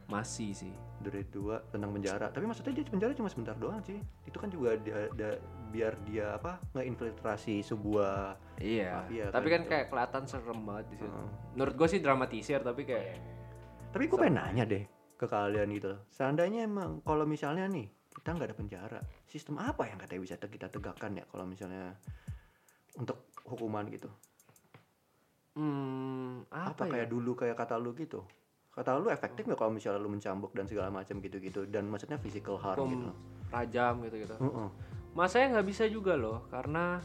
masih 0.08 0.50
sih. 0.52 0.74
The 0.98 1.10
Raid 1.10 1.30
2 1.32 1.72
tentang 1.72 1.90
penjara. 1.90 2.28
Tapi 2.30 2.46
maksudnya 2.46 2.74
dia 2.74 2.84
penjara 2.84 3.12
cuma 3.14 3.28
sebentar 3.28 3.56
doang 3.56 3.80
sih. 3.82 3.98
Itu 4.24 4.38
kan 4.38 4.50
juga 4.50 4.76
dia, 4.78 5.08
dia- 5.12 5.40
biar 5.68 6.00
dia 6.02 6.32
apa 6.34 6.64
ngeinfiltrasi 6.74 7.60
sebuah 7.62 8.40
Iya. 8.58 9.04
Mafia 9.04 9.26
tapi 9.30 9.48
kan 9.48 9.62
kan 9.62 9.70
kayak 9.70 9.86
kelihatan 9.92 10.24
serem 10.24 10.60
banget 10.64 10.86
di 10.88 10.96
situ. 10.96 11.08
Heeh. 11.08 11.28
Menurut 11.54 11.74
gue 11.76 11.88
sih 11.88 12.00
dramatisir 12.00 12.60
tapi 12.62 12.82
kayak 12.84 13.20
Tapi 13.88 14.04
gue 14.06 14.18
pengen 14.18 14.36
nanya 14.38 14.64
deh 14.64 14.84
ke 15.18 15.26
kalian 15.26 15.68
gitu 15.74 15.98
loh. 15.98 16.02
Seandainya 16.14 16.64
emang 16.70 17.02
kalau 17.02 17.26
misalnya 17.26 17.66
nih 17.66 17.90
kita 18.14 18.34
nggak 18.38 18.48
ada 18.54 18.58
penjara, 18.58 19.00
sistem 19.26 19.58
apa 19.58 19.90
yang 19.90 19.98
katanya 19.98 20.22
bisa 20.22 20.36
kita 20.38 20.70
tegakkan 20.70 21.18
ya 21.18 21.26
kalau 21.30 21.46
misalnya 21.50 21.98
untuk 22.98 23.34
hukuman 23.46 23.90
gitu? 23.90 24.10
hmm, 25.58 26.50
Apa, 26.54 26.70
apa, 26.74 26.84
ya? 26.86 26.92
kayak 27.02 27.08
dulu 27.10 27.34
kayak 27.34 27.58
kata 27.58 27.82
lu 27.82 27.98
gitu? 27.98 28.22
Kata 28.74 29.02
lu 29.02 29.10
efektif 29.10 29.50
nggak 29.50 29.58
kalau 29.58 29.74
misalnya 29.74 29.98
lu 29.98 30.10
mencambuk 30.14 30.54
dan 30.54 30.70
segala 30.70 30.94
macam 30.94 31.18
gitu-gitu 31.18 31.66
dan 31.66 31.90
maksudnya 31.90 32.22
physical 32.22 32.62
harm 32.62 32.78
Hukum 32.78 32.94
gitu? 32.94 33.10
rajam 33.50 33.94
gitu-gitu. 34.06 34.36
Heeh. 34.38 34.70
Masanya 35.18 35.58
nggak 35.58 35.68
bisa 35.68 35.84
juga 35.90 36.14
loh 36.14 36.46
karena 36.54 37.02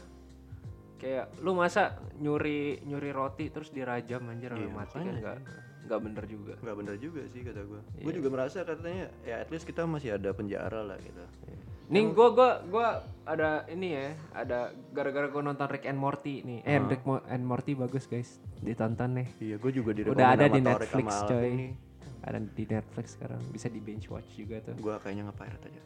kayak 1.01 1.41
lu 1.41 1.57
masa 1.57 1.97
nyuri 2.21 2.79
nyuri 2.85 3.09
roti 3.09 3.49
terus 3.49 3.73
dirajam 3.73 4.23
anjir 4.29 4.53
Iya, 4.53 4.69
sampai 4.69 4.77
mati 4.77 4.95
kan 4.95 5.03
makanya 5.03 5.35
nggak 5.83 5.99
bener 6.01 6.23
juga. 6.25 6.53
nggak 6.57 6.75
bener 6.75 6.95
juga 6.97 7.21
sih 7.27 7.41
kata 7.41 7.61
gue. 7.61 7.81
Gue 7.97 8.07
Iya. 8.07 8.15
juga 8.15 8.29
merasa 8.29 8.57
katanya 8.61 9.05
ya 9.21 9.35
at 9.37 9.49
least 9.49 9.63
kita 9.63 9.83
masih 9.83 10.13
ada 10.13 10.31
penjara 10.31 10.81
lah 10.81 10.97
gitu. 10.97 11.23
Nih 11.85 12.09
gua 12.09 12.31
gua 12.31 12.49
gua 12.65 12.87
ada 13.21 13.67
ini 13.67 13.91
ya, 13.91 14.07
ada 14.33 14.59
gara-gara 14.89 15.27
gua 15.27 15.43
nonton 15.43 15.67
Rick 15.67 15.83
and 15.83 15.95
Morty 15.95 16.39
nih. 16.41 16.59
Eh 16.61 16.73
Ah. 16.73 16.87
Rick 16.87 17.03
Mo- 17.03 17.25
and 17.25 17.43
Morty 17.43 17.73
bagus 17.73 18.05
guys, 18.05 18.29
ditonton 18.57 19.13
nih. 19.13 19.27
Iya, 19.37 19.55
gue 19.57 19.71
juga 19.73 19.91
di 19.91 20.01
Udah 20.01 20.33
ada 20.33 20.47
di 20.47 20.59
Netflix 20.59 21.07
coy. 21.21 21.51
Nih. 21.51 21.71
Ada 22.23 22.39
di 22.39 22.63
Netflix 22.63 23.05
sekarang, 23.13 23.35
bisa 23.51 23.67
di 23.67 23.77
binge 23.77 24.07
watch 24.07 24.31
juga 24.33 24.63
tuh. 24.63 24.79
Gue 24.79 24.95
kayaknya 24.95 25.27
nge-pirate 25.27 25.65
aja. 25.65 25.81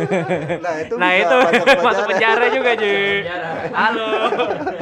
nah 0.64 0.74
itu 0.80 0.94
nah 0.96 1.12
itu 1.12 1.36
masuk 1.36 1.66
masuk 1.92 2.04
penjara 2.08 2.46
juga 2.48 2.70
cuy. 2.74 3.04
Halo. 3.70 4.08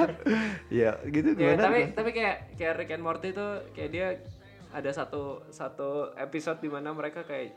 Iya, 0.73 0.91
gitu 1.05 1.29
Ya, 1.33 1.53
gimana? 1.53 1.61
tapi 1.61 1.79
tuh? 1.83 1.93
tapi 1.93 2.11
kayak 2.13 2.37
kayak 2.55 2.73
Rick 2.79 2.93
and 2.93 3.03
Morty 3.03 3.29
itu 3.29 3.47
kayak 3.75 3.91
dia 3.91 4.07
ada 4.73 4.91
satu 4.91 5.47
satu 5.53 6.17
episode 6.17 6.59
di 6.59 6.69
mana 6.73 6.91
mereka 6.97 7.23
kayak 7.23 7.55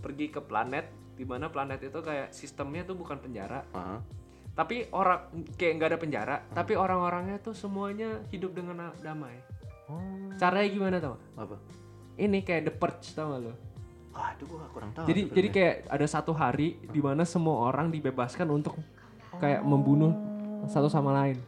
pergi 0.00 0.32
ke 0.32 0.40
planet 0.42 0.90
di 1.14 1.22
mana 1.22 1.46
planet 1.46 1.78
itu 1.78 2.00
kayak 2.02 2.34
sistemnya 2.34 2.82
tuh 2.82 2.98
bukan 2.98 3.20
penjara. 3.22 3.62
Aha. 3.70 3.98
tapi 4.54 4.86
orang 4.94 5.34
kayak 5.58 5.72
nggak 5.82 5.90
ada 5.90 5.98
penjara 5.98 6.36
tapi 6.54 6.78
orang-orangnya 6.78 7.42
tuh 7.42 7.58
semuanya 7.58 8.22
hidup 8.30 8.54
dengan 8.54 8.94
damai. 9.02 9.34
Oh, 9.90 10.30
caranya 10.40 10.68
gimana 10.70 10.96
tau 11.02 11.18
apa? 11.34 11.58
ini 12.14 12.40
kayak 12.46 12.70
the 12.70 12.72
purge 12.72 13.12
tau 13.18 13.34
gak 13.34 13.50
lo 13.50 13.54
itu 14.14 14.46
gue 14.46 14.58
kurang 14.70 14.94
tahu. 14.94 15.10
jadi 15.10 15.22
jadi 15.26 15.48
kayak 15.50 15.74
ada 15.90 16.06
satu 16.06 16.30
hari 16.30 16.78
di 16.86 17.02
mana 17.02 17.26
semua 17.26 17.66
orang 17.66 17.90
dibebaskan 17.90 18.46
untuk 18.46 18.78
kayak 19.42 19.66
membunuh 19.66 20.14
satu 20.70 20.88
sama 20.88 21.12
lain. 21.12 21.38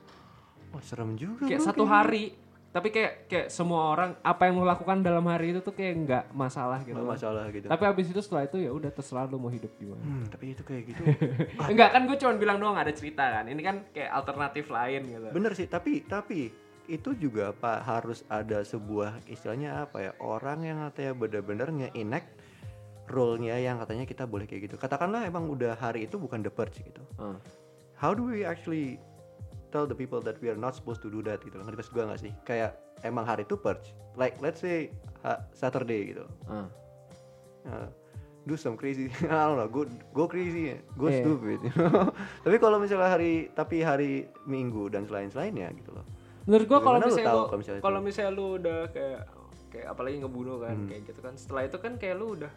Wah, 0.74 0.82
serem 0.82 1.16
juga. 1.16 1.46
kayak 1.46 1.62
satu 1.62 1.86
hari 1.88 2.36
tapi 2.76 2.92
kayak 2.92 3.12
kayak 3.24 3.46
semua 3.48 3.96
orang 3.96 4.12
apa 4.20 4.42
yang 4.44 4.60
lo 4.60 4.68
lakukan 4.68 5.00
dalam 5.00 5.24
hari 5.24 5.50
itu 5.50 5.64
tuh 5.64 5.72
kayak 5.72 5.94
nggak 6.04 6.24
masalah 6.30 6.84
gitu 6.84 6.92
Nggak 6.92 7.08
masalah 7.08 7.44
gitu. 7.48 7.66
tapi 7.66 7.82
abis 7.82 8.06
itu 8.12 8.20
setelah 8.20 8.44
itu 8.44 8.60
ya 8.60 8.68
udah 8.68 8.92
terserah 8.92 9.24
lo 9.24 9.40
mau 9.40 9.48
hidup 9.48 9.72
gimana 9.74 10.04
Hmm, 10.04 10.28
tapi 10.28 10.52
itu 10.52 10.60
kayak 10.60 10.82
gitu. 10.84 11.02
enggak 11.72 11.88
kan 11.90 12.04
gue 12.04 12.16
cuma 12.16 12.36
bilang 12.36 12.60
doang 12.60 12.76
ada 12.76 12.92
cerita 12.92 13.24
kan 13.24 13.48
ini 13.48 13.64
kan 13.64 13.88
kayak 13.90 14.12
alternatif 14.12 14.68
lain 14.68 15.00
gitu 15.08 15.26
Bener 15.32 15.52
sih, 15.52 15.64
tapi 15.64 16.04
tapi 16.04 16.52
itu 16.86 17.16
juga 17.16 17.50
pak 17.50 17.82
harus 17.82 18.22
ada 18.28 18.60
sebuah 18.60 19.24
istilahnya 19.26 19.88
apa 19.88 19.96
ya 19.98 20.12
orang 20.20 20.58
yang 20.62 20.78
katanya 20.86 21.12
benar-benar 21.16 21.68
nge-enact 21.72 22.28
role-nya 23.06 23.56
yang 23.56 23.78
katanya 23.78 24.04
kita 24.04 24.22
boleh 24.22 24.44
kayak 24.44 24.66
gitu. 24.66 24.76
Katakanlah 24.76 25.22
emang 25.24 25.46
udah 25.46 25.74
hari 25.74 26.04
itu 26.04 26.14
bukan 26.14 26.42
the 26.42 26.50
purge 26.50 26.78
gitu. 26.78 27.02
Hmm. 27.16 27.38
How 27.94 28.12
do 28.12 28.28
we 28.28 28.42
actually 28.42 28.98
tell 29.68 29.84
the 29.84 29.94
people 29.94 30.18
that 30.20 30.38
we 30.38 30.46
are 30.46 30.56
not 30.56 30.72
supposed 30.72 31.00
to 31.00 31.08
do 31.08 31.20
that 31.20 31.40
gitu? 31.40 31.56
Ngerti 31.56 31.76
maksud 31.76 31.92
gue 31.92 32.04
gak 32.04 32.20
sih? 32.20 32.32
Kayak 32.42 32.74
emang 33.00 33.24
hari 33.24 33.42
itu 33.42 33.54
purge. 33.54 33.90
Like 34.14 34.38
let's 34.38 34.58
say 34.58 34.90
ha- 35.20 35.44
Saturday 35.50 36.10
gitu. 36.10 36.24
Hmm. 36.44 36.68
Uh, 37.64 37.90
do 38.42 38.54
some 38.54 38.74
crazy 38.74 39.10
I 39.26 39.42
don't 39.44 39.58
know 39.58 39.66
go 39.66 39.82
go 40.12 40.24
crazy 40.24 40.70
go 40.94 41.10
Iya. 41.10 41.18
stupid 41.20 41.58
you 41.60 41.74
know? 41.74 42.14
tapi 42.46 42.56
kalau 42.56 42.78
misalnya 42.78 43.10
hari 43.10 43.50
tapi 43.50 43.82
hari 43.82 44.12
minggu 44.46 44.86
dan 44.86 45.02
selain 45.02 45.26
selainnya 45.26 45.66
gitu 45.74 45.90
loh 45.90 46.06
menurut 46.46 46.62
gue 46.64 46.78
kalau 46.78 46.94
lu 46.96 47.10
misalnya 47.10 47.26
tahu 47.26 47.34
lo 47.34 47.44
kalau 47.44 47.58
misalnya 47.58 47.80
kalau 47.82 47.98
misalnya 48.00 48.30
lu 48.30 48.46
udah 48.54 48.80
kayak 48.88 49.20
kayak 49.66 49.86
apalagi 49.90 50.16
ngebunuh 50.22 50.62
kan 50.62 50.78
Hmm. 50.78 50.86
kayak 50.86 51.02
gitu 51.04 51.20
kan 51.20 51.34
setelah 51.34 51.62
itu 51.66 51.76
kan 51.76 51.92
kayak 51.98 52.14
lu 52.14 52.38
udah 52.38 52.52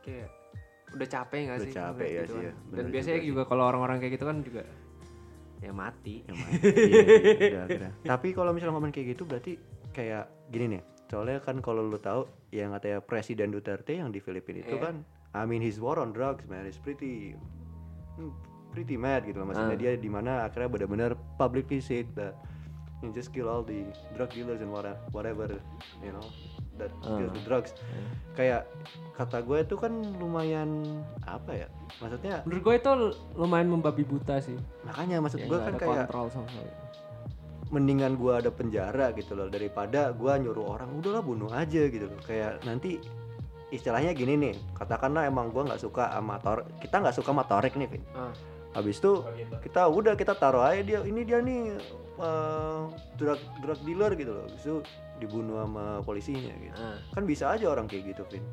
kayak 0.00 0.28
udah 0.90 1.06
capek 1.06 1.40
gak 1.40 1.50
Udah 1.52 1.66
sih 1.66 1.72
capek 1.72 2.08
ya 2.08 2.22
gitu 2.22 2.32
sih 2.32 2.40
kan. 2.40 2.46
ya, 2.46 2.52
dan 2.72 2.84
biasanya 2.86 3.16
juga 3.16 3.26
juga, 3.26 3.42
kalau 3.46 3.64
orang-orang 3.64 3.96
kayak 3.98 4.12
gitu 4.14 4.24
kan 4.26 4.36
juga 4.42 4.62
ya 5.60 5.72
mati 5.72 6.24
yang 6.24 6.36
mana? 6.40 6.50
Iya, 6.64 7.02
iya, 7.36 7.62
udah, 7.68 7.92
tapi 8.02 8.32
kalau 8.32 8.50
misalnya 8.50 8.74
ngomong 8.74 8.90
kayak 8.90 9.12
gitu 9.12 9.22
berarti 9.24 9.60
kayak 9.92 10.24
gini 10.48 10.78
nih 10.78 10.82
soalnya 11.06 11.42
kan 11.42 11.58
kalau 11.60 11.82
lu 11.82 11.98
tahu 11.98 12.24
yang 12.50 12.72
katanya 12.72 13.02
Presiden 13.02 13.50
Duterte 13.50 13.98
yang 13.98 14.08
di 14.08 14.22
Filipina 14.22 14.62
itu 14.62 14.78
Iya. 14.78 14.84
kan 14.88 14.94
I 15.30 15.44
mean 15.44 15.60
his 15.60 15.76
war 15.78 15.98
on 15.98 16.10
drugs 16.10 16.46
man 16.46 16.64
is 16.64 16.78
pretty 16.78 17.34
hmm, 18.16 18.32
pretty 18.70 18.94
mad 18.94 19.26
gitu 19.26 19.42
loh 19.42 19.50
maksudnya 19.50 19.74
Ah. 19.74 19.80
dia 19.80 19.92
di 19.98 20.06
mana 20.06 20.46
akhirnya 20.46 20.70
benar-benar 20.70 21.12
publicly 21.36 21.82
said 21.82 22.06
that 22.14 22.38
you 23.02 23.10
just 23.10 23.34
kill 23.34 23.50
all 23.50 23.60
the 23.60 23.82
drug 24.14 24.30
dealers 24.30 24.62
and 24.62 24.70
whatever, 24.70 24.96
whatever 25.10 25.48
you 26.00 26.14
know 26.14 26.22
Ah. 27.04 27.20
with 27.20 27.36
drugs. 27.44 27.76
Kayak 28.32 28.64
kata 29.12 29.44
gue 29.44 29.58
itu 29.60 29.76
kan 29.76 29.92
lumayan 30.16 30.80
apa 31.28 31.52
ya 31.52 31.68
maksudnya 32.00 32.40
menurut 32.48 32.62
gue 32.64 32.74
itu 32.80 32.90
lumayan 33.36 33.68
membabi 33.68 34.00
buta 34.00 34.40
sih. 34.40 34.56
Makanya 34.88 35.20
maksud 35.20 35.44
Kayak 35.44 35.50
gue 35.50 35.58
kan 35.60 35.74
kayak 35.76 35.96
kontrol 36.08 36.26
sama 36.32 36.48
sekali. 36.48 36.72
mendingan 37.70 38.18
gua 38.18 38.42
ada 38.42 38.50
penjara 38.50 39.14
gitu 39.14 39.38
loh 39.38 39.46
daripada 39.46 40.10
gua 40.10 40.34
nyuruh 40.34 40.74
orang 40.74 40.90
udahlah 40.90 41.22
bunuh 41.22 41.50
aja 41.54 41.86
gitu 41.86 42.10
loh. 42.10 42.18
Kayak 42.26 42.66
nanti 42.66 42.98
istilahnya 43.70 44.10
gini 44.10 44.34
nih 44.34 44.54
katakanlah 44.74 45.30
emang 45.30 45.54
gua 45.54 45.70
nggak 45.70 45.78
suka 45.78 46.10
sama 46.10 46.42
tor 46.42 46.66
kita 46.82 46.98
nggak 46.98 47.14
suka 47.14 47.30
sama 47.30 47.44
torek 47.46 47.78
nih 47.78 47.86
Vin. 47.86 48.02
Ah. 48.10 48.34
habis 48.70 48.98
itu 48.98 49.22
kita 49.62 49.86
udah 49.86 50.14
kita 50.14 50.30
taruh 50.34 50.62
aja 50.62 50.78
dia 50.82 51.02
ini 51.02 51.26
dia 51.26 51.42
nih 51.42 51.74
eh, 52.22 52.80
drug 53.18 53.38
drug 53.62 53.78
dealer 53.82 54.14
gitu 54.14 54.30
loh. 54.30 54.42
Habis 54.46 54.62
itu 54.62 54.76
dibunuh 55.20 55.60
sama 55.60 56.00
polisinya 56.02 56.54
gitu. 56.56 56.80
Ah. 56.80 56.96
kan 57.12 57.22
bisa 57.28 57.52
aja 57.52 57.68
orang 57.68 57.84
kayak 57.84 58.16
gitu 58.16 58.22
Vin. 58.32 58.44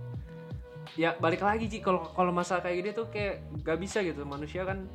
Ya 0.95 1.15
balik 1.19 1.43
lagi 1.43 1.67
sih 1.67 1.79
kalau 1.79 2.03
kalau 2.11 2.31
masalah 2.35 2.63
kayak 2.63 2.77
gini 2.83 2.89
tuh 2.91 3.07
kayak 3.07 3.43
gak 3.63 3.79
bisa 3.79 4.03
gitu. 4.03 4.23
Manusia 4.27 4.67
kan 4.67 4.87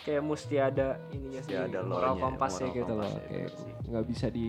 kayak 0.00 0.22
mesti 0.24 0.56
ada 0.56 0.96
ininya 1.12 1.40
Mesti 1.44 1.52
sih 1.52 1.60
ada 1.60 1.78
moral 1.84 2.16
kompasnya 2.16 2.68
moral 2.72 2.78
gitu 2.80 2.92
loh. 2.96 3.04
kompasnya, 3.04 3.28
kayak 3.28 3.50
nggak 3.90 4.06
bisa 4.08 4.26
di 4.32 4.48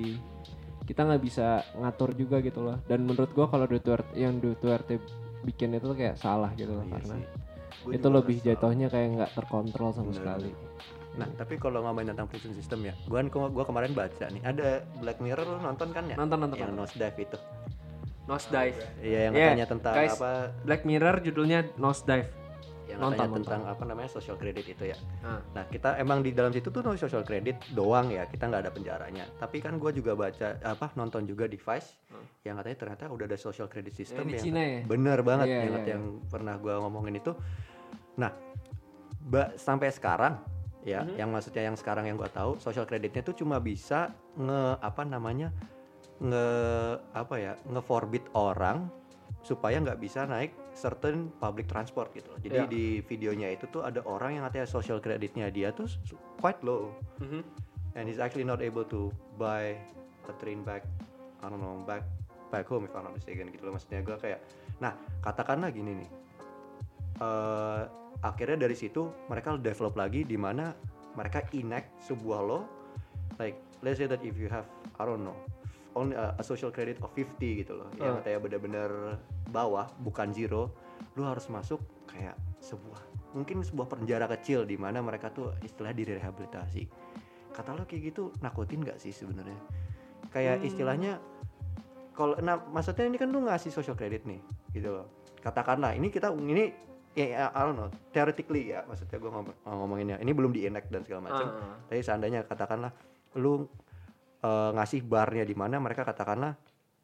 kita 0.88 1.02
nggak 1.08 1.24
bisa 1.24 1.48
ngatur 1.80 2.10
juga 2.16 2.38
gitu 2.40 2.60
loh. 2.64 2.78
Dan 2.88 3.04
menurut 3.04 3.32
gua 3.36 3.48
kalau 3.52 3.68
Duterte 3.68 4.16
yang 4.16 4.40
Duterte 4.40 5.04
bikin 5.44 5.76
itu 5.76 5.92
kayak 5.92 6.16
salah 6.16 6.52
gitu 6.56 6.72
loh 6.72 6.86
Iya 6.88 6.94
karena 6.96 7.16
sih. 7.20 7.26
Gua 7.82 7.92
itu 7.98 8.08
lebih 8.08 8.38
jatuhnya 8.46 8.88
kayak 8.88 9.08
nggak 9.20 9.32
terkontrol 9.36 9.92
sama 9.92 10.12
Bener, 10.12 10.20
sekali 10.20 10.52
nah 11.14 11.28
tapi 11.30 11.56
kalau 11.56 11.82
ngomongin 11.82 12.12
tentang 12.12 12.26
prison 12.26 12.52
system 12.52 12.84
ya 12.84 12.96
gua 13.06 13.20
kan 13.20 13.28
gua 13.50 13.64
kemarin 13.64 13.92
baca 13.92 14.26
nih 14.26 14.42
ada 14.42 14.68
Black 14.98 15.20
Mirror 15.20 15.44
lu 15.46 15.58
nonton 15.60 15.90
kan 15.90 16.04
ya 16.06 16.16
nonton 16.16 16.40
nonton 16.40 16.56
yang 16.56 16.72
nonton. 16.72 16.84
nose 16.84 16.96
dive 16.96 17.18
itu 17.20 17.38
Nose 18.22 18.48
dive 18.48 18.78
Iya 19.02 19.20
yang 19.28 19.34
Iya, 19.34 19.46
katanya 19.50 19.68
tentang 19.68 19.94
guys. 19.94 20.14
apa 20.14 20.32
Black 20.62 20.82
Mirror 20.84 21.16
judulnya 21.22 21.60
Nose 21.76 22.06
Dive 22.06 22.30
yang 22.86 23.00
Nonton, 23.02 23.18
katanya 23.18 23.28
nonton. 23.30 23.42
tentang 23.42 23.62
apa 23.66 23.84
namanya 23.84 24.10
social 24.10 24.36
credit 24.36 24.66
itu 24.68 24.84
ya. 24.86 24.98
Ah. 25.22 25.40
Nah 25.50 25.64
kita 25.66 25.96
emang 25.96 26.20
di 26.20 26.32
dalam 26.32 26.52
situ 26.52 26.70
tuh 26.70 26.80
no 26.80 26.92
social 26.94 27.24
credit 27.24 27.56
doang 27.72 28.08
ya 28.08 28.24
kita 28.26 28.46
nggak 28.46 28.62
ada 28.62 28.72
penjaranya. 28.72 29.26
Tapi 29.34 29.58
kan 29.60 29.76
gue 29.76 29.92
juga 29.92 30.12
baca 30.14 30.48
apa 30.62 30.92
nonton 30.94 31.24
juga 31.24 31.44
di 31.46 31.56
Vice 31.56 31.98
Hmm. 32.08 32.24
yang 32.42 32.56
katanya 32.58 32.78
ternyata 32.78 33.04
udah 33.10 33.26
ada 33.26 33.38
social 33.38 33.66
credit 33.66 33.92
system 33.92 34.24
di 34.24 34.36
yang 34.36 34.44
Cina 34.46 34.62
ya? 34.62 34.80
bener 34.86 35.20
banget 35.22 35.46
Iya, 35.48 35.56
yang, 35.58 35.64
iya, 35.66 35.80
iya. 35.80 35.90
yang 35.90 36.04
pernah 36.26 36.56
gue 36.56 36.74
ngomongin 36.74 37.16
itu. 37.18 37.32
Nah 38.14 38.32
ba- 39.20 39.56
sampai 39.56 39.90
sekarang 39.90 40.36
ya 40.82 41.06
Mhm. 41.06 41.14
yang 41.18 41.30
maksudnya 41.30 41.64
yang 41.70 41.78
sekarang 41.78 42.10
yang 42.10 42.18
gue 42.18 42.30
tahu 42.30 42.58
social 42.58 42.90
creditnya 42.90 43.22
tuh 43.22 43.38
cuma 43.38 43.62
bisa 43.62 44.10
nge 44.34 44.82
apa 44.82 45.02
namanya 45.06 45.54
nge 46.18 46.48
apa 47.14 47.36
ya 47.38 47.54
nge 47.66 47.82
forbid 47.86 48.24
orang 48.34 48.90
supaya 49.42 49.82
nggak 49.82 49.98
bisa 49.98 50.26
naik 50.30 50.54
certain 50.78 51.34
public 51.42 51.66
transport 51.66 52.14
gitu 52.14 52.30
loh. 52.30 52.40
Jadi 52.40 52.58
Ya. 52.62 52.70
di 52.70 53.02
videonya 53.02 53.50
itu 53.50 53.66
tuh 53.68 53.82
ada 53.82 54.06
orang 54.06 54.38
yang 54.38 54.44
katanya 54.46 54.70
social 54.70 55.02
creditnya 55.02 55.50
dia 55.50 55.74
tuh 55.74 55.90
quite 56.38 56.62
low 56.62 56.94
Mhm. 57.18 57.42
and 57.98 58.06
he's 58.06 58.22
actually 58.22 58.46
not 58.46 58.62
able 58.62 58.86
to 58.86 59.10
buy 59.42 59.74
a 60.30 60.34
train 60.38 60.62
back 60.62 60.86
I 61.42 61.50
don't 61.50 61.58
know 61.58 61.82
back 61.82 62.06
back 62.54 62.70
home 62.70 62.86
if 62.86 62.94
I'm 62.94 63.02
not 63.02 63.18
mistaken 63.18 63.50
gitu 63.50 63.66
loh 63.66 63.74
maksudnya 63.74 64.06
gue 64.06 64.14
kayak 64.18 64.40
nah 64.78 64.94
katakanlah 65.26 65.74
gini 65.74 66.06
nih 66.06 66.10
eh 67.22 67.84
akhirnya 68.22 68.66
dari 68.70 68.78
situ 68.78 69.10
mereka 69.28 69.58
develop 69.58 69.98
lagi 69.98 70.22
di 70.26 70.38
mana 70.38 70.74
mereka 71.18 71.44
enact 71.52 71.92
sebuah 72.06 72.40
law 72.46 72.64
like 73.42 73.58
let's 73.82 73.98
say 73.98 74.08
that 74.08 74.22
if 74.22 74.38
you 74.38 74.48
have 74.48 74.66
I 75.02 75.04
don't 75.04 75.26
know 75.26 75.36
only 75.96 76.16
a, 76.16 76.36
a 76.40 76.44
social 76.44 76.72
credit 76.72 77.00
of 77.04 77.12
50 77.12 77.36
gitu 77.64 77.76
loh. 77.76 77.90
Yang 78.00 78.08
Ah. 78.08 78.18
katanya 78.24 78.40
benar-benar 78.40 78.92
bawah 79.52 79.92
bukan 80.00 80.32
zero 80.32 80.72
lu 81.20 81.28
harus 81.28 81.50
masuk 81.52 81.82
kayak 82.08 82.38
sebuah 82.64 83.02
mungkin 83.36 83.64
sebuah 83.64 83.88
penjara 83.92 84.28
kecil 84.32 84.64
di 84.64 84.76
mana 84.80 85.04
mereka 85.04 85.32
tuh 85.32 85.52
istilah 85.64 85.92
direhabilitasi. 85.92 86.88
Kata 87.52 87.76
lo 87.76 87.84
kayak 87.84 88.16
gitu 88.16 88.32
nakutin 88.40 88.84
nggak 88.84 89.00
sih 89.00 89.12
sebenarnya? 89.12 89.60
Kayak 90.32 90.64
istilahnya 90.64 91.20
kalau 92.16 92.40
nah 92.40 92.60
maksudnya 92.72 93.08
ini 93.08 93.18
kan 93.20 93.28
lu 93.32 93.44
ngasih 93.44 93.72
social 93.72 93.98
credit 94.00 94.24
nih 94.24 94.40
gitu 94.72 94.96
loh. 94.96 95.08
Katakanlah 95.44 95.92
ini 95.98 96.08
kita 96.08 96.32
ini 96.32 96.72
ya 97.12 97.26
ya, 97.28 97.40
I 97.52 97.60
don't 97.62 97.76
know 97.76 97.90
theoretically 98.10 98.72
ya 98.72 98.84
maksudnya 98.86 99.18
gue 99.18 99.28
ngomong, 99.28 99.56
ngomonginnya 99.64 100.18
ini 100.18 100.32
belum 100.32 100.52
di 100.52 100.64
enact 100.64 100.88
dan 100.88 101.04
segala 101.04 101.28
macam 101.28 101.46
Ah. 101.46 101.76
tapi 101.86 102.00
seandainya 102.00 102.44
katakanlah 102.44 102.92
lu 103.36 103.68
eh, 104.40 104.70
ngasih 104.72 105.04
barnya 105.04 105.44
di 105.44 105.54
mana 105.54 105.76
mereka 105.78 106.02
katakanlah 106.02 106.56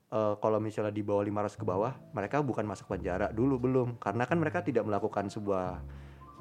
eh, 0.08 0.34
kalau 0.38 0.58
misalnya 0.58 0.90
di 0.90 1.04
bawah 1.04 1.22
500 1.22 1.54
ke 1.54 1.66
bawah 1.66 1.92
mereka 2.12 2.40
bukan 2.40 2.64
masuk 2.64 2.88
penjara 2.88 3.30
dulu 3.30 3.60
belum 3.60 3.88
karena 3.98 4.24
kan 4.24 4.38
mereka 4.38 4.64
tidak 4.64 4.84
melakukan 4.84 5.28
sebuah 5.28 5.84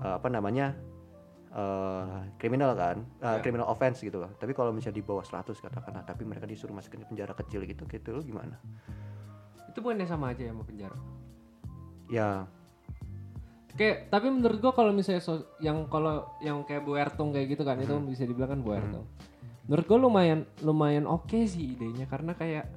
eh, 0.01 0.15
apa 0.15 0.29
namanya 0.29 0.75
kriminal 2.37 2.77
kan 2.77 3.01
eh, 3.19 3.27
Ya. 3.27 3.41
criminal 3.41 3.65
offense 3.67 3.99
gitu 3.99 4.21
loh 4.21 4.29
tapi 4.37 4.53
kalau 4.53 4.71
misalnya 4.71 5.01
di 5.01 5.05
bawah 5.05 5.25
100 5.25 5.57
katakanlah 5.57 6.05
tapi 6.05 6.23
mereka 6.23 6.45
disuruh 6.45 6.71
masukin 6.71 7.01
ke 7.01 7.09
penjara 7.09 7.33
kecil 7.33 7.65
gitu 7.65 7.83
gitu 7.85 8.09
lo 8.13 8.21
gimana 8.21 8.61
Itu 9.67 9.81
bukannya 9.81 10.05
sama 10.05 10.31
aja 10.31 10.43
ya 10.43 10.53
sama 10.53 10.65
penjara? 10.65 10.97
ya 12.07 12.45
Kayak 13.77 14.09
tapi 14.09 14.27
menurut 14.29 14.59
gua 14.59 14.73
kalau 14.73 14.91
misalnya 14.91 15.21
so- 15.21 15.53
yang 15.59 15.85
kalau 15.87 16.25
yang 16.41 16.65
kayak 16.65 16.81
Bu 16.81 16.97
Ertung 16.97 17.31
kayak 17.31 17.47
gitu 17.51 17.63
kan 17.63 17.77
itu 17.77 17.93
Hmm. 17.93 18.09
bisa 18.09 18.25
dibilang 18.25 18.51
kan 18.51 18.61
Bu 18.61 18.73
Ertung. 18.73 19.05
Menurut 19.65 19.85
gua 19.85 19.99
lumayan 20.01 20.41
lumayan 20.61 21.05
oke 21.05 21.45
sih 21.45 21.73
idenya 21.73 22.05
karena 22.05 22.33
kayak 22.33 22.73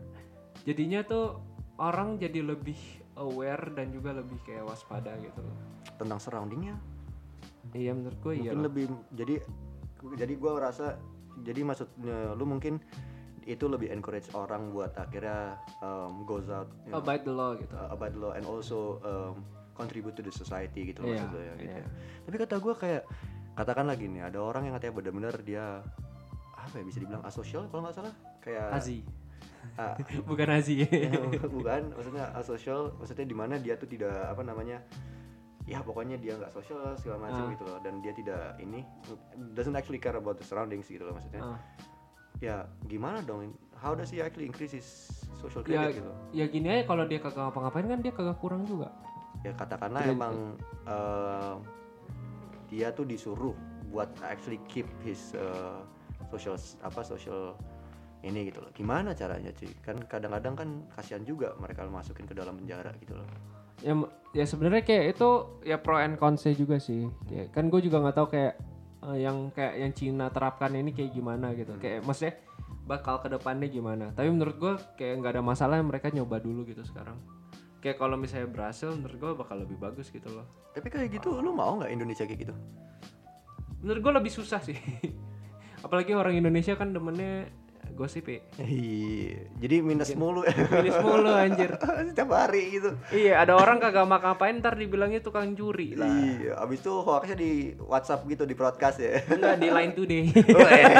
jadinya 0.61 0.99
tuh 1.01 1.39
orang 1.77 2.15
jadi 2.15 2.43
lebih 2.43 2.75
aware 3.15 3.71
dan 3.71 3.89
juga 3.89 4.11
lebih 4.11 4.35
kayak 4.41 4.63
waspada 4.63 5.15
gitu 5.17 5.39
loh. 5.39 5.55
tentang 5.95 6.15
surroundingnya 6.17 6.75
Iya 7.69 7.91
menurut 7.91 8.19
gua 8.19 8.31
iya. 8.31 8.49
mungkin 8.49 8.59
lebih 8.61 8.85
jadi 9.11 9.35
jadi 10.15 10.33
gue 10.33 10.51
ngerasa 10.53 10.95
jadi 11.41 11.59
maksudnya 11.61 12.31
lu 12.33 12.45
mungkin 12.45 12.79
itu 13.43 13.65
lebih 13.65 13.89
encourage 13.89 14.31
orang 14.31 14.69
buat 14.69 14.95
akhirnya 14.95 15.55
um, 15.79 16.23
goes 16.23 16.47
out 16.47 16.71
you 16.81 16.91
know, 16.91 16.99
Abide 16.99 17.23
the 17.23 17.31
law 17.31 17.51
gitu. 17.53 17.71
uh, 17.73 17.89
abide 17.89 18.13
the 18.13 18.21
law 18.21 18.31
and 18.31 18.43
also 18.43 18.79
um, 19.01 19.43
contribute 19.79 20.11
to 20.11 20.21
the 20.21 20.29
society 20.29 20.83
gitu 20.85 20.99
loh 20.99 21.09
Iya, 21.09 21.15
maksud 21.17 21.31
gue 21.31 21.41
ya, 21.41 21.53
gitu 21.55 21.71
iya. 21.71 21.79
ya. 21.79 21.89
Tapi 22.21 22.35
kata 22.37 22.55
gue 22.57 22.73
kayak 22.75 23.03
katakan 23.55 23.85
lagi 23.87 24.05
nih 24.05 24.21
ada 24.25 24.39
orang 24.39 24.63
yang 24.63 24.75
katanya 24.75 24.93
bener-bener 24.93 25.35
dia 25.41 25.65
apa 26.53 26.75
ya 26.75 26.83
bisa 26.83 26.99
dibilang 26.99 27.23
asosial 27.23 27.63
kalau 27.65 27.81
nggak 27.81 27.95
salah 27.95 28.13
kayak 28.39 28.67
Azi. 28.69 28.99
ah, 29.75 29.95
Bukan 30.29 30.47
Azi. 30.49 30.83
bukan 31.55 31.81
maksudnya 31.91 32.29
asosial 32.33 32.91
maksudnya 32.95 33.23
di 33.23 33.33
mana 33.33 33.55
dia 33.55 33.73
tuh 33.73 33.87
tidak 33.87 34.11
apa 34.11 34.43
namanya 34.43 34.83
ya 35.63 35.79
pokoknya 35.79 36.17
dia 36.17 36.33
nggak 36.33 36.49
sosial 36.49 36.81
segala 36.95 37.25
macam 37.25 37.45
Ah. 37.45 37.51
gitu 37.51 37.63
loh 37.63 37.79
dan 37.79 37.99
dia 37.99 38.11
tidak 38.11 38.57
ini 38.57 38.81
doesn't 39.53 39.73
actually 39.73 39.97
care 39.97 40.13
about 40.13 40.35
the 40.35 40.43
surroundings 40.43 40.85
gitu 40.85 41.01
loh 41.01 41.13
maksudnya 41.13 41.41
Ah. 41.45 41.59
ya 42.37 42.55
gimana 42.85 43.19
dong 43.21 43.51
how 43.75 43.93
does 43.93 44.07
he 44.07 44.17
actually 44.17 44.45
increase 44.45 44.73
his 44.73 44.87
social 45.37 45.61
ya, 45.61 45.87
credit 45.87 45.99
gitu 45.99 46.11
ya 46.33 46.45
gini 46.47 46.67
aja 46.69 46.83
kalau 46.85 47.03
dia 47.03 47.19
kagak 47.19 47.43
ngapa-ngapain 47.45 47.87
kan 47.87 47.99
dia 47.99 48.11
kagak 48.11 48.37
kurang 48.37 48.63
juga. 48.63 48.91
Ya 49.43 49.51
katakanlah 49.55 50.03
Betul, 50.03 50.15
emang 50.15 50.35
eh, 50.87 51.55
dia 52.69 52.87
tuh 52.91 53.05
disuruh 53.07 53.55
buat 53.89 54.09
actually 54.21 54.61
keep 54.69 54.85
his 55.01 55.33
eh, 55.33 55.79
social 56.29 56.55
apa 56.85 57.01
social 57.01 57.57
ini 58.19 58.51
gitu 58.51 58.59
loh. 58.59 58.71
Gimana 58.75 59.15
caranya 59.15 59.49
cuy? 59.55 59.71
Kan 59.79 60.03
kadang-kadang 60.05 60.53
kan 60.55 60.69
kasihan 60.91 61.23
juga 61.23 61.55
mereka 61.57 61.87
masukin 61.87 62.27
ke 62.27 62.35
dalam 62.35 62.59
penjara 62.59 62.91
gitu 62.99 63.15
loh. 63.15 63.27
Ya 63.79 63.95
ya 64.35 64.45
sebenarnya 64.45 64.83
kayak 64.83 65.15
itu 65.15 65.29
ya 65.63 65.79
pro 65.79 65.97
and 65.97 66.19
cons 66.19 66.43
juga 66.51 66.77
sih. 66.77 67.07
Ya, 67.31 67.47
kan 67.49 67.71
gue 67.71 67.79
juga 67.79 68.03
nggak 68.03 68.15
tahu 68.19 68.27
kayak 68.35 68.53
eh, 69.07 69.17
yang 69.23 69.49
kayak 69.55 69.73
yang 69.79 69.91
Cina 69.95 70.27
terapkan 70.29 70.75
ini 70.75 70.91
kayak 70.91 71.15
gimana 71.15 71.55
gitu. 71.55 71.79
Kayak 71.79 72.03
maksudnya 72.03 72.35
bakal 72.83 73.23
ke 73.23 73.31
depannya 73.31 73.71
gimana. 73.71 74.11
Tapi 74.11 74.27
menurut 74.27 74.55
gue 74.59 74.73
kayak 74.99 75.23
nggak 75.23 75.33
ada 75.39 75.43
masalah 75.43 75.79
mereka 75.79 76.11
nyoba 76.11 76.43
dulu 76.43 76.67
gitu 76.67 76.83
sekarang 76.83 77.38
kayak 77.79 77.97
kalau 77.97 78.19
misalnya 78.19 78.51
berhasil 78.51 78.91
menurut 78.91 79.15
gue 79.15 79.31
bakal 79.39 79.57
lebih 79.63 79.79
bagus 79.79 80.11
gitu 80.11 80.27
loh 80.27 80.45
tapi 80.75 80.91
kayak 80.91 81.15
gitu 81.15 81.39
lu 81.39 81.55
mau 81.55 81.79
nggak 81.79 81.91
Indonesia 81.91 82.27
kayak 82.27 82.47
gitu 82.47 82.55
menurut 83.79 84.01
gue 84.03 84.13
lebih 84.19 84.31
susah 84.31 84.59
sih 84.59 84.75
apalagi 85.85 86.11
orang 86.11 86.35
Indonesia 86.35 86.75
kan 86.75 86.91
demennya 86.91 87.47
gosip 87.95 88.31
ya 88.31 88.39
Iya, 88.63 89.49
jadi 89.59 89.75
minus 89.83 90.15
mulu 90.15 90.47
ya. 90.47 90.55
Minus 90.79 91.03
mulu, 91.03 91.35
anjir. 91.35 91.75
Setiap 92.07 92.31
hari 92.31 92.79
gitu. 92.79 92.95
iya 93.11 93.43
ada 93.43 93.59
orang 93.59 93.75
kagak 93.81 94.07
makan 94.07 94.39
ngapain 94.39 94.55
ntar 94.63 94.79
dibilangnya 94.79 95.19
tukang 95.19 95.51
curi 95.51 95.99
lah 95.99 96.07
Iya, 96.07 96.55
abis 96.63 96.79
itu 96.79 96.93
hoaxnya 96.95 97.35
di 97.35 97.51
WhatsApp 97.75 98.23
gitu 98.29 98.47
di 98.47 98.55
broadcast 98.55 99.03
ya. 99.03 99.19
enggak 99.27 99.55
di 99.59 99.67
line 99.67 99.93
today 99.99 100.23
Oh, 100.55 100.69
iya. 100.69 100.95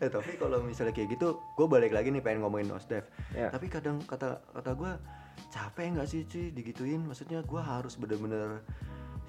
Eh, 0.00 0.08
tapi 0.08 0.32
kalau 0.40 0.64
misalnya 0.64 0.96
kayak 0.96 1.12
gitu, 1.12 1.36
gue 1.52 1.66
balik 1.68 1.92
lagi 1.92 2.08
nih 2.08 2.24
pengen 2.24 2.40
ngomongin 2.40 2.72
Nosdev. 2.72 3.04
Ya. 3.36 3.52
Tapi 3.52 3.68
kadang 3.68 4.00
kata 4.00 4.40
kata 4.56 4.70
gue 4.72 4.92
capek 5.48 5.96
nggak 5.96 6.08
sih 6.08 6.28
cuy 6.28 6.52
digituin? 6.52 7.00
Maksudnya 7.08 7.40
gue 7.40 7.62
harus 7.62 7.96
bener-bener 7.96 8.60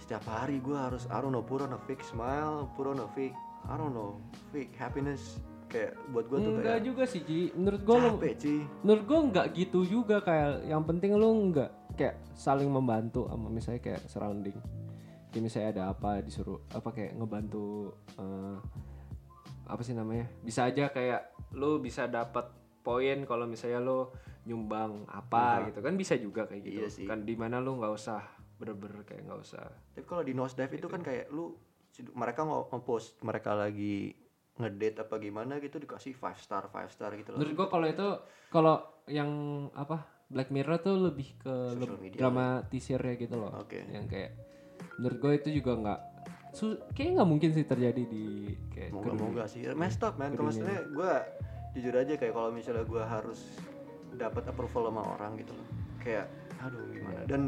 setiap 0.02 0.26
hari 0.28 0.60
gue 0.60 0.76
harus 0.76 1.08
I 1.08 1.22
don't 1.24 1.32
know 1.32 1.46
put 1.46 1.64
on 1.64 1.72
a 1.72 1.80
fake 1.88 2.04
smile, 2.04 2.68
put 2.76 2.90
on 2.90 3.00
a 3.00 3.08
fake 3.16 3.38
I 3.70 3.80
don't 3.80 3.96
know 3.96 4.20
fake 4.52 4.76
happiness. 4.76 5.40
Kayak 5.72 5.96
buat 6.12 6.28
gue 6.28 6.38
tuh 6.44 6.52
enggak 6.60 6.68
kayak 6.68 6.84
juga 6.84 7.04
sih 7.08 7.22
Ji 7.24 7.42
menurut 7.56 7.82
gue 7.88 7.96
capek 7.96 8.34
cuy. 8.44 8.60
menurut 8.84 9.04
gue 9.08 9.20
nggak 9.32 9.48
gitu 9.56 9.80
juga 9.88 10.20
kayak 10.20 10.68
yang 10.68 10.84
penting 10.84 11.16
lu 11.16 11.32
nggak 11.48 11.72
kayak 11.96 12.20
saling 12.36 12.68
membantu 12.68 13.32
sama 13.32 13.48
misalnya 13.48 13.80
kayak 13.80 14.04
surrounding. 14.12 14.58
Kayak 15.32 15.44
misalnya 15.48 15.70
ada 15.72 15.84
apa 15.96 16.20
disuruh 16.20 16.60
apa 16.76 16.92
kayak 16.92 17.16
ngebantu 17.16 17.96
eh, 18.20 18.58
apa 19.64 19.82
sih 19.88 19.96
namanya? 19.96 20.28
Bisa 20.44 20.68
aja 20.68 20.92
kayak 20.92 21.32
lu 21.56 21.80
bisa 21.80 22.04
dapat 22.12 22.52
poin 22.82 23.24
kalau 23.24 23.46
misalnya 23.46 23.80
lu 23.80 24.10
nyumbang 24.42 25.06
apa 25.08 25.70
gitu 25.70 25.80
kan 25.80 25.94
bisa 25.94 26.18
juga 26.18 26.46
kayak 26.46 26.62
gitu 26.62 26.80
Iya 26.80 26.90
sih. 26.90 27.06
kan 27.06 27.22
di 27.22 27.34
mana 27.34 27.58
lu 27.58 27.78
nggak 27.78 27.94
usah 27.94 28.22
bener-bener 28.58 29.02
kayak 29.02 29.26
nggak 29.26 29.40
usah 29.40 29.66
Tapi 29.92 30.04
kalau 30.04 30.22
di 30.22 30.34
nosedive 30.34 30.74
itu 30.76 30.88
kan 30.88 31.00
kayak 31.00 31.30
lu 31.30 31.54
mereka 32.12 32.42
nggak 32.42 32.62
nge-post 32.72 33.22
mereka 33.22 33.54
lagi 33.54 34.14
ngedate 34.54 34.98
apa 35.00 35.16
gimana 35.18 35.58
gitu 35.58 35.78
dikasih 35.78 36.12
five 36.12 36.38
star 36.38 36.68
five 36.68 36.90
star 36.90 37.14
gitu 37.14 37.32
loh. 37.32 37.38
menurut 37.38 37.56
gua 37.56 37.68
kalau 37.70 37.88
itu 37.88 38.08
kalau 38.50 38.76
yang 39.06 39.30
apa 39.72 40.02
Black 40.28 40.50
Mirror 40.50 40.80
tuh 40.80 40.96
lebih 40.98 41.36
ke 41.38 41.54
media. 41.98 42.18
dramatisir 42.18 42.98
ya 42.98 43.14
gitu 43.16 43.36
loh 43.36 43.52
Oke. 43.58 43.84
yang 43.86 44.06
kayak 44.06 44.32
menurut 44.96 45.18
gue 45.20 45.32
itu 45.36 45.50
juga 45.56 45.72
nggak 45.76 46.00
su 46.52 46.66
kayaknya 46.92 47.14
nggak 47.18 47.30
mungkin 47.30 47.50
sih 47.52 47.64
terjadi 47.64 48.04
di 48.04 48.26
kayak 48.70 48.92
Moga 48.92 49.14
moga 49.14 49.44
sih. 49.46 49.64
Messed 49.72 50.02
up 50.02 50.16
man. 50.16 50.34
Maksudnya 50.34 50.84
gue 50.86 51.14
jujur 51.72 51.94
aja 51.96 52.14
kayak 52.20 52.34
kalau 52.36 52.50
misalnya 52.52 52.84
gue 52.84 53.04
harus 53.04 53.40
dapat 54.16 54.44
approval 54.52 54.92
sama 54.92 55.02
orang 55.16 55.40
gitu 55.40 55.56
loh. 55.56 55.68
Kayak 56.04 56.28
aduh 56.60 56.84
gimana. 56.92 57.24
Dan 57.26 57.42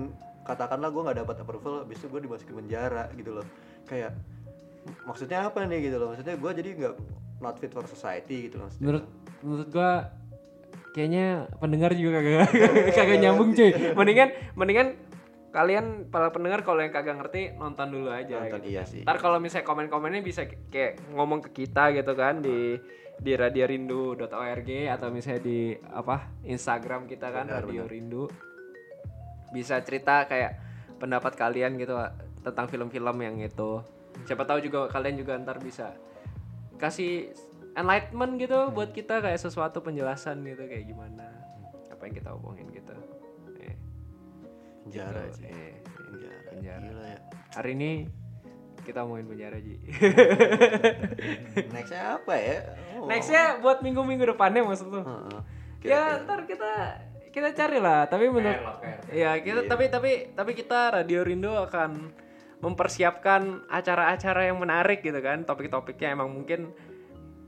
katakanlah 0.43 0.89
gue 0.91 1.01
nggak 1.03 1.19
dapat 1.23 1.35
approval, 1.43 1.73
habis 1.83 1.99
itu 1.99 2.07
gue 2.07 2.21
dimasukin 2.23 2.55
penjara 2.63 3.11
gitu 3.15 3.31
loh. 3.35 3.45
Kayak 3.87 4.15
maksudnya 5.03 5.47
apa 5.47 5.63
nih 5.67 5.91
gitu 5.91 5.97
loh. 5.99 6.15
Maksudnya 6.15 6.35
gue 6.39 6.51
jadi 6.55 6.69
nggak 6.79 6.95
not 7.43 7.59
fit 7.59 7.71
for 7.75 7.83
society 7.83 8.47
gitu 8.47 8.55
loh. 8.59 8.71
maksudnya. 8.71 8.83
menurut 8.87 9.05
menurut 9.43 9.67
gue 9.67 9.91
kayaknya 10.95 11.25
pendengar 11.59 11.91
juga 11.91 12.23
kagak 12.23 12.49
kagak 12.97 13.17
nyambung 13.19 13.51
cuy 13.51 13.71
mendingan 13.97 14.29
mendingan 14.55 14.87
kalian 15.53 16.07
para 16.09 16.31
pendengar 16.33 16.65
kalau 16.65 16.81
yang 16.81 16.89
kagak 16.89 17.19
ngerti 17.19 17.53
nonton 17.59 17.93
dulu 17.93 18.09
aja 18.09 18.41
Nonton, 18.41 18.61
gitu 18.63 18.71
iya 18.73 18.83
sih. 18.87 19.03
ntar 19.03 19.19
kalau 19.19 19.37
misalnya 19.37 19.67
komen-komennya 19.67 20.21
bisa 20.23 20.47
kayak 20.71 20.97
ngomong 21.13 21.43
ke 21.43 21.65
kita 21.65 21.93
gitu 21.93 22.13
kan 22.15 22.41
di 22.41 22.79
di 23.19 23.31
radiorindu.org 23.37 24.69
atau 24.89 25.07
misalnya 25.13 25.41
di 25.43 25.73
apa 25.93 26.33
Instagram 26.43 27.05
kita 27.05 27.29
kan 27.29 27.47
Benar, 27.47 27.63
Radio 27.63 27.83
benar. 27.85 27.93
Rindu. 27.93 28.23
Bisa 29.53 29.79
cerita 29.85 30.25
kayak 30.25 30.57
pendapat 30.97 31.37
kalian 31.37 31.77
gitu 31.77 31.93
tentang 32.41 32.67
film-film 32.67 33.17
yang 33.21 33.37
itu. 33.39 33.83
Siapa 34.25 34.45
tahu 34.45 34.61
juga 34.65 34.89
kalian 34.89 35.15
juga 35.17 35.37
ntar 35.41 35.61
bisa 35.61 35.93
kasih 36.77 37.31
enlightenment 37.73 38.37
gitu 38.37 38.69
buat 38.73 38.91
kita 38.93 39.21
kayak 39.21 39.39
sesuatu 39.39 39.81
penjelasan 39.81 40.43
gitu 40.45 40.67
kayak 40.67 40.85
gimana 40.89 41.25
apa 41.89 42.01
yang 42.09 42.15
kita 42.17 42.29
omongin 42.35 42.67
gitu. 42.73 42.93
Eh, 43.61 43.75
penjara 44.85 45.23
gitu. 45.31 45.37
sih. 45.41 45.47
Eh, 45.49 45.73
penjara. 45.81 46.39
penjara. 46.51 46.85
gila 46.85 47.05
ya. 47.07 47.19
Hari 47.55 47.71
ini 47.77 47.91
kita 48.83 49.07
omongin 49.07 49.25
penjara 49.25 49.57
Ji. 49.63 49.79
Nextnya 51.73 52.19
apa 52.19 52.33
ya? 52.35 52.57
Oh. 52.99 53.07
nextnya 53.07 53.59
buat 53.59 53.79
minggu-minggu 53.81 54.35
depannya 54.35 54.61
maksud 54.63 54.87
lu. 54.91 55.01
Heeh. 55.03 55.41
ya 55.83 56.15
ntar 56.23 56.47
kita 56.47 56.95
kita 57.35 57.51
cari 57.51 57.75
lah 57.83 58.07
tapi 58.07 58.31
menurut 58.31 58.55
ya 59.11 59.35
kita 59.41 59.65
Iya. 59.65 59.67
tapi 59.67 59.85
tapi 59.91 60.11
tapi 60.31 60.51
kita 60.55 60.95
Radio 60.95 61.27
Rindu 61.27 61.51
akan 61.51 62.13
mempersiapkan 62.63 63.67
acara-acara 63.67 64.47
yang 64.47 64.61
menarik 64.61 65.03
gitu 65.03 65.19
kan. 65.19 65.43
Topik-topiknya 65.43 66.15
emang 66.15 66.31
mungkin 66.31 66.71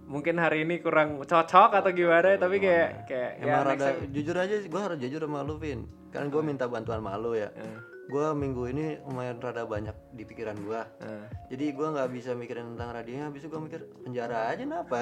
mungkin 0.06 0.36
hari 0.38 0.68
ini 0.68 0.84
kurang 0.84 1.18
cocok 1.24 1.82
atau 1.82 1.90
gimana 1.96 2.38
tapi 2.38 2.62
kayak 2.62 3.10
kayak 3.10 3.32
ya 3.42 3.46
Emang 3.48 3.74
next 3.74 3.82
rada 3.88 4.06
jujur 4.12 4.36
aja 4.38 4.56
gue 4.62 4.82
harus 4.82 4.98
jujur 5.00 5.22
sama 5.24 5.40
lu 5.48 5.56
Vin. 5.56 5.88
Kan 6.12 6.28
gue 6.28 6.42
minta 6.44 6.68
bantuan 6.68 7.00
sama 7.00 7.16
lu 7.16 7.34
ya 7.34 7.50
gue 8.06 8.28
minggu 8.32 8.64
ini 8.70 8.86
lumayan 9.02 9.42
rada 9.42 9.66
banyak 9.66 9.94
di 10.14 10.24
pikiran 10.24 10.58
gue 10.62 10.82
eh. 11.02 11.26
jadi 11.50 11.66
gue 11.74 11.88
nggak 11.90 12.10
bisa 12.14 12.32
mikirin 12.34 12.78
tentang 12.78 12.94
radionya 12.94 13.28
habis 13.28 13.42
itu 13.42 13.50
gue 13.50 13.62
mikir 13.62 13.82
penjara 14.02 14.54
aja 14.54 14.62
kenapa 14.62 15.00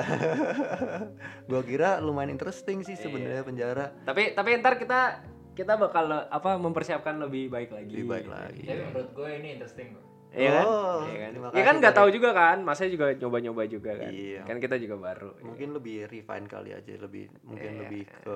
gue 1.51 1.61
kira 1.63 1.99
lumayan 1.99 2.31
interesting 2.31 2.81
sih 2.81 2.95
sebenarnya 2.95 3.43
penjara 3.43 3.85
tapi 4.07 4.31
tapi 4.31 4.55
ntar 4.57 4.79
kita 4.79 5.19
kita 5.53 5.77
bakal 5.77 6.09
apa 6.25 6.57
mempersiapkan 6.57 7.19
lebih 7.19 7.51
baik 7.51 7.69
lagi 7.69 7.93
lebih 7.93 8.07
baik 8.09 8.27
lagi 8.27 8.63
Tapi 8.65 8.81
menurut 8.89 9.09
gue 9.13 9.29
ini 9.37 9.47
interesting 9.53 9.93
kok. 9.93 10.05
Iya 10.33 10.49
kan? 10.49 10.65
Oh, 10.65 11.05
Iya 11.05 11.17
kan? 11.21 11.29
terima 11.29 11.47
Ya 11.53 11.61
kan 11.61 11.75
nggak 11.77 11.93
tahu 11.93 12.09
juga 12.09 12.29
kan, 12.33 12.57
masnya 12.65 12.89
juga 12.89 13.13
nyoba-nyoba 13.13 13.69
juga 13.69 13.93
kan. 14.01 14.09
Iya. 14.09 14.41
Kan 14.49 14.57
kita 14.57 14.81
juga 14.81 14.97
baru. 14.97 15.29
mungkin 15.45 15.77
lebih 15.77 16.09
refine 16.09 16.49
kali 16.49 16.73
aja 16.73 16.93
lebih 16.97 17.29
mungkin 17.45 17.85
lebih 17.85 18.09
ke 18.09 18.35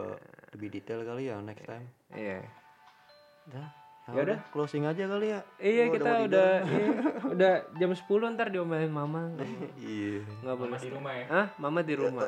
lebih 0.54 0.70
detail 0.78 1.02
kali 1.02 1.34
ya 1.34 1.42
next 1.42 1.66
time 1.66 1.90
Iya. 2.14 2.46
Dah, 3.50 3.70
Ya 4.08 4.24
udah. 4.24 4.40
closing 4.56 4.88
aja 4.88 5.04
kali 5.04 5.36
ya 5.36 5.44
Iya 5.60 5.84
Gua 5.92 5.96
kita 6.00 6.08
mau 6.08 6.24
udah 6.32 6.52
iya, 6.72 6.88
udah 7.28 7.54
jam 7.76 7.92
10 7.92 8.34
ntar 8.40 8.48
diomelin 8.48 8.88
mama. 8.88 9.36
iya 9.76 10.24
Nggak 10.48 10.56
boleh. 10.56 10.72
Mama 10.72 10.80
di 10.80 10.90
rumah 10.96 11.12
ya. 11.12 11.26
Hah? 11.28 11.48
Mama 11.60 11.80
di 11.84 11.94
rumah. 12.00 12.24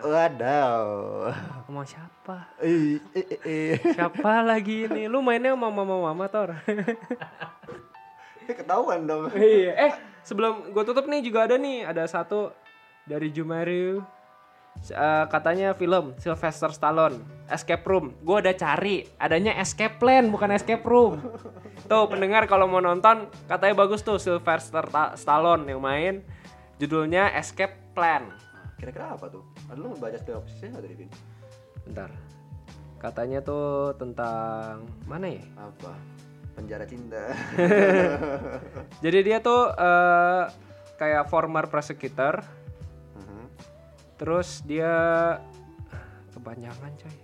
Sama 1.64 1.84
siapa? 1.88 2.38
Eh, 2.60 3.00
eh, 3.16 3.26
eh, 3.32 3.40
eh. 3.48 3.74
Siapa 3.96 4.44
lagi 4.44 4.92
ini? 4.92 5.08
Lu 5.08 5.24
mainnya 5.24 5.56
sama 5.56 5.72
mama-mama 5.72 6.28
Tor. 6.28 6.52
Eh, 8.50 8.58
ketahuan 8.58 9.06
dong 9.06 9.30
iya. 9.38 9.78
Eh, 9.78 9.94
sebelum 10.26 10.74
gue 10.74 10.82
tutup 10.82 11.06
nih 11.06 11.22
juga 11.22 11.46
ada 11.46 11.54
nih, 11.54 11.86
ada 11.86 12.10
satu 12.10 12.50
dari 13.06 13.30
Jumaru. 13.30 14.02
Eh, 14.80 15.26
katanya 15.28 15.76
film 15.76 16.16
Sylvester 16.18 16.72
Stallone 16.72 17.20
Escape 17.52 17.84
Room. 17.84 18.16
Gue 18.24 18.40
udah 18.40 18.56
cari 18.56 19.04
adanya 19.20 19.54
Escape 19.60 20.00
Plan 20.00 20.32
bukan 20.32 20.50
Escape 20.56 20.82
Room. 20.88 21.20
Tuh 21.86 22.08
pendengar 22.08 22.48
kalau 22.48 22.66
mau 22.66 22.80
nonton 22.80 23.28
katanya 23.46 23.76
bagus 23.76 24.02
tuh 24.02 24.18
Sylvester 24.18 24.88
Ta- 24.88 25.14
Stallone 25.14 25.68
yang 25.68 25.84
main. 25.84 26.24
Judulnya 26.80 27.36
Escape 27.36 27.91
Plan. 27.91 28.32
Kira-kira 28.80 29.12
apa 29.14 29.28
tuh? 29.28 29.44
Ada 29.68 29.78
lu 29.78 29.91
baca 30.00 30.16
sinopsisnya 30.16 30.72
nggak 30.72 30.84
dari 30.88 30.96
Vin? 30.96 31.10
Bentar. 31.84 32.10
Katanya 32.98 33.40
tuh 33.44 33.94
tentang 34.00 34.88
mana 35.04 35.28
ya? 35.28 35.44
Apa? 35.60 35.91
Penjara 36.56 36.88
cinta. 36.88 37.36
Jadi 39.04 39.20
dia 39.28 39.44
tuh 39.44 39.76
eh, 39.76 40.44
kayak 40.96 41.28
former 41.28 41.68
prosecutor. 41.68 42.40
Terus 44.20 44.62
dia 44.68 44.91
kepanjangan 46.36 46.91
coy. 47.00 47.18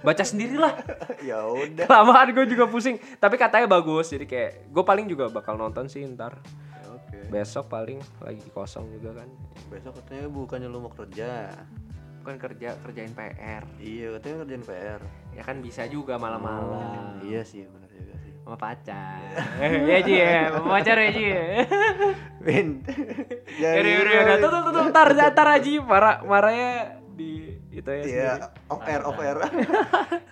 Baca 0.00 0.24
sendirilah. 0.24 0.74
Ya 1.24 1.40
udah. 1.48 1.88
Kelamaan 1.88 2.36
gue 2.36 2.46
juga 2.52 2.68
pusing. 2.68 3.00
Tapi 3.16 3.40
katanya 3.40 3.64
bagus 3.64 4.12
jadi 4.12 4.28
kayak 4.28 4.52
gue 4.68 4.84
paling 4.84 5.08
juga 5.08 5.32
bakal 5.32 5.56
nonton 5.56 5.88
sih 5.88 6.04
ntar. 6.04 6.36
Oke. 6.92 7.32
Besok 7.32 7.72
paling 7.72 7.98
lagi 8.20 8.44
kosong 8.52 8.92
juga 8.92 9.24
kan. 9.24 9.28
Besok 9.72 10.04
katanya 10.04 10.28
bukannya 10.28 10.68
lu 10.68 10.84
mau 10.84 10.92
kerja. 10.92 11.48
Bukan 12.20 12.36
kerja 12.40 12.72
kerjain 12.80 13.12
PR 13.12 13.68
iya 13.84 14.08
katanya 14.16 14.48
kerjaan 14.48 14.64
PR 14.64 15.00
ya 15.36 15.42
kan 15.44 15.60
bisa 15.60 15.84
juga 15.88 16.16
malam-malam. 16.16 17.20
Iya 17.20 17.44
sih 17.44 17.68
sih 17.68 17.83
sama 18.44 18.56
pacar 18.60 19.18
ya 19.88 19.98
Ji 20.04 20.14
ya 20.20 20.52
sama 20.52 20.68
pacar 20.76 20.96
ya 21.00 21.10
Ji 21.10 21.24
ya 21.24 21.44
Vin 22.44 22.68
Yaudah, 23.56 23.88
yaudah, 23.88 24.12
yaudah. 24.12 24.36
Tutup, 24.36 24.62
tutup, 24.68 24.84
ntar, 24.92 25.08
ntar 25.32 25.48
Aji 25.48 25.80
marah, 25.80 26.20
marahnya 26.20 26.70
di 27.16 27.56
itu 27.72 27.88
ya 27.88 28.02
Iya, 28.04 28.30
off 28.68 28.84
air, 28.84 29.00
off 29.02 29.18
air. 29.18 29.36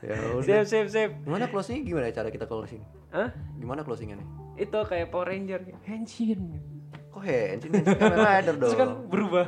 ya 0.04 0.14
udah. 0.38 0.62
Sip, 0.62 0.62
sip, 0.68 0.86
sip. 0.86 1.10
Gimana 1.24 1.48
closing 1.48 1.82
gimana 1.82 2.06
ya 2.12 2.22
cara 2.22 2.28
kita 2.28 2.44
closing? 2.46 2.84
Hah? 3.10 3.32
Gimana 3.58 3.82
closingnya 3.82 4.20
nih? 4.20 4.28
Itu 4.62 4.78
kayak 4.84 5.10
Power 5.10 5.26
Ranger. 5.26 5.58
Henshin. 5.82 6.60
Kok 7.10 7.22
hands 7.22 7.66
ini 7.66 7.82
Kamen 7.82 8.18
Rider 8.18 8.54
dong. 8.56 8.62
Terus 8.62 8.76
kan 8.78 8.90
berubah. 9.10 9.46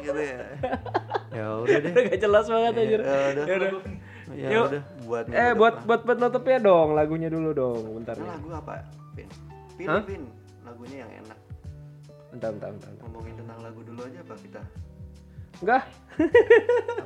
Gitu 0.00 0.18
ya. 0.18 0.40
Ya 1.30 1.46
udah 1.62 1.78
deh. 1.78 1.92
Udah 1.92 2.02
gak 2.08 2.20
jelas 2.20 2.44
banget 2.48 2.72
anjir. 2.74 3.00
Ya 3.04 3.16
udah. 3.44 3.70
Ya 4.26 4.34
udah. 4.34 4.50
Yuk. 4.50 4.66
udah 4.66 4.82
buat 5.06 5.24
Eh 5.28 5.50
buat 5.54 5.74
buat 5.86 6.00
buat 6.02 6.18
nutupnya 6.18 6.58
dong 6.58 6.88
lagunya 6.92 7.28
dulu 7.28 7.50
dong 7.52 7.82
bentar 7.94 8.14
Nah, 8.16 8.22
nih. 8.22 8.30
lagu 8.34 8.48
apa? 8.52 8.74
Vin. 9.14 9.28
Vin, 9.76 9.86
Hah? 9.86 10.02
Vin. 10.02 10.22
Lagunya 10.66 10.96
yang 11.04 11.12
enak. 11.22 11.38
Bentar 12.34 12.50
bentar 12.52 12.70
bentar. 12.74 12.90
bentar. 12.90 13.04
Ngomongin 13.06 13.34
tentang 13.38 13.58
lagu 13.62 13.80
dulu 13.80 14.00
aja 14.02 14.18
apa 14.20 14.34
kita? 14.36 14.62
Enggak. 15.56 15.82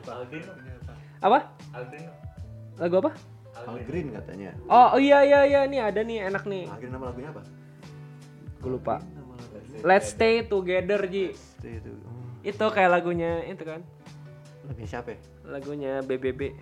Aldrin 0.09 0.43
kok. 0.43 0.57
Apa? 1.21 1.39
Aldrin. 1.77 2.05
Lagu 2.81 2.95
apa? 2.99 3.13
Al 3.61 3.77
Green 3.85 4.09
katanya. 4.17 4.51
Oh, 4.67 4.97
oh 4.97 5.01
iya 5.01 5.21
iya 5.21 5.45
iya 5.45 5.61
nih 5.69 5.81
ada 5.85 6.01
nih 6.01 6.25
enak 6.33 6.49
nih. 6.49 6.65
Al 6.65 6.81
Green 6.81 6.93
nama 6.97 7.13
lagunya 7.13 7.29
apa? 7.29 7.43
Gue 8.59 8.71
lupa. 8.73 8.97
Let's 9.85 10.17
stay 10.17 10.41
together 10.43 11.05
Ji. 11.05 11.37
Itu 12.41 12.65
kayak 12.73 12.91
lagunya 12.91 13.45
itu 13.45 13.61
kan. 13.61 13.85
Lagunya 14.65 14.89
siapa? 14.89 15.13
ya? 15.13 15.19
Lagunya 15.45 15.93
BBB. 16.01 16.57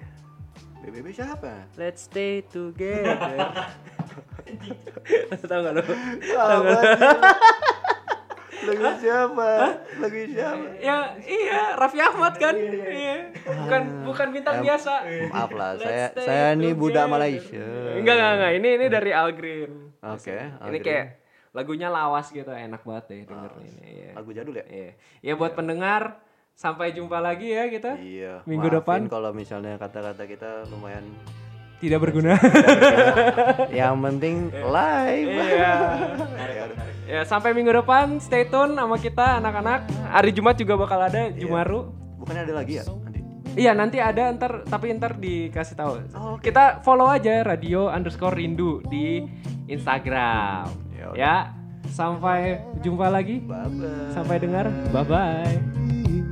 BBB 0.83 1.11
siapa? 1.11 1.67
Let's 1.75 2.07
stay 2.07 2.47
together. 2.47 3.19
Tahu 5.51 5.61
gak 5.61 5.73
lu? 5.75 5.83
Apa 6.35 6.73
sih? 6.81 6.93
Lagu 8.69 8.85
siapa? 9.01 9.49
Lagu 10.01 10.17
siapa? 10.29 10.67
Ya 10.79 10.97
iya 11.25 11.63
Raffi 11.75 11.99
Ahmad 12.01 12.35
kan. 12.37 12.55
Iya. 12.57 13.33
Bukan 13.45 13.83
bukan 14.05 14.27
bintang 14.33 14.61
biasa. 14.61 14.93
Maaf 15.33 15.51
lah, 15.57 15.73
saya 15.81 16.13
saya 16.15 16.47
nih 16.55 16.77
budak. 16.77 17.09
Malaysia. 17.09 17.65
Enggak 17.97 18.15
enggak 18.21 18.33
enggak. 18.37 18.53
Ini 18.61 18.69
ini 18.77 18.87
dari 18.93 19.11
Al 19.17 19.31
Green. 19.33 19.73
Oke, 19.99 20.37
Ini 20.69 20.79
kayak 20.85 21.07
lagunya 21.57 21.89
lawas 21.89 22.29
gitu, 22.31 22.53
enak 22.53 22.85
banget 22.85 23.05
deh 23.09 23.21
dengerin 23.25 23.65
ini. 23.67 23.83
Iya. 23.89 24.11
lagu 24.15 24.31
jadul 24.37 24.55
ya? 24.61 24.67
Iya. 24.69 24.91
Ya 25.25 25.33
buat 25.35 25.57
pendengar 25.57 26.21
sampai 26.59 26.91
jumpa 26.91 27.23
lagi 27.23 27.55
ya 27.55 27.71
kita. 27.71 27.95
Iya. 27.95 28.43
Minggu 28.43 28.67
maafin 28.67 28.83
depan. 28.83 29.01
kalau 29.07 29.31
misalnya 29.31 29.79
kata-kata 29.79 30.27
kita 30.27 30.67
lumayan 30.75 31.07
Tidak 31.79 31.95
berguna. 32.03 32.35
yang 33.79 34.03
penting 34.03 34.51
live. 34.51 35.29
Iya. 35.31 35.75
Ya 37.09 37.25
sampai 37.25 37.57
minggu 37.57 37.73
depan 37.73 38.21
stay 38.21 38.45
tune 38.53 38.77
sama 38.77 39.01
kita 39.01 39.41
anak-anak. 39.41 39.89
Hari 40.13 40.29
Jumat 40.29 40.61
juga 40.61 40.77
bakal 40.77 41.09
ada 41.09 41.33
Jumaru. 41.33 41.89
Bukannya 42.21 42.45
ada 42.45 42.61
lagi 42.61 42.77
ya 42.77 42.85
nanti? 42.85 43.21
Iya 43.57 43.73
nanti 43.73 43.97
ada 43.97 44.29
ntar 44.37 44.69
tapi 44.69 44.93
ntar 44.93 45.17
dikasih 45.17 45.73
tahu. 45.73 45.93
Kita 46.45 46.85
follow 46.85 47.09
aja 47.09 47.41
radio 47.41 47.89
underscore 47.89 48.37
rindu 48.37 48.85
di 48.93 49.25
Instagram. 49.73 50.69
Ya 50.93 51.05
udah. 51.09 51.17
Ya 51.17 51.35
sampai 51.89 52.61
jumpa 52.85 53.09
lagi. 53.09 53.41
Bye 53.41 53.73
bye. 53.73 54.13
Sampai 54.13 54.37
dengar. 54.37 54.69
Bye 54.93 55.07
bye. 55.09 56.28